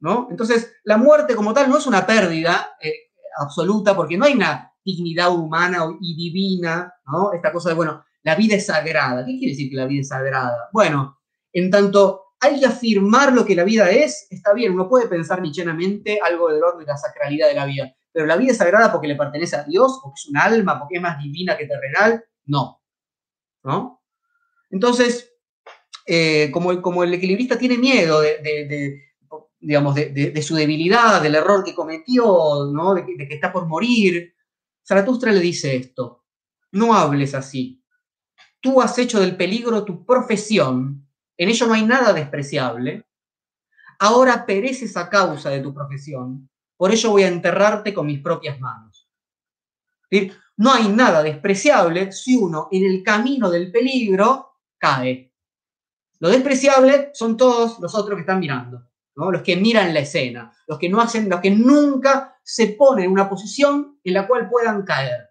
¿no? 0.00 0.26
Entonces 0.30 0.72
la 0.84 0.96
muerte 0.96 1.36
como 1.36 1.52
tal 1.52 1.68
no 1.68 1.76
es 1.76 1.86
una 1.86 2.06
pérdida 2.06 2.76
eh, 2.80 2.94
absoluta 3.38 3.94
porque 3.94 4.16
no 4.16 4.24
hay 4.24 4.32
una 4.32 4.72
dignidad 4.82 5.34
humana 5.34 5.84
y 6.00 6.16
divina, 6.16 6.94
¿no? 7.12 7.34
Esta 7.34 7.52
cosa 7.52 7.68
de, 7.68 7.74
bueno, 7.74 8.02
la 8.22 8.34
vida 8.34 8.56
es 8.56 8.64
sagrada. 8.64 9.22
¿Qué 9.26 9.36
quiere 9.36 9.52
decir 9.52 9.68
que 9.68 9.76
la 9.76 9.84
vida 9.84 10.00
es 10.00 10.08
sagrada? 10.08 10.70
Bueno, 10.72 11.18
en 11.52 11.70
tanto 11.70 12.22
hay 12.40 12.58
que 12.58 12.64
afirmar 12.64 13.34
lo 13.34 13.44
que 13.44 13.54
la 13.54 13.64
vida 13.64 13.90
es, 13.90 14.28
está 14.30 14.54
bien, 14.54 14.72
uno 14.72 14.88
puede 14.88 15.08
pensar 15.08 15.42
nichenamente 15.42 16.18
algo 16.24 16.50
del 16.50 16.64
orden 16.64 16.86
de 16.86 16.86
la 16.86 16.96
sacralidad 16.96 17.48
de 17.48 17.54
la 17.54 17.66
vida, 17.66 17.94
pero 18.10 18.24
la 18.24 18.36
vida 18.36 18.52
es 18.52 18.58
sagrada 18.58 18.90
porque 18.90 19.08
le 19.08 19.16
pertenece 19.16 19.56
a 19.56 19.64
Dios, 19.64 20.00
porque 20.02 20.20
es 20.24 20.26
un 20.30 20.38
alma, 20.38 20.78
porque 20.78 20.96
es 20.96 21.02
más 21.02 21.22
divina 21.22 21.54
que 21.54 21.66
terrenal, 21.66 22.24
no. 22.46 22.80
¿No? 23.62 24.02
Entonces, 24.70 25.35
eh, 26.06 26.50
como, 26.52 27.02
el 27.02 27.14
equilibrista 27.14 27.58
tiene 27.58 27.78
miedo 27.78 28.20
de, 28.20 29.02
digamos, 29.58 29.94
de, 29.94 30.42
su 30.42 30.54
debilidad, 30.54 31.20
del 31.20 31.34
error 31.34 31.64
que 31.64 31.74
cometió, 31.74 32.70
¿no? 32.72 32.94
de, 32.94 33.04
que 33.04 33.34
está 33.34 33.52
por 33.52 33.66
morir, 33.66 34.34
Zaratustra 34.86 35.32
le 35.32 35.40
dice 35.40 35.74
esto, 35.74 36.24
no 36.72 36.94
hables 36.94 37.34
así. 37.34 37.82
Tú 38.60 38.80
has 38.80 38.96
hecho 38.98 39.20
del 39.20 39.36
peligro 39.36 39.84
tu 39.84 40.06
profesión, 40.06 41.08
en 41.36 41.48
ello 41.48 41.66
no 41.66 41.74
hay 41.74 41.84
nada 41.84 42.12
despreciable. 42.12 43.04
Ahora 43.98 44.46
pereces 44.46 44.96
a 44.96 45.08
causa 45.08 45.50
de 45.50 45.60
tu 45.60 45.74
profesión, 45.74 46.48
por 46.76 46.92
ello 46.92 47.10
voy 47.10 47.24
a 47.24 47.28
enterrarte 47.28 47.92
con 47.92 48.06
mis 48.06 48.20
propias 48.20 48.60
manos. 48.60 49.08
No 50.56 50.72
hay 50.72 50.88
nada 50.88 51.22
despreciable 51.22 52.12
si 52.12 52.36
uno 52.36 52.68
en 52.70 52.84
el 52.84 53.02
camino 53.02 53.50
del 53.50 53.70
peligro 53.72 54.60
cae. 54.78 55.32
Lo 56.18 56.28
despreciable 56.28 57.10
son 57.12 57.36
todos 57.36 57.78
los 57.80 57.94
otros 57.94 58.16
que 58.16 58.20
están 58.20 58.40
mirando, 58.40 58.86
los 59.14 59.42
que 59.42 59.56
miran 59.56 59.92
la 59.92 60.00
escena, 60.00 60.52
los 60.66 60.78
que 60.78 60.88
no 60.88 61.00
hacen, 61.00 61.28
los 61.28 61.40
que 61.40 61.50
nunca 61.50 62.38
se 62.42 62.68
ponen 62.68 63.06
en 63.06 63.10
una 63.10 63.28
posición 63.28 63.98
en 64.02 64.14
la 64.14 64.26
cual 64.26 64.48
puedan 64.48 64.82
caer. 64.84 65.30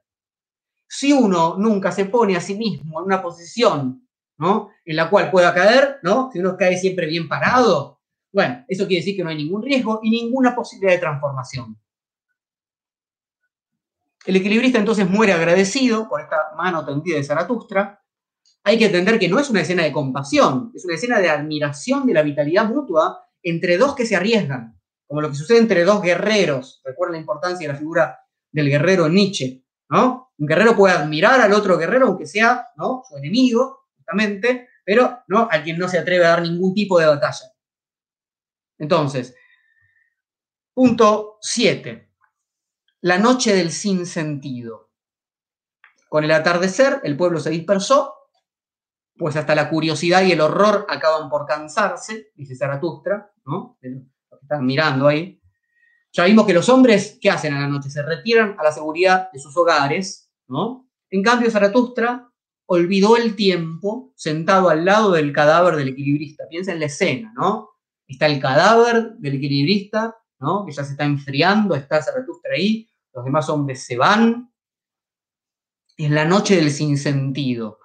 Si 0.87 1.11
uno 1.11 1.55
nunca 1.57 1.91
se 1.91 2.05
pone 2.05 2.35
a 2.35 2.41
sí 2.41 2.55
mismo 2.55 2.99
en 2.99 3.05
una 3.05 3.21
posición 3.21 4.07
¿no? 4.37 4.69
en 4.83 4.95
la 4.95 5.09
cual 5.09 5.31
pueda 5.31 5.53
caer, 5.53 5.99
¿no? 6.03 6.29
si 6.31 6.39
uno 6.39 6.55
cae 6.57 6.77
siempre 6.77 7.07
bien 7.07 7.27
parado, 7.27 8.01
bueno, 8.31 8.65
eso 8.67 8.85
quiere 8.85 9.01
decir 9.01 9.15
que 9.15 9.23
no 9.23 9.29
hay 9.29 9.37
ningún 9.37 9.63
riesgo 9.63 10.01
y 10.03 10.09
ninguna 10.09 10.55
posibilidad 10.55 10.93
de 10.93 10.99
transformación. 10.99 11.79
El 14.25 14.35
equilibrista 14.35 14.79
entonces 14.79 15.09
muere 15.09 15.33
agradecido 15.33 16.09
por 16.09 16.21
esta 16.21 16.51
mano 16.57 16.85
tendida 16.85 17.17
de 17.17 17.23
Zaratustra 17.23 18.03
hay 18.65 18.79
que 18.79 18.87
entender 18.87 19.19
que 19.19 19.29
no 19.29 19.39
es 19.39 19.49
una 19.51 19.61
escena 19.61 19.83
de 19.83 19.91
compasión, 19.91 20.71
es 20.73 20.83
una 20.85 20.95
escena 20.95 21.19
de 21.19 21.29
admiración 21.29 22.07
de 22.07 22.13
la 22.13 22.23
vitalidad 22.23 22.67
mutua 22.67 23.23
entre 23.43 23.77
dos 23.77 23.95
que 23.95 24.07
se 24.07 24.15
arriesgan, 24.15 24.81
como 25.05 25.21
lo 25.21 25.29
que 25.29 25.35
sucede 25.35 25.59
entre 25.59 25.83
dos 25.83 26.01
guerreros. 26.01 26.81
Recuerden 26.83 27.13
la 27.13 27.19
importancia 27.19 27.67
de 27.67 27.73
la 27.73 27.77
figura 27.77 28.19
del 28.51 28.67
guerrero 28.67 29.07
Nietzsche. 29.07 29.63
¿no? 29.89 30.33
Un 30.35 30.47
guerrero 30.47 30.75
puede 30.75 30.95
admirar 30.95 31.39
al 31.41 31.53
otro 31.53 31.77
guerrero, 31.77 32.07
aunque 32.07 32.25
sea. 32.25 32.65
Su 32.75 33.17
enemigo, 33.17 33.85
justamente, 33.97 34.67
pero, 34.83 35.19
¿no? 35.27 35.47
A 35.51 35.61
quien 35.61 35.77
no 35.77 35.87
se 35.87 35.99
atreve 35.99 36.25
a 36.25 36.29
dar 36.29 36.41
ningún 36.41 36.73
tipo 36.73 36.99
de 36.99 37.05
batalla. 37.05 37.51
Entonces, 38.79 39.35
punto 40.73 41.37
7. 41.39 42.09
La 43.01 43.19
noche 43.19 43.55
del 43.55 43.71
sinsentido. 43.71 44.89
Con 46.09 46.23
el 46.23 46.31
atardecer, 46.31 46.99
el 47.03 47.15
pueblo 47.15 47.39
se 47.39 47.51
dispersó, 47.51 48.15
pues 49.17 49.35
hasta 49.35 49.55
la 49.55 49.69
curiosidad 49.69 50.23
y 50.23 50.31
el 50.31 50.41
horror 50.41 50.85
acaban 50.89 51.29
por 51.29 51.45
cansarse, 51.45 52.31
dice 52.35 52.55
Zaratustra, 52.55 53.31
¿no? 53.45 53.77
Lo 53.81 54.37
que 54.37 54.43
están 54.43 54.65
mirando 54.65 55.07
ahí. 55.07 55.41
Ya 56.11 56.25
vimos 56.25 56.45
que 56.45 56.53
los 56.53 56.69
hombres, 56.69 57.17
¿qué 57.21 57.29
hacen 57.29 57.53
a 57.53 57.61
la 57.61 57.67
noche? 57.67 57.89
Se 57.89 58.01
retiran 58.01 58.55
a 58.57 58.63
la 58.63 58.71
seguridad 58.71 59.29
de 59.31 59.39
sus 59.39 59.55
hogares, 59.57 60.31
¿no? 60.47 60.89
En 61.09 61.23
cambio, 61.23 61.51
Zaratustra 61.51 62.29
olvidó 62.67 63.17
el 63.17 63.35
tiempo 63.35 64.13
sentado 64.15 64.69
al 64.69 64.85
lado 64.85 65.11
del 65.11 65.31
cadáver 65.31 65.75
del 65.75 65.89
equilibrista. 65.89 66.47
Piensa 66.49 66.71
en 66.71 66.79
la 66.79 66.87
escena, 66.87 67.33
¿no? 67.35 67.69
Está 68.07 68.27
el 68.27 68.39
cadáver 68.39 69.13
del 69.17 69.35
equilibrista, 69.35 70.15
¿no? 70.39 70.65
Que 70.65 70.71
ya 70.71 70.83
se 70.83 70.91
está 70.91 71.05
enfriando, 71.05 71.75
está 71.75 72.01
Zaratustra 72.01 72.53
ahí, 72.55 72.89
los 73.13 73.23
demás 73.23 73.49
hombres 73.49 73.83
se 73.83 73.97
van. 73.97 74.51
Es 75.97 76.11
la 76.11 76.25
noche 76.25 76.57
del 76.57 76.71
sinsentido. 76.71 77.79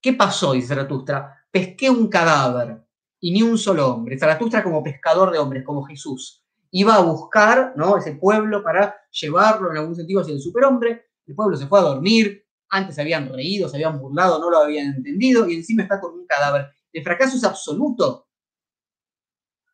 ¿Qué 0.00 0.12
pasó? 0.14 0.52
Dice 0.52 0.68
Zaratustra. 0.68 1.44
Pesqué 1.50 1.90
un 1.90 2.08
cadáver 2.08 2.82
y 3.20 3.32
ni 3.32 3.42
un 3.42 3.58
solo 3.58 3.88
hombre. 3.88 4.18
Zaratustra 4.18 4.62
como 4.62 4.82
pescador 4.82 5.30
de 5.30 5.38
hombres, 5.38 5.64
como 5.64 5.84
Jesús 5.84 6.40
iba 6.72 6.94
a 6.94 7.00
buscar 7.00 7.74
¿no? 7.76 7.96
ese 7.96 8.12
pueblo 8.14 8.62
para 8.62 8.96
llevarlo 9.10 9.70
en 9.70 9.78
algún 9.78 9.96
sentido 9.96 10.20
hacia 10.20 10.34
el 10.34 10.40
superhombre. 10.40 11.06
El 11.26 11.34
pueblo 11.34 11.56
se 11.56 11.66
fue 11.66 11.78
a 11.78 11.82
dormir, 11.82 12.44
antes 12.68 12.94
se 12.94 13.00
habían 13.00 13.28
reído, 13.28 13.68
se 13.68 13.76
habían 13.76 13.98
burlado, 13.98 14.38
no 14.38 14.50
lo 14.50 14.58
habían 14.58 14.94
entendido 14.94 15.48
y 15.48 15.56
encima 15.56 15.82
está 15.82 16.00
con 16.00 16.12
un 16.14 16.26
cadáver. 16.26 16.70
El 16.92 17.02
fracaso 17.02 17.36
es 17.36 17.44
absoluto. 17.44 18.28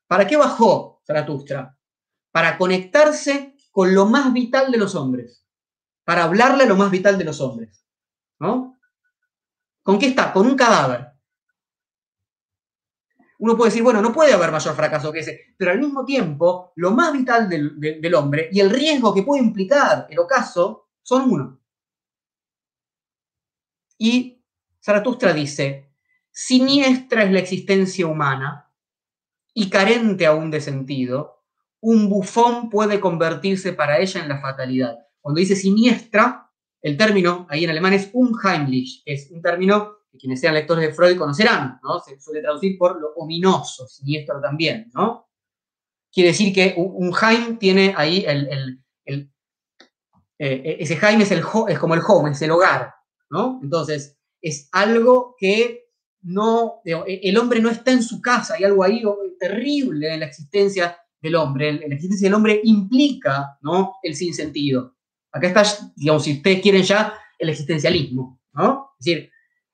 ¿Para 0.06 0.26
qué 0.26 0.36
bajó 0.36 1.02
Zaratustra? 1.06 1.76
Para 2.30 2.56
conectarse 2.58 3.56
con 3.70 3.94
lo 3.94 4.06
más 4.06 4.32
vital 4.32 4.70
de 4.70 4.78
los 4.78 4.94
hombres, 4.94 5.44
para 6.04 6.24
hablarle 6.24 6.64
a 6.64 6.66
lo 6.66 6.76
más 6.76 6.90
vital 6.90 7.18
de 7.18 7.24
los 7.24 7.40
hombres. 7.40 7.84
¿No? 8.38 8.75
¿Con 9.86 9.98
qué 9.98 10.08
está? 10.08 10.32
Con 10.32 10.46
un 10.46 10.56
cadáver 10.56 11.16
uno 13.38 13.56
puede 13.56 13.70
decir, 13.70 13.82
bueno, 13.82 14.00
no 14.00 14.12
puede 14.12 14.32
haber 14.32 14.50
mayor 14.50 14.74
fracaso 14.74 15.12
que 15.12 15.20
ese, 15.20 15.54
pero 15.56 15.70
al 15.70 15.78
mismo 15.78 16.04
tiempo, 16.04 16.72
lo 16.76 16.92
más 16.92 17.12
vital 17.12 17.48
del, 17.48 18.14
hombre 18.14 18.48
y 18.50 18.60
el 18.60 18.70
riesgo 18.70 19.14
que 19.14 19.22
puede 19.22 19.42
implicar 19.42 20.06
el 20.08 20.18
ocaso 20.18 20.88
son 21.02 21.30
uno. 21.30 21.60
Y 23.98 24.42
Zaratustra 24.82 25.32
dice, 25.32 25.90
siniestra 26.30 27.24
es 27.24 27.32
la 27.32 27.40
existencia 27.40 28.06
humana 28.06 28.70
y 29.52 29.68
carente 29.68 30.26
aún 30.26 30.50
de 30.50 30.60
sentido, 30.60 31.44
un 31.80 32.08
bufón 32.08 32.70
puede 32.70 33.00
convertirse 33.00 33.72
para 33.72 33.98
ella 33.98 34.22
en 34.22 34.28
la 34.28 34.40
fatalidad. 34.40 34.98
Cuando 35.20 35.40
dice 35.40 35.56
siniestra, 35.56 36.45
el 36.86 36.96
término 36.96 37.48
ahí 37.50 37.64
en 37.64 37.70
alemán 37.70 37.94
es 37.94 38.10
unheimlich, 38.12 39.02
es 39.04 39.28
un 39.32 39.42
término 39.42 39.96
quienes 40.16 40.40
sean 40.40 40.54
lectores 40.54 40.86
de 40.86 40.94
Freud 40.94 41.18
conocerán, 41.18 41.80
¿no? 41.82 41.98
Se 41.98 42.18
suele 42.20 42.40
traducir 42.40 42.78
por 42.78 43.00
lo 43.00 43.08
ominoso, 43.16 43.88
siniestro 43.88 44.40
también, 44.40 44.88
¿no? 44.94 45.28
Quiere 46.12 46.28
decir 46.28 46.54
que 46.54 46.74
un, 46.76 47.10
Jaime 47.10 47.56
tiene 47.56 47.92
ahí 47.96 48.24
el, 48.24 48.80
eh, 50.38 50.76
ese 50.78 50.96
Jaime 50.96 51.24
es, 51.24 51.32
el, 51.32 51.42
es 51.68 51.78
como 51.80 51.94
el 51.94 52.02
home, 52.06 52.30
es 52.30 52.42
el 52.42 52.52
hogar, 52.52 52.94
¿no? 53.30 53.58
Entonces, 53.64 54.16
es 54.40 54.68
algo 54.70 55.34
que 55.36 55.88
no, 56.22 56.82
e, 56.84 57.20
el 57.24 57.36
hombre 57.36 57.60
no 57.60 57.68
está 57.68 57.90
en 57.90 58.04
su 58.04 58.22
casa, 58.22 58.54
hay 58.54 58.62
algo 58.62 58.84
ahí 58.84 59.02
terrible 59.40 60.14
en 60.14 60.20
la 60.20 60.26
existencia 60.26 60.96
del 61.20 61.34
hombre, 61.34 61.72
la 61.72 61.94
existencia 61.96 62.28
del 62.28 62.34
hombre 62.34 62.60
implica, 62.62 63.58
¿no? 63.60 63.96
El 64.04 64.14
sinsentido. 64.14 64.95
Acá 65.36 65.48
está, 65.48 65.62
digamos, 65.94 66.24
si 66.24 66.34
ustedes 66.34 66.60
quieren 66.60 66.82
ya, 66.82 67.14
el 67.38 67.50
existencialismo, 67.50 68.40
¿no? 68.54 68.94
Es 68.98 69.04
decir, 69.04 69.30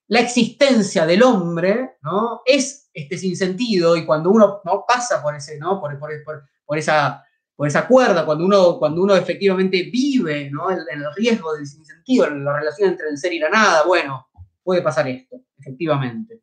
la 0.08 0.20
existencia 0.20 1.06
del 1.06 1.22
hombre 1.22 1.96
¿no? 2.02 2.42
es 2.44 2.90
este 2.92 3.16
sinsentido 3.16 3.96
y 3.96 4.04
cuando 4.04 4.30
uno 4.30 4.60
¿no? 4.62 4.84
pasa 4.86 5.22
por, 5.22 5.34
ese, 5.34 5.58
¿no? 5.58 5.80
por, 5.80 6.76
esa, 6.76 7.24
por 7.56 7.66
esa 7.66 7.86
cuerda, 7.86 8.26
cuando 8.26 8.44
uno, 8.44 8.78
cuando 8.78 9.02
uno 9.02 9.16
efectivamente 9.16 9.88
vive 9.90 10.50
¿no? 10.50 10.70
el, 10.70 10.80
el 10.90 11.04
riesgo 11.14 11.54
del 11.54 11.66
sinsentido, 11.66 12.28
la 12.28 12.58
relación 12.58 12.90
entre 12.90 13.08
el 13.08 13.16
ser 13.16 13.32
y 13.32 13.38
la 13.38 13.48
nada, 13.48 13.84
bueno, 13.84 14.28
puede 14.62 14.82
pasar 14.82 15.08
esto, 15.08 15.36
efectivamente. 15.58 16.42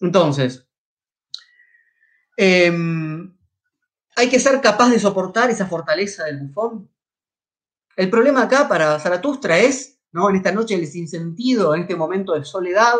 Entonces, 0.00 0.68
em, 2.36 3.34
hay 4.16 4.28
que 4.28 4.38
ser 4.38 4.60
capaz 4.60 4.90
de 4.90 4.98
soportar 4.98 5.48
esa 5.48 5.66
fortaleza 5.66 6.24
del 6.24 6.40
bufón. 6.40 6.90
El 7.96 8.10
problema 8.10 8.42
acá 8.42 8.68
para 8.68 8.98
Zaratustra 8.98 9.58
es 9.58 9.92
¿no? 10.12 10.28
En 10.28 10.36
esta 10.36 10.52
noche 10.52 10.76
del 10.76 10.86
sinsentido, 10.86 11.74
en 11.74 11.82
este 11.82 11.96
momento 11.96 12.34
de 12.34 12.44
soledad, 12.44 12.94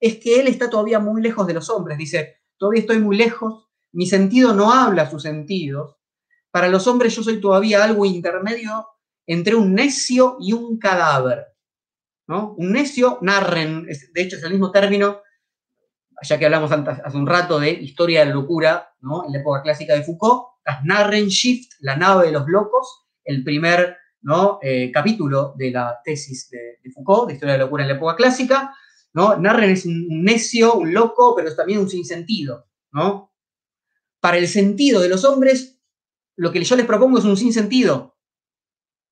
es 0.00 0.18
que 0.18 0.40
él 0.40 0.46
está 0.46 0.70
todavía 0.70 1.00
muy 1.00 1.20
lejos 1.20 1.46
de 1.46 1.54
los 1.54 1.68
hombres. 1.68 1.98
Dice, 1.98 2.42
todavía 2.56 2.80
estoy 2.80 3.00
muy 3.00 3.16
lejos, 3.16 3.68
mi 3.92 4.06
sentido 4.06 4.54
no 4.54 4.72
habla 4.72 5.10
sus 5.10 5.22
sentidos. 5.22 5.96
Para 6.50 6.68
los 6.68 6.86
hombres 6.86 7.14
yo 7.14 7.22
soy 7.22 7.40
todavía 7.40 7.84
algo 7.84 8.06
intermedio 8.06 8.86
entre 9.26 9.54
un 9.54 9.74
necio 9.74 10.36
y 10.40 10.52
un 10.52 10.78
cadáver. 10.78 11.46
¿no? 12.28 12.54
Un 12.56 12.72
necio, 12.72 13.18
narren, 13.20 13.86
de 13.86 14.22
hecho 14.22 14.36
es 14.36 14.42
el 14.42 14.52
mismo 14.52 14.70
término, 14.70 15.22
ya 16.22 16.38
que 16.38 16.44
hablamos 16.44 16.70
hace 16.70 17.16
un 17.16 17.26
rato 17.26 17.58
de 17.58 17.70
historia 17.70 18.20
de 18.20 18.26
la 18.26 18.34
locura, 18.34 18.94
¿no? 19.00 19.24
en 19.26 19.32
la 19.32 19.40
época 19.40 19.62
clásica 19.62 19.94
de 19.94 20.02
Foucault, 20.02 20.60
das 20.64 20.84
Narrenshift, 20.84 21.72
la 21.80 21.96
nave 21.96 22.26
de 22.26 22.32
los 22.32 22.46
locos, 22.46 23.06
el 23.24 23.44
primer 23.44 23.96
¿no? 24.28 24.58
Eh, 24.60 24.92
capítulo 24.92 25.54
de 25.56 25.70
la 25.70 26.02
tesis 26.04 26.50
de, 26.50 26.78
Foucault, 26.92 27.28
de 27.28 27.32
Historia 27.32 27.54
de 27.54 27.60
la 27.60 27.64
Locura 27.64 27.82
en 27.82 27.88
la 27.88 27.96
época 27.96 28.14
clásica. 28.14 28.76
¿no? 29.14 29.34
Narren 29.38 29.70
es 29.70 29.86
un, 29.86 30.22
necio, 30.22 30.74
un 30.74 30.92
loco, 30.92 31.34
pero 31.34 31.48
es 31.48 31.56
también 31.56 31.78
un 31.78 31.88
sinsentido. 31.88 32.68
¿no? 32.92 33.32
Para 34.20 34.36
el 34.36 34.46
sentido 34.46 35.00
de 35.00 35.08
los 35.08 35.24
hombres, 35.24 35.80
lo 36.36 36.52
que 36.52 36.62
yo 36.62 36.76
les 36.76 36.84
propongo 36.84 37.16
es 37.16 37.24
un 37.24 37.38
sinsentido. 37.38 38.18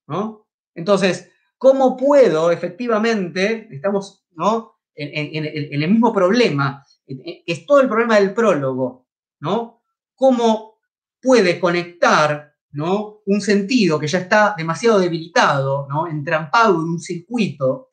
¿no? 0.06 0.46
Entonces, 0.74 1.30
¿cómo 1.56 1.96
puedo 1.96 2.50
efectivamente, 2.50 3.68
estamos 3.70 4.26
¿no? 4.32 4.74
en, 4.94 5.46
en 5.46 5.82
el 5.82 5.90
mismo 5.90 6.12
problema, 6.12 6.84
es 7.06 7.64
todo 7.64 7.80
el 7.80 7.88
problema 7.88 8.16
del 8.16 8.34
prólogo, 8.34 9.06
¿no? 9.40 9.82
¿Cómo 10.14 10.78
puede 11.22 11.58
conectar 11.58 12.45
¿no? 12.76 13.22
un 13.24 13.40
sentido 13.40 13.98
que 13.98 14.06
ya 14.06 14.18
está 14.18 14.54
demasiado 14.56 14.98
debilitado, 14.98 15.86
¿no? 15.88 16.06
entrampado 16.06 16.74
en 16.74 16.90
un 16.90 17.00
circuito 17.00 17.92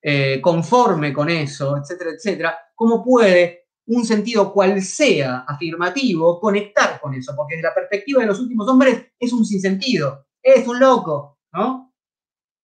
eh, 0.00 0.40
conforme 0.40 1.12
con 1.12 1.28
eso, 1.28 1.76
etcétera, 1.76 2.10
etcétera, 2.16 2.58
¿cómo 2.74 3.04
puede 3.04 3.68
un 3.86 4.06
sentido 4.06 4.52
cual 4.52 4.80
sea 4.80 5.44
afirmativo 5.46 6.40
conectar 6.40 6.98
con 6.98 7.14
eso? 7.14 7.34
Porque 7.36 7.56
desde 7.56 7.68
la 7.68 7.74
perspectiva 7.74 8.22
de 8.22 8.26
los 8.26 8.40
últimos 8.40 8.66
hombres 8.68 9.12
es 9.18 9.32
un 9.32 9.44
sinsentido, 9.44 10.26
es 10.42 10.66
un 10.66 10.80
loco, 10.80 11.38
¿no? 11.52 11.94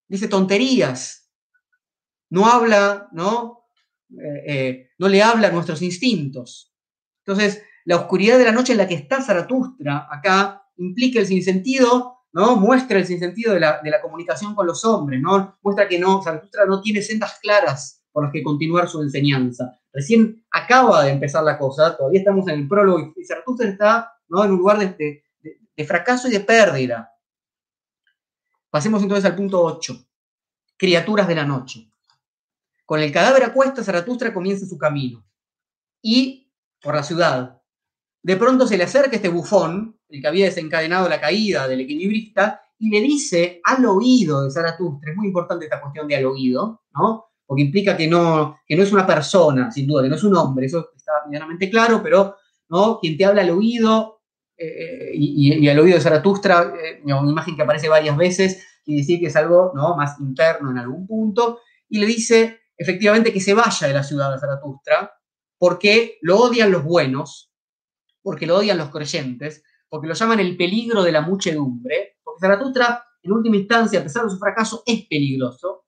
Dice 0.08 0.26
tonterías, 0.26 1.30
no 2.30 2.46
habla, 2.46 3.08
¿no? 3.12 3.66
Eh, 4.10 4.44
eh, 4.46 4.90
no 4.98 5.08
le 5.08 5.22
habla 5.22 5.48
a 5.48 5.52
nuestros 5.52 5.82
instintos. 5.82 6.74
Entonces, 7.26 7.62
la 7.84 7.96
oscuridad 7.96 8.38
de 8.38 8.46
la 8.46 8.52
noche 8.52 8.72
en 8.72 8.78
la 8.78 8.88
que 8.88 8.94
está 8.94 9.20
Zaratustra 9.20 10.08
acá 10.10 10.67
implica 10.78 11.20
el 11.20 11.26
sinsentido, 11.26 12.18
¿no? 12.32 12.56
Muestra 12.56 12.98
el 12.98 13.06
sinsentido 13.06 13.54
de 13.54 13.60
la, 13.60 13.80
de 13.82 13.90
la 13.90 14.00
comunicación 14.00 14.54
con 14.54 14.66
los 14.66 14.84
hombres, 14.84 15.20
¿no? 15.20 15.58
Muestra 15.62 15.88
que 15.88 15.98
no, 15.98 16.22
Zaratustra 16.22 16.66
no 16.66 16.80
tiene 16.80 17.02
sendas 17.02 17.38
claras 17.40 18.02
por 18.10 18.24
las 18.24 18.32
que 18.32 18.42
continuar 18.42 18.88
su 18.88 19.02
enseñanza. 19.02 19.78
Recién 19.92 20.44
acaba 20.50 21.04
de 21.04 21.12
empezar 21.12 21.44
la 21.44 21.58
cosa, 21.58 21.96
todavía 21.96 22.20
estamos 22.20 22.48
en 22.48 22.60
el 22.60 22.68
prólogo 22.68 23.12
y 23.16 23.24
Zaratustra 23.24 23.68
está 23.68 24.12
¿no? 24.28 24.44
en 24.44 24.52
un 24.52 24.58
lugar 24.58 24.78
de, 24.78 25.24
de 25.76 25.84
fracaso 25.84 26.28
y 26.28 26.32
de 26.32 26.40
pérdida. 26.40 27.12
Pasemos 28.70 29.02
entonces 29.02 29.24
al 29.24 29.36
punto 29.36 29.62
8. 29.62 29.96
Criaturas 30.76 31.26
de 31.26 31.34
la 31.34 31.44
noche. 31.44 31.90
Con 32.84 33.00
el 33.00 33.12
cadáver 33.12 33.44
a 33.44 33.52
cuesta, 33.52 33.82
Zaratustra 33.82 34.32
comienza 34.32 34.66
su 34.66 34.78
camino. 34.78 35.24
Y 36.02 36.50
por 36.80 36.94
la 36.94 37.02
ciudad. 37.02 37.57
De 38.22 38.36
pronto 38.36 38.66
se 38.66 38.76
le 38.76 38.84
acerca 38.84 39.16
este 39.16 39.28
bufón, 39.28 39.98
el 40.08 40.20
que 40.20 40.28
había 40.28 40.46
desencadenado 40.46 41.08
la 41.08 41.20
caída 41.20 41.68
del 41.68 41.80
equilibrista, 41.80 42.62
y 42.78 42.90
le 42.90 43.00
dice 43.00 43.60
al 43.64 43.84
oído 43.86 44.42
de 44.42 44.50
Zaratustra, 44.50 45.10
es 45.10 45.16
muy 45.16 45.26
importante 45.28 45.64
esta 45.64 45.80
cuestión 45.80 46.06
de 46.06 46.16
al 46.16 46.26
oído, 46.26 46.82
¿no? 46.94 47.26
Porque 47.44 47.62
implica 47.62 47.96
que 47.96 48.06
no, 48.06 48.60
que 48.66 48.76
no 48.76 48.82
es 48.82 48.92
una 48.92 49.06
persona, 49.06 49.70
sin 49.70 49.86
duda, 49.86 50.02
que 50.02 50.08
no 50.08 50.16
es 50.16 50.24
un 50.24 50.36
hombre, 50.36 50.66
eso 50.66 50.90
está 50.94 51.12
medianamente 51.26 51.70
claro, 51.70 52.02
pero 52.02 52.36
¿no? 52.68 52.98
quien 53.00 53.16
te 53.16 53.24
habla 53.24 53.42
al 53.42 53.50
oído, 53.50 54.20
eh, 54.56 55.10
y, 55.14 55.68
al 55.68 55.78
oído 55.78 55.96
de 55.96 56.02
Zaratustra, 56.02 56.74
eh, 56.82 57.00
una 57.04 57.30
imagen 57.30 57.56
que 57.56 57.62
aparece 57.62 57.88
varias 57.88 58.16
veces, 58.16 58.66
quiere 58.84 59.00
decir 59.00 59.20
que 59.20 59.26
es 59.26 59.36
algo 59.36 59.72
¿no? 59.74 59.96
más 59.96 60.20
interno 60.20 60.70
en 60.70 60.78
algún 60.78 61.06
punto, 61.06 61.60
y 61.88 61.98
le 61.98 62.06
dice 62.06 62.60
efectivamente 62.76 63.32
que 63.32 63.40
se 63.40 63.54
vaya 63.54 63.88
de 63.88 63.94
la 63.94 64.02
ciudad 64.02 64.32
de 64.32 64.38
Zaratustra, 64.38 65.12
porque 65.58 66.18
lo 66.20 66.36
odian 66.38 66.70
los 66.70 66.84
buenos, 66.84 67.50
porque 68.28 68.46
lo 68.46 68.58
odian 68.58 68.76
los 68.76 68.90
creyentes, 68.90 69.64
porque 69.88 70.06
lo 70.06 70.12
llaman 70.12 70.38
el 70.38 70.54
peligro 70.54 71.02
de 71.02 71.12
la 71.12 71.22
muchedumbre, 71.22 72.18
porque 72.22 72.40
Zaratustra, 72.40 73.02
en 73.22 73.32
última 73.32 73.56
instancia, 73.56 74.00
a 74.00 74.02
pesar 74.02 74.24
de 74.24 74.28
su 74.28 74.38
fracaso, 74.38 74.82
es 74.84 75.06
peligroso. 75.06 75.86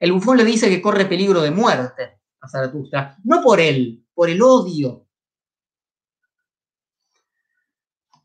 El 0.00 0.10
bufón 0.10 0.38
le 0.38 0.44
dice 0.44 0.68
que 0.68 0.82
corre 0.82 1.04
peligro 1.04 1.40
de 1.40 1.52
muerte 1.52 2.20
a 2.40 2.48
Zaratustra, 2.48 3.16
no 3.22 3.40
por 3.44 3.60
él, 3.60 4.04
por 4.12 4.28
el 4.28 4.42
odio. 4.42 5.06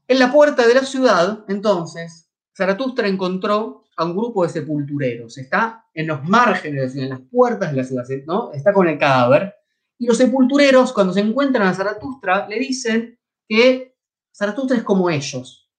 En 0.08 0.18
la 0.18 0.32
puerta 0.32 0.66
de 0.66 0.74
la 0.74 0.84
ciudad, 0.84 1.46
entonces, 1.48 2.28
Zaratustra 2.58 3.08
encontró 3.08 3.84
a 3.98 4.04
un 4.04 4.18
grupo 4.18 4.42
de 4.42 4.50
sepultureros. 4.50 5.38
Está 5.38 5.86
en 5.94 6.08
los 6.08 6.24
márgenes, 6.24 6.96
en 6.96 7.10
las 7.10 7.22
puertas 7.22 7.70
de 7.70 7.78
la 7.78 7.84
ciudad, 7.84 8.24
¿no? 8.26 8.52
Está 8.52 8.74
con 8.74 8.88
el 8.88 8.98
cadáver. 8.98 9.54
Y 10.00 10.08
los 10.08 10.18
sepultureros, 10.18 10.94
cuando 10.94 11.14
se 11.14 11.20
encuentran 11.20 11.68
a 11.68 11.74
Zaratustra, 11.74 12.48
le 12.48 12.58
dicen 12.58 13.20
que 13.48 13.98
Zaratustra 14.34 14.78
es 14.78 14.84
como 14.84 15.10
ellos. 15.10 15.70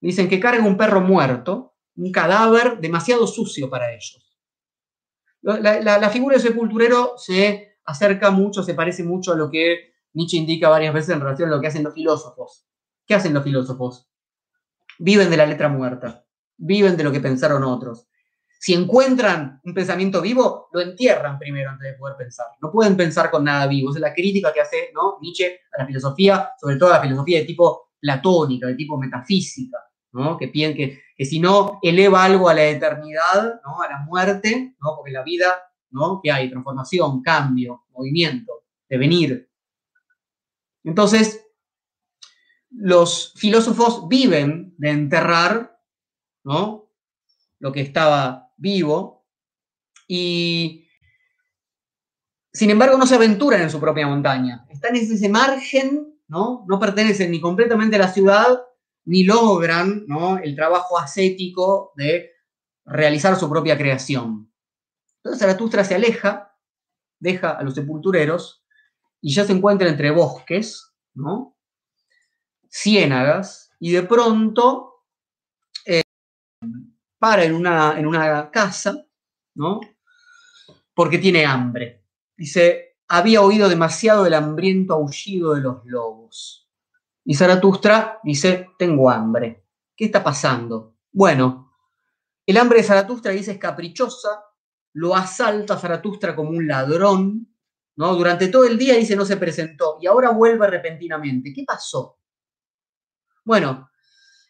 Dicen 0.00 0.28
que 0.28 0.38
carga 0.38 0.64
un 0.64 0.76
perro 0.76 1.00
muerto, 1.00 1.74
un 1.96 2.12
cadáver 2.12 2.78
demasiado 2.78 3.26
sucio 3.26 3.68
para 3.68 3.92
ellos. 3.92 4.24
La, 5.42 6.08
figura 6.08 6.36
del 6.36 6.42
sepulturero 6.42 7.18
se 7.18 7.78
acerca 7.84 8.30
mucho, 8.30 8.62
se 8.62 8.74
parece 8.74 9.02
mucho 9.02 9.32
a 9.32 9.36
lo 9.36 9.50
que 9.50 9.92
Nietzsche 10.14 10.36
indica 10.36 10.68
varias 10.68 10.94
veces 10.94 11.10
en 11.10 11.20
relación 11.20 11.48
a 11.48 11.56
lo 11.56 11.60
que 11.60 11.66
hacen 11.66 11.82
los 11.82 11.92
filósofos. 11.92 12.66
¿Qué 13.06 13.14
hacen 13.14 13.34
los 13.34 13.44
filósofos? 13.44 14.08
Viven 14.98 15.28
de 15.28 15.36
la 15.36 15.46
letra 15.46 15.68
muerta, 15.68 16.24
viven 16.56 16.96
de 16.96 17.04
lo 17.04 17.12
que 17.12 17.20
pensaron 17.20 17.64
otros. 17.64 18.06
Si 18.64 18.72
encuentran 18.72 19.60
un 19.62 19.74
pensamiento 19.74 20.22
vivo, 20.22 20.70
lo 20.72 20.80
entierran 20.80 21.38
primero 21.38 21.68
antes 21.68 21.92
de 21.92 21.98
poder 21.98 22.16
pensar. 22.16 22.46
No 22.62 22.72
pueden 22.72 22.96
pensar 22.96 23.30
con 23.30 23.44
nada 23.44 23.66
vivo. 23.66 23.90
Esa 23.90 23.98
es 23.98 24.02
la 24.02 24.14
crítica 24.14 24.54
que 24.54 24.62
hace 24.62 24.90
¿no? 24.94 25.18
Nietzsche 25.20 25.60
a 25.70 25.82
la 25.82 25.86
filosofía, 25.86 26.48
sobre 26.58 26.76
todo 26.76 26.88
a 26.88 26.96
la 26.96 27.02
filosofía 27.02 27.40
de 27.40 27.44
tipo 27.44 27.90
platónica, 28.00 28.66
de 28.68 28.74
tipo 28.74 28.96
metafísica, 28.96 29.76
¿no? 30.12 30.38
que, 30.38 30.50
que, 30.50 30.98
que 31.14 31.24
si 31.26 31.40
no 31.40 31.78
eleva 31.82 32.24
algo 32.24 32.48
a 32.48 32.54
la 32.54 32.64
eternidad, 32.64 33.60
a 33.62 33.86
la 33.90 33.98
muerte, 34.06 34.74
porque 34.80 35.12
la 35.12 35.22
vida, 35.22 35.52
¿no? 35.90 36.20
que 36.22 36.32
hay 36.32 36.48
transformación, 36.48 37.20
cambio, 37.20 37.84
movimiento, 37.90 38.64
devenir. 38.88 39.46
Entonces, 40.84 41.46
los 42.70 43.34
filósofos 43.36 44.08
viven 44.08 44.74
de 44.78 44.88
enterrar 44.88 45.78
lo 46.44 47.70
que 47.70 47.82
estaba 47.82 48.43
vivo 48.56 49.26
y 50.06 50.86
sin 52.52 52.70
embargo 52.70 52.96
no 52.96 53.06
se 53.06 53.14
aventuran 53.14 53.62
en 53.62 53.70
su 53.70 53.80
propia 53.80 54.06
montaña. 54.06 54.66
Están 54.68 54.96
en 54.96 55.02
ese 55.02 55.28
margen, 55.28 56.14
¿no? 56.28 56.64
No 56.68 56.78
pertenecen 56.78 57.30
ni 57.30 57.40
completamente 57.40 57.96
a 57.96 58.00
la 58.00 58.12
ciudad, 58.12 58.60
ni 59.04 59.24
logran 59.24 60.04
¿no? 60.06 60.38
el 60.38 60.54
trabajo 60.54 60.98
ascético 60.98 61.92
de 61.96 62.30
realizar 62.84 63.36
su 63.36 63.48
propia 63.48 63.76
creación. 63.76 64.50
Entonces 65.16 65.40
Zaratustra 65.40 65.84
se 65.84 65.94
aleja, 65.94 66.54
deja 67.18 67.50
a 67.50 67.62
los 67.62 67.74
sepultureros 67.74 68.64
y 69.20 69.34
ya 69.34 69.44
se 69.44 69.52
encuentra 69.52 69.88
entre 69.88 70.10
bosques, 70.10 70.92
¿no? 71.14 71.56
ciénagas, 72.70 73.70
y 73.78 73.92
de 73.92 74.02
pronto 74.02 74.93
para 77.18 77.44
en 77.44 77.54
una, 77.54 77.98
en 77.98 78.06
una 78.06 78.50
casa, 78.50 79.04
¿no? 79.54 79.80
Porque 80.94 81.18
tiene 81.18 81.44
hambre. 81.46 82.04
Dice, 82.36 82.96
había 83.08 83.42
oído 83.42 83.68
demasiado 83.68 84.26
el 84.26 84.34
hambriento 84.34 84.94
aullido 84.94 85.54
de 85.54 85.60
los 85.60 85.84
lobos. 85.84 86.68
Y 87.24 87.34
Zaratustra 87.34 88.20
dice, 88.22 88.70
tengo 88.78 89.10
hambre. 89.10 89.64
¿Qué 89.96 90.06
está 90.06 90.22
pasando? 90.22 90.96
Bueno, 91.12 91.72
el 92.46 92.56
hambre 92.58 92.78
de 92.78 92.84
Zaratustra 92.84 93.32
dice 93.32 93.52
es 93.52 93.58
caprichosa, 93.58 94.44
lo 94.94 95.14
asalta 95.14 95.78
Zaratustra 95.78 96.36
como 96.36 96.50
un 96.50 96.66
ladrón, 96.68 97.48
¿no? 97.96 98.14
Durante 98.14 98.48
todo 98.48 98.64
el 98.64 98.76
día 98.76 98.94
dice 98.96 99.16
no 99.16 99.24
se 99.24 99.36
presentó 99.36 99.98
y 100.00 100.06
ahora 100.06 100.30
vuelve 100.30 100.66
repentinamente. 100.66 101.52
¿Qué 101.54 101.64
pasó? 101.64 102.18
Bueno, 103.44 103.90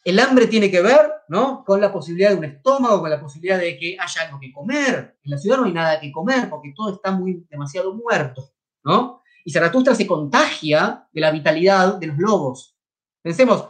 el 0.05 0.21
hambre 0.21 0.47
tiene 0.47 0.71
que 0.71 0.83
ver 0.83 1.11
¿no? 1.29 1.65
con 1.65 1.81
la 1.81 1.91
posibilidad 1.91 2.31
de 2.31 2.37
un 2.37 2.45
estómago, 2.45 3.01
con 3.01 3.11
la 3.11 3.21
posibilidad 3.21 3.59
de 3.59 3.77
que 3.79 3.97
haya 3.99 4.23
algo 4.23 4.39
que 4.39 4.53
comer. 4.53 5.19
En 5.23 5.31
la 5.31 5.39
ciudad 5.39 5.57
no 5.57 5.65
hay 5.65 5.73
nada 5.73 5.99
que 5.99 6.13
comer 6.13 6.51
porque 6.51 6.75
todo 6.77 6.95
está 6.95 7.11
muy 7.11 7.47
demasiado 7.51 7.95
muerto. 7.95 8.51
¿no? 8.85 9.23
Y 9.45 9.51
Zaratustra 9.51 9.95
se 9.95 10.07
contagia 10.07 11.09
de 11.11 11.21
la 11.21 11.31
vitalidad 11.31 11.97
de 11.97 12.07
los 12.07 12.19
lobos. 12.19 12.77
Pensemos 13.23 13.69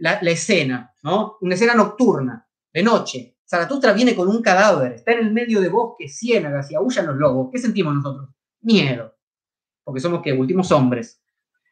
la, 0.00 0.18
escena, 0.22 0.92
¿no? 1.04 1.36
una 1.40 1.54
escena 1.54 1.74
nocturna, 1.74 2.48
de 2.72 2.82
noche. 2.82 3.38
Zaratustra 3.48 3.92
viene 3.92 4.16
con 4.16 4.26
un 4.28 4.42
cadáver, 4.42 4.92
está 4.92 5.12
en 5.12 5.20
el 5.20 5.32
medio 5.32 5.60
de 5.60 5.68
bosques, 5.68 6.18
ciénagas 6.18 6.70
y 6.72 6.74
aullan 6.74 7.06
los 7.06 7.16
lobos. 7.16 7.50
¿Qué 7.52 7.58
sentimos 7.58 7.94
nosotros? 7.94 8.30
Miedo, 8.62 9.14
porque 9.84 10.00
somos 10.00 10.20
que 10.22 10.32
últimos 10.32 10.72
hombres. 10.72 11.20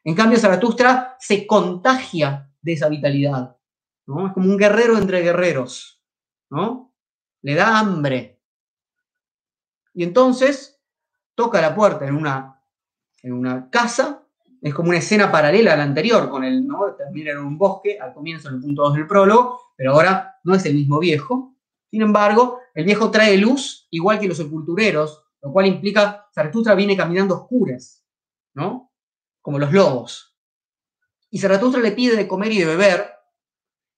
En 0.05 0.15
cambio, 0.15 0.39
Zaratustra 0.39 1.17
se 1.19 1.47
contagia 1.47 2.49
de 2.61 2.73
esa 2.75 2.89
vitalidad. 2.89 3.57
Es 4.27 4.33
como 4.33 4.51
un 4.51 4.57
guerrero 4.57 4.99
entre 4.99 5.23
guerreros, 5.23 6.03
¿no? 6.51 6.95
Le 7.43 7.55
da 7.55 7.79
hambre. 7.79 8.41
Y 9.95 10.05
entonces 10.05 10.81
toca 11.35 11.61
la 11.61 11.75
puerta 11.75 12.07
en 12.07 12.17
una, 12.17 12.63
en 13.23 13.33
una 13.33 13.71
casa, 13.71 14.27
es 14.61 14.75
como 14.75 14.91
una 14.91 14.99
escena 14.99 15.31
paralela 15.31 15.73
a 15.73 15.77
la 15.77 15.83
anterior, 15.83 16.31
con 16.31 16.45
el, 16.45 16.67
¿no? 16.67 16.95
Termina 16.97 17.33
en 17.33 17.39
un 17.39 17.59
bosque, 17.59 17.99
al 17.99 18.15
comienzo, 18.15 18.49
en 18.49 18.57
el 18.57 18.61
punto 18.61 18.83
2 18.83 18.95
del 18.95 19.07
prólogo, 19.07 19.61
pero 19.77 19.93
ahora 19.93 20.37
no 20.45 20.55
es 20.55 20.65
el 20.67 20.75
mismo 20.75 20.99
viejo. 21.01 21.57
Sin 21.91 22.03
embargo, 22.03 22.61
el 22.75 22.85
viejo 22.85 23.11
trae 23.11 23.37
luz, 23.37 23.89
igual 23.91 24.21
que 24.21 24.29
los 24.29 24.37
sepultureros, 24.37 25.25
lo 25.43 25.53
cual 25.53 25.67
implica, 25.67 26.29
Zaratustra 26.33 26.75
viene 26.75 26.97
caminando 26.97 27.35
oscuras, 27.35 28.05
¿no? 28.55 28.93
Como 29.41 29.59
los 29.59 29.73
lobos. 29.73 30.39
Y 31.29 31.39
Zaratustra 31.39 31.81
le 31.81 31.93
pide 31.93 32.17
de 32.17 32.29
comer 32.29 32.53
y 32.53 32.61
de 32.61 32.67
beber, 32.67 33.11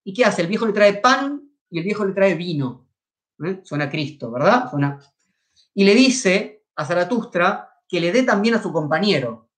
¿Y 0.04 0.12
qué 0.12 0.24
hace? 0.24 0.42
El 0.42 0.48
viejo 0.48 0.66
le 0.66 0.72
trae 0.72 0.94
pan 0.94 1.42
y 1.70 1.78
el 1.78 1.84
viejo 1.84 2.04
le 2.04 2.12
trae 2.12 2.34
vino. 2.34 2.86
¿Eh? 3.42 3.60
Suena 3.64 3.90
Cristo, 3.90 4.30
¿verdad? 4.30 4.70
Suena. 4.70 5.00
Y 5.72 5.84
le 5.84 5.94
dice 5.94 6.66
a 6.76 6.84
Zaratustra 6.84 7.80
que 7.88 8.00
le 8.00 8.12
dé 8.12 8.22
también 8.22 8.54
a 8.54 8.62
su 8.62 8.72
compañero, 8.72 9.50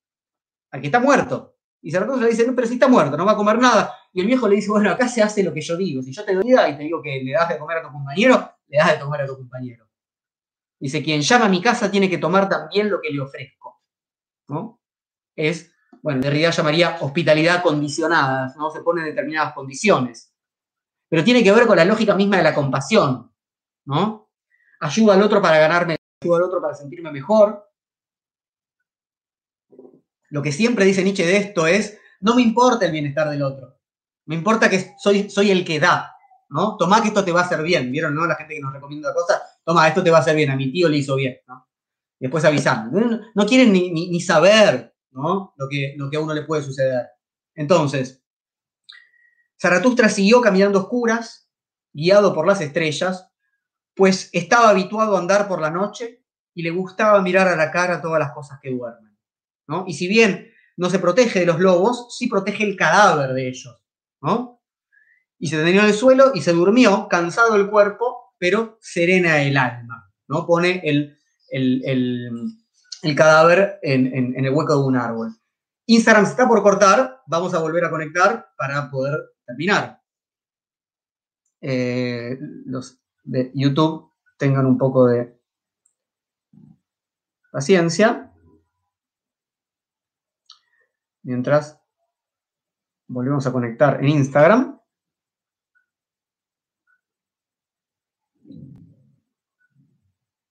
al 0.70 0.80
que 0.80 0.86
está 0.86 1.00
muerto. 1.00 1.56
Y 1.82 1.90
Zaratustra 1.90 2.24
le 2.24 2.30
dice, 2.30 2.46
no, 2.46 2.54
pero 2.54 2.66
si 2.66 2.74
está 2.74 2.88
muerto, 2.88 3.16
no 3.16 3.26
va 3.26 3.32
a 3.32 3.36
comer 3.36 3.58
nada. 3.58 3.92
Y 4.12 4.20
el 4.20 4.26
viejo 4.26 4.48
le 4.48 4.56
dice, 4.56 4.70
bueno, 4.70 4.90
acá 4.90 5.08
se 5.08 5.22
hace 5.22 5.42
lo 5.42 5.52
que 5.52 5.60
yo 5.60 5.76
digo. 5.76 6.02
Si 6.02 6.12
yo 6.12 6.24
te 6.24 6.34
doy 6.34 6.44
y 6.46 6.76
te 6.76 6.82
digo 6.84 7.02
que 7.02 7.22
le 7.22 7.32
das 7.32 7.48
de 7.48 7.58
comer 7.58 7.78
a 7.78 7.82
tu 7.82 7.92
compañero, 7.92 8.50
le 8.68 8.78
das 8.78 8.92
de 8.92 9.00
comer 9.00 9.20
a 9.22 9.26
tu 9.26 9.36
compañero. 9.36 9.86
Dice, 10.78 11.02
quien 11.02 11.20
llama 11.22 11.46
a 11.46 11.48
mi 11.48 11.60
casa 11.60 11.90
tiene 11.90 12.08
que 12.08 12.18
tomar 12.18 12.48
también 12.48 12.88
lo 12.88 13.00
que 13.00 13.10
le 13.10 13.20
ofrezco. 13.20 13.82
¿No? 14.48 14.80
Es, 15.34 15.72
bueno, 16.02 16.20
Derrida 16.20 16.50
llamaría 16.50 16.98
hospitalidad 17.00 17.62
condicionada, 17.62 18.54
¿no? 18.56 18.70
Se 18.70 18.80
pone 18.80 19.02
determinadas 19.02 19.52
condiciones 19.54 20.35
pero 21.08 21.24
tiene 21.24 21.42
que 21.42 21.52
ver 21.52 21.66
con 21.66 21.76
la 21.76 21.84
lógica 21.84 22.14
misma 22.14 22.38
de 22.38 22.42
la 22.42 22.54
compasión, 22.54 23.32
¿no? 23.84 24.30
Ayuda 24.80 25.14
al 25.14 25.22
otro 25.22 25.40
para 25.40 25.58
ganarme, 25.58 25.96
ayuda 26.22 26.38
al 26.38 26.42
otro 26.44 26.60
para 26.60 26.74
sentirme 26.74 27.10
mejor. 27.10 27.70
Lo 30.30 30.42
que 30.42 30.52
siempre 30.52 30.84
dice 30.84 31.04
Nietzsche 31.04 31.26
de 31.26 31.36
esto 31.36 31.66
es, 31.66 31.98
no 32.20 32.34
me 32.34 32.42
importa 32.42 32.86
el 32.86 32.92
bienestar 32.92 33.30
del 33.30 33.42
otro, 33.42 33.78
me 34.26 34.34
importa 34.34 34.68
que 34.68 34.94
soy, 34.98 35.30
soy 35.30 35.50
el 35.50 35.64
que 35.64 35.78
da, 35.78 36.16
¿no? 36.48 36.76
Tomá 36.76 37.00
que 37.00 37.08
esto 37.08 37.24
te 37.24 37.32
va 37.32 37.40
a 37.40 37.44
hacer 37.44 37.62
bien, 37.62 37.92
¿vieron, 37.92 38.14
no? 38.14 38.26
La 38.26 38.34
gente 38.34 38.54
que 38.54 38.60
nos 38.60 38.72
recomienda 38.72 39.14
cosas, 39.14 39.60
toma, 39.64 39.86
esto 39.86 40.02
te 40.02 40.10
va 40.10 40.18
a 40.18 40.20
hacer 40.20 40.34
bien, 40.34 40.50
a 40.50 40.56
mi 40.56 40.72
tío 40.72 40.88
le 40.88 40.98
hizo 40.98 41.14
bien, 41.14 41.38
¿no? 41.46 41.68
Después 42.18 42.44
avisando. 42.44 42.98
No, 43.34 43.46
quieren 43.46 43.72
ni, 43.72 43.90
ni, 43.90 44.20
saber, 44.20 44.94
¿no? 45.10 45.54
Lo 45.56 45.68
que, 45.68 45.94
lo 45.96 46.10
que 46.10 46.16
a 46.16 46.20
uno 46.20 46.34
le 46.34 46.42
puede 46.42 46.62
suceder. 46.62 47.06
Entonces, 47.54 48.25
Zaratustra 49.60 50.08
siguió 50.08 50.40
caminando 50.40 50.80
oscuras, 50.80 51.48
guiado 51.92 52.34
por 52.34 52.46
las 52.46 52.60
estrellas, 52.60 53.30
pues 53.94 54.28
estaba 54.32 54.68
habituado 54.68 55.16
a 55.16 55.20
andar 55.20 55.48
por 55.48 55.60
la 55.60 55.70
noche 55.70 56.22
y 56.54 56.62
le 56.62 56.70
gustaba 56.70 57.20
mirar 57.22 57.48
a 57.48 57.56
la 57.56 57.70
cara 57.70 58.02
todas 58.02 58.20
las 58.20 58.32
cosas 58.32 58.58
que 58.62 58.70
duermen. 58.70 59.16
¿no? 59.66 59.84
Y 59.86 59.94
si 59.94 60.06
bien 60.06 60.52
no 60.76 60.90
se 60.90 60.98
protege 60.98 61.40
de 61.40 61.46
los 61.46 61.58
lobos, 61.58 62.14
sí 62.16 62.28
protege 62.28 62.64
el 62.64 62.76
cadáver 62.76 63.32
de 63.32 63.48
ellos. 63.48 63.82
¿no? 64.20 64.62
Y 65.38 65.48
se 65.48 65.56
tendió 65.56 65.80
en 65.80 65.88
el 65.88 65.94
suelo 65.94 66.32
y 66.34 66.42
se 66.42 66.52
durmió, 66.52 67.08
cansado 67.08 67.56
el 67.56 67.70
cuerpo, 67.70 68.34
pero 68.38 68.78
serena 68.80 69.42
el 69.42 69.56
alma. 69.56 70.12
¿no? 70.28 70.46
Pone 70.46 70.82
el, 70.84 71.16
cadáver 73.16 73.78
en, 73.82 74.14
en 74.14 74.44
el 74.44 74.52
hueco 74.52 74.74
de 74.74 74.86
un 74.86 74.96
árbol. 74.96 75.34
Instagram 75.86 76.24
está 76.24 76.46
por 76.46 76.62
cortar, 76.62 77.22
vamos 77.26 77.54
a 77.54 77.60
volver 77.60 77.84
a 77.84 77.90
conectar 77.90 78.48
para 78.58 78.90
poder 78.90 79.18
terminar. 79.46 80.02
eh, 81.60 82.38
los 82.66 83.00
de 83.24 83.50
YouTube 83.54 84.12
tengan 84.38 84.66
un 84.66 84.78
poco 84.78 85.06
de 85.06 85.38
paciencia. 87.50 88.32
Mientras 91.22 91.80
volvemos 93.08 93.46
a 93.46 93.52
conectar 93.52 94.00
en 94.00 94.08
Instagram. 94.10 94.80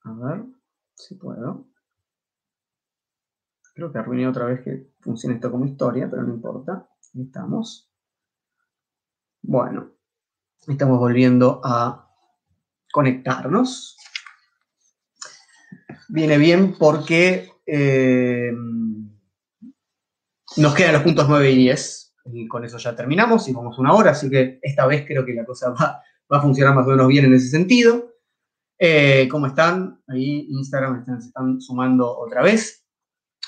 A 0.04 0.14
ver 0.14 0.46
si 0.96 1.16
puedo. 1.16 1.66
Creo 3.74 3.92
que 3.92 3.98
arruiné 4.00 4.28
otra 4.28 4.46
vez 4.46 4.62
que 4.62 4.92
funcione 5.00 5.36
esto 5.36 5.52
como 5.52 5.66
historia, 5.66 6.10
pero 6.10 6.24
no 6.24 6.34
importa. 6.34 6.90
Ahí 7.14 7.24
estamos. 7.24 7.85
Bueno, 9.48 9.92
estamos 10.68 10.98
volviendo 10.98 11.62
a 11.64 12.10
conectarnos. 12.92 13.96
Viene 16.10 16.40
bien 16.40 16.76
porque 16.80 17.52
eh, 17.68 18.52
nos 20.58 20.74
quedan 20.74 20.94
los 20.94 21.04
puntos 21.04 21.30
9 21.30 21.52
y 21.52 21.58
10. 21.58 22.16
Y 22.34 22.48
con 22.48 22.66
eso 22.66 22.80
ya 22.80 22.96
terminamos 22.96 23.48
y 23.48 23.54
vamos 23.54 23.78
una 23.78 23.94
hora, 23.94 24.12
así 24.12 24.32
que 24.32 24.58
esta 24.64 24.88
vez 24.88 25.06
creo 25.06 25.24
que 25.24 25.36
la 25.36 25.46
cosa 25.46 25.70
va, 25.70 26.02
a 26.28 26.42
funcionar 26.42 26.74
más 26.74 26.88
o 26.88 26.90
menos 26.90 27.08
bien 27.08 27.26
en 27.26 27.36
ese 27.36 27.50
sentido. 27.50 28.16
Eh, 28.80 29.28
¿Cómo 29.30 29.46
están? 29.46 30.02
Ahí 30.08 30.48
Instagram 30.50 31.02
están, 31.02 31.22
se 31.22 31.28
están 31.28 31.62
sumando 31.62 32.18
otra 32.18 32.42
vez. 32.42 32.84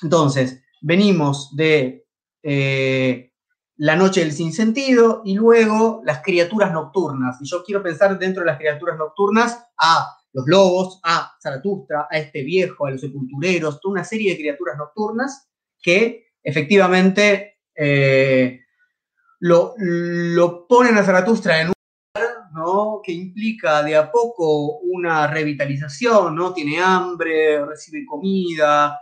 Entonces, 0.03 0.63
venimos 0.79 1.55
de 1.55 2.05
eh, 2.43 3.26
la 3.77 3.95
noche 3.95 4.21
del 4.21 4.31
sinsentido 4.31 5.21
y 5.23 5.35
luego 5.35 6.01
las 6.03 6.21
criaturas 6.21 6.71
nocturnas. 6.73 7.37
Y 7.41 7.45
yo 7.45 7.63
quiero 7.63 7.83
pensar 7.83 8.17
dentro 8.17 8.41
de 8.41 8.47
las 8.47 8.57
criaturas 8.57 8.97
nocturnas 8.97 9.65
a 9.77 10.17
los 10.33 10.45
lobos, 10.47 10.99
a 11.03 11.35
Zaratustra, 11.41 12.07
a 12.09 12.17
este 12.17 12.43
viejo, 12.43 12.85
a 12.85 12.91
los 12.91 13.01
sepultureros, 13.01 13.79
toda 13.79 13.93
una 13.93 14.03
serie 14.03 14.31
de 14.31 14.37
criaturas 14.37 14.77
nocturnas 14.77 15.47
que 15.81 16.27
efectivamente 16.43 17.59
eh, 17.75 18.61
lo, 19.39 19.73
lo, 19.77 20.67
ponen 20.67 20.97
a 20.97 21.03
Zaratustra 21.03 21.61
en 21.61 21.67
un 21.67 21.73
lugar 22.15 22.35
¿no? 22.53 23.01
que 23.03 23.11
implica 23.11 23.83
de 23.83 23.95
a 23.95 24.11
poco 24.11 24.79
una 24.79 25.27
revitalización, 25.27 26.35
¿no? 26.35 26.53
Tiene 26.53 26.79
hambre, 26.79 27.63
recibe 27.63 28.05
comida, 28.05 28.99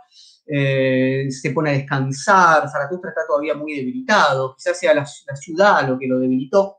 eh, 0.48 1.26
se 1.28 1.50
pone 1.50 1.70
a 1.70 1.72
descansar, 1.72 2.70
Zaratustra 2.70 3.10
está 3.10 3.26
todavía 3.26 3.54
muy 3.54 3.74
debilitado, 3.74 4.54
quizás 4.54 4.78
sea 4.78 4.94
la, 4.94 5.04
ciudad 5.04 5.88
lo 5.88 5.98
que 5.98 6.06
lo 6.06 6.20
debilitó. 6.20 6.78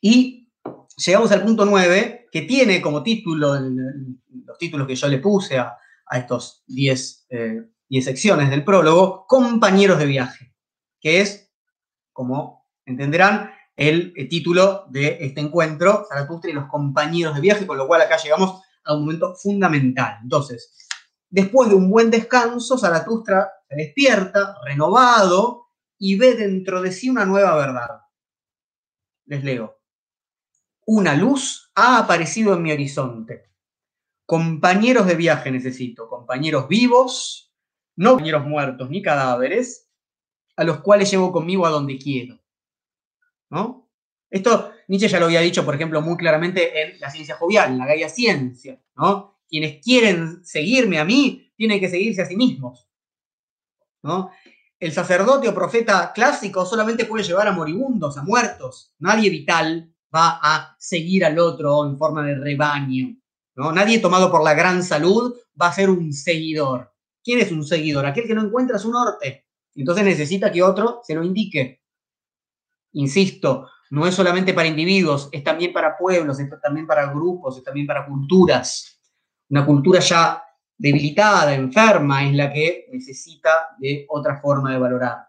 Y 0.00 0.50
llegamos 0.96 1.32
al 1.32 1.42
punto 1.42 1.64
9, 1.64 2.28
que 2.30 2.42
tiene 2.42 2.82
como 2.82 3.02
título, 3.02 3.58
los 3.58 4.58
títulos 4.58 4.86
que 4.86 4.94
yo 4.94 5.08
le 5.08 5.18
puse 5.18 5.58
a, 5.58 5.76
estos 6.12 6.62
10 6.68 7.26
eh, 7.30 8.02
secciones 8.02 8.50
del 8.50 8.64
prólogo, 8.64 9.26
compañeros 9.26 9.98
de 9.98 10.06
viaje, 10.06 10.54
que 11.00 11.20
es, 11.20 11.50
como 12.12 12.66
entenderán, 12.84 13.50
el, 13.76 14.12
el 14.16 14.28
título 14.28 14.86
de 14.90 15.18
este 15.20 15.40
encuentro, 15.40 16.04
Zaratustra 16.08 16.50
y 16.50 16.54
los 16.54 16.66
compañeros 16.66 17.34
de 17.34 17.40
viaje, 17.40 17.66
con 17.66 17.78
lo 17.78 17.86
cual 17.86 18.02
acá 18.02 18.16
llegamos 18.16 18.62
a 18.84 18.94
un 18.94 19.02
momento 19.02 19.34
fundamental. 19.36 20.18
Entonces, 20.22 20.87
Después 21.30 21.68
de 21.68 21.74
un 21.74 21.90
buen 21.90 22.10
descanso, 22.10 22.78
Zaratustra 22.78 23.50
se 23.68 23.76
despierta, 23.76 24.56
renovado, 24.64 25.68
y 25.98 26.16
ve 26.16 26.34
dentro 26.34 26.80
de 26.80 26.92
sí 26.92 27.10
una 27.10 27.24
nueva 27.24 27.54
verdad. 27.56 28.02
Les 29.26 29.44
leo. 29.44 29.78
Una 30.86 31.14
luz 31.14 31.70
ha 31.74 31.98
aparecido 31.98 32.54
en 32.54 32.62
mi 32.62 32.72
horizonte. 32.72 33.50
Compañeros 34.24 35.06
de 35.06 35.16
viaje 35.16 35.50
necesito, 35.50 36.08
compañeros 36.08 36.68
vivos, 36.68 37.52
no 37.96 38.10
compañeros 38.12 38.46
muertos 38.46 38.88
ni 38.88 39.02
cadáveres, 39.02 39.90
a 40.56 40.64
los 40.64 40.80
cuales 40.80 41.10
llevo 41.10 41.32
conmigo 41.32 41.66
a 41.66 41.70
donde 41.70 41.98
quiero. 41.98 42.38
¿No? 43.50 43.90
Esto 44.30 44.72
Nietzsche 44.88 45.08
ya 45.08 45.20
lo 45.20 45.26
había 45.26 45.40
dicho, 45.40 45.64
por 45.64 45.74
ejemplo, 45.74 46.00
muy 46.00 46.16
claramente 46.16 46.82
en 46.82 47.00
La 47.00 47.10
ciencia 47.10 47.36
jovial, 47.36 47.72
en 47.72 47.78
la 47.78 47.86
Gaia 47.86 48.08
Ciencia, 48.08 48.80
¿no? 48.96 49.37
Quienes 49.48 49.82
quieren 49.82 50.44
seguirme 50.44 50.98
a 50.98 51.04
mí 51.04 51.50
tienen 51.56 51.80
que 51.80 51.88
seguirse 51.88 52.22
a 52.22 52.26
sí 52.26 52.36
mismos. 52.36 52.88
¿no? 54.02 54.30
El 54.78 54.92
sacerdote 54.92 55.48
o 55.48 55.54
profeta 55.54 56.12
clásico 56.14 56.64
solamente 56.64 57.04
puede 57.04 57.24
llevar 57.24 57.48
a 57.48 57.52
moribundos, 57.52 58.16
a 58.16 58.22
muertos. 58.22 58.94
Nadie 58.98 59.30
vital 59.30 59.92
va 60.14 60.38
a 60.42 60.76
seguir 60.78 61.24
al 61.24 61.38
otro 61.38 61.84
en 61.84 61.98
forma 61.98 62.24
de 62.24 62.36
rebaño. 62.36 63.16
¿no? 63.56 63.72
Nadie 63.72 63.98
tomado 63.98 64.30
por 64.30 64.44
la 64.44 64.54
gran 64.54 64.82
salud 64.82 65.34
va 65.60 65.68
a 65.68 65.72
ser 65.72 65.90
un 65.90 66.12
seguidor. 66.12 66.92
¿Quién 67.24 67.40
es 67.40 67.50
un 67.50 67.64
seguidor? 67.64 68.06
Aquel 68.06 68.26
que 68.26 68.34
no 68.34 68.44
encuentra 68.44 68.78
su 68.78 68.90
norte. 68.90 69.46
Entonces 69.74 70.04
necesita 70.04 70.50
que 70.52 70.62
otro 70.62 71.00
se 71.04 71.14
lo 71.14 71.24
indique. 71.24 71.82
Insisto, 72.92 73.68
no 73.90 74.06
es 74.06 74.14
solamente 74.14 74.54
para 74.54 74.68
individuos, 74.68 75.28
es 75.32 75.42
también 75.42 75.72
para 75.72 75.96
pueblos, 75.96 76.38
es 76.40 76.48
también 76.60 76.86
para 76.86 77.12
grupos, 77.12 77.58
es 77.58 77.64
también 77.64 77.86
para 77.86 78.06
culturas. 78.06 78.97
Una 79.50 79.64
cultura 79.64 80.00
ya 80.00 80.42
debilitada, 80.76 81.54
enferma, 81.54 82.24
es 82.24 82.34
la 82.34 82.52
que 82.52 82.86
necesita 82.92 83.76
de 83.78 84.06
otra 84.08 84.40
forma 84.40 84.72
de 84.72 84.78
valorar. 84.78 85.28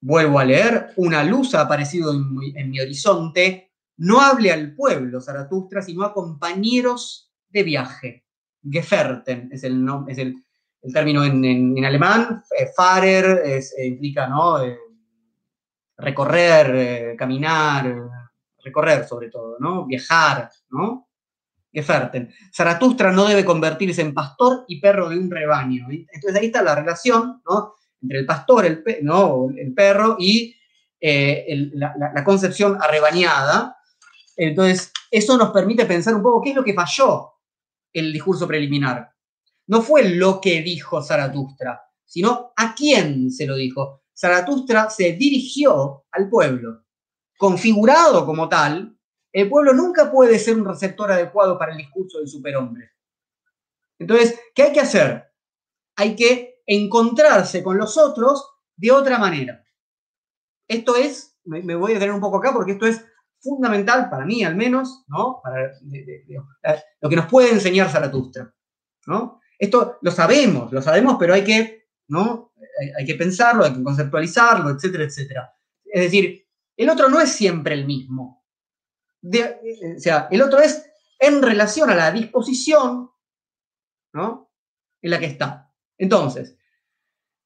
Vuelvo 0.00 0.38
a 0.38 0.44
leer, 0.44 0.92
una 0.96 1.24
luz 1.24 1.54
ha 1.54 1.62
aparecido 1.62 2.12
en 2.12 2.70
mi, 2.70 2.80
horizonte, 2.80 3.72
no 3.98 4.20
hable 4.20 4.52
al 4.52 4.74
pueblo, 4.74 5.20
Zaratustra, 5.20 5.82
sino 5.82 6.04
a 6.04 6.12
compañeros 6.12 7.32
de 7.48 7.62
viaje. 7.62 8.24
Geferten 8.68 9.48
es 9.52 9.64
el, 9.64 9.86
es 10.06 10.18
el, 10.18 10.44
término 10.92 11.24
en, 11.24 11.84
alemán, 11.84 12.42
eh, 12.56 12.68
Fahrer 12.74 13.42
eh, 13.44 13.86
implica 13.86 14.28
¿no? 14.28 14.62
Eh, 14.62 14.78
recorrer, 15.96 17.16
caminar, 17.16 17.92
recorrer 18.62 19.04
sobre 19.04 19.30
todo, 19.30 19.56
¿no? 19.58 19.84
viajar, 19.84 20.48
¿no? 20.70 21.07
Geferten. 21.72 22.32
Zaratustra 22.54 23.12
no 23.12 23.26
debe 23.26 23.44
convertirse 23.44 24.00
en 24.02 24.14
pastor 24.14 24.64
y 24.68 24.80
perro 24.80 25.08
de 25.08 25.18
un 25.18 25.30
rebaño. 25.30 25.86
Entonces 25.90 26.40
ahí 26.40 26.46
está 26.46 26.62
la 26.62 26.74
relación 26.74 27.42
entre 28.00 28.20
el 28.20 28.26
pastor, 28.26 28.64
el, 28.64 28.84
¿no? 29.02 29.48
perro 29.74 30.16
y 30.18 30.54
eh, 31.00 31.70
la, 31.74 32.24
concepción 32.24 32.78
arrebañada. 32.80 33.76
Entonces, 34.36 34.92
eso 35.10 35.36
nos 35.36 35.50
permite 35.50 35.84
pensar 35.84 36.14
un 36.14 36.22
poco 36.22 36.42
qué 36.42 36.50
es 36.50 36.56
lo 36.56 36.64
que 36.64 36.74
falló 36.74 37.32
el 37.92 38.12
discurso 38.12 38.46
preliminar. 38.46 39.10
No 39.66 39.82
fue 39.82 40.08
lo 40.08 40.40
que 40.40 40.62
dijo 40.62 41.02
Zaratustra, 41.02 41.82
sino 42.04 42.52
a 42.56 42.74
quién 42.74 43.30
se 43.30 43.46
lo 43.46 43.56
dijo. 43.56 44.02
Zaratustra 44.16 44.90
se 44.90 45.12
dirigió 45.12 46.04
al 46.10 46.28
pueblo, 46.28 46.84
configurado 47.36 48.24
como 48.26 48.48
tal, 48.48 48.97
el 49.38 49.48
pueblo 49.48 49.72
nunca 49.72 50.10
puede 50.10 50.38
ser 50.38 50.56
un 50.56 50.64
receptor 50.64 51.12
adecuado 51.12 51.58
para 51.58 51.72
el 51.72 51.78
discurso 51.78 52.18
del 52.18 52.28
superhombre. 52.28 52.92
Entonces, 53.98 54.38
¿qué 54.54 54.64
hay 54.64 54.72
que 54.72 54.80
hacer? 54.80 55.32
Hay 55.96 56.16
que 56.16 56.62
encontrarse 56.66 57.62
con 57.62 57.78
los 57.78 57.96
otros 57.96 58.48
de 58.76 58.90
otra 58.90 59.18
manera. 59.18 59.64
Esto 60.68 60.96
es, 60.96 61.38
me, 61.44 61.74
voy 61.74 61.92
a 61.92 61.94
detener 61.94 62.14
un 62.14 62.20
poco 62.20 62.38
acá 62.38 62.52
porque 62.52 62.72
esto 62.72 62.86
es 62.86 63.04
fundamental 63.40 64.10
para 64.10 64.24
mí 64.24 64.44
al 64.44 64.56
menos, 64.56 65.04
¿no? 65.08 65.42
Lo 67.00 67.08
que 67.08 67.16
nos 67.16 67.26
puede 67.26 67.50
enseñar 67.50 67.90
Zaratustra, 67.90 68.52
¿no? 69.06 69.40
Esto 69.58 69.98
lo 70.02 70.10
sabemos, 70.10 70.72
lo 70.72 70.82
sabemos, 70.82 71.16
pero 71.18 71.34
hay 71.34 71.42
que, 71.42 71.88
¿no? 72.08 72.52
hay 72.96 73.04
que 73.04 73.14
pensarlo, 73.14 73.64
hay 73.64 73.72
que 73.72 73.82
conceptualizarlo, 73.82 74.70
etcétera, 74.70 75.04
etcétera. 75.04 75.52
Es 75.84 76.02
decir, 76.02 76.46
el 76.76 76.90
otro 76.90 77.08
no 77.08 77.20
es 77.20 77.30
siempre 77.30 77.74
el 77.74 77.86
mismo 77.86 78.37
o 79.22 80.00
sea, 80.00 80.28
el 80.30 80.42
otro 80.42 80.60
es 80.60 80.84
en 81.18 81.42
relación 81.42 81.90
a 81.90 81.94
la 81.94 82.10
disposición, 82.10 83.10
¿no? 84.12 84.50
En 85.02 85.10
la 85.10 85.18
que 85.18 85.26
está. 85.26 85.72
Entonces, 85.96 86.56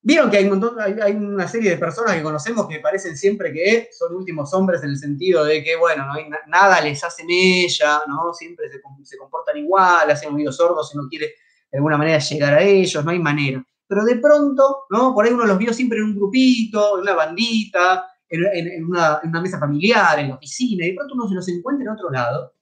vieron 0.02 0.30
que 0.30 0.36
hay, 0.36 0.44
un 0.44 0.50
montón, 0.50 0.80
hay, 0.80 1.12
una 1.12 1.48
serie 1.48 1.70
de 1.70 1.78
personas 1.78 2.14
que 2.14 2.22
conocemos 2.22 2.68
que 2.68 2.80
parecen 2.80 3.16
siempre 3.16 3.52
que 3.52 3.88
son 3.92 4.14
últimos 4.14 4.52
hombres 4.52 4.82
en 4.82 4.90
el 4.90 4.98
sentido 4.98 5.44
de 5.44 5.62
que, 5.62 5.76
bueno, 5.76 6.06
no 6.06 6.14
hay 6.14 6.28
nada 6.48 6.80
les 6.80 7.02
hacen 7.02 7.26
ella, 7.30 8.00
¿no? 8.06 8.34
Siempre 8.34 8.70
se, 8.70 8.80
se 9.04 9.16
comportan 9.16 9.56
igual, 9.56 10.10
hacen 10.10 10.34
oídos 10.34 10.56
sordos 10.56 10.90
si 10.90 10.98
no 10.98 11.08
quiere 11.08 11.34
de 11.70 11.78
alguna 11.78 11.96
manera 11.96 12.18
llegar 12.18 12.54
a 12.54 12.62
ellos, 12.62 13.02
no 13.04 13.10
hay 13.10 13.18
manera. 13.18 13.64
Pero 13.86 14.04
de 14.04 14.16
pronto, 14.16 14.84
¿no? 14.90 15.14
Por 15.14 15.24
ahí 15.24 15.32
uno 15.32 15.46
los 15.46 15.58
vio 15.58 15.72
siempre 15.72 15.98
en 15.98 16.04
un 16.04 16.16
grupito, 16.16 16.96
en 16.96 17.02
una 17.02 17.14
bandita, 17.14 18.11
en, 18.32 18.84
una, 18.84 19.20
mesa 19.40 19.58
familiar, 19.58 20.18
en 20.18 20.28
la 20.28 20.36
oficina, 20.36 20.86
y 20.86 20.90
de 20.90 20.96
pronto 20.96 21.14
uno 21.14 21.28
se 21.28 21.34
los 21.34 21.48
encuentra 21.48 21.84
en 21.84 21.90
otro 21.90 22.10
lado 22.10 22.54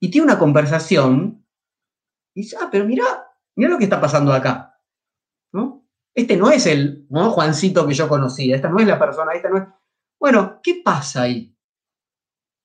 y 0.00 0.10
tiene 0.10 0.26
una 0.26 0.38
conversación 0.38 1.44
y 2.34 2.42
dice, 2.42 2.56
ah, 2.60 2.68
pero 2.70 2.84
mira, 2.84 3.04
mira 3.56 3.70
lo 3.70 3.78
que 3.78 3.84
está 3.84 4.00
pasando 4.00 4.32
acá. 4.32 4.80
¿no? 5.52 5.88
Este 6.14 6.36
no 6.36 6.50
es 6.50 6.66
el 6.66 7.06
Juancito 7.10 7.86
que 7.86 7.94
yo 7.94 8.08
conocía, 8.08 8.54
esta 8.54 8.68
no 8.68 8.78
es 8.78 8.86
la 8.86 8.98
persona, 8.98 9.32
esta 9.32 9.48
no 9.48 9.58
es... 9.58 9.64
Bueno, 10.20 10.60
¿qué 10.62 10.82
pasa 10.84 11.22
ahí? 11.22 11.56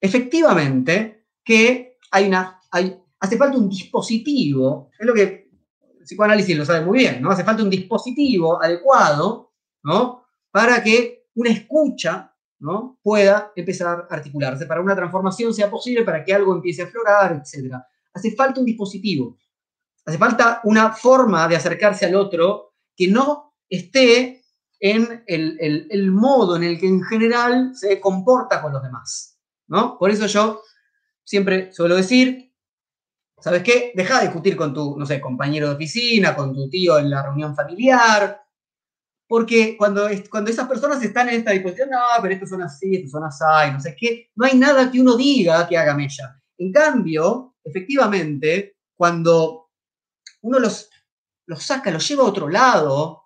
Efectivamente, 0.01 1.27
que 1.43 1.97
hay 2.11 2.27
una, 2.27 2.59
hay, 2.71 2.99
hace 3.19 3.37
falta 3.37 3.57
un 3.57 3.69
dispositivo, 3.69 4.91
es 4.99 5.05
lo 5.05 5.13
que 5.13 5.23
el 5.99 6.03
psicoanálisis 6.03 6.57
lo 6.57 6.65
sabe 6.65 6.85
muy 6.85 6.99
bien, 6.99 7.21
¿no? 7.21 7.31
Hace 7.31 7.43
falta 7.43 7.63
un 7.63 7.69
dispositivo 7.69 8.61
adecuado, 8.61 9.53
¿no? 9.83 10.25
Para 10.51 10.83
que 10.83 11.22
una 11.35 11.49
escucha, 11.49 12.33
¿no? 12.59 12.99
Pueda 13.01 13.51
empezar 13.55 13.87
a 14.09 14.13
articularse, 14.13 14.65
para 14.65 14.81
una 14.81 14.95
transformación 14.95 15.53
sea 15.53 15.69
posible, 15.69 16.03
para 16.03 16.23
que 16.23 16.33
algo 16.33 16.53
empiece 16.53 16.81
a 16.81 16.85
aflorar, 16.85 17.33
etc. 17.33 17.75
Hace 18.13 18.35
falta 18.35 18.59
un 18.59 18.65
dispositivo, 18.65 19.37
hace 20.05 20.17
falta 20.17 20.61
una 20.63 20.91
forma 20.91 21.47
de 21.47 21.55
acercarse 21.55 22.05
al 22.05 22.15
otro 22.15 22.73
que 22.95 23.07
no 23.07 23.55
esté 23.69 24.43
en 24.79 25.23
el, 25.27 25.87
el 25.89 26.11
modo 26.11 26.55
en 26.55 26.63
el 26.63 26.79
que 26.79 26.87
en 26.87 27.01
general 27.03 27.75
se 27.75 27.99
comporta 27.99 28.61
con 28.61 28.73
los 28.73 28.83
demás, 28.83 29.39
¿no? 29.67 29.97
Por 29.97 30.11
eso 30.11 30.25
yo 30.27 30.61
siempre 31.23 31.71
suelo 31.71 31.95
decir, 31.95 32.53
¿Sabes 33.43 33.61
qué? 33.61 33.91
Deja 33.93 34.19
de 34.19 34.27
discutir 34.27 34.55
con 34.55 34.73
tu, 34.73 34.97
no 34.97 35.05
sé, 35.05 35.19
compañero 35.19 35.67
de 35.67 35.75
oficina, 35.75 36.33
con 36.33 36.53
tu 36.53 36.69
tío 36.69 36.97
en 36.97 37.09
la 37.09 37.23
reunión 37.23 37.53
familiar, 37.53 38.42
porque 39.27 39.75
cuando, 39.77 40.07
cuando 40.29 40.51
esas 40.51 40.67
personas 40.67 41.01
están 41.01 41.29
en 41.29 41.35
esta 41.35 41.51
disposición, 41.51 41.89
no, 41.89 41.99
pero 42.21 42.33
estos 42.33 42.49
son 42.49 42.61
así, 42.61 42.95
estos 42.95 43.11
son 43.11 43.23
así, 43.23 43.71
no 43.71 43.79
sé 43.79 43.95
qué, 43.97 44.29
no 44.35 44.45
hay 44.45 44.57
nada 44.57 44.91
que 44.91 45.01
uno 45.01 45.15
diga 45.15 45.67
que 45.67 45.77
haga 45.77 45.95
mella. 45.95 46.39
En 46.57 46.71
cambio, 46.71 47.55
efectivamente, 47.63 48.77
cuando 48.95 49.69
uno 50.41 50.59
los, 50.59 50.89
los 51.47 51.63
saca, 51.63 51.91
los 51.91 52.07
lleva 52.07 52.23
a 52.23 52.27
otro 52.27 52.49
lado, 52.49 53.23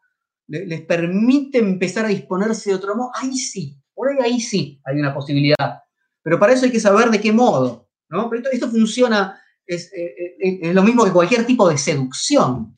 les 0.47 0.81
permite 0.81 1.57
empezar 1.57 2.05
a 2.05 2.09
disponerse 2.09 2.69
de 2.69 2.75
otro 2.77 2.95
modo, 2.95 3.11
ahí 3.15 3.35
sí, 3.35 3.77
por 3.93 4.09
ahí, 4.09 4.17
ahí 4.21 4.39
sí 4.39 4.79
hay 4.85 4.99
una 4.99 5.13
posibilidad. 5.13 5.83
Pero 6.21 6.39
para 6.39 6.53
eso 6.53 6.65
hay 6.65 6.71
que 6.71 6.79
saber 6.79 7.09
de 7.09 7.19
qué 7.19 7.31
modo, 7.31 7.89
¿no? 8.09 8.29
Pero 8.29 8.49
esto, 8.51 8.69
funciona 8.69 9.41
es, 9.65 9.91
eh, 9.93 10.35
eh, 10.39 10.59
es, 10.61 10.73
lo 10.75 10.83
mismo 10.83 11.03
que 11.03 11.11
cualquier 11.11 11.45
tipo 11.45 11.67
de 11.69 11.77
seducción. 11.77 12.77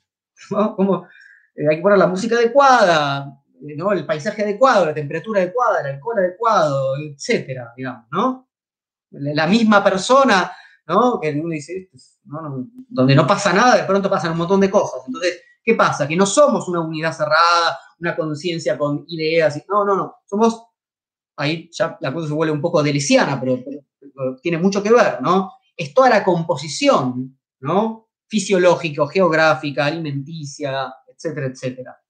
¿no? 0.49 0.75
Como 0.75 1.07
eh, 1.59 1.67
hay 1.69 1.75
que 1.77 1.81
poner 1.81 1.97
la 1.97 2.07
música 2.07 2.35
adecuada, 2.35 3.37
¿no? 3.61 3.91
el 3.91 4.05
paisaje 4.05 4.43
adecuado, 4.43 4.85
la 4.85 4.93
temperatura 4.93 5.41
adecuada, 5.41 5.81
el 5.81 5.95
alcohol 5.95 6.19
adecuado, 6.19 6.97
etcétera, 6.97 7.73
digamos, 7.75 8.05
¿no? 8.11 8.49
La 9.11 9.47
misma 9.47 9.83
persona, 9.83 10.51
¿no? 10.87 11.19
Que 11.19 11.31
uno 11.31 11.49
dice, 11.49 11.89
donde 12.87 13.15
no 13.15 13.25
pasa 13.25 13.51
nada, 13.51 13.77
de 13.77 13.83
pronto 13.83 14.09
pasan 14.09 14.33
un 14.33 14.37
montón 14.37 14.59
de 14.59 14.69
cosas. 14.69 15.01
Entonces, 15.07 15.41
¿qué 15.63 15.73
pasa? 15.73 16.07
Que 16.07 16.15
no 16.15 16.27
somos 16.27 16.67
una 16.67 16.79
unidad 16.79 17.11
cerrada, 17.11 17.79
una 17.99 18.15
conciencia 18.15 18.77
con 18.77 19.03
ideas. 19.07 19.63
No, 19.67 19.83
no, 19.83 19.95
no. 19.95 20.17
Somos, 20.27 20.63
ahí 21.37 21.71
ya 21.73 21.97
la 22.01 22.13
cosa 22.13 22.27
se 22.27 22.33
vuelve 22.35 22.53
un 22.53 22.61
poco 22.61 22.83
deliciana, 22.83 23.39
pero 23.39 23.63
tiene 24.43 24.59
mucho 24.59 24.83
que 24.83 24.91
ver, 24.91 25.19
¿no? 25.23 25.51
es 25.79 25.93
toda 25.93 26.09
la 26.09 26.23
composición, 26.25 27.39
¿no? 27.61 28.09
Fisiológica, 28.27 29.07
geográfica, 29.07 29.85
alimenticia, 29.85 30.93
etcétera, 31.19 31.47
etcétera. 31.47 32.01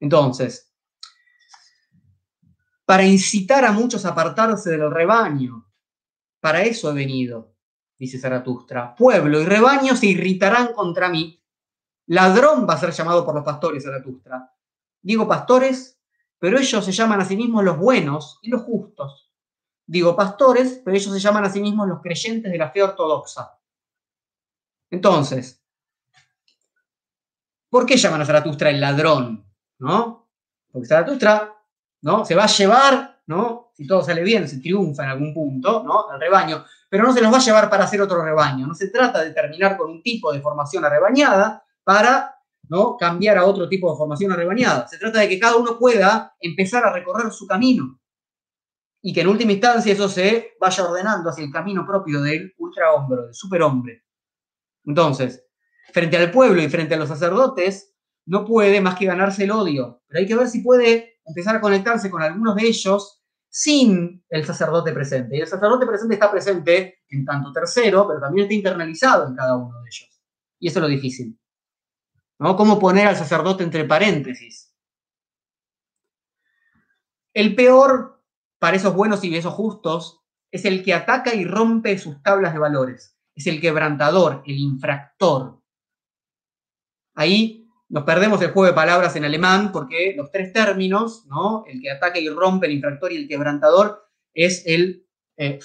Entonces, 0.00 0.74
para 2.84 3.04
incitar 3.04 3.64
a 3.64 3.72
muchos 3.72 4.04
a 4.04 4.10
apartarse 4.10 4.70
del 4.70 4.90
rebaño, 4.90 5.72
para 6.40 6.62
eso 6.62 6.90
he 6.90 6.94
venido, 6.94 7.54
dice 7.98 8.18
Zaratustra. 8.18 8.94
Pueblo 8.94 9.40
y 9.40 9.44
rebaño 9.44 9.96
se 9.96 10.06
irritarán 10.06 10.72
contra 10.72 11.08
mí. 11.08 11.42
Ladrón 12.06 12.66
va 12.68 12.74
a 12.74 12.78
ser 12.78 12.90
llamado 12.90 13.24
por 13.24 13.34
los 13.34 13.44
pastores, 13.44 13.84
Zaratustra. 13.84 14.52
Digo 15.00 15.26
pastores, 15.26 15.98
pero 16.38 16.58
ellos 16.58 16.84
se 16.84 16.92
llaman 16.92 17.20
a 17.20 17.24
sí 17.24 17.36
mismos 17.36 17.64
los 17.64 17.78
buenos 17.78 18.38
y 18.42 18.50
los 18.50 18.62
justos 18.62 19.26
digo 19.86 20.16
pastores, 20.16 20.80
pero 20.84 20.96
ellos 20.96 21.12
se 21.12 21.20
llaman 21.20 21.44
a 21.44 21.50
sí 21.50 21.60
mismos 21.60 21.88
los 21.88 22.00
creyentes 22.00 22.50
de 22.50 22.58
la 22.58 22.70
fe 22.70 22.82
ortodoxa. 22.82 23.58
Entonces, 24.90 25.64
¿por 27.76 27.84
qué 27.84 27.98
llaman 27.98 28.22
a 28.22 28.24
Zaratustra 28.24 28.70
el 28.70 28.80
ladrón? 28.80 29.44
¿No? 29.80 30.30
Porque 30.72 30.88
Zaratustra 30.88 31.54
¿no? 32.00 32.24
se 32.24 32.34
va 32.34 32.44
a 32.44 32.46
llevar, 32.46 33.20
¿no? 33.26 33.70
si 33.74 33.86
todo 33.86 34.02
sale 34.02 34.22
bien, 34.22 34.48
se 34.48 34.60
triunfa 34.60 35.04
en 35.04 35.10
algún 35.10 35.34
punto, 35.34 35.84
¿no? 35.84 36.10
el 36.10 36.18
rebaño, 36.18 36.64
pero 36.88 37.04
no 37.04 37.12
se 37.12 37.20
los 37.20 37.30
va 37.30 37.36
a 37.36 37.40
llevar 37.40 37.68
para 37.68 37.84
hacer 37.84 38.00
otro 38.00 38.24
rebaño. 38.24 38.66
No 38.66 38.74
se 38.74 38.88
trata 38.88 39.22
de 39.22 39.32
terminar 39.32 39.76
con 39.76 39.90
un 39.90 40.02
tipo 40.02 40.32
de 40.32 40.40
formación 40.40 40.86
arrebañada 40.86 41.66
para 41.84 42.36
¿no? 42.66 42.96
cambiar 42.96 43.36
a 43.36 43.44
otro 43.44 43.68
tipo 43.68 43.90
de 43.90 43.98
formación 43.98 44.32
arrebañada. 44.32 44.88
Se 44.88 44.96
trata 44.96 45.20
de 45.20 45.28
que 45.28 45.38
cada 45.38 45.56
uno 45.56 45.78
pueda 45.78 46.34
empezar 46.40 46.82
a 46.82 46.94
recorrer 46.94 47.30
su 47.30 47.46
camino 47.46 48.00
y 49.02 49.12
que 49.12 49.20
en 49.20 49.28
última 49.28 49.52
instancia 49.52 49.92
eso 49.92 50.08
se 50.08 50.52
vaya 50.58 50.82
ordenando 50.82 51.28
hacia 51.28 51.44
el 51.44 51.52
camino 51.52 51.84
propio 51.84 52.22
del 52.22 52.54
ultrahombre, 52.56 53.24
del 53.24 53.34
superhombre. 53.34 54.02
Entonces, 54.86 55.45
frente 55.96 56.16
al 56.18 56.30
pueblo 56.30 56.62
y 56.62 56.68
frente 56.68 56.94
a 56.94 56.98
los 56.98 57.08
sacerdotes, 57.08 57.94
no 58.26 58.44
puede 58.44 58.80
más 58.80 58.96
que 58.96 59.06
ganarse 59.06 59.44
el 59.44 59.50
odio, 59.52 60.02
pero 60.06 60.20
hay 60.20 60.26
que 60.26 60.36
ver 60.36 60.48
si 60.48 60.60
puede 60.60 61.20
empezar 61.24 61.56
a 61.56 61.60
conectarse 61.60 62.10
con 62.10 62.22
algunos 62.22 62.54
de 62.56 62.66
ellos 62.66 63.22
sin 63.48 64.22
el 64.28 64.44
sacerdote 64.44 64.92
presente. 64.92 65.36
Y 65.36 65.40
el 65.40 65.46
sacerdote 65.46 65.86
presente 65.86 66.14
está 66.14 66.30
presente 66.30 66.98
en 67.08 67.24
tanto 67.24 67.50
tercero, 67.52 68.06
pero 68.06 68.20
también 68.20 68.44
está 68.44 68.54
internalizado 68.54 69.26
en 69.28 69.34
cada 69.34 69.56
uno 69.56 69.80
de 69.80 69.88
ellos. 69.88 70.22
Y 70.58 70.68
eso 70.68 70.80
es 70.80 70.82
lo 70.82 70.88
difícil. 70.88 71.38
¿no? 72.40 72.56
¿Cómo 72.56 72.78
poner 72.78 73.06
al 73.06 73.16
sacerdote 73.16 73.64
entre 73.64 73.84
paréntesis? 73.84 74.74
El 77.32 77.54
peor 77.54 78.16
para 78.58 78.76
esos 78.76 78.94
buenos 78.94 79.22
y 79.24 79.34
esos 79.34 79.54
justos, 79.54 80.22
es 80.50 80.64
el 80.64 80.82
que 80.82 80.94
ataca 80.94 81.34
y 81.34 81.44
rompe 81.44 81.98
sus 81.98 82.22
tablas 82.22 82.52
de 82.52 82.58
valores, 82.58 83.16
es 83.34 83.46
el 83.46 83.60
quebrantador, 83.60 84.42
el 84.46 84.58
infractor. 84.58 85.55
Ahí 87.16 87.68
nos 87.88 88.04
perdemos 88.04 88.40
el 88.42 88.52
juego 88.52 88.66
de 88.66 88.74
palabras 88.74 89.16
en 89.16 89.24
alemán 89.24 89.72
porque 89.72 90.14
los 90.16 90.30
tres 90.30 90.52
términos, 90.52 91.26
¿no? 91.26 91.64
el 91.66 91.80
que 91.80 91.90
ataca 91.90 92.18
y 92.18 92.28
rompe, 92.28 92.66
el 92.66 92.72
infractor 92.72 93.12
y 93.12 93.16
el 93.16 93.28
quebrantador, 93.28 94.04
es 94.32 94.62
el 94.66 95.04
eh, 95.36 95.58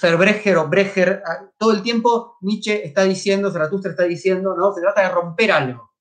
o 0.57 0.67
Brecher. 0.67 1.21
Ah, 1.25 1.49
todo 1.57 1.73
el 1.73 1.83
tiempo 1.83 2.37
Nietzsche 2.41 2.85
está 2.85 3.03
diciendo, 3.03 3.51
Zaratustra 3.51 3.91
está 3.91 4.03
diciendo, 4.03 4.55
¿no? 4.55 4.73
se 4.73 4.81
trata 4.81 5.01
de 5.01 5.09
romper 5.09 5.51
algo. 5.51 5.91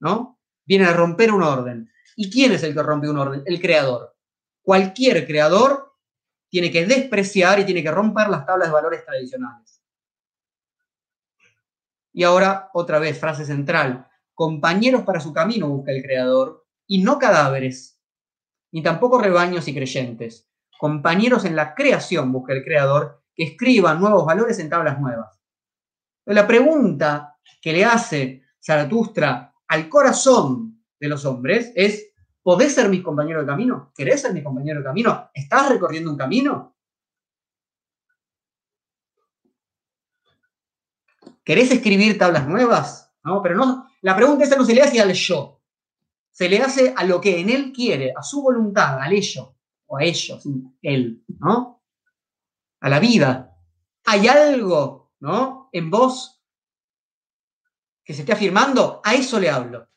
¿no? 0.00 0.38
Viene 0.64 0.84
a 0.84 0.92
romper 0.92 1.32
un 1.32 1.42
orden. 1.42 1.90
¿Y 2.16 2.30
quién 2.30 2.52
es 2.52 2.62
el 2.62 2.74
que 2.74 2.82
rompe 2.82 3.08
un 3.08 3.18
orden? 3.18 3.42
El 3.46 3.60
creador. 3.60 4.16
Cualquier 4.62 5.26
creador 5.26 5.94
tiene 6.48 6.70
que 6.70 6.86
despreciar 6.86 7.60
y 7.60 7.64
tiene 7.64 7.82
que 7.82 7.90
romper 7.90 8.28
las 8.28 8.44
tablas 8.44 8.68
de 8.68 8.74
valores 8.74 9.04
tradicionales. 9.04 9.82
Y 12.12 12.24
ahora, 12.24 12.70
otra 12.72 12.98
vez, 12.98 13.18
frase 13.18 13.44
central. 13.44 14.07
Compañeros 14.38 15.02
para 15.02 15.18
su 15.18 15.32
camino 15.32 15.68
busca 15.68 15.90
el 15.90 16.00
Creador, 16.00 16.64
y 16.86 17.02
no 17.02 17.18
cadáveres, 17.18 18.00
ni 18.70 18.84
tampoco 18.84 19.20
rebaños 19.20 19.66
y 19.66 19.74
creyentes. 19.74 20.48
Compañeros 20.78 21.44
en 21.44 21.56
la 21.56 21.74
creación 21.74 22.30
busca 22.30 22.52
el 22.52 22.62
Creador, 22.62 23.24
que 23.34 23.42
escriban 23.42 23.98
nuevos 23.98 24.24
valores 24.24 24.60
en 24.60 24.68
tablas 24.68 25.00
nuevas. 25.00 25.40
La 26.24 26.46
pregunta 26.46 27.36
que 27.60 27.72
le 27.72 27.84
hace 27.84 28.44
Zaratustra 28.64 29.52
al 29.66 29.88
corazón 29.88 30.84
de 31.00 31.08
los 31.08 31.24
hombres 31.24 31.72
es, 31.74 32.12
¿Podés 32.40 32.76
ser 32.76 32.88
mi 32.88 33.02
compañero 33.02 33.40
de 33.40 33.46
camino? 33.46 33.90
¿Querés 33.92 34.22
ser 34.22 34.32
mi 34.32 34.44
compañero 34.44 34.78
de 34.78 34.84
camino? 34.84 35.30
¿Estás 35.34 35.68
recorriendo 35.68 36.12
un 36.12 36.16
camino? 36.16 36.76
¿Querés 41.42 41.72
escribir 41.72 42.16
tablas 42.16 42.46
nuevas? 42.46 43.12
No, 43.24 43.42
pero 43.42 43.56
no, 43.56 43.87
la 44.02 44.16
pregunta 44.16 44.44
esa 44.44 44.56
no 44.56 44.64
se 44.64 44.74
le 44.74 44.82
hace 44.82 45.00
al 45.00 45.12
yo. 45.12 45.60
Se 46.30 46.48
le 46.48 46.58
hace 46.60 46.94
a 46.96 47.04
lo 47.04 47.20
que 47.20 47.40
en 47.40 47.50
él 47.50 47.72
quiere, 47.72 48.12
a 48.16 48.22
su 48.22 48.42
voluntad, 48.42 49.00
al 49.00 49.12
ello, 49.12 49.56
o 49.86 49.96
a 49.96 50.04
ellos, 50.04 50.42
él, 50.82 51.24
¿no? 51.40 51.82
A 52.80 52.88
la 52.88 53.00
vida. 53.00 53.56
Hay 54.04 54.28
algo, 54.28 55.12
¿no? 55.20 55.68
En 55.72 55.90
vos 55.90 56.40
que 58.04 58.14
se 58.14 58.20
esté 58.20 58.32
afirmando, 58.32 59.00
a 59.04 59.14
eso 59.14 59.40
le 59.40 59.50
hablo. 59.50 59.88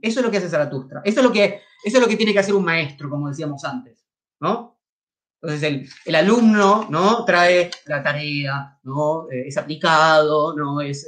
Eso 0.00 0.20
es 0.20 0.26
lo 0.26 0.30
que 0.30 0.38
hace 0.38 0.48
Zaratustra. 0.48 1.02
Eso 1.04 1.20
es 1.20 1.26
lo 1.26 1.32
que 1.32 1.60
eso 1.84 1.98
es 1.98 2.02
lo 2.02 2.08
que 2.08 2.16
tiene 2.16 2.32
que 2.32 2.38
hacer 2.38 2.54
un 2.54 2.64
maestro, 2.64 3.10
como 3.10 3.28
decíamos 3.28 3.62
antes, 3.64 4.06
¿no? 4.40 4.80
Entonces 5.42 5.90
el, 6.06 6.14
alumno, 6.14 6.86
¿no? 6.88 7.26
Trae 7.26 7.70
la 7.84 8.02
tarea, 8.02 8.78
¿no? 8.84 9.30
Eh, 9.30 9.48
es 9.48 9.58
aplicado, 9.58 10.56
¿no? 10.56 10.80
Es, 10.80 11.06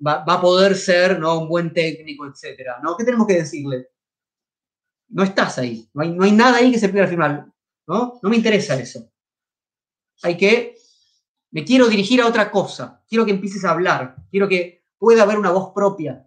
eh, 0.00 0.04
va, 0.06 0.22
a 0.26 0.40
poder 0.40 0.76
ser, 0.76 1.18
¿no? 1.18 1.40
Un 1.40 1.48
buen 1.48 1.72
técnico, 1.72 2.26
etcétera, 2.26 2.78
¿no? 2.82 2.96
¿Qué 2.96 3.04
tenemos 3.04 3.26
que 3.26 3.34
decirle? 3.34 3.88
No 5.08 5.22
estás 5.22 5.58
ahí, 5.58 5.88
no 5.94 6.02
hay, 6.02 6.12
no 6.12 6.24
hay 6.24 6.32
nada 6.32 6.58
ahí 6.58 6.72
que 6.72 6.78
se 6.78 6.88
pueda 6.88 7.04
afirmar, 7.04 7.46
¿no? 7.86 8.18
No 8.22 8.28
me 8.28 8.36
interesa 8.36 8.74
eso. 8.74 9.10
Hay 10.22 10.36
que, 10.36 10.76
me 11.50 11.64
quiero 11.64 11.88
dirigir 11.88 12.20
a 12.20 12.26
otra 12.26 12.50
cosa, 12.50 13.02
quiero 13.08 13.24
que 13.24 13.32
empieces 13.32 13.64
a 13.64 13.70
hablar, 13.70 14.16
quiero 14.30 14.48
que 14.48 14.84
pueda 14.98 15.22
haber 15.22 15.38
una 15.38 15.50
voz 15.50 15.72
propia, 15.74 16.26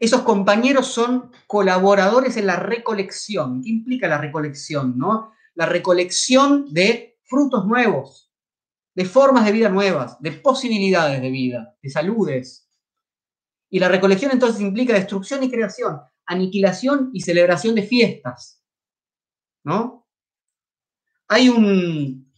Esos 0.00 0.22
compañeros 0.22 0.86
son 0.86 1.32
colaboradores 1.46 2.36
en 2.36 2.46
la 2.46 2.56
recolección. 2.56 3.62
¿Qué 3.62 3.70
implica 3.70 4.06
la 4.06 4.18
recolección? 4.18 4.96
No? 4.96 5.32
La 5.54 5.66
recolección 5.66 6.72
de 6.72 7.18
frutos 7.24 7.66
nuevos, 7.66 8.27
de 8.98 9.04
formas 9.04 9.44
de 9.44 9.52
vida 9.52 9.68
nuevas, 9.68 10.20
de 10.20 10.32
posibilidades 10.32 11.22
de 11.22 11.30
vida, 11.30 11.76
de 11.80 11.88
saludes. 11.88 12.68
Y 13.70 13.78
la 13.78 13.86
recolección 13.86 14.32
entonces 14.32 14.60
implica 14.60 14.92
destrucción 14.92 15.40
y 15.44 15.48
creación, 15.48 16.00
aniquilación 16.26 17.10
y 17.12 17.20
celebración 17.20 17.76
de 17.76 17.84
fiestas. 17.84 18.60
¿No? 19.62 20.04
Hay 21.28 21.48
un, 21.48 22.28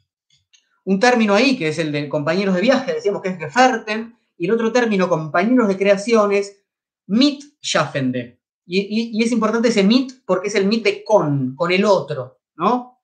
un 0.84 1.00
término 1.00 1.32
ahí 1.32 1.56
que 1.56 1.68
es 1.68 1.78
el 1.78 1.92
de 1.92 2.10
compañeros 2.10 2.54
de 2.54 2.60
viaje, 2.60 2.92
decíamos 2.92 3.22
que 3.22 3.30
es 3.30 3.38
Geferten, 3.38 4.18
y 4.36 4.44
el 4.44 4.52
otro 4.52 4.70
término, 4.70 5.08
compañeros 5.08 5.66
de 5.66 5.78
creación, 5.78 6.30
es 6.32 6.62
Mitschaffende. 7.06 8.38
Y, 8.66 9.16
y, 9.18 9.24
es 9.24 9.32
importante 9.32 9.68
ese 9.68 9.82
mit 9.82 10.12
porque 10.26 10.48
es 10.48 10.54
el 10.56 10.66
mit 10.66 10.84
de 10.84 11.02
con, 11.04 11.56
con 11.56 11.72
el 11.72 11.86
otro, 11.86 12.42
¿no? 12.56 13.00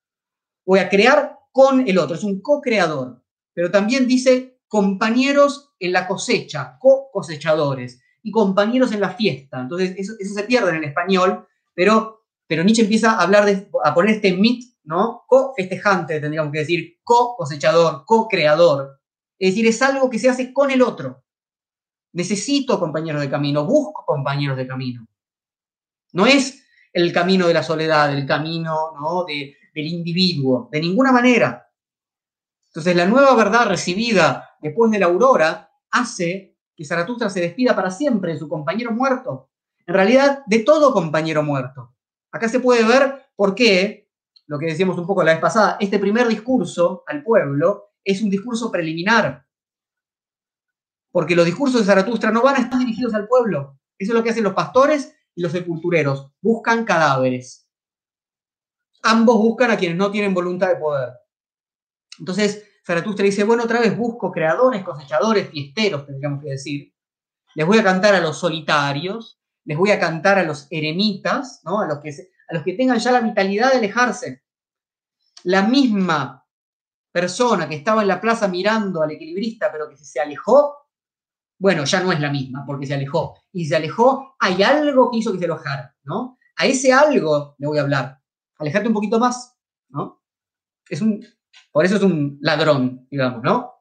Voy 0.66 0.78
a 0.78 0.90
crear 0.90 1.38
con 1.50 1.88
el 1.88 1.96
otro, 1.96 2.16
es 2.16 2.22
un 2.22 2.42
co-creador. 2.42 3.22
Pero 3.57 3.70
también 3.70 4.07
dice 4.07 4.61
compañeros 4.68 5.72
en 5.78 5.92
la 5.92 6.07
cosecha, 6.07 6.76
co-cosechadores, 6.78 8.02
y 8.22 8.30
compañeros 8.30 8.92
en 8.92 9.00
la 9.00 9.11
fiesta. 9.11 9.61
Entonces, 9.61 9.94
eso, 9.96 10.12
se 10.18 10.42
pierde 10.42 10.70
en 10.70 10.76
el 10.76 10.84
español, 10.84 11.46
pero, 11.72 12.26
pero 12.46 12.64
Nietzsche 12.64 12.82
empieza 12.82 13.12
a 13.12 13.22
hablar 13.22 13.46
de, 13.46 13.70
a 13.82 13.94
poner 13.94 14.16
este 14.16 14.32
mit, 14.32 14.64
¿no? 14.84 15.22
Co-festejante, 15.26 16.20
tendríamos 16.20 16.52
que 16.52 16.59
decir, 16.59 16.98
co-cosechador, 17.02 18.04
co-creador. 18.04 19.00
Es 19.38 19.52
decir, 19.52 19.66
es 19.66 19.80
algo 19.80 20.11
que 20.11 20.18
se 20.18 20.28
hace 20.28 20.52
con 20.52 20.70
el 20.70 20.82
otro. 20.82 21.24
Necesito 22.12 22.78
compañeros 22.78 23.22
de 23.22 23.30
camino, 23.30 23.64
busco 23.64 24.04
compañeros 24.04 24.59
de 24.59 24.66
camino. 24.66 25.07
No 26.12 26.26
es 26.26 26.62
el 26.92 27.12
camino 27.14 27.46
de 27.46 27.54
la 27.54 27.62
soledad, 27.62 28.12
el 28.12 28.26
camino 28.26 28.92
¿no? 29.00 29.24
del 29.24 29.86
individuo, 29.86 30.68
de 30.70 30.80
ninguna 30.80 31.11
manera. 31.11 31.66
Entonces 32.77 32.95
la 32.95 33.07
nueva 33.07 33.35
verdad 33.35 33.68
recibida 33.68 34.51
después 34.61 34.91
de 34.91 34.99
la 34.99 35.07
aurora 35.07 35.70
hace 35.91 36.59
que 36.77 36.85
Zaratustra 36.85 37.31
se 37.31 37.41
despida 37.41 37.74
para 37.74 37.91
siempre 37.91 38.35
de 38.35 38.39
su 38.39 38.51
compañero 38.51 38.93
muerto. 38.93 39.49
En 39.87 39.95
realidad, 39.95 40.43
de 40.45 40.59
todo 40.59 40.93
compañero 40.93 41.43
muerto. 41.43 41.95
Acá 42.31 42.51
se 42.51 42.61
puede 42.61 42.85
ver 42.85 43.31
por 43.35 43.55
qué, 43.55 44.11
lo 44.47 44.59
que 44.59 44.66
decíamos 44.66 44.99
un 44.99 45.07
poco 45.07 45.22
la 45.22 45.33
vez 45.33 45.41
pasada, 45.41 45.79
este 45.81 45.99
primer 45.99 46.29
discurso 46.29 47.03
al 47.07 47.22
pueblo 47.22 47.95
es 48.05 48.20
un 48.20 48.29
discurso 48.29 48.70
preliminar 48.70 49.47
porque 51.11 51.35
los 51.35 51.47
discursos 51.47 51.81
de 51.81 51.87
Zaratustra 51.87 52.31
no 52.31 52.43
van 52.43 52.57
a 52.57 52.61
estar 52.61 52.79
dirigidos 52.79 53.14
al 53.14 53.27
pueblo. 53.27 53.81
Eso 53.97 54.12
es 54.12 54.18
lo 54.18 54.22
que 54.22 54.29
hacen 54.29 54.45
los 54.45 54.53
pastores 54.53 55.16
y 55.35 55.41
los 55.41 55.53
sepultureros. 55.53 56.31
Buscan 56.43 56.85
cadáveres. 56.85 57.70
Ambos 59.03 59.39
buscan 59.39 59.70
a 59.70 59.79
quienes 59.79 59.97
no 59.97 60.11
tienen 60.11 60.35
voluntad 60.35 60.68
de 60.68 60.77
poder. 60.77 61.14
Entonces, 62.18 62.66
Zaratustra 62.87 63.24
dice, 63.24 63.43
bueno, 63.43 63.64
otra 63.64 63.80
vez 63.80 63.97
busco 63.97 64.30
creadores, 64.30 64.84
cosechadores, 64.84 65.51
fiesteros, 65.51 66.07
tendríamos 66.07 66.41
que 66.41 66.51
decir. 66.51 66.95
Les 67.57 67.66
voy 67.66 67.78
a 67.78 67.82
cantar 67.82 68.14
a 68.14 68.20
los 68.20 68.39
solitarios, 68.39 69.41
les 69.64 69.76
voy 69.76 69.91
a 69.91 69.99
cantar 69.99 70.39
a 70.39 70.45
los 70.45 70.68
eremitas, 70.70 71.62
¿no? 71.64 71.80
a, 71.80 71.87
los 71.87 71.99
que 71.99 72.11
a 72.49 72.55
los 72.55 72.62
que 72.62 72.74
tengan 72.74 72.99
ya 72.99 73.11
la 73.11 73.20
vitalidad 73.20 73.72
de 73.72 73.78
alejarse. 73.78 74.45
La 75.43 75.62
misma 75.62 76.47
persona 77.11 77.68
que 77.68 77.74
estaba 77.74 78.03
en 78.03 78.09
la 78.09 78.20
plaza 78.20 78.47
mirando 78.47 79.03
al 79.03 79.11
equilibrista, 79.11 79.72
pero 79.72 79.89
que 79.89 79.97
se 79.97 80.20
alejó, 80.20 80.76
bueno, 81.59 81.84
ya 81.84 82.01
no 82.01 82.12
es 82.12 82.20
la 82.20 82.30
misma 82.30 82.64
porque 82.64 82.87
se 82.87 82.95
alejó. 82.95 83.37
Y 83.51 83.66
se 83.66 83.74
alejó, 83.74 84.37
hay 84.39 84.62
algo 84.62 85.11
que 85.11 85.18
hizo 85.18 85.32
que 85.32 85.41
se 85.41 85.47
alojara, 85.47 85.97
¿no? 86.05 86.39
A 86.57 86.66
ese 86.66 86.93
algo 86.93 87.57
le 87.59 87.66
voy 87.66 87.78
a 87.78 87.82
hablar. 87.82 88.20
Alejarte 88.59 88.89
un 88.89 88.95
poquito 88.95 89.18
más, 89.18 89.57
¿no? 89.89 90.22
Es 90.89 91.01
un, 91.01 91.26
por 91.72 91.84
eso 91.84 91.96
es 91.96 92.02
un 92.02 92.38
ladrón, 92.40 93.07
digamos, 93.11 93.42
¿no? 93.42 93.72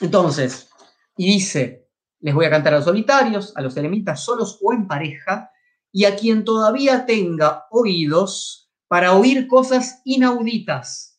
Entonces, 0.00 0.68
y 1.16 1.26
dice, 1.26 1.88
les 2.20 2.34
voy 2.34 2.46
a 2.46 2.50
cantar 2.50 2.74
a 2.74 2.76
los 2.76 2.84
solitarios, 2.84 3.56
a 3.56 3.62
los 3.62 3.76
eremitas 3.76 4.22
solos 4.24 4.58
o 4.62 4.72
en 4.72 4.86
pareja, 4.86 5.50
y 5.92 6.04
a 6.04 6.16
quien 6.16 6.44
todavía 6.44 7.06
tenga 7.06 7.66
oídos 7.70 8.70
para 8.88 9.14
oír 9.14 9.48
cosas 9.48 10.02
inauditas 10.04 11.16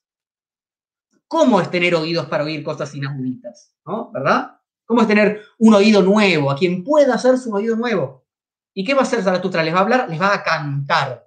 ¿Cómo 1.28 1.59
es 1.59 1.69
tener 1.69 1.93
oídos 1.93 2.28
para 2.28 2.43
oír 2.43 2.63
cosas 2.63 2.93
inauditas? 2.95 3.75
¿No? 3.86 4.11
¿Verdad? 4.11 4.59
¿Cómo 4.86 5.01
es 5.01 5.07
tener 5.07 5.41
un 5.57 5.73
oído 5.73 6.01
nuevo? 6.01 6.49
A 6.49 6.55
quien 6.55 6.84
pueda 6.84 7.15
hacer 7.15 7.38
su 7.38 7.53
oído 7.53 7.75
nuevo. 7.75 8.25
¿Y 8.73 8.86
qué 8.86 8.93
va 8.93 9.01
a 9.01 9.03
hacer 9.03 9.21
Zaratustra? 9.21 9.63
Les 9.63 9.73
va 9.73 9.80
a 9.80 9.82
hablar, 9.82 10.09
les 10.09 10.21
va 10.21 10.34
a 10.34 10.43
cantar. 10.43 11.26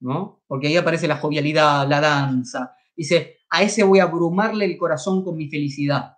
¿No? 0.00 0.42
Porque 0.46 0.68
ahí 0.68 0.76
aparece 0.76 1.08
la 1.08 1.16
jovialidad, 1.16 1.88
la 1.88 2.00
danza. 2.00 2.76
Dice, 2.96 3.38
a 3.50 3.62
ese 3.62 3.82
voy 3.82 3.98
a 3.98 4.04
abrumarle 4.04 4.64
el 4.64 4.76
corazón 4.76 5.24
con 5.24 5.36
mi 5.36 5.48
felicidad. 5.48 6.16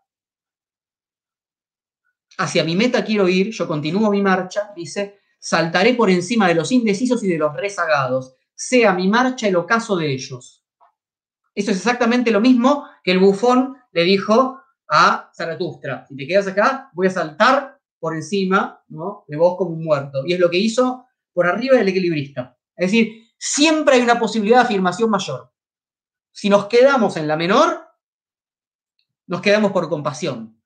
Hacia 2.39 2.65
mi 2.65 2.77
meta 2.77 3.05
quiero 3.05 3.29
ir, 3.29 3.51
yo 3.51 3.67
continúo 3.67 4.11
mi 4.11 4.23
marcha, 4.23 4.73
dice, 4.75 5.21
saltaré 5.39 5.95
por 5.95 6.11
encima 6.11 6.49
de 6.49 6.55
los 6.55 6.73
indecisos 6.73 7.23
y 7.25 7.29
de 7.29 7.39
los 7.39 7.55
rezagados, 7.55 8.35
sea 8.55 8.93
mi 8.95 9.09
marcha 9.09 9.49
el 9.49 9.57
ocaso 9.57 9.97
de 9.97 10.13
ellos. 10.13 10.65
Eso 11.55 11.71
es 11.71 11.79
exactamente 11.79 12.31
lo 12.31 12.41
mismo 12.41 12.87
que 13.03 13.13
el 13.13 13.19
bufón 13.19 13.77
le 13.93 14.05
dijo 14.05 14.61
a 14.89 15.31
Zaratustra. 15.35 16.07
Si 16.07 16.17
te 16.17 16.27
quedas 16.27 16.47
acá, 16.47 16.91
voy 16.95 17.07
a 17.07 17.11
saltar 17.11 17.79
por 17.99 18.15
encima 18.15 18.83
¿no? 18.89 19.25
de 19.29 19.37
vos 19.37 19.57
como 19.57 19.73
un 19.73 19.85
muerto. 19.85 20.25
Y 20.25 20.33
es 20.33 20.41
lo 20.41 20.51
que 20.51 20.59
hizo 20.59 21.07
por 21.33 21.47
arriba 21.47 21.77
del 21.77 21.89
equilibrista. 21.89 22.57
Es 22.77 22.91
decir, 22.91 23.20
siempre 23.41 23.97
hay 23.97 24.03
una 24.03 24.19
posibilidad 24.19 24.59
de 24.59 24.65
afirmación 24.65 25.09
mayor. 25.11 25.51
Si 26.31 26.51
nos 26.51 26.67
quedamos 26.67 27.17
en 27.17 27.27
la 27.27 27.37
menor, 27.37 27.89
nos 29.27 29.41
quedamos 29.41 29.73
por 29.73 29.89
compasión. 29.89 30.61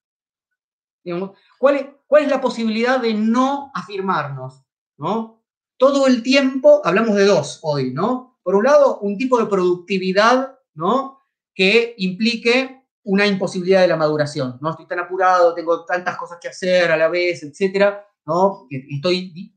¿cuál, 1.58 1.76
es, 1.76 1.86
¿Cuál 2.06 2.24
es 2.24 2.30
la 2.30 2.40
posibilidad 2.40 3.00
de 3.00 3.14
no 3.14 3.70
afirmarnos? 3.74 4.64
¿no? 4.96 5.44
Todo 5.76 6.06
el 6.06 6.22
tiempo, 6.22 6.80
hablamos 6.84 7.14
de 7.14 7.26
dos 7.26 7.60
hoy, 7.62 7.92
¿no? 7.92 8.38
Por 8.42 8.56
un 8.56 8.64
lado, 8.64 8.98
un 8.98 9.16
tipo 9.16 9.38
de 9.38 9.46
productividad 9.46 10.58
¿no? 10.74 11.20
Que 11.54 11.94
implique 11.98 12.84
una 13.04 13.26
imposibilidad 13.26 13.82
de 13.82 13.88
la 13.88 13.96
maduración. 13.96 14.58
No 14.60 14.70
estoy 14.70 14.86
tan 14.86 14.98
apurado, 14.98 15.54
tengo 15.54 15.84
tantas 15.84 16.16
cosas 16.16 16.38
que 16.40 16.48
hacer 16.48 16.90
a 16.90 16.96
la 16.96 17.08
vez, 17.08 17.42
etcétera, 17.42 18.06
¿no? 18.26 18.66
estoy 18.70 19.54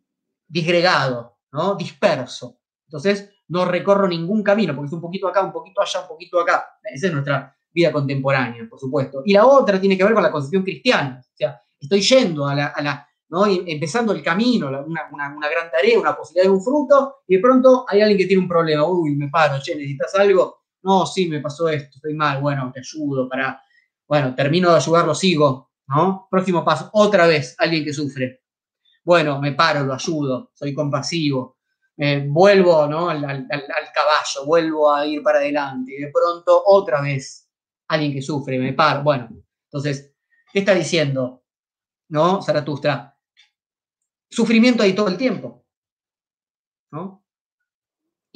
disgregado, 0.47 1.37
¿no? 1.51 1.75
Disperso. 1.75 2.56
Entonces, 2.87 3.29
no 3.49 3.65
recorro 3.65 4.07
ningún 4.07 4.43
camino, 4.43 4.75
porque 4.75 4.87
es 4.87 4.93
un 4.93 5.01
poquito 5.01 5.27
acá, 5.27 5.43
un 5.43 5.51
poquito 5.51 5.81
allá, 5.81 6.01
un 6.01 6.07
poquito 6.07 6.39
acá. 6.39 6.65
Esa 6.83 7.07
es 7.07 7.13
nuestra 7.13 7.55
vida 7.71 7.91
contemporánea, 7.91 8.67
por 8.69 8.79
supuesto. 8.79 9.21
Y 9.25 9.33
la 9.33 9.45
otra 9.45 9.79
tiene 9.79 9.97
que 9.97 10.03
ver 10.03 10.13
con 10.13 10.23
la 10.23 10.31
concepción 10.31 10.63
cristiana. 10.63 11.21
O 11.21 11.37
sea, 11.37 11.61
estoy 11.79 12.01
yendo 12.01 12.47
a 12.47 12.55
la, 12.55 13.07
¿no? 13.29 13.45
empezando 13.45 14.13
el 14.13 14.23
camino, 14.23 14.67
una, 14.67 15.09
gran 15.49 15.71
tarea, 15.71 15.99
una 15.99 16.15
posibilidad 16.15 16.49
de 16.49 16.55
un 16.55 16.63
fruto, 16.63 17.17
y 17.27 17.35
de 17.35 17.41
pronto 17.41 17.85
hay 17.87 18.01
alguien 18.01 18.17
que 18.17 18.25
tiene 18.25 18.41
un 18.41 18.49
problema. 18.49 18.85
Uy, 18.85 19.15
me 19.15 19.29
paro, 19.29 19.61
che, 19.61 19.75
necesitas 19.75 20.15
algo 20.15 20.57
no, 20.87 21.05
sí, 21.05 21.27
me 21.27 21.41
pasó 21.41 21.67
esto, 21.67 21.97
estoy 21.97 22.13
mal, 22.13 22.41
bueno, 22.41 22.71
te 22.73 22.79
ayudo 22.79 23.27
para, 23.27 23.61
bueno, 24.07 24.33
termino 24.33 24.71
de 24.71 24.77
ayudarlo, 24.77 25.13
sigo, 25.13 25.71
¿no? 25.87 26.27
Próximo 26.31 26.63
paso, 26.63 26.89
otra 26.93 27.27
vez, 27.27 27.55
alguien 27.57 27.83
que 27.83 27.91
sufre. 27.91 28.43
Bueno, 29.03 29.41
me 29.41 29.51
paro, 29.53 29.83
lo 29.83 29.93
ayudo, 29.93 30.51
soy 30.53 30.73
compasivo, 30.73 31.56
vuelvo, 32.27 32.87
¿no? 32.87 33.09
Al, 33.09 33.21
caballo, 33.21 34.45
vuelvo 34.45 34.91
a 34.91 35.05
ir 35.05 35.23
para 35.23 35.39
adelante, 35.39 35.93
y 35.97 36.01
de 36.01 36.11
pronto, 36.11 36.63
otra 36.65 37.01
vez, 37.01 37.49
alguien 37.87 38.13
que 38.13 38.21
sufre, 38.21 38.59
me 38.59 38.73
paro, 38.73 39.03
bueno, 39.03 39.29
entonces, 39.65 40.13
¿qué 40.53 40.59
está 40.59 40.73
diciendo, 40.73 41.43
no, 42.09 42.41
Zaratustra? 42.41 43.17
Sufrimiento 44.29 44.83
ahí 44.83 44.93
todo 44.93 45.07
el 45.07 45.17
tiempo, 45.17 45.65
¿no? 46.91 47.27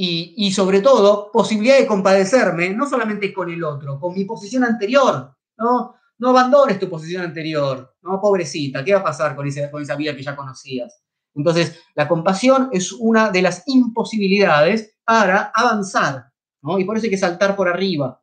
y, 0.04 0.52
sobre 0.52 0.82
todo 0.82 1.32
posibilidad 1.32 1.78
de 1.78 1.86
compadecerme, 1.86 2.72
no 2.72 2.90
solamente 2.90 3.32
con 3.34 3.52
el 3.52 3.64
otro, 3.64 4.00
con 4.00 4.14
mi 4.16 4.26
posición 4.26 4.64
anterior, 4.64 5.36
¿no? 5.58 5.96
No 6.18 6.30
abandones 6.30 6.80
tu 6.80 6.90
posición 6.90 7.24
anterior, 7.24 7.96
¿no? 8.02 8.20
Pobrecita, 8.20 8.84
¿qué 8.84 8.94
va 8.94 9.02
a 9.02 9.04
pasar 9.04 9.36
con, 9.36 9.48
con 9.72 9.82
esa 9.82 9.96
vida 9.96 10.16
que 10.16 10.24
ya 10.24 10.36
conocías? 10.36 11.04
Entonces, 11.36 11.82
la 11.96 12.08
compasión 12.08 12.70
es 12.72 12.92
una 12.92 13.32
de 13.32 13.42
las 13.42 13.64
imposibilidades 13.68 14.98
para 15.04 15.52
avanzar, 15.54 16.32
¿no? 16.62 16.78
Y 16.78 16.84
por 16.84 16.98
eso 16.98 17.06
hay 17.06 17.12
que 17.12 17.18
saltar 17.18 17.56
por 17.56 17.68
arriba. 17.70 18.22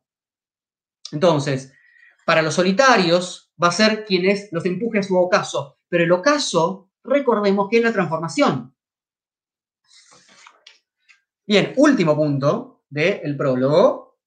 Entonces, 1.11 1.73
para 2.25 2.41
los 2.41 2.53
solitarios 2.53 3.51
va 3.61 3.69
a 3.69 3.71
ser 3.71 4.05
quienes 4.05 4.49
los 4.51 4.65
empuje 4.65 4.99
a 4.99 5.03
su 5.03 5.17
ocaso, 5.17 5.79
pero 5.87 6.03
el 6.03 6.11
ocaso, 6.11 6.91
recordemos 7.03 7.67
que 7.69 7.77
es 7.77 7.83
la 7.83 7.93
transformación. 7.93 8.75
Bien, 11.47 11.73
último 11.77 12.15
punto 12.15 12.83
del 12.89 13.35
prólogo. 13.35 14.19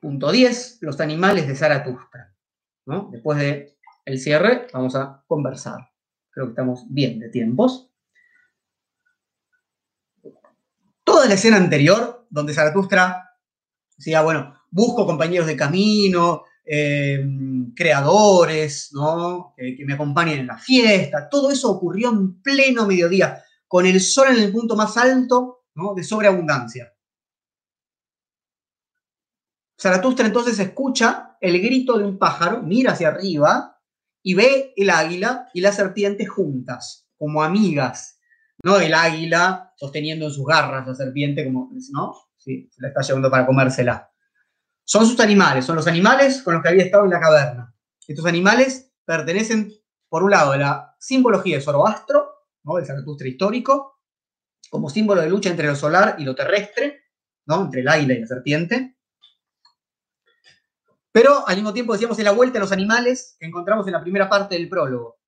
Punto 0.00 0.30
10, 0.30 0.78
los 0.82 1.00
animales 1.00 1.46
de 1.46 1.56
Zaratustra. 1.56 2.34
Después 3.10 3.38
del 3.38 4.18
cierre, 4.18 4.66
vamos 4.72 4.96
a 4.96 5.22
conversar. 5.26 5.89
Creo 6.40 6.46
que 6.46 6.52
estamos 6.52 6.86
bien 6.88 7.18
de 7.18 7.28
tiempos. 7.28 7.90
Toda 11.04 11.26
la 11.26 11.34
escena 11.34 11.56
anterior, 11.56 12.26
donde 12.30 12.54
Zaratustra 12.54 13.36
decía, 13.96 14.22
bueno, 14.22 14.54
busco 14.70 15.04
compañeros 15.04 15.46
de 15.46 15.56
camino, 15.56 16.44
eh, 16.64 17.22
creadores, 17.74 18.90
¿no? 18.92 19.52
Que, 19.56 19.84
me 19.84 19.94
acompañen 19.94 20.40
en 20.40 20.46
la 20.46 20.56
fiesta, 20.56 21.28
todo 21.28 21.50
eso 21.50 21.70
ocurrió 21.70 22.10
en 22.10 22.40
pleno 22.40 22.86
mediodía, 22.86 23.42
con 23.66 23.84
el 23.84 24.00
sol 24.00 24.28
en 24.30 24.42
el 24.42 24.52
punto 24.52 24.76
más 24.76 24.96
alto 24.96 25.64
de 25.94 26.04
sobreabundancia. 26.04 26.92
Zaratustra 29.78 30.26
entonces 30.26 30.58
escucha 30.58 31.36
el 31.40 31.60
grito 31.60 31.98
de 31.98 32.04
un 32.04 32.18
pájaro, 32.18 32.62
mira 32.62 32.92
hacia 32.92 33.08
arriba 33.08 33.79
y 34.22 34.34
ve 34.34 34.72
el 34.76 34.90
águila 34.90 35.48
y 35.54 35.60
la 35.60 35.72
serpiente 35.72 36.26
juntas, 36.26 37.08
como 37.16 37.42
amigas. 37.42 38.20
¿no? 38.62 38.78
El 38.78 38.94
águila 38.94 39.72
sosteniendo 39.76 40.26
en 40.26 40.32
sus 40.32 40.46
garras 40.46 40.86
la 40.86 40.94
serpiente, 40.94 41.44
como, 41.44 41.70
¿no? 41.92 42.14
Sí, 42.36 42.68
se 42.70 42.82
la 42.82 42.88
está 42.88 43.02
llevando 43.02 43.30
para 43.30 43.46
comérsela. 43.46 44.10
Son 44.84 45.06
sus 45.06 45.20
animales, 45.20 45.64
son 45.64 45.76
los 45.76 45.86
animales 45.86 46.42
con 46.42 46.54
los 46.54 46.62
que 46.62 46.68
había 46.68 46.84
estado 46.84 47.04
en 47.04 47.10
la 47.10 47.20
caverna. 47.20 47.74
Estos 48.06 48.26
animales 48.26 48.92
pertenecen, 49.04 49.72
por 50.08 50.22
un 50.22 50.30
lado, 50.30 50.52
a 50.52 50.56
la 50.56 50.96
simbología 50.98 51.56
de 51.56 51.62
Zoroastro, 51.62 52.46
¿no? 52.64 52.78
el 52.78 52.86
Zaratustra 52.86 53.28
histórico, 53.28 54.00
como 54.68 54.90
símbolo 54.90 55.20
de 55.20 55.28
lucha 55.28 55.50
entre 55.50 55.66
lo 55.66 55.76
solar 55.76 56.16
y 56.18 56.24
lo 56.24 56.34
terrestre, 56.34 57.04
¿no? 57.46 57.62
entre 57.62 57.82
el 57.82 57.88
águila 57.88 58.14
y 58.14 58.20
la 58.20 58.26
serpiente. 58.26 58.96
Pero 61.12 61.46
al 61.46 61.56
mismo 61.56 61.72
tiempo 61.72 61.92
decíamos 61.92 62.18
en 62.18 62.24
la 62.24 62.32
vuelta 62.32 62.58
a 62.58 62.62
los 62.62 62.72
animales 62.72 63.36
que 63.38 63.46
encontramos 63.46 63.86
en 63.86 63.94
la 63.94 64.00
primera 64.00 64.28
parte 64.28 64.54
del 64.54 64.68
prólogo. 64.68 65.18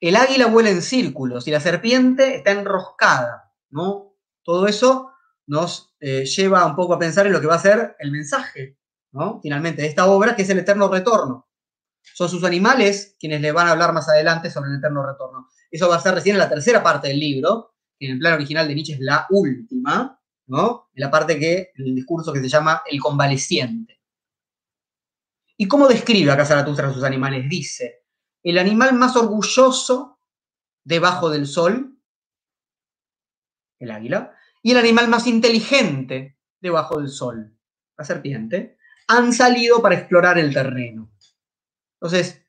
El 0.00 0.16
águila 0.16 0.46
vuela 0.46 0.70
en 0.70 0.82
círculos 0.82 1.46
y 1.46 1.52
la 1.52 1.60
serpiente 1.60 2.36
está 2.36 2.50
enroscada, 2.50 3.52
¿no? 3.70 4.16
Todo 4.42 4.66
eso 4.66 5.12
nos 5.46 5.94
eh, 6.00 6.24
lleva 6.24 6.66
un 6.66 6.74
poco 6.74 6.94
a 6.94 6.98
pensar 6.98 7.26
en 7.26 7.32
lo 7.32 7.40
que 7.40 7.46
va 7.46 7.54
a 7.54 7.60
ser 7.60 7.94
el 8.00 8.10
mensaje, 8.10 8.78
¿no? 9.12 9.40
Finalmente, 9.40 9.82
de 9.82 9.88
esta 9.88 10.06
obra, 10.06 10.34
que 10.34 10.42
es 10.42 10.50
el 10.50 10.58
eterno 10.58 10.88
retorno. 10.88 11.48
Son 12.02 12.28
sus 12.28 12.42
animales 12.42 13.16
quienes 13.20 13.40
le 13.40 13.52
van 13.52 13.68
a 13.68 13.72
hablar 13.72 13.92
más 13.92 14.08
adelante 14.08 14.50
sobre 14.50 14.70
el 14.70 14.78
eterno 14.78 15.06
retorno. 15.06 15.48
Eso 15.70 15.88
va 15.88 15.96
a 15.96 16.00
ser 16.00 16.14
recién 16.14 16.34
en 16.34 16.40
la 16.40 16.48
tercera 16.48 16.82
parte 16.82 17.06
del 17.06 17.20
libro, 17.20 17.74
que 17.96 18.06
en 18.06 18.12
el 18.14 18.18
plan 18.18 18.34
original 18.34 18.66
de 18.66 18.74
Nietzsche 18.74 18.94
es 18.94 19.00
la 19.00 19.26
última, 19.30 20.20
¿no? 20.48 20.90
En 20.94 21.00
la 21.00 21.10
parte 21.12 21.38
que, 21.38 21.70
en 21.76 21.86
el 21.86 21.94
discurso 21.94 22.32
que 22.32 22.40
se 22.40 22.48
llama 22.48 22.82
El 22.90 22.98
convaleciente. 22.98 24.01
¿Y 25.62 25.68
cómo 25.68 25.86
describe 25.86 26.32
acá 26.32 26.44
Zaratustra 26.44 26.88
a 26.88 26.92
sus 26.92 27.04
animales? 27.04 27.48
Dice, 27.48 28.02
el 28.42 28.58
animal 28.58 28.94
más 28.94 29.14
orgulloso 29.14 30.18
debajo 30.82 31.30
del 31.30 31.46
sol, 31.46 32.00
el 33.78 33.92
águila, 33.92 34.36
y 34.60 34.72
el 34.72 34.78
animal 34.78 35.06
más 35.06 35.28
inteligente 35.28 36.36
debajo 36.60 36.98
del 36.98 37.10
sol, 37.10 37.56
la 37.96 38.04
serpiente, 38.04 38.76
han 39.06 39.32
salido 39.32 39.80
para 39.80 39.94
explorar 39.94 40.36
el 40.36 40.52
terreno. 40.52 41.12
Entonces, 42.00 42.44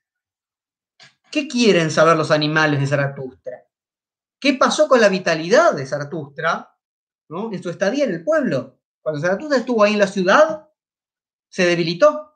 ¿qué 1.30 1.46
quieren 1.46 1.92
saber 1.92 2.16
los 2.16 2.32
animales 2.32 2.80
de 2.80 2.86
Zaratustra? 2.88 3.64
¿Qué 4.40 4.54
pasó 4.54 4.88
con 4.88 5.00
la 5.00 5.08
vitalidad 5.08 5.72
de 5.74 5.86
Zaratustra 5.86 6.76
¿no? 7.28 7.52
en 7.52 7.62
su 7.62 7.70
estadía 7.70 8.06
en 8.06 8.14
el 8.14 8.24
pueblo? 8.24 8.80
Cuando 9.00 9.20
Zaratustra 9.20 9.58
estuvo 9.58 9.84
ahí 9.84 9.92
en 9.92 10.00
la 10.00 10.08
ciudad, 10.08 10.68
se 11.48 11.64
debilitó, 11.64 12.33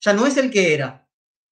ya 0.00 0.12
no 0.12 0.26
es 0.26 0.36
el 0.36 0.50
que 0.50 0.74
era. 0.74 1.08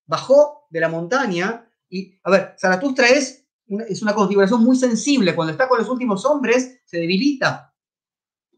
Bajó 0.06 0.66
de 0.70 0.80
la 0.80 0.88
montaña 0.88 1.70
y, 1.88 2.18
a 2.22 2.30
ver, 2.30 2.54
Zaratustra 2.58 3.08
es 3.08 3.46
una, 3.66 3.84
es 3.84 4.02
una 4.02 4.14
configuración 4.14 4.62
muy 4.62 4.76
sensible. 4.76 5.34
Cuando 5.34 5.52
está 5.52 5.68
con 5.68 5.78
los 5.78 5.88
últimos 5.88 6.24
hombres, 6.24 6.80
se 6.84 6.98
debilita. 6.98 7.74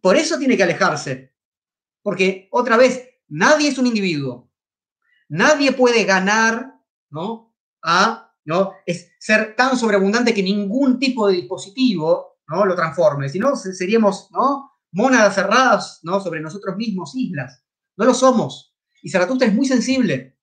Por 0.00 0.16
eso 0.16 0.38
tiene 0.38 0.56
que 0.56 0.62
alejarse. 0.62 1.34
Porque, 2.02 2.48
otra 2.52 2.76
vez, 2.76 3.08
nadie 3.28 3.68
es 3.68 3.78
un 3.78 3.86
individuo. 3.86 4.50
Nadie 5.28 5.72
puede 5.72 6.04
ganar, 6.04 6.80
¿no? 7.10 7.54
A, 7.82 8.32
¿no? 8.44 8.74
Es 8.86 9.10
ser 9.18 9.56
tan 9.56 9.76
sobreabundante 9.76 10.32
que 10.32 10.42
ningún 10.42 10.98
tipo 10.98 11.26
de 11.26 11.34
dispositivo, 11.34 12.38
¿no? 12.48 12.64
Lo 12.64 12.76
transforme. 12.76 13.28
Si 13.28 13.38
no, 13.38 13.56
seríamos, 13.56 14.30
¿no? 14.30 14.70
Mónadas 14.92 15.34
cerradas, 15.34 16.00
¿no? 16.04 16.20
Sobre 16.20 16.40
nosotros 16.40 16.76
mismos, 16.76 17.14
islas. 17.16 17.64
No 17.96 18.04
lo 18.04 18.14
somos. 18.14 18.75
Y 19.06 19.08
Zaratustra 19.08 19.46
es 19.46 19.54
muy 19.54 19.66
sensible. 19.66 20.36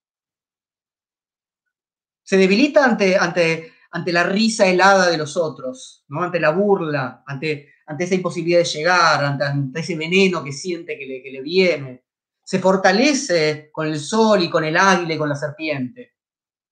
Se 2.22 2.38
debilita 2.38 2.82
ante, 2.82 3.14
ante, 3.14 3.74
ante 3.90 4.10
la 4.10 4.24
risa 4.24 4.66
helada 4.66 5.10
de 5.10 5.18
los 5.18 5.36
otros, 5.36 6.02
¿no? 6.08 6.22
ante 6.22 6.40
la 6.40 6.48
burla, 6.48 7.22
ante, 7.26 7.74
ante 7.84 8.04
esa 8.04 8.14
imposibilidad 8.14 8.60
de 8.60 8.64
llegar, 8.64 9.22
ante, 9.22 9.78
ese 9.78 9.96
veneno 9.96 10.42
que 10.42 10.50
siente 10.50 10.96
que 10.98 11.04
le, 11.04 11.42
viene. 11.42 12.06
Se 12.42 12.58
fortalece 12.58 13.68
con 13.70 13.86
el 13.86 14.00
sol 14.00 14.42
y 14.42 14.48
con 14.48 14.64
el 14.64 14.78
águila 14.78 15.12
y 15.12 15.18
con 15.18 15.28
la 15.28 15.36
serpiente. 15.36 16.14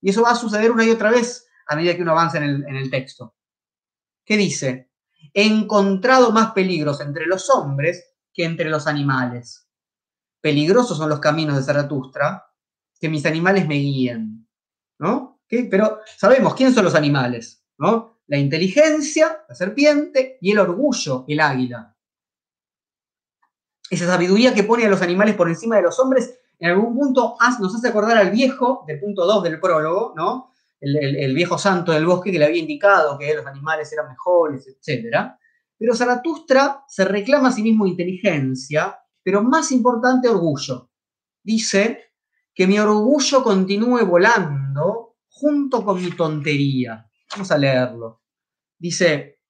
Y 0.01 0.09
eso 0.09 0.23
va 0.23 0.31
a 0.31 0.35
suceder 0.35 0.71
una 0.71 0.87
y 0.87 0.91
otra 0.91 1.11
vez 1.11 1.47
a 1.67 1.77
medida 1.77 1.95
que 1.95 2.01
uno 2.01 2.13
avanza 2.13 2.39
en 2.39 2.45
el, 2.45 2.65
en 2.67 2.77
el 2.77 2.91
texto. 2.91 3.37
¿Qué 4.25 4.39
dice? 4.39 4.89
He 5.35 5.45
encontrado 5.45 6.33
más 6.33 6.53
peligros 6.53 7.03
entre 7.03 7.27
los 7.27 7.51
hombres 7.51 8.15
que 8.33 8.47
entre 8.47 8.71
los 8.71 8.87
animales 8.87 9.69
peligrosos 10.43 10.99
son 10.99 11.09
los 11.09 11.21
caminos 11.21 11.57
de 11.57 11.63
Zaratustra, 11.63 12.47
que 13.01 13.09
mis 13.09 13.25
animales 13.25 13.67
me 13.67 13.77
guíen, 13.77 14.47
¿no? 14.99 15.41
Pero 15.49 16.01
sabemos 16.17 16.55
quiénes 16.55 16.75
son 16.75 16.85
los 16.85 16.95
animales, 16.95 17.65
¿no? 17.79 18.21
La 18.27 18.39
inteligencia, 18.39 19.45
la 19.49 19.55
serpiente, 19.55 20.39
y 20.41 20.53
el 20.53 20.59
orgullo, 20.59 21.25
el 21.29 21.41
águila. 21.41 21.97
Esa 23.89 24.07
sabiduría 24.07 24.55
que 24.55 24.65
pone 24.65 24.87
a 24.87 24.89
los 24.89 25.03
animales 25.03 25.35
por 25.35 25.49
encima 25.49 25.77
de 25.77 25.83
los 25.83 25.99
hombres, 25.99 26.39
en 26.59 26.71
algún 26.71 26.95
punto 26.95 27.37
nos 27.61 27.75
hace 27.75 27.89
acordar 27.89 28.17
al 28.17 28.31
viejo, 28.31 28.85
del 28.87 29.01
punto 29.01 29.27
2 29.27 29.43
del 29.43 29.61
prólogo, 29.61 30.15
¿no? 30.17 30.51
El, 30.81 31.35
viejo 31.35 31.59
santo 31.59 31.93
del 31.93 32.07
bosque 32.07 32.33
que 32.33 32.39
le 32.41 32.47
había 32.47 32.61
indicado 32.61 33.17
que 33.17 33.35
los 33.35 33.47
animales 33.47 33.93
eran 33.93 34.09
mejores, 34.09 34.67
etc. 34.67 35.15
Pero 35.79 35.95
Zaratustra 35.95 36.85
se 36.89 37.05
reclama 37.05 37.49
a 37.49 37.53
sí 37.53 37.63
mismo 37.63 37.87
inteligencia 37.87 39.02
pero 39.23 39.43
más 39.43 39.73
importante, 39.73 40.29
orgullo. 40.29 40.91
Dice 41.43 42.13
que 42.55 42.67
mi 42.67 42.79
orgullo 42.79 43.43
continúe 43.43 44.05
volando 44.05 45.17
junto 45.29 45.85
con 45.85 46.03
mi 46.03 46.11
tontería. 46.11 47.09
Vamos 47.33 47.51
a 47.51 47.59
leerlo. 47.59 48.23
Dice, 48.79 49.41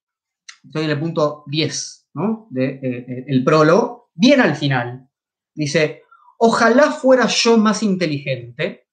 estoy 0.63 0.85
en 0.85 0.91
el 0.91 1.01
punto 1.01 1.45
10 1.47 2.09
¿no? 2.15 2.47
de, 2.51 2.81
eh, 2.83 3.25
el 3.27 3.43
prólogo, 3.43 4.11
bien 4.15 4.41
al 4.41 4.57
final. 4.57 5.09
Dice, 5.55 6.03
ojalá 6.39 6.91
fuera 6.93 7.27
yo 7.27 7.59
más 7.59 7.83
inteligente. 7.83 8.89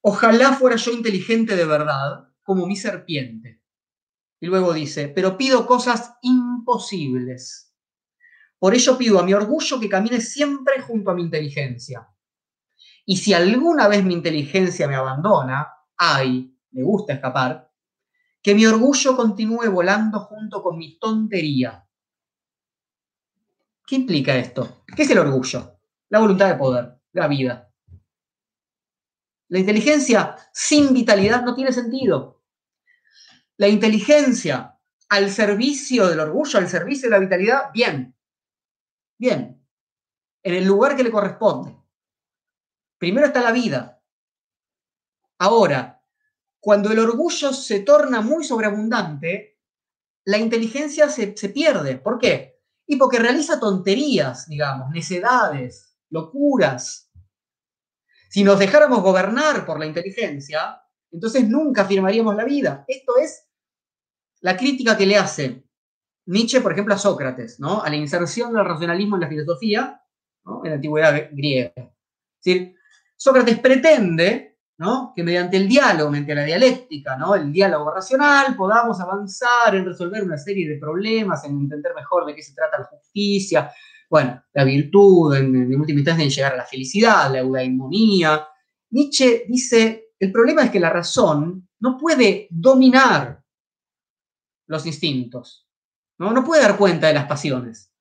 Ojalá 0.00 0.54
fuera 0.54 0.76
yo 0.76 0.92
inteligente 0.92 1.56
de 1.56 1.64
verdad, 1.64 2.28
como 2.42 2.66
mi 2.66 2.76
serpiente. 2.76 3.62
Y 4.40 4.46
luego 4.46 4.72
dice, 4.72 5.08
pero 5.08 5.36
pido 5.36 5.66
cosas 5.66 6.14
imposibles 6.22 7.67
por 8.58 8.74
ello 8.74 8.98
pido 8.98 9.18
a 9.18 9.22
mi 9.22 9.34
orgullo 9.34 9.78
que 9.78 9.88
camine 9.88 10.20
siempre 10.20 10.80
junto 10.82 11.10
a 11.10 11.14
mi 11.14 11.22
inteligencia. 11.22 12.08
Y 13.06 13.16
si 13.16 13.32
alguna 13.32 13.88
vez 13.88 14.04
mi 14.04 14.14
inteligencia 14.14 14.88
me 14.88 14.96
abandona, 14.96 15.68
ay, 15.96 16.54
me 16.72 16.82
gusta 16.82 17.14
escapar, 17.14 17.70
que 18.42 18.54
mi 18.54 18.66
orgullo 18.66 19.16
continúe 19.16 19.70
volando 19.70 20.20
junto 20.20 20.62
con 20.62 20.76
mi 20.76 20.98
tontería. 20.98 21.86
¿Qué 23.86 23.96
implica 23.96 24.36
esto? 24.36 24.84
¿Qué 24.94 25.04
es 25.04 25.10
el 25.10 25.18
orgullo? 25.18 25.80
La 26.10 26.18
voluntad 26.18 26.48
de 26.48 26.56
poder, 26.56 27.00
la 27.12 27.28
vida. 27.28 27.72
La 29.48 29.58
inteligencia 29.58 30.36
sin 30.52 30.92
vitalidad 30.92 31.42
no 31.42 31.54
tiene 31.54 31.72
sentido. 31.72 32.42
La 33.56 33.68
inteligencia 33.68 34.78
al 35.08 35.30
servicio 35.30 36.06
del 36.06 36.20
orgullo, 36.20 36.58
al 36.58 36.68
servicio 36.68 37.08
de 37.08 37.16
la 37.16 37.20
vitalidad, 37.20 37.70
bien. 37.72 38.14
Bien, 39.18 39.66
en 40.42 40.54
el 40.54 40.64
lugar 40.64 40.96
que 40.96 41.02
le 41.02 41.10
corresponde. 41.10 41.76
Primero 42.98 43.26
está 43.26 43.40
la 43.40 43.52
vida. 43.52 44.02
Ahora, 45.38 46.02
cuando 46.60 46.90
el 46.90 46.98
orgullo 46.98 47.52
se 47.52 47.80
torna 47.80 48.20
muy 48.20 48.44
sobreabundante, 48.44 49.60
la 50.24 50.38
inteligencia 50.38 51.08
se, 51.08 51.28
pierde. 51.28 51.98
¿Por 51.98 52.18
qué? 52.18 52.60
Y 52.86 52.96
porque 52.96 53.18
realiza 53.18 53.60
tonterías, 53.60 54.48
digamos, 54.48 54.90
necedades, 54.90 55.96
locuras. 56.10 57.10
Si 58.30 58.44
nos 58.44 58.58
dejáramos 58.58 59.02
gobernar 59.02 59.64
por 59.64 59.78
la 59.78 59.86
inteligencia, 59.86 60.80
entonces 61.10 61.48
nunca 61.48 61.82
afirmaríamos 61.82 62.34
la 62.36 62.44
vida. 62.44 62.84
Esto 62.86 63.16
es 63.18 63.48
la 64.40 64.56
crítica 64.56 64.96
que 64.96 65.06
le 65.06 65.16
hace 65.16 65.67
Nietzsche, 66.28 66.60
por 66.60 66.72
ejemplo, 66.72 66.94
a 66.94 66.98
Sócrates, 66.98 67.58
¿no? 67.58 67.82
a 67.82 67.88
la 67.88 67.96
inserción 67.96 68.52
del 68.52 68.64
racionalismo 68.64 69.16
en 69.16 69.22
la 69.22 69.28
filosofía 69.28 70.00
en 70.64 70.70
la 70.70 70.76
antigüedad 70.76 71.30
griega. 71.32 71.72
Es 72.44 72.68
Sócrates 73.16 73.58
pretende 73.58 74.58
¿no? 74.78 75.12
que 75.14 75.24
mediante 75.24 75.56
el 75.56 75.68
diálogo, 75.68 76.10
mediante 76.10 76.34
la 76.34 76.44
dialéctica, 76.44 77.16
¿no? 77.16 77.34
el 77.34 77.52
diálogo 77.52 77.92
racional, 77.92 78.54
podamos 78.56 79.00
avanzar 79.00 79.74
en 79.74 79.84
resolver 79.84 80.22
una 80.22 80.38
serie 80.38 80.68
de 80.68 80.78
problemas, 80.78 81.44
en 81.44 81.52
entender 81.52 81.92
mejor 81.94 82.26
de 82.26 82.34
qué 82.34 82.42
se 82.42 82.54
trata 82.54 82.78
la 82.78 82.84
justicia, 82.84 83.70
bueno, 84.08 84.42
la 84.52 84.64
virtud, 84.64 85.34
en, 85.34 85.54
en 85.54 85.80
última 85.80 85.98
instancia, 85.98 86.24
en 86.24 86.30
llegar 86.30 86.52
a 86.54 86.58
la 86.58 86.66
felicidad, 86.66 87.30
la 87.30 87.40
eudaimonía. 87.40 88.46
Nietzsche 88.90 89.44
dice, 89.48 90.12
el 90.18 90.32
problema 90.32 90.64
es 90.64 90.70
que 90.70 90.80
la 90.80 90.90
razón 90.90 91.68
no 91.80 91.98
puede 91.98 92.48
dominar 92.50 93.42
los 94.66 94.86
instintos, 94.86 95.67
¿no? 96.18 96.32
no 96.32 96.44
puede 96.44 96.62
dar 96.62 96.76
cuenta 96.76 97.08
de 97.08 97.14
las 97.14 97.26
pasiones. 97.26 97.92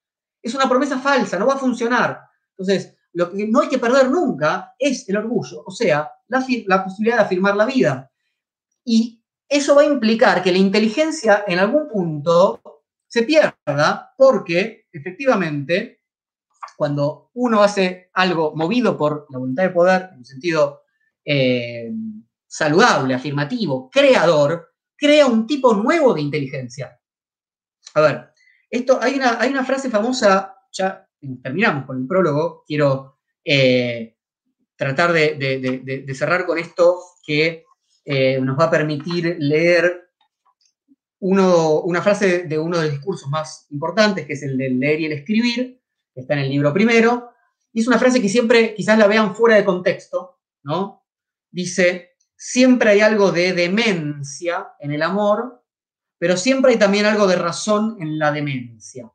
Es 0.42 0.54
una 0.54 0.70
promesa 0.70 1.00
falsa, 1.00 1.38
no 1.38 1.48
va 1.48 1.56
a 1.56 1.60
funcionar. 1.60 2.22
Entonces, 2.58 2.96
lo 3.14 3.32
que 3.32 3.48
no 3.48 3.62
hay 3.62 3.70
que 3.70 3.80
perder 3.80 4.10
nunca 4.10 4.76
es 4.78 5.08
el 5.10 5.18
orgullo, 5.18 5.64
o 5.66 5.72
sea, 5.72 6.12
la, 6.28 6.84
posibilidad 6.84 7.18
de 7.18 7.24
afirmar 7.24 7.56
la 7.56 7.66
vida. 7.66 8.12
Y 8.84 9.24
eso 9.48 9.76
va 9.76 9.82
a 9.82 9.86
implicar 9.86 10.44
que 10.44 10.52
la 10.52 10.58
inteligencia 10.58 11.44
en 11.48 11.60
algún 11.60 11.88
punto 11.88 12.62
se 13.08 13.24
pierda 13.24 14.14
porque 14.18 14.88
efectivamente 14.92 16.02
cuando 16.76 17.32
uno 17.34 17.64
hace 17.64 18.10
algo 18.14 18.56
movido 18.56 18.98
por 18.98 19.26
la 19.30 19.40
voluntad 19.40 19.64
de 19.64 19.70
poder, 19.70 20.10
en 20.12 20.20
un 20.20 20.26
sentido 20.26 20.82
eh, 21.26 21.92
saludable, 22.46 23.16
afirmativo, 23.16 23.90
creador, 23.90 24.74
crea 24.96 25.26
un 25.26 25.48
tipo 25.48 25.74
nuevo 25.74 26.14
de 26.14 26.22
inteligencia. 26.22 26.97
A 27.94 28.02
ver, 28.02 28.30
esto, 28.70 29.00
hay, 29.02 29.16
una, 29.16 29.40
hay 29.40 29.50
una 29.50 29.66
frase 29.66 29.90
famosa, 29.90 30.56
ya 30.72 31.08
terminamos 31.42 31.86
con 31.86 32.02
el 32.02 32.08
prólogo, 32.08 32.64
quiero 32.68 33.20
eh, 33.44 34.18
tratar 34.76 35.14
de, 35.14 36.06
cerrar 36.14 36.46
con 36.46 36.58
esto 36.58 37.00
que 37.26 37.66
eh, 38.06 38.40
nos 38.42 38.58
va 38.58 38.66
a 38.66 38.72
permitir 38.72 39.38
leer 39.40 40.04
una 41.20 42.02
frase 42.02 42.44
de 42.44 42.60
uno 42.60 42.78
de 42.78 42.84
los 42.84 42.94
discursos 42.94 43.30
más 43.30 43.66
importantes, 43.72 44.26
que 44.26 44.34
es 44.34 44.44
el 44.44 44.58
del 44.58 44.80
leer 44.80 45.02
y 45.02 45.06
el 45.06 45.14
escribir, 45.14 45.82
que 46.14 46.22
está 46.22 46.36
en 46.36 46.42
el 46.42 46.50
libro 46.50 46.72
primero, 46.74 47.32
y 47.74 47.82
es 47.82 47.88
una 47.88 47.98
frase 47.98 48.22
que 48.22 48.30
siempre 48.30 48.76
quizás 48.76 48.98
la 48.98 49.08
vean 49.08 49.36
fuera 49.36 49.56
de 49.56 49.66
contexto, 49.66 50.40
¿no? 50.64 51.04
Dice, 51.50 52.16
siempre 52.36 52.92
hay 52.92 53.00
algo 53.02 53.32
de 53.32 53.54
demencia 53.54 54.74
en 54.80 54.92
el 54.92 55.02
amor, 55.02 55.64
pero 56.18 56.38
siempre 56.38 56.72
hay 56.72 56.80
también 56.80 57.06
algo 57.06 57.28
de 57.28 57.36
razón 57.36 57.98
en 58.00 58.18
la 58.18 58.32
demencia. 58.32 59.12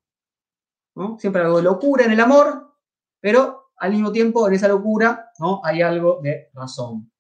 Siempre 1.18 1.40
hay 1.40 1.46
algo 1.46 1.58
de 1.58 1.64
locura 1.64 2.04
en 2.04 2.12
el 2.12 2.20
amor, 2.20 2.76
pero 3.20 3.72
al 3.78 3.92
mismo 3.92 4.12
tiempo 4.12 4.46
en 4.46 4.54
esa 4.54 4.68
locura 4.68 5.30
¿no? 5.38 5.60
hay 5.64 5.82
algo 5.82 6.20
de 6.22 6.50
razón. 6.52 7.12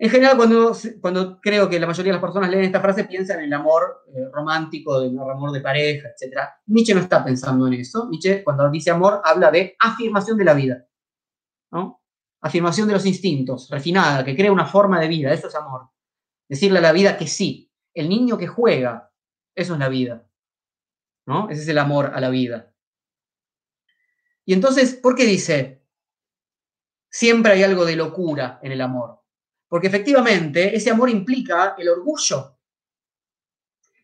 En 0.00 0.10
general, 0.10 0.36
cuando, 0.36 0.76
cuando 1.00 1.40
creo 1.40 1.68
que 1.68 1.80
la 1.80 1.86
mayoría 1.88 2.12
de 2.12 2.18
las 2.18 2.22
personas 2.22 2.48
leen 2.50 2.64
esta 2.64 2.80
frase, 2.80 3.04
piensan 3.04 3.40
en 3.40 3.46
el 3.46 3.52
amor 3.52 4.04
eh, 4.14 4.28
romántico, 4.32 5.02
el 5.02 5.18
amor 5.18 5.50
de 5.50 5.60
pareja, 5.60 6.08
etc. 6.08 6.38
Nietzsche 6.66 6.94
no 6.94 7.00
está 7.00 7.24
pensando 7.24 7.66
en 7.66 7.74
eso. 7.74 8.08
Nietzsche, 8.08 8.44
cuando 8.44 8.70
dice 8.70 8.92
amor, 8.92 9.20
habla 9.24 9.50
de 9.50 9.74
afirmación 9.80 10.38
de 10.38 10.44
la 10.44 10.54
vida. 10.54 10.86
¿no? 11.72 12.00
Afirmación 12.40 12.86
de 12.86 12.94
los 12.94 13.06
instintos, 13.06 13.68
refinada, 13.70 14.24
que 14.24 14.36
crea 14.36 14.52
una 14.52 14.66
forma 14.66 15.00
de 15.00 15.08
vida. 15.08 15.32
Eso 15.32 15.48
es 15.48 15.54
amor. 15.56 15.90
Decirle 16.48 16.78
a 16.78 16.82
la 16.82 16.92
vida 16.92 17.18
que 17.18 17.26
sí. 17.26 17.67
El 17.98 18.08
niño 18.08 18.38
que 18.38 18.46
juega, 18.46 19.12
eso 19.56 19.74
es 19.74 19.80
la 19.80 19.88
vida. 19.88 20.28
¿no? 21.28 21.50
Ese 21.50 21.62
es 21.62 21.68
el 21.68 21.78
amor 21.78 22.12
a 22.14 22.20
la 22.20 22.30
vida. 22.30 22.72
Y 24.46 24.54
entonces, 24.54 24.94
¿por 24.94 25.14
qué 25.14 25.24
dice? 25.24 25.84
Siempre 27.10 27.52
hay 27.52 27.64
algo 27.64 27.84
de 27.84 27.96
locura 27.96 28.60
en 28.62 28.72
el 28.72 28.80
amor. 28.80 29.20
Porque 29.68 29.88
efectivamente 29.88 30.74
ese 30.74 30.90
amor 30.90 31.10
implica 31.10 31.74
el 31.76 31.88
orgullo. 31.88 32.58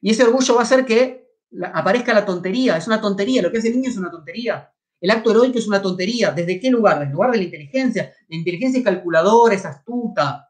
Y 0.03 0.11
ese 0.11 0.25
orgullo 0.25 0.55
va 0.55 0.61
a 0.61 0.65
hacer 0.65 0.85
que 0.85 1.31
aparezca 1.73 2.13
la 2.13 2.27
tontería. 2.27 2.77
Es 2.77 2.87
una 2.87 3.01
tontería. 3.01 3.41
Lo 3.41 3.51
que 3.51 3.59
hace 3.59 3.69
el 3.69 3.77
niño 3.77 3.91
es 3.91 3.97
una 3.97 4.11
tontería. 4.11 4.71
El 5.01 5.11
acto 5.11 5.31
heroico 5.31 5.59
es 5.59 5.67
una 5.67 5.81
tontería. 5.81 6.33
¿Desde 6.33 6.61
qué 6.61 6.69
lugar? 6.69 6.99
Desde 6.99 7.11
el 7.11 7.15
lugar 7.15 7.31
de 7.31 7.39
la 7.39 7.45
inteligencia. 7.45 8.13
La 8.29 8.37
inteligencia 8.37 8.79
es 8.79 8.85
calculadora, 8.85 9.55
es 9.55 9.65
astuta. 9.65 10.44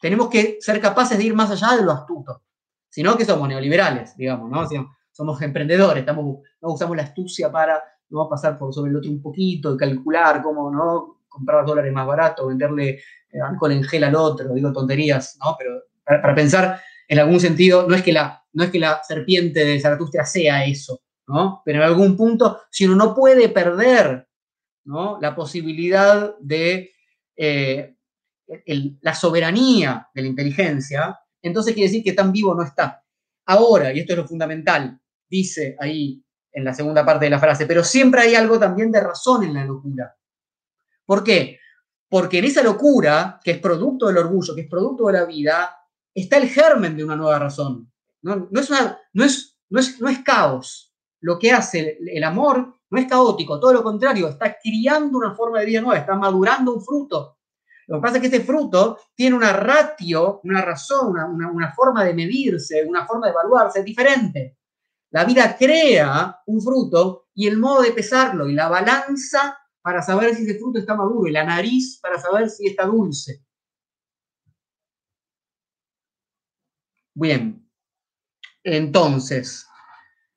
Tenemos 0.00 0.28
que 0.28 0.58
ser 0.60 0.80
capaces 0.80 1.18
de 1.18 1.24
ir 1.24 1.34
más 1.34 1.50
allá 1.50 1.76
de 1.76 1.84
lo 1.84 1.92
astuto. 1.92 2.42
Si 2.88 3.02
no, 3.02 3.16
que 3.16 3.24
somos 3.24 3.48
neoliberales, 3.48 4.16
digamos, 4.16 4.50
¿no? 4.50 4.66
somos 5.12 5.40
emprendedores, 5.42 6.00
estamos, 6.00 6.38
no 6.60 6.72
usamos 6.72 6.96
la 6.96 7.02
astucia 7.04 7.52
para 7.52 7.82
¿no? 8.08 8.28
pasar 8.28 8.58
por 8.58 8.72
sobre 8.72 8.90
el 8.90 8.96
otro 8.96 9.10
un 9.10 9.22
poquito, 9.22 9.76
calcular 9.76 10.42
cómo 10.42 10.70
no 10.70 11.20
comprar 11.28 11.64
dólares 11.64 11.92
más 11.92 12.06
baratos, 12.06 12.48
venderle 12.48 13.00
eh, 13.30 13.40
alcohol 13.40 13.72
en 13.72 13.84
gel 13.84 14.04
al 14.04 14.16
otro, 14.16 14.52
digo 14.52 14.72
tonterías, 14.72 15.38
¿no? 15.42 15.54
Pero 15.58 15.82
para, 16.04 16.34
pensar 16.34 16.80
en 17.06 17.18
algún 17.18 17.38
sentido, 17.38 17.86
no 17.88 17.94
es, 17.94 18.02
que 18.02 18.12
la, 18.12 18.42
no 18.52 18.64
es 18.64 18.70
que 18.70 18.80
la 18.80 19.02
serpiente 19.04 19.64
de 19.64 19.78
Zaratustra 19.78 20.24
sea 20.24 20.64
eso, 20.64 21.00
¿no? 21.28 21.62
Pero 21.64 21.78
en 21.78 21.84
algún 21.84 22.16
punto, 22.16 22.62
si 22.70 22.86
uno 22.86 22.96
no 22.96 23.14
puede 23.14 23.48
perder 23.48 24.26
¿no? 24.84 25.18
la 25.20 25.34
posibilidad 25.34 26.34
de 26.40 26.90
eh, 27.36 27.94
la 29.00 29.14
soberanía 29.14 30.08
de 30.14 30.22
la 30.22 30.28
inteligencia, 30.28 31.18
entonces 31.42 31.74
quiere 31.74 31.88
decir 31.88 32.04
que 32.04 32.12
tan 32.12 32.32
vivo 32.32 32.54
no 32.54 32.62
está. 32.62 33.04
Ahora, 33.46 33.92
y 33.92 34.00
esto 34.00 34.12
es 34.12 34.18
lo 34.18 34.26
fundamental, 34.26 35.00
dice 35.28 35.76
ahí 35.78 36.22
en 36.52 36.64
la 36.64 36.74
segunda 36.74 37.04
parte 37.04 37.26
de 37.26 37.30
la 37.30 37.38
frase, 37.38 37.66
pero 37.66 37.84
siempre 37.84 38.22
hay 38.22 38.34
algo 38.34 38.58
también 38.58 38.90
de 38.90 39.00
razón 39.00 39.44
en 39.44 39.54
la 39.54 39.64
locura. 39.64 40.16
¿Por 41.04 41.24
qué? 41.24 41.58
Porque 42.08 42.38
en 42.38 42.44
esa 42.44 42.62
locura, 42.62 43.40
que 43.42 43.52
es 43.52 43.58
producto 43.58 44.08
del 44.08 44.18
orgullo, 44.18 44.54
que 44.54 44.62
es 44.62 44.68
producto 44.68 45.06
de 45.06 45.12
la 45.12 45.24
vida, 45.24 45.76
está 46.14 46.36
el 46.38 46.48
germen 46.48 46.96
de 46.96 47.04
una 47.04 47.16
nueva 47.16 47.38
razón. 47.38 47.90
No, 48.22 48.34
es, 48.34 48.70
no, 48.70 49.24
es, 49.24 49.56
no, 49.68 49.78
es, 49.80 50.00
no 50.00 50.08
es 50.08 50.18
caos. 50.20 50.94
Lo 51.20 51.38
que 51.38 51.52
hace 51.52 51.98
el, 52.00 52.24
amor 52.24 52.80
no 52.90 52.98
es 52.98 53.06
caótico, 53.06 53.60
todo 53.60 53.72
lo 53.72 53.82
contrario, 53.82 54.28
está 54.28 54.56
criando 54.60 55.18
una 55.18 55.34
forma 55.34 55.60
de 55.60 55.66
vida 55.66 55.80
nueva, 55.80 56.00
está 56.00 56.16
madurando 56.16 56.74
un 56.74 56.82
fruto. 56.82 57.38
Lo 57.90 57.96
que 57.96 58.02
pasa 58.02 58.16
es 58.16 58.20
que 58.20 58.28
ese 58.28 58.44
fruto 58.44 58.98
tiene 59.16 59.34
una 59.34 59.52
ratio, 59.52 60.40
una 60.44 60.62
razón, 60.62 61.08
una, 61.10 61.50
una 61.50 61.72
forma 61.72 62.04
de 62.04 62.14
medirse, 62.14 62.84
una 62.86 63.04
forma 63.04 63.26
de 63.26 63.32
evaluarse 63.32 63.82
diferente. 63.82 64.58
La 65.10 65.24
vida 65.24 65.56
crea 65.58 66.40
un 66.46 66.62
fruto 66.62 67.30
y 67.34 67.48
el 67.48 67.58
modo 67.58 67.82
de 67.82 67.90
pesarlo 67.90 68.48
y 68.48 68.54
la 68.54 68.68
balanza 68.68 69.58
para 69.82 70.02
saber 70.02 70.36
si 70.36 70.44
ese 70.44 70.56
fruto 70.56 70.78
está 70.78 70.94
maduro 70.94 71.28
y 71.28 71.32
la 71.32 71.42
nariz 71.42 71.98
para 72.00 72.16
saber 72.20 72.48
si 72.48 72.68
está 72.68 72.84
dulce. 72.86 73.44
Bien, 77.12 77.68
entonces, 78.62 79.66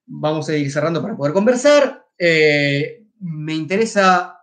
vamos 0.08 0.50
a 0.50 0.58
ir 0.58 0.72
cerrando 0.72 1.04
para 1.04 1.16
poder 1.16 1.34
conversar. 1.34 2.08
Eh, 2.18 3.06
me 3.20 3.54
interesa 3.54 4.40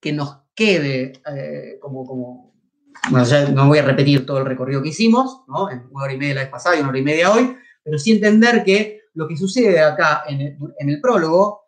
que 0.00 0.12
nos 0.12 0.45
quede 0.56 1.12
eh, 1.32 1.78
como, 1.80 2.04
como 2.04 2.54
bueno, 3.10 3.24
ya 3.26 3.48
no 3.50 3.68
voy 3.68 3.78
a 3.78 3.82
repetir 3.82 4.26
todo 4.26 4.38
el 4.38 4.46
recorrido 4.46 4.82
que 4.82 4.88
hicimos, 4.88 5.42
¿no? 5.46 5.70
En 5.70 5.86
una 5.92 6.04
hora 6.04 6.12
y 6.14 6.18
media 6.18 6.34
la 6.36 6.40
vez 6.42 6.50
pasada 6.50 6.76
y 6.76 6.80
una 6.80 6.88
hora 6.88 6.98
y 6.98 7.02
media 7.02 7.30
hoy, 7.30 7.56
pero 7.84 7.98
sí 7.98 8.12
entender 8.12 8.64
que 8.64 9.02
lo 9.14 9.28
que 9.28 9.36
sucede 9.36 9.80
acá 9.80 10.24
en 10.26 10.58
el, 10.88 11.00
prólogo, 11.00 11.66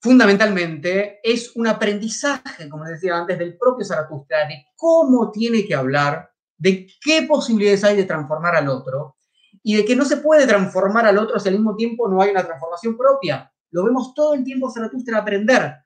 fundamentalmente, 0.00 1.20
es 1.22 1.54
un 1.56 1.66
aprendizaje, 1.66 2.68
como 2.68 2.84
decía 2.84 3.16
antes, 3.16 3.38
del 3.38 3.58
propio 3.58 3.84
Zaratustra, 3.84 4.46
de 4.46 4.66
cómo 4.76 5.30
tiene 5.30 5.64
que 5.66 5.74
hablar, 5.74 6.30
de 6.56 6.86
qué 7.00 7.22
posibilidades 7.22 7.84
hay 7.84 7.96
de 7.96 8.04
transformar 8.04 8.56
al 8.56 8.68
otro, 8.68 9.16
y 9.62 9.76
de 9.76 9.84
que 9.84 9.94
no 9.94 10.04
se 10.04 10.18
puede 10.18 10.46
transformar 10.46 11.06
al 11.06 11.18
otro 11.18 11.38
si 11.38 11.48
al 11.48 11.54
mismo 11.54 11.76
tiempo 11.76 12.08
no 12.08 12.22
hay 12.22 12.30
una 12.30 12.44
transformación 12.44 12.96
propia. 12.96 13.52
Lo 13.70 13.84
vemos 13.84 14.14
todo 14.14 14.34
el 14.34 14.44
tiempo 14.44 14.70
Zaratustra 14.70 15.18
aprender. 15.18 15.76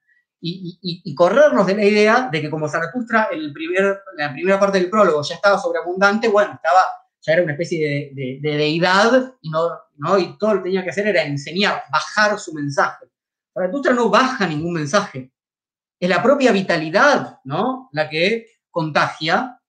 Y, 0.40 1.14
corrernos 1.14 1.66
de 1.66 1.74
la 1.74 1.84
idea 1.84 2.28
de 2.30 2.40
que 2.40 2.50
como 2.50 2.68
Zaratustra 2.68 3.28
en 3.32 3.52
primer, 3.52 4.02
la 4.16 4.32
primera 4.32 4.60
parte 4.60 4.78
del 4.78 4.90
prólogo 4.90 5.22
ya 5.22 5.34
estaba 5.34 5.58
sobreabundante, 5.58 6.28
bueno, 6.28 6.52
estaba 6.54 6.82
ya 7.26 7.32
era 7.32 7.42
una 7.42 7.52
especie 7.52 8.12
de, 8.14 8.38
deidad 8.40 9.34
y, 9.40 9.50
no, 9.50 10.18
y 10.18 10.38
todo 10.38 10.54
lo 10.54 10.60
que 10.60 10.68
tenía 10.68 10.84
que 10.84 10.90
hacer 10.90 11.08
era 11.08 11.24
enseñar, 11.24 11.82
bajar 11.90 12.38
su 12.38 12.52
mensaje. 12.52 13.06
Zaratustra 13.52 13.94
no 13.94 14.08
baja 14.08 14.46
ningún 14.46 14.74
mensaje. 14.74 15.32
Es 15.98 16.08
la 16.08 16.22
propia 16.22 16.52
vitalidad 16.52 17.40
¿no? 17.44 17.88
la 17.92 18.08
que 18.08 18.46
contagia, 18.70 19.60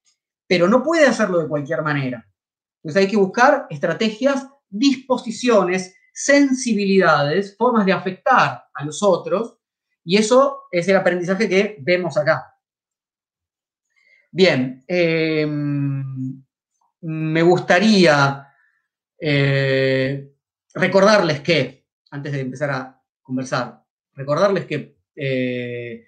pero 0.45 0.67
no 0.67 0.83
puede 0.83 1.07
hacerlo 1.07 1.39
de 1.39 1.47
cualquier 1.47 1.81
manera. 1.81 2.27
Entonces 2.83 3.01
hay 3.01 3.09
que 3.09 3.17
buscar 3.17 3.65
estrategias, 3.69 4.47
disposiciones, 4.69 5.95
sensibilidades, 6.13 7.55
formas 7.57 7.85
de 7.85 7.93
afectar 7.93 8.65
a 8.73 8.85
los 8.85 9.01
otros, 9.01 9.56
y 10.07 10.15
eso 10.15 10.63
es 10.71 10.87
el 10.87 10.95
aprendizaje 10.95 11.49
que 11.49 11.75
vemos 11.81 12.15
acá. 12.15 12.55
Bien, 14.31 14.85
eh, 14.87 15.45
me 17.01 17.41
gustaría 17.41 18.47
eh, 19.19 20.31
recordarles 20.73 21.41
que, 21.41 21.87
antes 22.09 22.31
de 22.31 22.39
empezar 22.39 22.69
a 22.69 23.03
conversar, 23.21 23.83
recordarles 24.13 24.65
que 24.65 24.97
eh, 25.13 26.05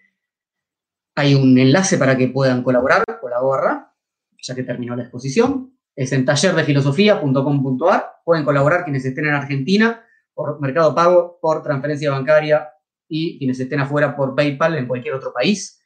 hay 1.16 1.36
un 1.36 1.58
enlace 1.58 1.98
para 1.98 2.16
que 2.16 2.30
puedan 2.30 2.64
colaborar 2.64 3.04
con 3.20 3.32
la 3.32 3.42
gorra, 3.42 3.94
ya 4.42 4.56
que 4.56 4.64
terminó 4.64 4.96
la 4.96 5.04
exposición, 5.04 5.78
es 5.94 6.14
en 6.14 6.24
tallerdefilosofía.com.ar. 6.24 8.22
Pueden 8.24 8.46
colaborar 8.46 8.86
quienes 8.86 9.04
estén 9.04 9.26
en 9.26 9.34
Argentina 9.34 10.06
por 10.34 10.62
Mercado 10.62 10.96
Pago, 10.96 11.38
por 11.42 11.62
transferencia 11.62 12.12
bancaria 12.12 12.70
y 13.10 13.38
quienes 13.38 13.60
estén 13.60 13.82
afuera 13.82 14.16
por 14.16 14.36
PayPal 14.36 14.76
en 14.76 14.88
cualquier 14.88 15.16
otro 15.16 15.34
país. 15.34 15.82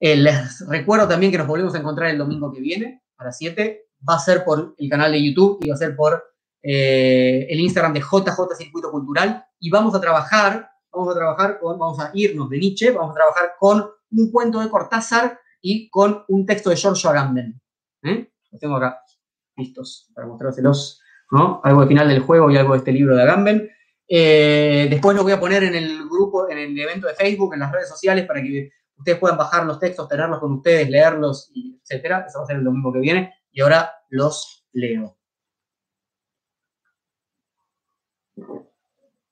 Eh, 0.00 0.16
les 0.16 0.66
recuerdo 0.68 1.08
también 1.08 1.32
que 1.32 1.38
nos 1.38 1.46
volvemos 1.46 1.74
a 1.74 1.78
encontrar 1.78 2.10
el 2.10 2.18
domingo 2.18 2.52
que 2.52 2.60
viene 2.60 3.02
a 3.18 3.24
las 3.24 3.36
7. 3.36 3.88
Va 4.08 4.14
a 4.16 4.18
ser 4.20 4.44
por 4.44 4.74
el 4.78 4.88
canal 4.88 5.12
de 5.12 5.22
YouTube 5.22 5.58
y 5.62 5.68
va 5.68 5.74
a 5.74 5.78
ser 5.78 5.96
por 5.96 6.22
eh, 6.62 7.46
el 7.50 7.60
Instagram 7.60 7.92
de 7.92 8.00
JJ 8.00 8.54
Circuito 8.56 8.90
Cultural. 8.90 9.44
Y 9.58 9.70
vamos 9.70 9.94
a 9.94 10.00
trabajar, 10.00 10.70
vamos 10.92 11.14
a 11.14 11.18
trabajar 11.18 11.58
con, 11.58 11.78
vamos 11.78 11.98
a 12.00 12.10
irnos 12.14 12.48
de 12.48 12.58
Nietzsche, 12.58 12.90
vamos 12.92 13.10
a 13.10 13.14
trabajar 13.14 13.54
con 13.58 13.90
un 14.10 14.30
cuento 14.30 14.60
de 14.60 14.70
Cortázar 14.70 15.38
y 15.60 15.88
con 15.90 16.24
un 16.28 16.46
texto 16.46 16.70
de 16.70 16.76
George 16.76 17.08
Agamben. 17.08 17.60
¿eh? 18.02 18.30
Los 18.50 18.60
tengo 18.60 18.76
acá 18.76 19.00
listos 19.56 20.10
para 20.14 20.26
mostrárselos. 20.26 21.00
¿no? 21.30 21.60
Algo 21.64 21.82
de 21.82 21.88
final 21.88 22.08
del 22.08 22.20
juego 22.20 22.50
y 22.50 22.56
algo 22.56 22.72
de 22.72 22.78
este 22.78 22.92
libro 22.92 23.16
de 23.16 23.22
Agamben. 23.22 23.70
Eh, 24.06 24.86
después 24.90 25.16
lo 25.16 25.22
voy 25.22 25.32
a 25.32 25.40
poner 25.40 25.64
en 25.64 25.74
el 25.74 26.08
grupo, 26.08 26.48
en 26.48 26.58
el 26.58 26.78
evento 26.78 27.06
de 27.06 27.14
Facebook, 27.14 27.54
en 27.54 27.60
las 27.60 27.72
redes 27.72 27.88
sociales, 27.88 28.26
para 28.26 28.42
que 28.42 28.70
ustedes 28.96 29.18
puedan 29.18 29.38
bajar 29.38 29.64
los 29.64 29.78
textos, 29.78 30.08
tenerlos 30.08 30.40
con 30.40 30.52
ustedes, 30.52 30.88
leerlos, 30.88 31.50
etc. 31.88 32.24
Eso 32.26 32.38
va 32.38 32.44
a 32.44 32.46
ser 32.46 32.56
el 32.56 32.64
domingo 32.64 32.92
que 32.92 33.00
viene. 33.00 33.34
Y 33.50 33.60
ahora 33.60 33.90
los 34.10 34.66
leo. 34.72 35.16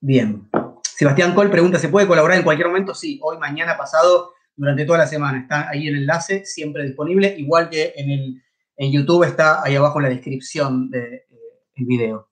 Bien. 0.00 0.48
Sebastián 0.82 1.34
Col 1.34 1.50
pregunta, 1.50 1.78
¿se 1.78 1.88
puede 1.88 2.06
colaborar 2.06 2.38
en 2.38 2.44
cualquier 2.44 2.68
momento? 2.68 2.94
Sí, 2.94 3.18
hoy, 3.22 3.38
mañana, 3.38 3.76
pasado, 3.76 4.32
durante 4.56 4.84
toda 4.84 4.98
la 4.98 5.06
semana. 5.06 5.40
Está 5.40 5.68
ahí 5.68 5.88
el 5.88 5.96
enlace, 5.96 6.44
siempre 6.44 6.84
disponible, 6.84 7.34
igual 7.38 7.70
que 7.70 7.92
en, 7.96 8.10
el, 8.10 8.42
en 8.76 8.92
YouTube 8.92 9.24
está 9.24 9.62
ahí 9.62 9.76
abajo 9.76 9.98
en 9.98 10.04
la 10.04 10.08
descripción 10.10 10.90
del 10.90 11.10
de, 11.10 11.16
eh, 11.16 11.84
video. 11.84 12.31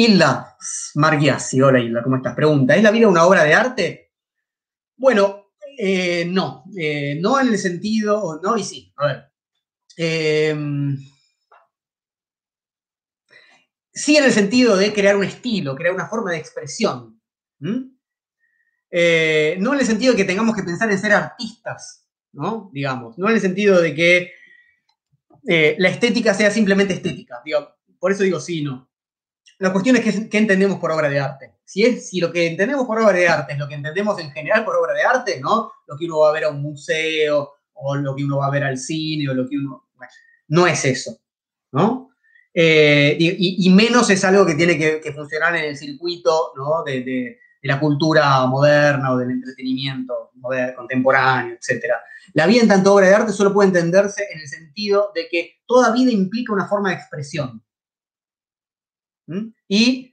Hilda 0.00 0.56
Margiassi, 0.94 1.60
hola 1.60 1.78
Hilda, 1.78 2.02
¿cómo 2.02 2.16
estás? 2.16 2.34
Pregunta, 2.34 2.74
¿es 2.74 2.82
la 2.82 2.90
vida 2.90 3.06
una 3.06 3.26
obra 3.26 3.44
de 3.44 3.52
arte? 3.52 4.12
Bueno, 4.96 5.52
eh, 5.76 6.24
no, 6.24 6.64
eh, 6.74 7.18
no 7.20 7.38
en 7.38 7.48
el 7.48 7.58
sentido, 7.58 8.40
no 8.42 8.56
y 8.56 8.64
sí, 8.64 8.94
a 8.96 9.06
ver. 9.06 9.32
Eh, 9.98 10.56
sí 13.92 14.16
en 14.16 14.24
el 14.24 14.32
sentido 14.32 14.74
de 14.74 14.90
crear 14.94 15.16
un 15.16 15.24
estilo, 15.24 15.76
crear 15.76 15.94
una 15.94 16.08
forma 16.08 16.30
de 16.30 16.38
expresión. 16.38 17.20
Eh, 18.90 19.58
no 19.60 19.74
en 19.74 19.80
el 19.80 19.86
sentido 19.86 20.12
de 20.12 20.16
que 20.16 20.24
tengamos 20.24 20.56
que 20.56 20.62
pensar 20.62 20.90
en 20.90 20.98
ser 20.98 21.12
artistas, 21.12 22.08
¿no? 22.32 22.70
Digamos, 22.72 23.18
no 23.18 23.28
en 23.28 23.34
el 23.34 23.40
sentido 23.42 23.78
de 23.78 23.94
que 23.94 24.32
la 25.76 25.90
estética 25.90 26.32
sea 26.32 26.50
simplemente 26.50 26.94
estética. 26.94 27.42
Por 27.98 28.12
eso 28.12 28.22
digo 28.22 28.40
sí 28.40 28.62
no. 28.62 28.89
La 29.60 29.72
cuestión 29.72 29.96
es 29.96 30.28
qué, 30.30 30.38
entendemos 30.38 30.78
por 30.78 30.90
obra 30.90 31.10
de 31.10 31.20
arte. 31.20 31.52
Si, 31.64 31.82
es, 31.82 32.08
si 32.08 32.18
lo 32.18 32.32
que 32.32 32.46
entendemos 32.46 32.86
por 32.86 32.98
obra 32.98 33.12
de 33.12 33.28
arte 33.28 33.52
es 33.52 33.58
lo 33.58 33.68
que 33.68 33.74
entendemos 33.74 34.18
en 34.18 34.30
general 34.32 34.64
por 34.64 34.74
obra 34.74 34.94
de 34.94 35.02
arte, 35.02 35.38
¿no? 35.38 35.70
Lo 35.86 35.98
que 35.98 36.06
uno 36.06 36.20
va 36.20 36.30
a 36.30 36.32
ver 36.32 36.44
a 36.44 36.48
un 36.48 36.62
museo, 36.62 37.50
o 37.74 37.94
lo 37.94 38.16
que 38.16 38.24
uno 38.24 38.38
va 38.38 38.46
a 38.46 38.50
ver 38.50 38.64
al 38.64 38.78
cine, 38.78 39.28
o 39.28 39.34
lo 39.34 39.46
que 39.46 39.58
uno... 39.58 39.86
no 40.48 40.66
es 40.66 40.82
eso, 40.86 41.18
¿no? 41.72 42.08
Eh, 42.54 43.16
y, 43.18 43.68
menos 43.68 44.08
es 44.08 44.24
algo 44.24 44.46
que 44.46 44.54
tiene 44.54 44.78
que, 44.78 45.12
funcionar 45.12 45.54
en 45.54 45.64
el 45.66 45.76
circuito 45.76 46.52
de, 46.86 47.38
la 47.62 47.78
cultura 47.78 48.46
moderna 48.46 49.12
o 49.12 49.18
del 49.18 49.30
entretenimiento 49.30 50.30
contemporáneo, 50.74 51.54
etc. 51.54 51.84
La 52.32 52.46
vida 52.46 52.62
en 52.62 52.68
tanto 52.68 52.94
obra 52.94 53.08
de 53.08 53.14
arte 53.14 53.32
solo 53.32 53.52
puede 53.52 53.68
entenderse 53.68 54.26
en 54.32 54.40
el 54.40 54.48
sentido 54.48 55.12
de 55.14 55.28
que 55.30 55.60
toda 55.66 55.92
vida 55.92 56.10
implica 56.10 56.54
una 56.54 56.66
forma 56.66 56.88
de 56.88 56.96
expresión. 56.96 57.62
Y 59.68 60.12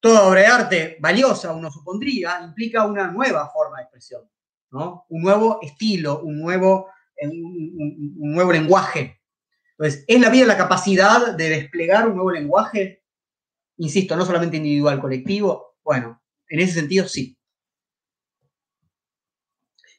toda 0.00 0.28
obra 0.28 0.40
de 0.40 0.46
arte 0.46 0.96
valiosa, 1.00 1.52
uno 1.52 1.70
supondría, 1.70 2.40
implica 2.42 2.86
una 2.86 3.10
nueva 3.10 3.48
forma 3.50 3.78
de 3.78 3.82
expresión, 3.84 4.22
un 4.70 5.22
nuevo 5.22 5.58
estilo, 5.62 6.20
un 6.20 6.40
nuevo, 6.40 6.88
un 7.20 8.32
nuevo 8.32 8.52
lenguaje 8.52 9.22
entonces, 9.82 10.04
¿es 10.06 10.20
la 10.20 10.30
vida 10.30 10.46
la 10.46 10.56
capacidad 10.56 11.34
de 11.34 11.48
desplegar 11.48 12.06
un 12.06 12.14
nuevo 12.14 12.30
lenguaje? 12.30 13.02
Insisto, 13.78 14.14
no 14.14 14.24
solamente 14.24 14.56
individual, 14.56 15.00
colectivo. 15.00 15.74
Bueno, 15.82 16.22
en 16.48 16.60
ese 16.60 16.74
sentido 16.74 17.08
sí. 17.08 17.36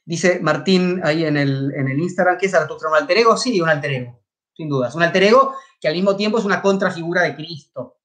Dice 0.06 0.40
Martín 0.40 1.02
ahí 1.04 1.26
en 1.26 1.36
el, 1.36 1.70
en 1.74 1.88
el 1.88 1.98
Instagram, 1.98 2.38
¿qué 2.38 2.46
es 2.46 2.52
Zaratustra? 2.52 2.88
¿Un 2.88 2.96
alter 2.96 3.18
ego? 3.18 3.36
Sí, 3.36 3.60
un 3.60 3.68
alter 3.68 3.92
ego, 3.92 4.22
sin 4.54 4.70
duda. 4.70 4.88
Es 4.88 4.94
un 4.94 5.02
alter 5.02 5.22
ego 5.24 5.54
que 5.78 5.88
al 5.88 5.94
mismo 5.94 6.16
tiempo 6.16 6.38
es 6.38 6.46
una 6.46 6.62
contrafigura 6.62 7.20
de 7.20 7.34
Cristo. 7.34 7.98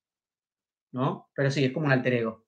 ¿No? 0.91 1.29
Pero 1.35 1.51
sí, 1.51 1.65
es 1.65 1.71
como 1.71 1.85
un 1.85 1.91
alter 1.91 2.13
ego. 2.13 2.45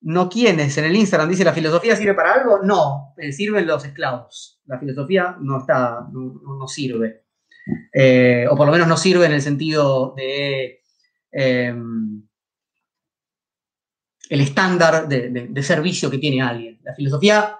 ¿No 0.00 0.28
quiénes? 0.28 0.76
En 0.78 0.84
el 0.84 0.96
Instagram 0.96 1.28
dice, 1.28 1.44
¿la 1.44 1.52
filosofía 1.52 1.94
sirve 1.94 2.14
para 2.14 2.34
algo? 2.34 2.60
No, 2.62 3.14
eh, 3.16 3.32
sirven 3.32 3.66
los 3.66 3.84
esclavos. 3.84 4.60
La 4.66 4.78
filosofía 4.78 5.36
no 5.40 5.58
está, 5.58 6.06
no 6.12 6.66
sirve. 6.66 7.22
Eh, 7.92 8.46
o 8.50 8.56
por 8.56 8.66
lo 8.66 8.72
menos 8.72 8.88
no 8.88 8.96
sirve 8.96 9.26
en 9.26 9.32
el 9.32 9.42
sentido 9.42 10.14
de 10.16 10.82
em, 11.30 12.26
el 14.28 14.40
estándar 14.40 15.08
de, 15.08 15.62
servicio 15.62 16.10
que 16.10 16.18
tiene 16.18 16.42
alguien. 16.42 16.80
La 16.82 16.94
filosofía 16.94 17.58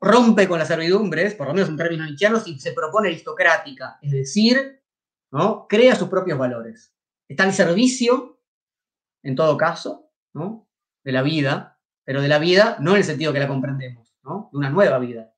rompe 0.00 0.46
con 0.46 0.58
las 0.58 0.68
servidumbres, 0.68 1.34
por 1.34 1.46
lo 1.46 1.54
menos 1.54 1.68
en 1.68 1.76
términos 1.76 2.06
nietzscheanos, 2.06 2.46
y 2.48 2.58
se 2.58 2.72
propone 2.72 3.08
aristocrática, 3.08 3.98
es 4.02 4.12
decir, 4.12 4.82
¿no? 5.30 5.66
crea 5.68 5.96
sus 5.96 6.08
propios 6.08 6.38
valores. 6.38 6.92
Está 7.28 7.44
al 7.44 7.52
servicio, 7.52 8.38
en 9.22 9.34
todo 9.34 9.56
caso, 9.56 10.10
de 10.32 11.12
la 11.12 11.22
vida, 11.22 11.78
pero 12.04 12.20
de 12.22 12.28
la 12.28 12.38
vida 12.38 12.76
no 12.80 12.92
en 12.92 12.98
el 12.98 13.04
sentido 13.04 13.32
que 13.32 13.40
la 13.40 13.48
comprendemos, 13.48 14.14
de 14.22 14.58
una 14.58 14.70
nueva 14.70 14.98
vida. 14.98 15.32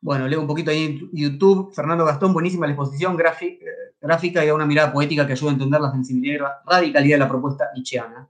Bueno, 0.00 0.28
leo 0.28 0.40
un 0.40 0.46
poquito 0.46 0.70
ahí 0.70 0.84
en 0.84 1.10
YouTube. 1.12 1.74
Fernando 1.74 2.04
Gastón, 2.04 2.32
buenísima 2.32 2.66
la 2.66 2.74
exposición 2.74 3.18
eh, 3.18 3.58
gráfica 4.00 4.44
y 4.44 4.50
una 4.50 4.66
mirada 4.66 4.92
poética 4.92 5.26
que 5.26 5.32
ayuda 5.32 5.50
a 5.50 5.54
entender 5.54 5.80
la 5.80 5.90
sensibilidad 5.90 6.34
y 6.34 6.70
radicalidad 6.70 7.16
de 7.16 7.20
la 7.20 7.28
propuesta 7.28 7.70
nietzscheana. 7.74 8.28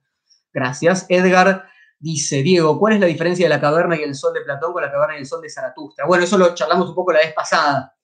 Gracias. 0.53 1.05
Edgar 1.09 1.67
dice, 1.99 2.43
Diego, 2.43 2.79
¿cuál 2.79 2.95
es 2.95 3.01
la 3.01 3.07
diferencia 3.07 3.45
de 3.45 3.51
la 3.51 3.61
caverna 3.61 3.97
y 3.97 4.03
el 4.03 4.15
sol 4.15 4.33
de 4.33 4.41
Platón 4.41 4.73
con 4.73 4.83
la 4.83 4.91
caverna 4.91 5.17
y 5.17 5.21
el 5.21 5.27
sol 5.27 5.43
de 5.43 5.51
Zaratustra? 5.51 6.07
Bueno, 6.07 6.25
eso 6.25 6.39
lo 6.39 6.55
charlamos 6.55 6.89
un 6.89 6.95
poco 6.95 7.13
la 7.13 7.19
vez 7.19 7.35
pasada. 7.35 7.95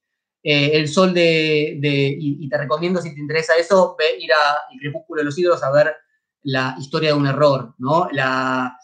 Eh, 0.45 0.71
el 0.75 0.89
sol 0.89 1.15
de, 1.15 1.79
y, 2.19 2.49
te 2.49 2.59
recomiendo 2.59 3.01
si 3.01 3.15
te 3.15 3.21
interesa 3.21 3.57
eso, 3.57 3.95
ve, 3.97 4.19
ir 4.19 4.33
a 4.33 4.73
El 4.73 4.81
Crepúsculo 4.81 5.21
de 5.21 5.27
los 5.27 5.39
Ídolos 5.39 5.63
a 5.63 5.71
ver 5.71 5.95
la 6.43 6.75
historia 6.81 7.11
de 7.11 7.17
un 7.17 7.27
error, 7.27 7.75
¿no? 7.79 8.09
La, 8.11 8.77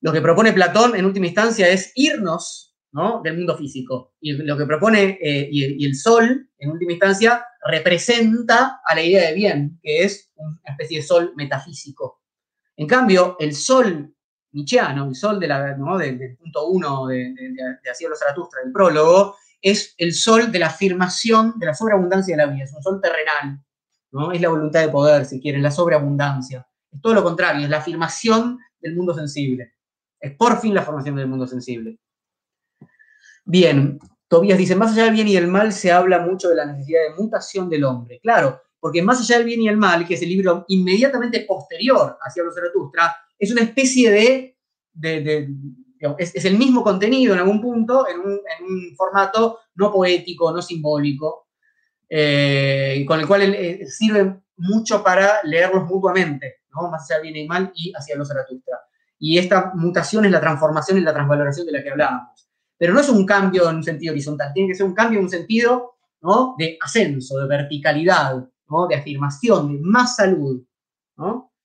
lo 0.00 0.12
que 0.12 0.20
propone 0.20 0.52
Platón 0.52 0.96
en 0.96 1.04
última 1.04 1.26
instancia 1.26 1.68
es 1.68 1.92
irnos 1.94 2.74
del 3.22 3.36
mundo 3.36 3.56
físico. 3.56 4.14
Y 4.20 4.32
lo 4.32 4.56
que 4.56 4.66
propone, 4.66 5.18
eh, 5.20 5.48
y, 5.50 5.84
el 5.84 5.96
sol, 5.96 6.48
en 6.58 6.70
última 6.70 6.92
instancia, 6.92 7.44
representa 7.66 8.80
a 8.84 8.94
la 8.94 9.02
idea 9.02 9.28
de 9.28 9.34
bien, 9.34 9.80
que 9.82 10.04
es 10.04 10.30
una 10.36 10.58
especie 10.64 10.98
de 10.98 11.06
sol 11.06 11.32
metafísico. 11.36 12.22
En 12.76 12.86
cambio, 12.86 13.36
el 13.40 13.54
sol 13.54 14.14
nietzscheano, 14.52 15.08
el 15.08 15.14
sol 15.14 15.40
de 15.40 15.48
la, 15.48 15.74
del, 15.74 16.36
punto 16.36 16.68
uno 16.68 17.06
de, 17.06 17.34
de, 17.34 17.50
de, 17.50 18.08
los 18.08 18.18
Zaratustra, 18.18 18.62
del 18.62 18.72
prólogo, 18.72 19.36
es 19.64 19.94
el 19.96 20.12
sol 20.12 20.52
de 20.52 20.58
la 20.58 20.66
afirmación 20.66 21.54
de 21.56 21.66
la 21.66 21.74
sobreabundancia 21.74 22.36
de 22.36 22.44
la 22.44 22.52
vida, 22.52 22.64
es 22.64 22.74
un 22.74 22.82
sol 22.82 23.00
terrenal, 23.00 23.64
¿no? 24.12 24.30
es 24.30 24.40
la 24.40 24.50
voluntad 24.50 24.82
de 24.82 24.90
poder, 24.90 25.24
si 25.24 25.40
quieren, 25.40 25.62
la 25.62 25.70
sobreabundancia. 25.70 26.68
Es 26.92 27.00
todo 27.00 27.14
lo 27.14 27.24
contrario, 27.24 27.64
es 27.64 27.70
la 27.70 27.78
afirmación 27.78 28.58
del 28.78 28.94
mundo 28.94 29.14
sensible. 29.14 29.72
Es 30.20 30.36
por 30.36 30.60
fin 30.60 30.74
la 30.74 30.82
formación 30.82 31.16
del 31.16 31.28
mundo 31.28 31.46
sensible. 31.46 31.98
Bien, 33.46 33.98
Tobías 34.28 34.58
dice, 34.58 34.76
más 34.76 34.92
allá 34.92 35.04
del 35.04 35.14
bien 35.14 35.28
y 35.28 35.34
del 35.34 35.48
mal 35.48 35.72
se 35.72 35.90
habla 35.90 36.20
mucho 36.20 36.50
de 36.50 36.56
la 36.56 36.66
necesidad 36.66 37.00
de 37.00 37.22
mutación 37.22 37.70
del 37.70 37.84
hombre. 37.84 38.20
Claro, 38.22 38.60
porque 38.78 39.00
más 39.00 39.18
allá 39.20 39.38
del 39.38 39.46
bien 39.46 39.62
y 39.62 39.68
el 39.68 39.78
mal, 39.78 40.06
que 40.06 40.12
es 40.12 40.22
el 40.22 40.28
libro 40.28 40.66
inmediatamente 40.68 41.40
posterior 41.48 42.18
hacia 42.20 42.44
los 42.44 42.54
Zaratustra, 42.54 43.16
es 43.38 43.50
una 43.50 43.62
especie 43.62 44.10
de... 44.10 44.50
es, 46.18 46.44
el 46.44 46.58
mismo 46.58 46.82
contenido 46.82 47.34
en 47.34 47.40
algún 47.40 47.60
punto, 47.60 48.06
en 48.08 48.20
un, 48.20 48.96
formato 48.96 49.60
no 49.76 49.92
poético, 49.92 50.52
no 50.52 50.62
simbólico, 50.62 51.48
eh, 52.08 53.04
con 53.06 53.20
el 53.20 53.26
cual 53.26 53.42
eh, 53.42 53.86
sirve 53.88 54.40
mucho 54.56 55.02
para 55.02 55.40
leerlos 55.44 55.84
mutuamente, 55.84 56.62
¿no? 56.74 56.90
más 56.90 57.08
del 57.08 57.22
bien 57.22 57.36
y 57.36 57.46
mal 57.46 57.72
y 57.74 57.92
hacia 57.94 58.16
los 58.16 58.28
Zaratustra. 58.28 58.78
Y 59.18 59.38
esta 59.38 59.72
mutación 59.74 60.24
es 60.24 60.30
la 60.30 60.40
transformación 60.40 60.98
y 60.98 61.00
la 61.00 61.12
transvaloración 61.12 61.66
de 61.66 61.72
la 61.72 61.82
que 61.82 61.90
hablábamos 61.90 62.44
pero 62.76 62.92
no 62.92 63.00
es 63.00 63.08
un 63.08 63.24
cambio 63.24 63.70
en 63.70 63.76
un 63.76 63.84
sentido 63.84 64.12
horizontal, 64.12 64.52
tiene 64.52 64.68
que 64.68 64.74
ser 64.74 64.86
un 64.86 64.94
cambio 64.94 65.18
en 65.18 65.24
un 65.24 65.30
sentido 65.30 65.96
de 66.58 66.78
ascenso, 66.80 67.38
de 67.38 67.46
verticalidad, 67.46 68.46
de 68.88 68.94
afirmación, 68.94 69.72
de 69.72 69.80
más 69.82 70.16
salud. 70.16 70.62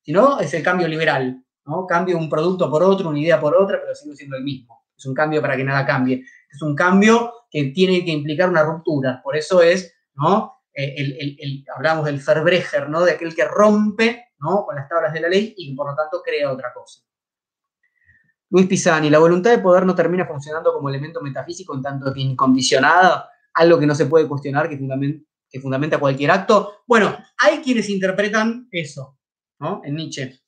Si 0.01 0.11
no, 0.11 0.39
es 0.39 0.53
el 0.53 0.63
cambio 0.63 0.87
liberal. 0.87 1.43
¿No? 1.69 1.85
Cambio 1.85 2.17
un 2.17 2.29
producto 2.29 2.69
por 2.69 2.83
otro, 2.83 3.09
una 3.09 3.19
idea 3.19 3.39
por 3.39 3.55
otra, 3.55 3.79
pero 3.79 3.93
sigue 3.93 4.15
siendo 4.15 4.35
el 4.37 4.43
mismo. 4.43 4.85
es 4.97 5.05
un 5.05 5.13
cambio 5.13 5.41
para 5.41 5.55
que 5.55 5.63
nada 5.63 5.85
cambie, 5.85 6.25
es 6.51 6.61
un 6.61 6.75
cambio 6.75 7.31
que 7.49 7.65
tiene 7.65 8.03
que 8.03 8.11
implicar 8.11 8.49
una 8.49 8.63
ruptura. 8.63 9.21
Por 9.23 9.37
eso 9.37 9.61
es, 9.61 9.93
¿no? 10.15 10.63
Eh, 10.73 10.95
el, 11.39 11.65
hablamos 11.75 12.05
del 12.05 12.19
Verbrecher, 12.19 12.89
¿no? 12.89 13.01
De 13.03 13.11
aquel 13.11 13.35
que 13.35 13.45
rompe, 13.45 14.29
¿no? 14.39 14.65
Con 14.65 14.75
las 14.75 14.89
tablas 14.89 15.13
de 15.13 15.21
la 15.21 15.29
ley 15.29 15.53
y 15.57 15.75
por 15.75 15.89
lo 15.89 15.95
tanto 15.95 16.21
crea 16.23 16.51
otra 16.51 16.73
cosa. 16.73 17.01
Luis 18.51 18.65
Pisani, 18.65 19.09
la 19.09 19.19
voluntad 19.19 19.51
de 19.51 19.59
poder 19.59 19.85
no 19.85 19.93
termina 19.93 20.25
funcionando 20.25 20.73
como 20.73 20.89
elemento 20.89 21.21
metafísico 21.21 21.75
en 21.75 21.83
tanto 21.83 22.11
que 22.11 22.21
incondicionada, 22.21 23.29
algo 23.53 23.79
que 23.79 23.85
no 23.85 23.93
se 23.93 24.07
puede 24.07 24.27
cuestionar, 24.27 24.67
que 24.67 24.77
fundamenta, 24.77 25.23
que 25.49 25.59
fundamenta 25.59 25.99
cualquier 25.99 26.31
acto. 26.31 26.79
Bueno, 26.87 27.15
hay 27.37 27.59
quienes 27.59 27.89
interpretan 27.89 28.67
eso, 28.71 29.19
¿no? 29.59 29.81
En 29.83 29.95
Nietzsche. 29.95 30.41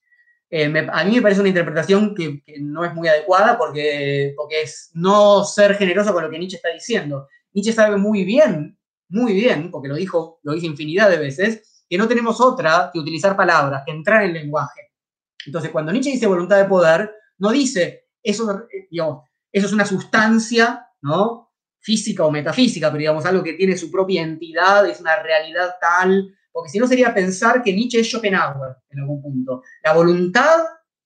Eh, 0.53 0.65
a 0.91 1.03
mí 1.05 1.15
me 1.15 1.21
parece 1.21 1.39
una 1.39 1.47
interpretación 1.47 2.13
que, 2.13 2.43
no 2.59 2.83
es 2.83 2.93
muy 2.93 3.07
adecuada 3.07 3.57
porque, 3.57 4.33
porque 4.35 4.63
es 4.63 4.91
no 4.93 5.45
ser 5.45 5.75
generoso 5.75 6.13
con 6.13 6.23
lo 6.23 6.29
que 6.29 6.37
Nietzsche 6.37 6.57
está 6.57 6.69
diciendo. 6.69 7.29
Nietzsche 7.53 7.71
sabe 7.71 7.95
muy 7.95 8.25
bien, 8.25 8.77
muy 9.07 9.33
bien, 9.33 9.71
porque 9.71 9.87
lo 9.87 9.95
dijo, 9.95 10.39
lo 10.43 10.51
dice 10.51 10.67
infinidad 10.67 11.09
de 11.09 11.17
veces, 11.17 11.85
que 11.89 11.97
no 11.97 12.07
tenemos 12.07 12.41
otra 12.41 12.89
que 12.91 12.99
utilizar 12.99 13.35
palabras, 13.37 13.83
que 13.85 13.93
entrar 13.93 14.23
en 14.23 14.33
lenguaje. 14.33 14.91
Entonces, 15.45 15.71
cuando 15.71 15.93
Nietzsche 15.93 16.11
dice 16.11 16.27
voluntad 16.27 16.57
de 16.57 16.65
poder, 16.65 17.13
no 17.37 17.51
dice, 17.51 18.09
eso, 18.21 18.67
eh, 18.71 18.87
digamos, 18.91 19.23
eso 19.51 19.67
es 19.67 19.73
una 19.73 19.85
sustancia, 19.85 20.85
¿no? 21.01 21.53
Física 21.79 22.25
o 22.25 22.31
metafísica, 22.31 22.89
pero 22.89 22.99
digamos, 22.99 23.25
algo 23.25 23.41
que 23.41 23.53
tiene 23.53 23.77
su 23.77 23.89
propia 23.89 24.21
entidad, 24.21 24.87
es 24.87 24.99
una 24.99 25.15
realidad 25.23 25.75
tal, 25.79 26.35
porque 26.51 26.69
si 26.69 26.79
no 26.79 26.87
sería 26.87 27.13
pensar 27.13 27.61
que 27.63 27.73
Nietzsche 27.73 27.99
es 27.99 28.07
Schopenhauer 28.07 28.77
en 28.89 28.99
algún 28.99 29.21
punto. 29.21 29.63
La 29.83 29.93
voluntad, 29.93 30.59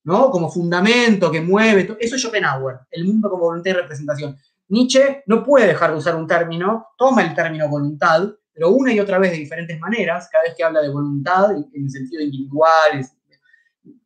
¿no? 0.03 0.29
Como 0.29 0.49
fundamento 0.49 1.31
que 1.31 1.41
mueve, 1.41 1.95
eso 1.99 2.15
es 2.15 2.21
Schopenhauer, 2.21 2.79
el 2.91 3.05
mundo 3.05 3.29
como 3.29 3.45
voluntad 3.45 3.71
y 3.71 3.73
representación. 3.73 4.37
Nietzsche 4.67 5.23
no 5.27 5.43
puede 5.43 5.67
dejar 5.67 5.91
de 5.91 5.97
usar 5.97 6.15
un 6.15 6.27
término, 6.27 6.87
toma 6.97 7.23
el 7.23 7.35
término 7.35 7.69
voluntad, 7.69 8.29
pero 8.51 8.69
una 8.69 8.93
y 8.93 8.99
otra 8.99 9.19
vez 9.19 9.31
de 9.31 9.37
diferentes 9.37 9.79
maneras, 9.79 10.27
cada 10.31 10.45
vez 10.45 10.55
que 10.55 10.63
habla 10.63 10.81
de 10.81 10.89
voluntad 10.89 11.51
en 11.51 11.83
el 11.83 11.89
sentido 11.89 12.23
individual, 12.23 13.05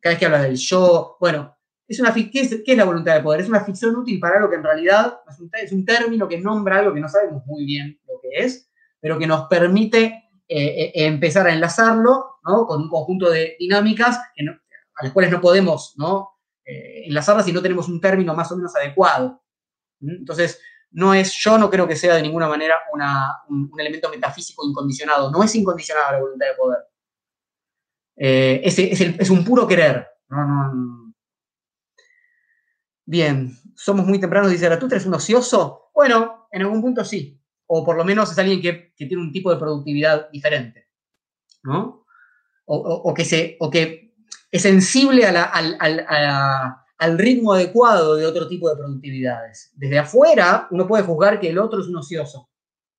cada 0.00 0.12
vez 0.12 0.18
que 0.18 0.26
habla 0.26 0.42
del 0.42 0.56
yo, 0.56 1.16
bueno, 1.20 1.56
es 1.86 1.98
una, 1.98 2.14
¿qué, 2.14 2.30
es, 2.34 2.62
¿qué, 2.64 2.72
es, 2.72 2.76
la 2.76 2.84
voluntad 2.84 3.14
de 3.14 3.22
poder? 3.22 3.40
Es 3.40 3.48
una 3.48 3.64
ficción 3.64 3.96
útil 3.96 4.20
para 4.20 4.36
algo 4.36 4.48
que 4.48 4.56
en 4.56 4.62
realidad 4.62 5.18
es 5.28 5.40
un, 5.40 5.50
es 5.52 5.72
un 5.72 5.84
término 5.84 6.28
que 6.28 6.38
nombra 6.38 6.78
algo 6.78 6.94
que 6.94 7.00
no 7.00 7.08
sabemos 7.08 7.44
muy 7.46 7.64
bien 7.64 7.98
lo 8.06 8.20
que 8.20 8.44
es, 8.44 8.70
pero 9.00 9.18
que 9.18 9.26
nos 9.26 9.48
permite 9.48 10.29
eh, 10.52 10.90
eh, 10.96 11.06
empezar 11.06 11.46
a 11.46 11.52
enlazarlo 11.52 12.40
con 12.42 12.82
un 12.82 12.88
conjunto 12.88 13.30
de 13.30 13.54
dinámicas 13.60 14.18
a 14.18 15.04
las 15.04 15.12
cuales 15.12 15.30
no 15.30 15.40
podemos 15.40 15.94
¿no? 15.96 16.40
Eh, 16.64 17.04
enlazarlas 17.06 17.46
si 17.46 17.52
no 17.52 17.62
tenemos 17.62 17.86
un 17.88 18.00
término 18.00 18.34
más 18.34 18.50
o 18.50 18.56
menos 18.56 18.74
adecuado. 18.74 19.40
¿Mm? 20.00 20.10
Entonces, 20.10 20.60
no 20.90 21.14
es, 21.14 21.32
yo 21.34 21.56
no 21.56 21.70
creo 21.70 21.86
que 21.86 21.94
sea 21.94 22.16
de 22.16 22.22
ninguna 22.22 22.48
manera 22.48 22.74
un, 23.48 23.70
elemento 23.78 24.10
metafísico 24.10 24.68
incondicionado. 24.68 25.30
No 25.30 25.44
es 25.44 25.54
incondicionada 25.54 26.10
la 26.10 26.18
voluntad 26.18 26.46
de 26.46 26.54
poder. 26.54 26.78
es, 28.16 28.76
es, 28.76 29.30
un 29.30 29.44
puro 29.44 29.68
querer. 29.68 30.08
Bien, 33.06 33.56
somos 33.76 34.04
muy 34.04 34.18
tempranos, 34.18 34.50
dice 34.50 34.64
Zaratustra, 34.64 34.98
¿es 34.98 35.06
un 35.06 35.14
ocioso? 35.14 35.92
Bueno, 35.94 36.48
en 36.50 36.62
algún 36.62 36.82
punto 36.82 37.04
sí 37.04 37.39
o 37.72 37.84
por 37.84 37.96
lo 37.96 38.04
menos 38.04 38.32
es 38.32 38.38
alguien 38.38 38.60
que, 38.60 38.92
tiene 38.96 39.22
un 39.22 39.30
tipo 39.30 39.48
de 39.48 39.56
productividad 39.56 40.28
diferente, 40.30 40.88
¿no? 41.62 42.04
O, 42.64 43.14
que, 43.14 43.22
es 44.50 44.62
sensible 44.62 45.24
al, 45.24 47.18
ritmo 47.18 47.52
adecuado 47.52 48.16
de 48.16 48.26
otro 48.26 48.48
tipo 48.48 48.68
de 48.68 48.76
productividades. 48.76 49.70
Desde 49.74 50.00
afuera 50.00 50.66
uno 50.72 50.88
puede 50.88 51.04
juzgar 51.04 51.38
que 51.38 51.48
el 51.48 51.58
otro 51.58 51.80
es 51.80 51.86
un 51.86 51.96
ocioso, 51.96 52.50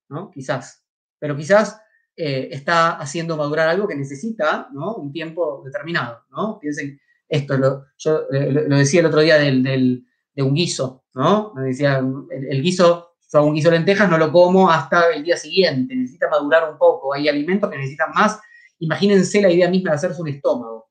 ¿no? 0.07 0.31
Quizás, 0.31 0.85
pero 1.19 1.35
quizás 1.35 1.81
eh, 2.15 2.47
está 2.51 2.91
haciendo 2.93 3.35
madurar 3.35 3.67
algo 3.67 3.89
que 3.89 3.95
necesita, 3.95 4.69
¿no? 4.71 4.95
Un 4.95 5.11
tiempo 5.11 5.63
determinado, 5.65 6.23
¿no? 6.29 6.59
Piensen, 6.59 6.97
esto 7.27 7.57
lo, 7.57 7.87
yo 7.97 8.21
eh, 8.31 8.51
lo, 8.69 8.77
decía 8.77 9.01
el 9.01 9.07
otro 9.07 9.19
día 9.19 9.37
del, 9.37 9.63
de 9.63 10.43
un 10.43 10.53
guiso, 10.53 11.03
¿no? 11.13 11.53
Me 11.55 11.63
decía, 11.63 12.01
el 12.31 12.61
guiso 12.61 13.10
yo 13.31 13.53
de 13.53 13.71
lentejas, 13.71 14.09
no 14.09 14.17
lo 14.17 14.31
como 14.31 14.69
hasta 14.69 15.11
el 15.13 15.23
día 15.23 15.37
siguiente, 15.37 15.95
necesita 15.95 16.29
madurar 16.29 16.69
un 16.69 16.77
poco, 16.77 17.13
hay 17.13 17.29
alimentos 17.29 17.69
que 17.69 17.77
necesitan 17.77 18.11
más. 18.13 18.39
Imagínense 18.79 19.41
la 19.41 19.51
idea 19.51 19.69
misma 19.69 19.91
de 19.91 19.95
hacerse 19.95 20.21
un 20.21 20.27
estómago. 20.27 20.89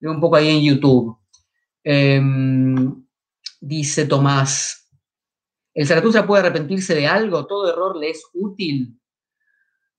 Veo 0.00 0.12
un 0.12 0.20
poco 0.20 0.36
ahí 0.36 0.48
en 0.48 0.62
YouTube. 0.62 1.18
Em, 1.84 3.04
dice 3.60 4.06
Tomás, 4.06 4.88
¿el 5.74 5.86
Zaratustra 5.86 6.26
puede 6.26 6.44
arrepentirse 6.44 6.94
de 6.94 7.06
algo? 7.06 7.46
¿Todo 7.46 7.70
error 7.70 7.96
le 7.96 8.10
es 8.10 8.24
útil? 8.32 8.98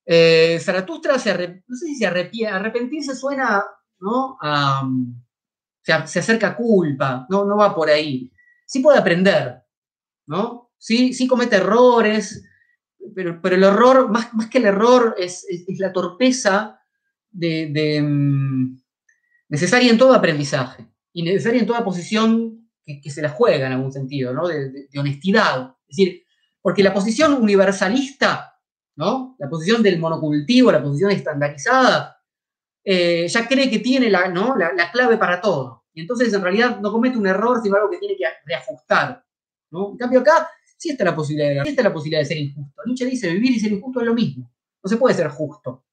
Eh, 0.06 0.60
Zaratustra 0.61 1.20
se 1.20 1.64
no 1.68 1.76
sé 1.76 1.86
si 1.88 1.95
se 1.95 2.07
arrepiente, 2.07 2.53
arrepentirse 2.53 3.15
suena, 3.15 3.64
¿no? 3.99 4.38
se, 5.82 5.94
acerca 5.94 6.48
a 6.48 6.56
culpa, 6.56 7.26
no, 7.30 7.45
no 7.45 7.57
va 7.57 7.76
por 7.76 7.90
ahí. 7.90 8.32
Sí 8.65 8.80
puede 8.80 8.98
aprender, 8.98 9.61
¿no? 10.26 10.72
Sí, 10.84 11.14
sí 11.14 11.27
comete 11.27 11.55
errores, 11.55 12.43
pero, 13.15 13.39
el 13.41 13.64
error, 13.64 14.10
más, 14.10 14.34
más 14.34 14.49
que 14.49 14.57
el 14.57 14.65
error, 14.65 15.15
es, 15.18 15.45
la 15.80 15.93
torpeza 15.93 16.81
de, 17.31 18.01
mm, 18.01 18.81
necesaria 19.47 19.89
en 19.89 19.97
todo 19.97 20.14
aprendizaje 20.14 20.89
y 21.14 21.23
necesaria 21.23 21.61
en 21.61 21.68
toda 21.68 21.85
posición 21.85 22.69
que, 22.85 23.10
se 23.10 23.22
la 23.22 23.30
juega 23.30 23.68
en 23.68 23.73
algún 23.73 23.93
sentido, 23.93 24.34
¿no? 24.34 24.47
De, 24.49 24.89
honestidad. 24.97 25.73
Es 25.88 25.95
decir, 25.95 26.23
porque 26.61 26.84
la 26.84 26.93
posición 26.93 27.34
universalista, 27.41 28.60
¿no? 28.97 29.38
La 29.39 29.49
posición 29.49 29.81
del 29.84 29.99
monocultivo, 29.99 30.69
la 30.69 30.84
posición 30.84 31.11
estandarizada, 31.11 32.18
eh, 32.84 33.26
ya 33.30 33.47
cree 33.47 33.69
que 33.69 33.80
tiene 33.80 34.10
la, 34.10 34.27
¿no? 34.27 34.57
la, 34.57 34.91
clave 34.91 35.15
para 35.18 35.39
todo. 35.39 35.85
Y 35.93 36.01
entonces 36.01 36.34
en 36.34 36.41
realidad 36.41 36.81
no 36.81 36.91
comete 36.91 37.18
un 37.18 37.27
error, 37.27 37.61
sino 37.64 37.77
algo 37.77 37.89
que 37.89 37.99
tiene 37.99 38.18
que 38.18 38.26
reajustar. 38.45 39.23
¿no? 39.72 39.91
En 39.91 39.97
cambio 39.97 40.19
acá 40.19 40.49
sí 40.84 40.89
está 40.89 41.05
la 41.05 41.15
posibilidad 41.15 41.64
de, 41.64 41.81
la 41.81 41.93
posibilidad 41.93 42.19
de 42.19 42.26
ser 42.26 42.38
injusto. 42.38 42.81
Nietzsche 42.85 43.05
dice, 43.05 43.31
vivir 43.31 43.53
y 43.53 43.60
ser 43.60 43.72
injusto 43.72 44.01
es 44.01 44.05
lo 44.05 44.14
mismo. 44.14 44.51
No 44.84 44.89
se 44.89 44.97
puede 44.97 45.15
ser 45.15 45.30
justo. 45.30 45.85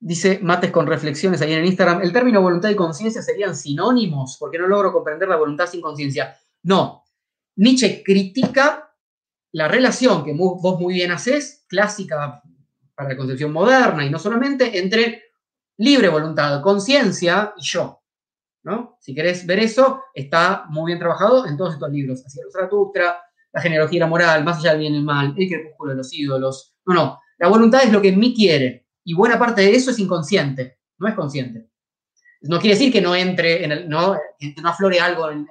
Dice 0.00 0.38
Mates 0.42 0.70
con 0.70 0.86
reflexiones 0.86 1.42
ahí 1.42 1.52
en 1.52 1.66
Instagram, 1.66 2.00
el 2.00 2.14
término 2.14 2.40
voluntad 2.40 2.70
y 2.70 2.76
conciencia 2.76 3.20
serían 3.20 3.54
sinónimos, 3.54 4.38
porque 4.40 4.58
no 4.58 4.66
logro 4.66 4.90
comprender 4.90 5.28
la 5.28 5.36
voluntad 5.36 5.66
sin 5.66 5.82
conciencia. 5.82 6.34
No, 6.62 7.04
Nietzsche 7.56 8.02
critica 8.02 8.96
la 9.52 9.68
relación 9.68 10.24
que 10.24 10.32
vos 10.32 10.80
muy 10.80 10.94
bien 10.94 11.10
haces, 11.10 11.66
clásica 11.68 12.42
para 12.94 13.10
la 13.10 13.16
concepción 13.18 13.52
moderna 13.52 14.06
y 14.06 14.08
no 14.08 14.18
solamente, 14.18 14.78
entre 14.78 15.24
libre 15.76 16.08
voluntad, 16.08 16.62
conciencia 16.62 17.52
y 17.54 17.62
yo. 17.64 17.97
Si 19.00 19.14
querés 19.14 19.46
ver 19.46 19.58
eso, 19.60 20.02
está 20.14 20.64
muy 20.68 20.90
bien 20.90 20.98
trabajado 20.98 21.46
en 21.46 21.56
todos 21.56 21.74
estos 21.74 21.90
libros. 21.90 22.22
Hacia 22.24 22.44
los 22.44 22.52
Zaratustra, 22.52 23.18
la 23.52 23.60
genealogía 23.60 24.06
moral, 24.06 24.44
más 24.44 24.58
allá 24.58 24.72
del 24.72 24.80
bien 24.80 24.94
y 24.94 24.96
el 24.98 25.04
mal, 25.04 25.34
el 25.36 25.48
crepúsculo 25.48 25.92
de 25.92 25.96
los 25.96 26.12
ídolos. 26.12 26.74
No, 26.86 26.94
no. 26.94 27.20
La 27.38 27.48
voluntad 27.48 27.82
es 27.84 27.92
lo 27.92 28.02
que 28.02 28.08
en 28.08 28.18
mí 28.18 28.34
quiere. 28.34 28.86
Y 29.04 29.14
buena 29.14 29.38
parte 29.38 29.62
de 29.62 29.74
eso 29.74 29.90
es 29.90 29.98
inconsciente, 29.98 30.80
no 30.98 31.08
es 31.08 31.14
consciente. 31.14 31.70
No 32.42 32.58
quiere 32.58 32.76
decir 32.76 32.92
que 32.92 33.00
no 33.00 33.16
entre, 33.16 33.64
en 33.64 33.72
el, 33.72 33.88
no, 33.88 34.16
que 34.38 34.54
no 34.62 34.68
aflore 34.68 35.00
algo 35.00 35.30
en, 35.30 35.48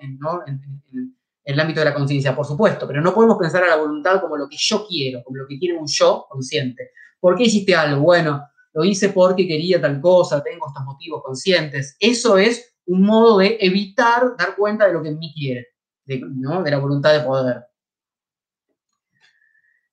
el 1.43 1.59
ámbito 1.59 1.79
de 1.79 1.85
la 1.85 1.93
conciencia, 1.93 2.35
por 2.35 2.45
supuesto, 2.45 2.87
pero 2.87 3.01
no 3.01 3.13
podemos 3.13 3.37
pensar 3.37 3.63
a 3.63 3.67
la 3.67 3.77
voluntad 3.77 4.21
como 4.21 4.37
lo 4.37 4.47
que 4.47 4.57
yo 4.59 4.85
quiero, 4.87 5.23
como 5.23 5.37
lo 5.37 5.47
que 5.47 5.57
quiere 5.57 5.77
un 5.77 5.87
yo 5.87 6.27
consciente. 6.29 6.91
¿Por 7.19 7.35
qué 7.35 7.45
hiciste 7.45 7.73
algo? 7.73 8.01
Bueno, 8.01 8.43
lo 8.73 8.83
hice 8.83 9.09
porque 9.09 9.47
quería 9.47 9.81
tal 9.81 9.99
cosa, 9.99 10.43
tengo 10.43 10.67
estos 10.67 10.83
motivos 10.83 11.23
conscientes. 11.23 11.97
Eso 11.99 12.37
es 12.37 12.76
un 12.87 13.01
modo 13.01 13.37
de 13.37 13.57
evitar 13.59 14.35
dar 14.37 14.55
cuenta 14.55 14.87
de 14.87 14.93
lo 14.93 15.03
que 15.03 15.09
en 15.09 15.19
mí 15.19 15.33
quiere, 15.33 15.67
de, 16.05 16.21
la 16.65 16.79
voluntad 16.79 17.13
de 17.13 17.25
poder. 17.25 17.65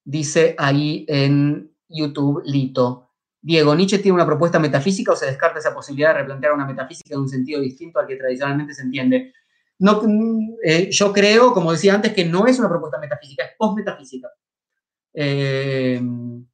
Dice 0.05 0.55
ahí 0.59 1.05
en 1.09 1.73
YouTube 1.89 2.43
Lito. 2.45 3.11
Diego, 3.41 3.75
¿Nietzsche 3.75 3.99
tiene 3.99 4.15
una 4.15 4.27
propuesta 4.27 4.59
metafísica 4.59 5.12
o 5.12 5.16
se 5.16 5.27
descarta 5.27 5.59
esa 5.59 5.75
posibilidad 5.75 6.15
de 6.15 6.21
replantear 6.21 6.53
una 6.53 6.66
metafísica 6.66 7.15
en 7.15 7.21
un 7.21 7.29
sentido 7.29 7.61
distinto 7.61 7.99
al 7.99 8.07
que 8.07 8.16
tradicionalmente 8.16 8.75
se 8.75 8.83
entiende? 8.83 9.33
No, 9.79 10.01
eh, 10.62 10.89
yo 10.91 11.12
creo, 11.12 11.53
como 11.53 11.73
decía 11.73 11.95
antes, 11.95 12.15
que 12.15 12.25
no 12.25 12.47
es 12.47 12.59
una 12.59 12.69
propuesta 12.69 12.99
metafísica, 12.99 13.45
es 13.45 13.51
postmetafísica. 13.59 14.29
Eh, 15.12 15.97
en, 15.97 16.49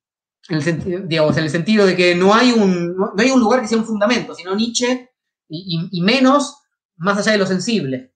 el 0.49 1.09
digamos, 1.09 1.37
en 1.37 1.45
el 1.45 1.51
sentido 1.51 1.87
de 1.87 1.95
que 1.95 2.15
no 2.15 2.35
hay, 2.35 2.51
un, 2.51 2.97
no 2.97 3.13
hay 3.17 3.31
un 3.31 3.41
lugar 3.41 3.61
que 3.61 3.69
sea 3.69 3.79
un 3.79 3.85
fundamento, 3.85 4.35
sino 4.35 4.57
Nietzsche 4.57 5.10
y, 5.51 6.01
menos 6.01 6.63
más 6.97 7.19
allá 7.19 7.33
de 7.33 7.39
lo 7.39 7.47
sensible. 7.47 8.15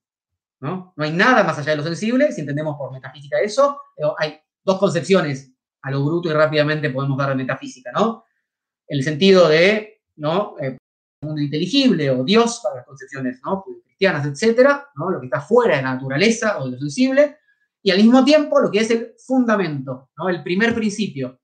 ¿no? 0.61 0.93
no 0.95 1.03
hay 1.03 1.11
nada 1.11 1.43
más 1.43 1.59
allá 1.59 1.71
de 1.71 1.77
lo 1.77 1.83
sensible, 1.83 2.31
si 2.31 2.41
entendemos 2.41 2.75
por 2.77 2.91
metafísica 2.91 3.39
eso, 3.39 3.79
hay 4.17 4.39
dos 4.63 4.79
concepciones 4.79 5.53
a 5.81 5.91
lo 5.91 6.03
bruto 6.03 6.29
y 6.29 6.33
rápidamente 6.33 6.89
podemos 6.89 7.17
dar 7.17 7.35
metafísica, 7.35 7.91
¿no? 7.91 8.23
El 8.87 9.03
sentido 9.03 9.47
de, 9.47 10.01
¿no? 10.15 10.55
Eh, 10.59 10.77
mundo 11.25 11.41
inteligible 11.41 12.09
o 12.11 12.23
Dios 12.23 12.61
para 12.63 12.77
las 12.77 12.85
concepciones, 12.85 13.41
¿no? 13.43 13.63
cristianas, 13.83 14.25
etcétera, 14.25 14.87
¿no? 14.95 15.09
lo 15.09 15.19
que 15.19 15.27
está 15.27 15.41
fuera 15.41 15.77
de 15.77 15.81
la 15.81 15.93
naturaleza 15.93 16.59
o 16.59 16.65
de 16.65 16.71
lo 16.71 16.77
sensible, 16.77 17.37
y 17.81 17.91
al 17.91 17.97
mismo 17.97 18.23
tiempo 18.23 18.59
lo 18.59 18.71
que 18.71 18.79
es 18.79 18.91
el 18.91 19.13
fundamento, 19.17 20.09
¿no? 20.17 20.29
el 20.29 20.43
primer 20.43 20.73
principio, 20.73 21.39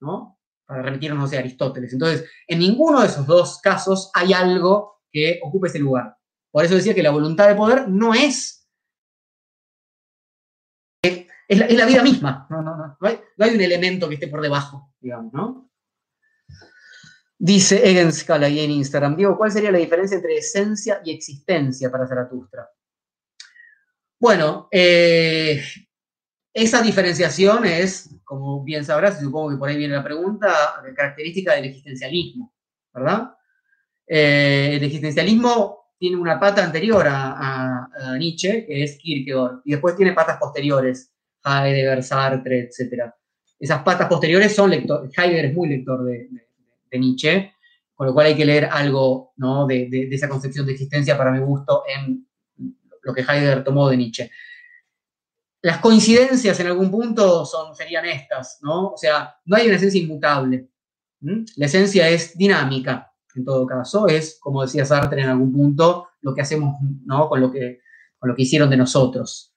¿no? 0.00 0.38
para 0.66 0.82
remitirnos 0.82 1.32
a 1.32 1.38
Aristóteles. 1.38 1.92
Entonces, 1.92 2.28
en 2.46 2.60
ninguno 2.60 3.00
de 3.00 3.06
esos 3.06 3.26
dos 3.26 3.60
casos 3.60 4.10
hay 4.14 4.32
algo 4.32 4.99
que 5.10 5.40
ocupe 5.42 5.68
ese 5.68 5.78
lugar. 5.78 6.16
Por 6.50 6.64
eso 6.64 6.74
decía 6.74 6.94
que 6.94 7.02
la 7.02 7.10
voluntad 7.10 7.48
de 7.48 7.54
poder 7.54 7.88
no 7.88 8.14
es... 8.14 8.56
Es 11.02 11.58
la, 11.58 11.84
vida 11.84 12.04
misma, 12.04 12.46
no, 12.48 12.62
no, 12.62 12.76
no, 12.76 12.96
no 13.00 13.08
hay, 13.08 13.54
un 13.54 13.60
elemento 13.60 14.08
que 14.08 14.14
esté 14.14 14.28
por 14.28 14.40
debajo, 14.40 14.94
digamos, 15.00 15.32
¿no? 15.32 15.68
Dice 17.36 18.12
Scala 18.12 18.46
ahí 18.46 18.60
en 18.60 18.70
Instagram, 18.70 19.16
Diego, 19.16 19.36
¿cuál 19.36 19.50
sería 19.50 19.72
la 19.72 19.78
diferencia 19.78 20.14
entre 20.14 20.36
esencia 20.36 21.00
y 21.04 21.10
existencia 21.10 21.90
para 21.90 22.06
Zaratustra? 22.06 22.70
Bueno, 24.20 24.68
eh, 24.70 25.60
esa 26.52 26.82
diferenciación 26.82 27.64
es, 27.64 28.10
como 28.22 28.62
bien 28.62 28.84
sabrás, 28.84 29.18
supongo 29.18 29.50
que 29.50 29.56
por 29.56 29.68
ahí 29.68 29.76
viene 29.76 29.94
la 29.94 30.04
pregunta, 30.04 30.54
característica 30.94 31.54
del 31.54 31.64
existencialismo, 31.64 32.54
¿verdad? 32.92 33.34
Eh, 34.12 34.74
el 34.74 34.82
existencialismo 34.82 35.92
tiene 35.96 36.16
una 36.16 36.40
pata 36.40 36.64
anterior 36.64 37.06
a, 37.08 37.88
Nietzsche, 38.18 38.66
que 38.66 38.82
es 38.82 38.98
Kierkegaard, 38.98 39.60
y 39.64 39.72
después 39.72 39.94
tiene 39.94 40.12
patas 40.12 40.38
posteriores, 40.38 41.12
Heidegger, 41.44 42.02
Sartre, 42.02 42.60
etc. 42.60 43.04
Esas 43.58 43.82
patas 43.82 44.08
posteriores 44.08 44.52
son 44.52 44.70
lectores, 44.70 45.16
Heidegger 45.16 45.44
es 45.44 45.54
muy 45.54 45.68
lector 45.68 46.02
de 46.04 46.98
Nietzsche, 46.98 47.52
con 47.94 48.06
lo 48.06 48.14
cual 48.14 48.26
hay 48.26 48.34
que 48.34 48.46
leer 48.46 48.64
algo 48.64 49.34
de, 49.68 50.08
esa 50.10 50.28
concepción 50.28 50.66
de 50.66 50.72
existencia 50.72 51.16
para 51.16 51.30
mi 51.30 51.38
gusto 51.40 51.84
en 51.86 52.26
lo 53.02 53.14
que 53.14 53.20
Heidegger 53.20 53.62
tomó 53.62 53.90
de 53.90 53.96
Nietzsche. 53.98 54.30
Las 55.62 55.78
coincidencias 55.78 56.58
en 56.58 56.66
algún 56.66 56.90
punto 56.90 57.44
son, 57.44 57.76
serían 57.76 58.06
estas, 58.06 58.58
¿no? 58.62 58.88
O 58.88 58.96
sea, 58.96 59.36
no 59.44 59.54
hay 59.54 59.66
una 59.66 59.76
esencia 59.76 60.00
inmutable. 60.00 60.66
La 61.20 61.66
esencia 61.66 62.08
es 62.08 62.36
dinámica, 62.36 63.09
en 63.34 63.44
todo 63.44 63.66
caso, 63.66 64.08
es, 64.08 64.38
como 64.40 64.62
decía 64.62 64.84
Sartre 64.84 65.22
en 65.22 65.28
algún 65.28 65.52
punto, 65.52 66.08
lo 66.20 66.34
que 66.34 66.42
hacemos 66.42 66.76
¿no? 67.04 67.28
con, 67.28 67.40
lo 67.40 67.50
que, 67.50 67.80
con 68.18 68.30
lo 68.30 68.36
que 68.36 68.42
hicieron 68.42 68.70
de 68.70 68.76
nosotros. 68.76 69.54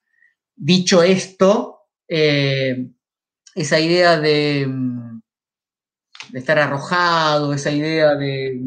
Dicho 0.54 1.02
esto, 1.02 1.80
eh, 2.08 2.90
esa 3.54 3.80
idea 3.80 4.18
de, 4.18 4.66
de 6.30 6.38
estar 6.38 6.58
arrojado, 6.58 7.52
esa 7.52 7.70
idea 7.70 8.14
de, 8.14 8.60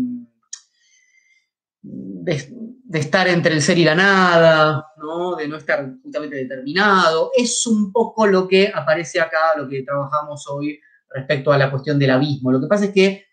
de, 1.82 3.00
estar 3.00 3.28
entre 3.28 3.54
el 3.54 3.62
ser 3.62 3.78
y 3.78 3.84
la 3.84 3.96
nada, 3.96 4.86
¿no? 4.98 5.36
de 5.36 5.48
no 5.48 5.58
estar 5.58 5.90
justamente 6.04 6.36
determinado. 6.36 7.32
Es 7.36 7.66
un 7.68 7.92
poco 7.92 8.28
lo 8.28 8.48
que 8.48 8.72
aparece 8.74 9.20
acá, 9.20 9.58
lo 9.58 9.68
que 9.68 9.84
trabajamos 9.84 10.48
hoy 10.50 10.80
respecto 11.10 11.52
a 11.52 11.58
la 11.58 11.72
cuestión 11.72 11.98
del 11.98 12.12
abismo. 12.12 12.52
Lo 12.52 12.62
que 12.62 12.68
pasa 12.68 12.86
es 12.86 12.92
que 12.92 13.26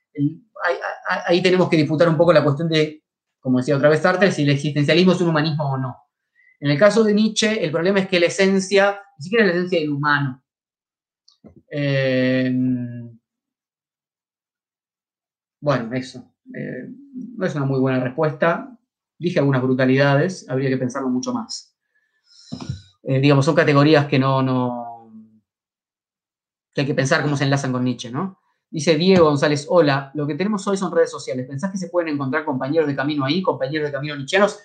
ahí, 1.27 1.43
tenemos 1.43 1.69
que 1.69 1.77
disputar 1.77 2.09
un 2.09 2.16
poco 2.16 2.32
la 2.32 2.43
cuestión 2.43 2.69
de, 2.69 3.03
como 3.41 3.59
decía 3.59 3.77
otra 3.77 3.89
vez 3.89 4.01
Sartre, 4.01 4.32
si 4.32 4.43
el 4.43 4.51
existencialismo 4.51 5.12
es 5.12 5.20
un 5.20 5.28
humanismo 5.28 5.73
o 5.73 5.77
no. 5.77 5.97
En 6.61 6.70
el 6.70 6.78
caso 6.78 7.05
de 7.05 7.15
Nietzsche, 7.15 7.65
el 7.65 7.70
problema 7.70 8.01
es 8.01 8.09
que 8.09 8.20
la 8.20 8.27
esencia, 8.27 9.01
ni 9.19 9.24
siquiera 9.24 9.45
es 9.45 9.51
la 9.51 9.57
esencia 9.57 9.81
del 9.81 9.91
humano. 9.91 10.43
Eh, 11.70 12.53
bueno, 15.61 15.95
eso. 15.95 16.35
Eh, 16.55 16.89
no 17.36 17.47
es 17.47 17.55
una 17.55 17.65
muy 17.65 17.81
buena 17.81 18.01
respuesta. 18.01 18.78
Dije 19.19 19.39
algunas 19.39 19.62
brutalidades, 19.62 20.49
habría 20.49 20.70
que 20.70 20.78
pensarlo 20.78 21.09
mucho 21.09 21.32
más. 21.32 21.77
Eh, 23.03 23.20
digamos, 23.20 23.45
son 23.45 23.55
categorías 23.55 24.07
que 24.07 24.19
no, 24.19 24.43
no. 24.43 25.12
que 26.73 26.82
hay 26.82 26.86
que 26.86 26.95
pensar 26.95 27.23
cómo 27.23 27.36
se 27.36 27.45
enlazan 27.45 27.73
con 27.73 27.85
Nietzsche, 27.85 28.11
¿no? 28.11 28.41
Dice 28.75 28.97
Diego 28.97 29.27
González, 29.27 29.67
hola, 29.69 30.11
lo 30.15 30.27
que 30.27 30.35
tenemos 30.35 30.67
hoy 30.67 30.77
son 30.77 30.91
redes 30.91 31.09
sociales. 31.09 31.47
¿Pensás 31.47 31.71
que 31.71 31.79
se 31.79 31.91
pueden 31.91 32.13
encontrar 32.13 32.45
compañeros 32.45 32.89
de 32.89 32.97
camino 32.97 33.25
ahí, 33.25 33.41
compañeros 33.41 33.87
de 33.87 33.93
camino 33.93 34.17
nicheros? 34.17 34.59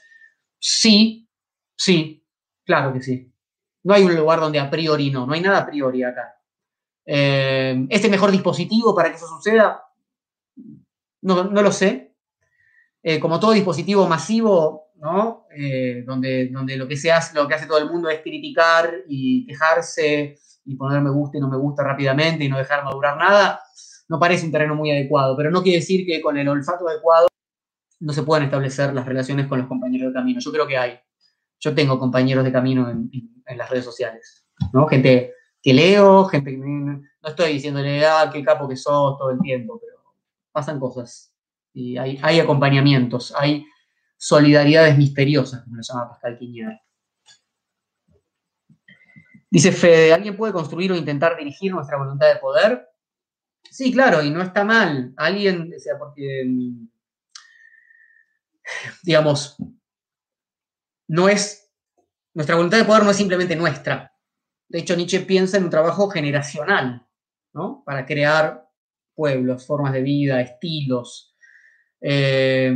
Sí, 0.57 1.29
sí, 1.77 2.25
claro 2.65 2.91
que 2.91 3.03
sí. 3.03 3.31
No 3.83 3.93
hay 3.93 4.01
un 4.01 4.15
lugar 4.15 4.39
donde 4.39 4.57
a 4.57 4.67
priori 4.67 5.11
no, 5.11 5.27
no 5.27 5.33
hay 5.33 5.41
nada 5.41 5.59
a 5.59 5.65
priori 5.67 6.01
acá. 6.01 6.41
Eh, 7.05 7.85
¿Este 7.87 8.09
mejor 8.09 8.31
dispositivo 8.31 8.95
para 8.95 9.11
que 9.11 9.17
eso 9.17 9.27
suceda? 9.27 9.83
No, 11.21 11.43
lo 11.43 11.71
sé. 11.71 12.15
Eh, 13.03 13.19
como 13.19 13.39
todo 13.39 13.51
dispositivo 13.51 14.07
masivo, 14.07 14.87
¿no? 14.95 15.45
Eh, 15.55 16.01
donde, 16.03 16.47
donde 16.47 16.77
lo, 16.77 16.87
que 16.87 16.97
se 16.97 17.11
hace, 17.11 17.35
lo 17.35 17.47
que 17.47 17.53
hace 17.53 17.67
todo 17.67 17.77
el 17.77 17.91
mundo 17.91 18.09
es 18.09 18.21
criticar 18.21 18.91
y 19.07 19.45
quejarse 19.45 20.35
y 20.65 20.75
poner 20.75 20.99
me 20.99 21.11
gusta 21.11 21.37
y 21.37 21.41
no 21.41 21.47
me 21.47 21.57
gusta 21.57 21.83
rápidamente 21.83 22.43
y 22.43 22.49
no 22.49 22.57
dejar 22.57 22.83
madurar 22.83 23.15
nada, 23.15 23.61
no 24.09 24.19
parece 24.19 24.45
un 24.45 24.51
terreno 24.51 24.75
muy 24.75 24.91
adecuado. 24.91 25.37
Pero 25.37 25.51
no 25.51 25.63
quiere 25.63 25.79
decir 25.79 26.05
que 26.05 26.19
con 26.19 26.37
el 26.37 26.47
olfato 26.49 26.87
adecuado 26.89 27.27
no 27.99 28.11
se 28.11 28.23
puedan 28.23 28.43
establecer 28.43 28.93
las 28.93 29.05
relaciones 29.05 29.47
con 29.47 29.59
los 29.59 29.67
compañeros 29.67 30.11
de 30.11 30.19
camino. 30.19 30.39
Yo 30.39 30.51
creo 30.51 30.67
que 30.67 30.77
hay. 30.77 30.99
Yo 31.59 31.75
tengo 31.75 31.99
compañeros 31.99 32.43
de 32.43 32.51
camino 32.51 32.89
en, 32.89 33.09
las 33.57 33.69
redes 33.69 33.85
sociales, 33.85 34.47
¿no? 34.73 34.87
Gente 34.87 35.33
que 35.61 35.73
leo, 35.73 36.25
gente 36.25 36.51
que 36.51 36.57
no 36.57 37.01
estoy 37.23 37.53
diciéndole, 37.53 38.05
ah, 38.05 38.29
qué 38.31 38.43
capo 38.43 38.69
que 38.69 38.77
sos 38.77 39.17
todo 39.17 39.31
el 39.31 39.39
tiempo, 39.39 39.79
pero 39.79 39.97
pasan 40.51 40.79
cosas. 40.79 41.33
Y 41.73 41.97
hay, 41.97 42.39
acompañamientos, 42.39 43.33
hay 43.35 43.65
solidaridades 44.17 44.97
misteriosas, 44.97 45.63
como 45.63 45.77
lo 45.77 45.81
llama 45.81 46.09
Pascal 46.09 46.37
Quiñera. 46.37 46.81
Dice 49.49 49.71
Fede, 49.71 50.13
¿alguien 50.13 50.37
puede 50.37 50.53
construir 50.53 50.91
o 50.91 50.95
intentar 50.95 51.35
dirigir 51.35 51.73
nuestra 51.73 51.97
voluntad 51.97 52.27
de 52.31 52.39
poder? 52.39 52.88
Sí, 53.69 53.91
claro, 53.91 54.23
y 54.23 54.29
no 54.29 54.41
está 54.41 54.63
mal. 54.63 55.13
Alguien, 55.17 55.71
o 55.75 55.79
sea, 55.79 55.97
porque, 55.97 56.45
digamos, 59.03 59.57
no 61.07 61.29
es, 61.29 61.71
nuestra 62.33 62.55
voluntad 62.55 62.77
de 62.77 62.85
poder 62.85 63.03
no 63.03 63.11
es 63.11 63.17
simplemente 63.17 63.55
nuestra. 63.55 64.13
De 64.67 64.79
hecho, 64.79 64.95
Nietzsche 64.95 65.21
piensa 65.21 65.57
en 65.57 65.65
un 65.65 65.69
trabajo 65.69 66.09
generacional, 66.09 67.07
¿no? 67.53 67.83
Para 67.85 68.05
crear 68.05 68.69
pueblos, 69.15 69.65
formas 69.65 69.93
de 69.93 70.01
vida, 70.01 70.41
estilos. 70.41 71.35
Eh, 72.01 72.73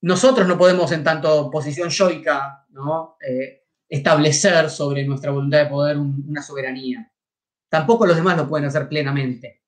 nosotros 0.00 0.46
no 0.46 0.56
podemos 0.56 0.90
en 0.92 1.04
tanto 1.04 1.50
posición 1.50 1.88
yoica 1.88 2.66
¿no? 2.70 3.16
Eh, 3.20 3.64
establecer 3.88 4.70
sobre 4.70 5.04
nuestra 5.04 5.30
voluntad 5.30 5.64
de 5.64 5.70
poder 5.70 5.96
una 5.96 6.42
soberanía. 6.42 7.10
Tampoco 7.68 8.06
los 8.06 8.16
demás 8.16 8.36
lo 8.36 8.48
pueden 8.48 8.66
hacer 8.66 8.88
plenamente. 8.88 9.62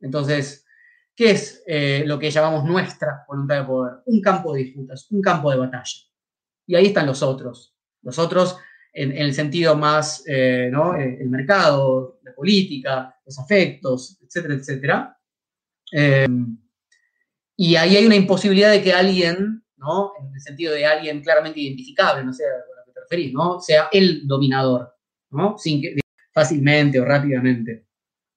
Entonces, 0.00 0.66
¿qué 1.14 1.32
es 1.32 1.62
eh, 1.66 2.02
lo 2.06 2.18
que 2.18 2.30
llamamos 2.30 2.64
nuestra 2.64 3.24
voluntad 3.28 3.60
de 3.60 3.66
poder? 3.66 3.94
Un 4.06 4.20
campo 4.20 4.52
de 4.52 4.64
disputas, 4.64 5.06
un 5.10 5.20
campo 5.20 5.50
de 5.50 5.58
batalla. 5.58 6.00
Y 6.66 6.74
ahí 6.74 6.86
están 6.86 7.06
los 7.06 7.22
otros. 7.22 7.76
Los 8.02 8.18
otros 8.18 8.56
en, 8.92 9.12
el 9.12 9.34
sentido 9.34 9.76
más, 9.76 10.24
¿no? 10.70 10.96
El 10.96 11.28
mercado, 11.28 12.18
la 12.22 12.34
política, 12.34 13.14
los 13.24 13.38
afectos, 13.38 14.18
etcétera, 14.22 14.54
etcétera. 14.54 15.20
Eh, 15.92 16.26
y 17.56 17.76
ahí 17.76 17.96
hay 17.96 18.06
una 18.06 18.16
imposibilidad 18.16 18.70
de 18.70 18.82
que 18.82 18.92
alguien, 18.92 19.64
¿no? 19.76 20.12
En 20.20 20.34
el 20.34 20.40
sentido 20.40 20.72
de 20.72 20.86
alguien 20.86 21.22
claramente 21.22 21.60
identificable, 21.60 22.24
no 22.24 22.32
sé 22.32 22.44
a 22.44 22.48
lo 22.48 22.84
que 22.86 22.92
te 22.92 23.00
referís, 23.00 23.32
¿no? 23.32 23.60
Sea 23.60 23.88
el 23.92 24.26
dominador, 24.26 24.94
¿no? 25.30 25.58
Sin 25.58 25.82
que, 25.82 26.00
fácilmente 26.40 26.98
o 26.98 27.04
rápidamente. 27.04 27.86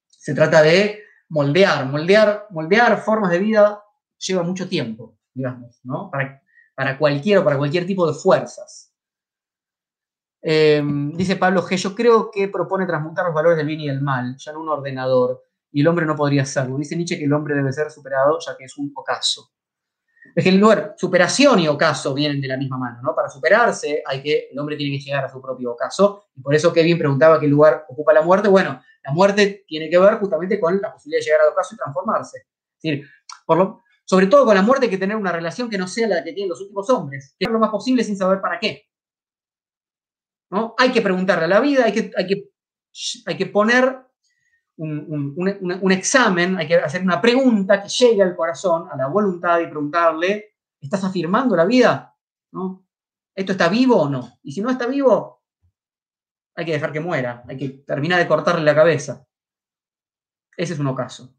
Se 0.07 0.35
trata 0.35 0.61
de 0.61 1.03
moldear, 1.30 1.85
moldear, 1.85 2.47
moldear 2.49 2.97
formas 3.01 3.31
de 3.31 3.39
vida 3.39 3.81
lleva 4.17 4.43
mucho 4.43 4.67
tiempo, 4.67 5.17
digamos, 5.34 5.80
¿no? 5.84 6.09
Para, 6.11 6.41
para 6.75 6.97
cualquier 6.97 7.39
o 7.39 7.43
para 7.43 7.57
cualquier 7.57 7.85
tipo 7.85 8.05
de 8.05 8.13
fuerzas. 8.13 8.93
Em, 10.41 11.13
dice 11.13 11.38
Pablo 11.38 11.63
G. 11.63 11.77
Yo 11.77 11.95
creo 11.95 12.30
que 12.30 12.49
propone 12.49 12.85
transmutar 12.85 13.25
los 13.25 13.34
valores 13.34 13.57
del 13.57 13.67
bien 13.67 13.80
y 13.80 13.88
del 13.88 14.01
mal, 14.01 14.35
ya 14.38 14.51
en 14.51 14.57
un 14.57 14.67
ordenador, 14.67 15.45
y 15.71 15.81
el 15.81 15.88
hombre 15.88 16.05
no 16.05 16.15
podría 16.15 16.43
hacerlo. 16.43 16.77
Dice 16.77 16.97
Nietzsche 16.97 17.17
que 17.17 17.25
el 17.25 17.34
hombre 17.34 17.55
debe 17.55 17.71
ser 17.71 17.89
superado, 17.89 18.38
ya 18.45 18.57
que 18.57 18.65
es 18.65 18.77
un 18.77 18.91
ocaso. 18.93 19.49
Es 20.35 20.43
que 20.43 20.49
el 20.49 20.57
lugar, 20.57 20.95
superación 20.97 21.60
y 21.60 21.68
ocaso 21.68 22.14
vienen 22.14 22.41
de 22.41 22.47
la 22.47 22.57
misma 22.57 22.77
mano, 22.77 23.01
¿no? 23.03 23.15
Para 23.15 23.30
superarse, 23.30 24.01
hay 24.05 24.22
que, 24.22 24.49
el 24.51 24.57
hombre 24.57 24.76
tiene 24.76 24.97
que 24.97 25.03
llegar 25.03 25.26
a 25.26 25.30
su 25.30 25.41
propio 25.41 25.73
ocaso, 25.73 26.26
y 26.35 26.41
por 26.41 26.55
eso 26.55 26.73
Kevin 26.73 26.97
preguntaba 26.97 27.39
qué 27.39 27.47
lugar 27.47 27.85
ocupa 27.88 28.14
la 28.14 28.22
muerte. 28.22 28.49
Bueno, 28.49 28.81
la 29.03 29.11
muerte 29.11 29.64
tiene 29.68 29.89
que 29.89 29.97
ver 29.99 30.15
justamente 30.15 30.60
con 30.60 30.81
la 30.81 30.91
posibilidad 30.91 31.19
de 31.19 31.26
llegar 31.26 31.41
al 31.41 31.49
ocaso 31.49 31.76
y 31.76 31.77
transformarse. 31.77 32.47
Por 33.45 33.57
lo, 33.57 33.84
sobre 34.05 34.27
todo 34.27 34.45
con 34.45 34.55
la 34.55 34.61
muerte 34.61 34.85
hay 34.85 34.89
que 34.89 34.97
tener 34.97 35.15
una 35.15 35.31
relación 35.31 35.69
que 35.69 35.77
no 35.77 35.88
sea 35.88 36.07
la 36.07 36.23
que 36.23 36.34
tienen 36.34 36.49
los 36.49 36.61
últimos 36.61 36.89
hombres, 36.89 37.35
que 37.38 37.49
lo 37.49 37.60
más 37.60 37.69
posible 37.69 38.03
sin 38.03 38.18
saber 38.18 38.41
para 38.41 38.60
qué. 38.60 38.88
Hay 40.77 40.91
que 40.91 41.01
preguntarle 41.01 41.45
a 41.45 41.47
la 41.47 41.60
vida, 41.60 41.85
hay 41.85 41.93
que, 41.93 42.11
hay 42.15 42.27
que, 42.27 42.49
hay 43.26 43.38
que 43.38 43.45
poner 43.47 43.97
un, 44.78 45.91
examen, 45.91 46.58
hay 46.58 46.68
que 46.68 46.76
hacer 46.76 47.02
una 47.02 47.22
pregunta 47.22 47.82
que 47.82 47.90
llegue 47.90 48.24
al 48.24 48.36
corazón, 48.36 48.88
a 48.91 48.98
la 48.98 49.08
voluntad 49.08 49.60
y 49.60 49.68
preguntarle 49.68 50.54
¿Estás 50.84 51.06
afirmando 51.06 51.56
la 51.56 51.66
vida? 51.66 52.14
¿No? 52.52 52.86
¿Esto 53.34 53.54
está 53.54 53.70
vivo 53.70 54.02
o 54.02 54.10
no? 54.10 54.38
Y 54.44 54.52
si 54.52 54.62
no 54.62 54.70
está 54.70 54.86
vivo, 54.86 55.41
hay 56.56 56.66
que 56.66 56.74
dejar 56.74 56.91
que 56.91 57.00
muera, 57.00 57.44
hay 57.48 57.58
que 57.58 57.70
terminar 57.70 58.20
de 58.20 58.28
cortarle 58.28 58.66
la 58.66 58.76
cabeza. 58.76 59.26
Ese 60.58 60.74
es 60.74 60.80
un 60.80 60.88
ocaso. 60.88 61.36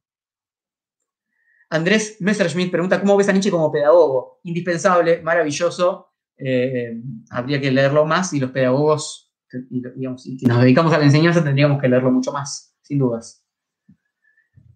Andrés 1.68 2.16
Messerschmidt 2.20 2.70
pregunta, 2.70 2.98
¿cómo 2.98 3.16
ves 3.16 3.28
a 3.28 3.32
Nietzsche 3.32 3.50
como 3.50 3.70
pedagogo? 3.70 4.40
Indispensable, 4.44 5.20
maravilloso, 5.20 6.14
eh, 6.38 7.02
habría 7.30 7.60
que 7.60 7.70
leerlo 7.70 8.06
más 8.06 8.32
y 8.32 8.40
los 8.40 8.50
pedagogos, 8.50 9.34
digamos, 9.70 10.22
si 10.22 10.46
nos 10.46 10.62
dedicamos 10.62 10.92
a 10.94 10.98
la 10.98 11.04
enseñanza, 11.04 11.44
tendríamos 11.44 11.80
que 11.80 11.88
leerlo 11.88 12.10
mucho 12.10 12.32
más, 12.32 12.73
sin 12.84 12.98
dudas. 12.98 13.44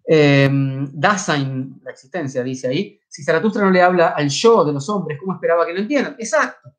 Eh, 0.05 0.49
Dasein, 0.91 1.79
la 1.83 1.91
existencia, 1.91 2.43
dice 2.43 2.67
ahí, 2.67 2.99
si 3.07 3.23
Zaratustra 3.23 3.63
no 3.63 3.69
le 3.69 3.81
habla 3.81 4.09
al 4.09 4.27
yo 4.27 4.65
de 4.65 4.73
los 4.73 4.89
hombres, 4.89 5.19
¿cómo 5.19 5.33
esperaba 5.33 5.65
que 5.65 5.73
lo 5.73 5.79
entiendan? 5.79 6.15
Exacto, 6.17 6.75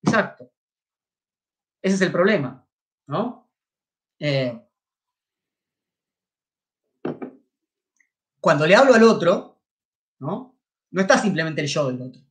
exacto. 0.00 0.50
Ese 1.82 1.96
es 1.96 2.00
el 2.02 2.12
problema, 2.12 2.64
¿no? 3.08 3.50
Eh, 4.20 4.60
cuando 8.40 8.66
le 8.66 8.76
hablo 8.76 8.94
al 8.94 9.02
otro, 9.02 9.60
¿no? 10.20 10.56
No 10.90 11.00
está 11.00 11.18
simplemente 11.18 11.60
el 11.60 11.66
yo 11.66 11.88
del 11.88 12.02
otro. 12.02 12.22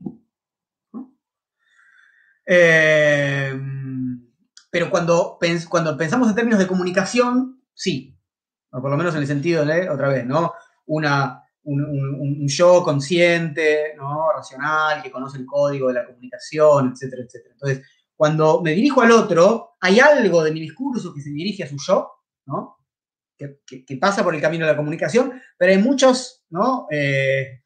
Eh, 2.45 3.53
pero 4.71 4.89
cuando, 4.89 5.37
cuando 5.69 5.97
pensamos 5.97 6.29
en 6.29 6.35
términos 6.35 6.59
de 6.59 6.67
comunicación, 6.67 7.61
sí. 7.73 8.16
Por 8.81 8.91
lo 8.91 8.97
menos 8.97 9.15
en 9.15 9.21
el 9.21 9.27
sentido 9.27 9.65
de, 9.65 9.89
otra 9.89 10.09
vez, 10.09 10.25
¿no? 10.25 10.53
Una, 10.87 11.43
un, 11.63 12.47
yo 12.47 12.83
consciente, 12.83 13.93
¿no? 13.97 14.31
Racional, 14.35 15.01
que 15.01 15.11
conoce 15.11 15.37
el 15.37 15.45
código 15.45 15.87
de 15.89 15.95
la 15.95 16.05
comunicación, 16.05 16.91
etcétera, 16.93 17.23
etcétera. 17.23 17.53
Entonces, 17.53 17.87
cuando 18.15 18.61
me 18.61 18.71
dirijo 18.71 19.01
al 19.01 19.11
otro, 19.11 19.75
hay 19.79 19.99
algo 19.99 20.43
de 20.43 20.51
mi 20.51 20.61
discurso 20.61 21.13
que 21.13 21.21
se 21.21 21.29
dirige 21.29 21.63
a 21.63 21.69
su 21.69 21.77
yo, 21.77 22.11
¿no? 22.45 22.77
Que, 23.37 23.97
pasa 24.01 24.23
por 24.23 24.33
el 24.33 24.41
camino 24.41 24.65
de 24.65 24.71
la 24.71 24.77
comunicación, 24.77 25.39
pero 25.57 25.71
hay 25.71 25.77
muchos, 25.77 26.43
¿no? 26.49 26.87
Eh, 26.89 27.61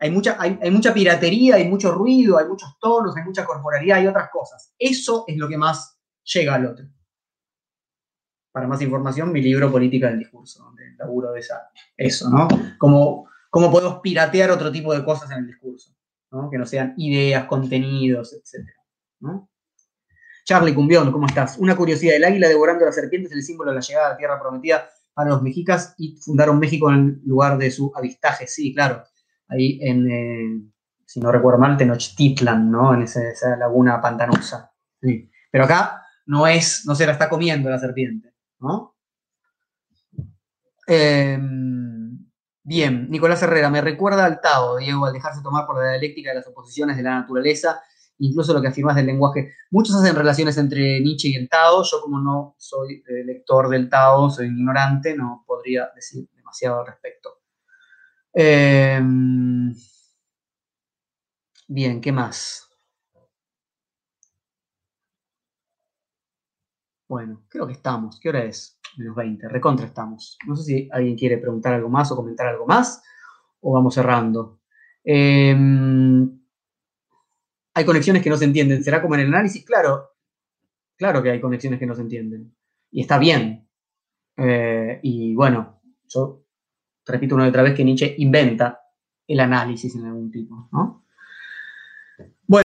hay 0.00 0.10
mucha, 0.10 0.36
hay, 0.40 0.70
mucha 0.72 0.92
piratería, 0.92 1.54
hay 1.54 1.68
mucho 1.68 1.92
ruido, 1.92 2.36
hay 2.36 2.48
muchos 2.48 2.76
tonos, 2.80 3.16
hay 3.16 3.22
mucha 3.22 3.44
corporalidad 3.44 4.02
y 4.02 4.08
otras 4.08 4.30
cosas. 4.30 4.74
Eso 4.76 5.24
es 5.28 5.36
lo 5.36 5.48
que 5.48 5.56
más 5.56 5.96
llega 6.24 6.56
al 6.56 6.66
otro. 6.66 6.86
Para 8.52 8.66
más 8.66 8.82
información, 8.82 9.32
mi 9.32 9.40
libro 9.40 9.72
Política 9.72 10.08
del 10.08 10.18
Discurso, 10.18 10.62
donde 10.64 10.94
laburo 10.98 11.32
de 11.32 11.40
esa, 11.40 11.70
eso, 11.96 12.28
¿no? 12.28 12.48
Cómo, 12.78 13.28
cómo 13.50 13.70
podemos 13.70 14.00
piratear 14.00 14.50
otro 14.50 14.70
tipo 14.70 14.94
de 14.94 15.04
cosas 15.04 15.30
en 15.30 15.38
el 15.38 15.46
discurso, 15.46 15.94
¿no? 16.30 16.50
Que 16.50 16.58
no 16.58 16.66
sean 16.66 16.94
ideas, 16.98 17.46
contenidos, 17.46 18.34
etc. 18.34 18.68
Charlie 20.44 20.74
Cumbión, 20.74 21.10
¿cómo 21.10 21.26
estás? 21.26 21.56
Una 21.58 21.76
curiosidad, 21.76 22.16
el 22.16 22.24
águila 22.24 22.48
devorando 22.48 22.84
a 22.84 22.86
las 22.86 22.94
serpientes 22.94 23.32
es 23.32 23.38
el 23.38 23.42
símbolo 23.42 23.70
de 23.70 23.76
la 23.76 23.80
llegada 23.80 24.08
a 24.08 24.10
la 24.10 24.16
tierra 24.16 24.40
prometida 24.40 24.88
para 25.14 25.30
los 25.30 25.42
mexicas 25.42 25.94
y 25.98 26.16
fundaron 26.16 26.58
México 26.58 26.90
en 26.90 27.22
lugar 27.24 27.56
de 27.56 27.70
su 27.70 27.92
avistaje, 27.94 28.46
sí, 28.46 28.74
claro 28.74 29.04
ahí 29.52 29.78
en, 29.82 30.10
eh, 30.10 30.70
si 31.04 31.20
no 31.20 31.30
recuerdo 31.30 31.58
mal, 31.58 31.76
Tenochtitlan, 31.76 32.70
¿no? 32.70 32.94
En 32.94 33.02
esa, 33.02 33.56
laguna 33.56 34.00
pantanosa. 34.00 34.72
Pero 35.00 35.64
acá 35.64 36.02
no 36.26 36.46
es, 36.46 36.84
no 36.86 36.94
se 36.94 37.06
la 37.06 37.12
está 37.12 37.28
comiendo 37.28 37.68
la 37.68 37.78
serpiente, 37.78 38.31
Em, 40.86 42.18
bien, 42.62 43.10
Nicolás 43.10 43.42
Herrera, 43.42 43.70
me 43.70 43.80
recuerda 43.80 44.24
al 44.24 44.40
Tao, 44.40 44.76
Diego, 44.76 45.06
al 45.06 45.12
dejarse 45.12 45.42
tomar 45.42 45.66
por 45.66 45.78
la 45.82 45.90
dialéctica 45.92 46.30
de 46.30 46.36
las 46.36 46.46
oposiciones 46.48 46.96
de 46.96 47.02
la 47.02 47.20
naturaleza, 47.20 47.82
incluso 48.18 48.52
lo 48.52 48.60
que 48.60 48.68
afirmas 48.68 48.96
del 48.96 49.06
lenguaje. 49.06 49.54
Muchos 49.70 49.96
hacen 49.96 50.14
relaciones 50.16 50.56
entre 50.58 51.00
Nietzsche 51.00 51.28
y 51.28 51.36
el 51.36 51.48
Tao, 51.48 51.82
yo 51.84 52.00
como 52.00 52.20
no 52.20 52.54
soy 52.58 53.02
lector 53.24 53.68
del 53.68 53.88
Tao, 53.88 54.30
soy 54.30 54.46
ignorante, 54.46 55.16
no 55.16 55.44
podría 55.46 55.88
decir 55.94 56.28
demasiado 56.34 56.80
al 56.80 56.86
respecto. 56.86 57.30
Em, 58.34 59.74
bien, 61.68 62.00
¿qué 62.00 62.12
más? 62.12 62.71
Bueno, 67.12 67.42
creo 67.46 67.66
que 67.66 67.74
estamos. 67.74 68.18
¿Qué 68.18 68.30
hora 68.30 68.42
es? 68.42 68.80
Menos 68.96 69.14
20. 69.14 69.46
Recontra 69.46 69.84
estamos. 69.84 70.38
No 70.46 70.56
sé 70.56 70.62
si 70.62 70.88
alguien 70.90 71.14
quiere 71.14 71.36
preguntar 71.36 71.74
algo 71.74 71.90
más 71.90 72.10
o 72.10 72.16
comentar 72.16 72.46
algo 72.46 72.66
más. 72.66 73.02
O 73.60 73.74
vamos 73.74 73.94
cerrando. 73.94 74.60
Em, 75.04 76.40
hay 77.74 77.84
conexiones 77.84 78.22
que 78.22 78.30
no 78.30 78.38
se 78.38 78.46
entienden. 78.46 78.82
¿Será 78.82 79.02
como 79.02 79.14
en 79.14 79.20
el 79.20 79.26
análisis? 79.26 79.62
Claro. 79.62 80.12
Claro 80.96 81.22
que 81.22 81.32
hay 81.32 81.38
conexiones 81.38 81.78
que 81.78 81.84
no 81.84 81.94
se 81.94 82.00
entienden. 82.00 82.56
Y 82.90 83.02
está 83.02 83.18
bien. 83.18 83.68
Eh, 84.38 84.98
y 85.02 85.34
bueno, 85.34 85.82
yo 86.08 86.46
repito 87.04 87.34
una 87.34 87.44
y 87.44 87.50
otra 87.50 87.62
vez, 87.62 87.74
que 87.74 87.84
Nietzsche 87.84 88.14
inventa 88.16 88.80
el 89.26 89.38
análisis 89.38 89.94
en 89.96 90.06
algún 90.06 90.30
tipo, 90.30 90.66
¿no? 90.72 91.04
Bueno, 92.46 92.64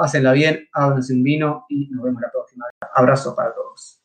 pásenla 0.00 0.32
bien, 0.32 0.66
háganse 0.72 1.12
un 1.12 1.22
vino 1.22 1.66
y 1.68 1.86
nos 1.90 2.02
vemos 2.02 2.22
la 2.22 2.30
próxima. 2.30 2.64
Abrazo 2.94 3.34
para 3.36 3.54
todos. 3.54 3.99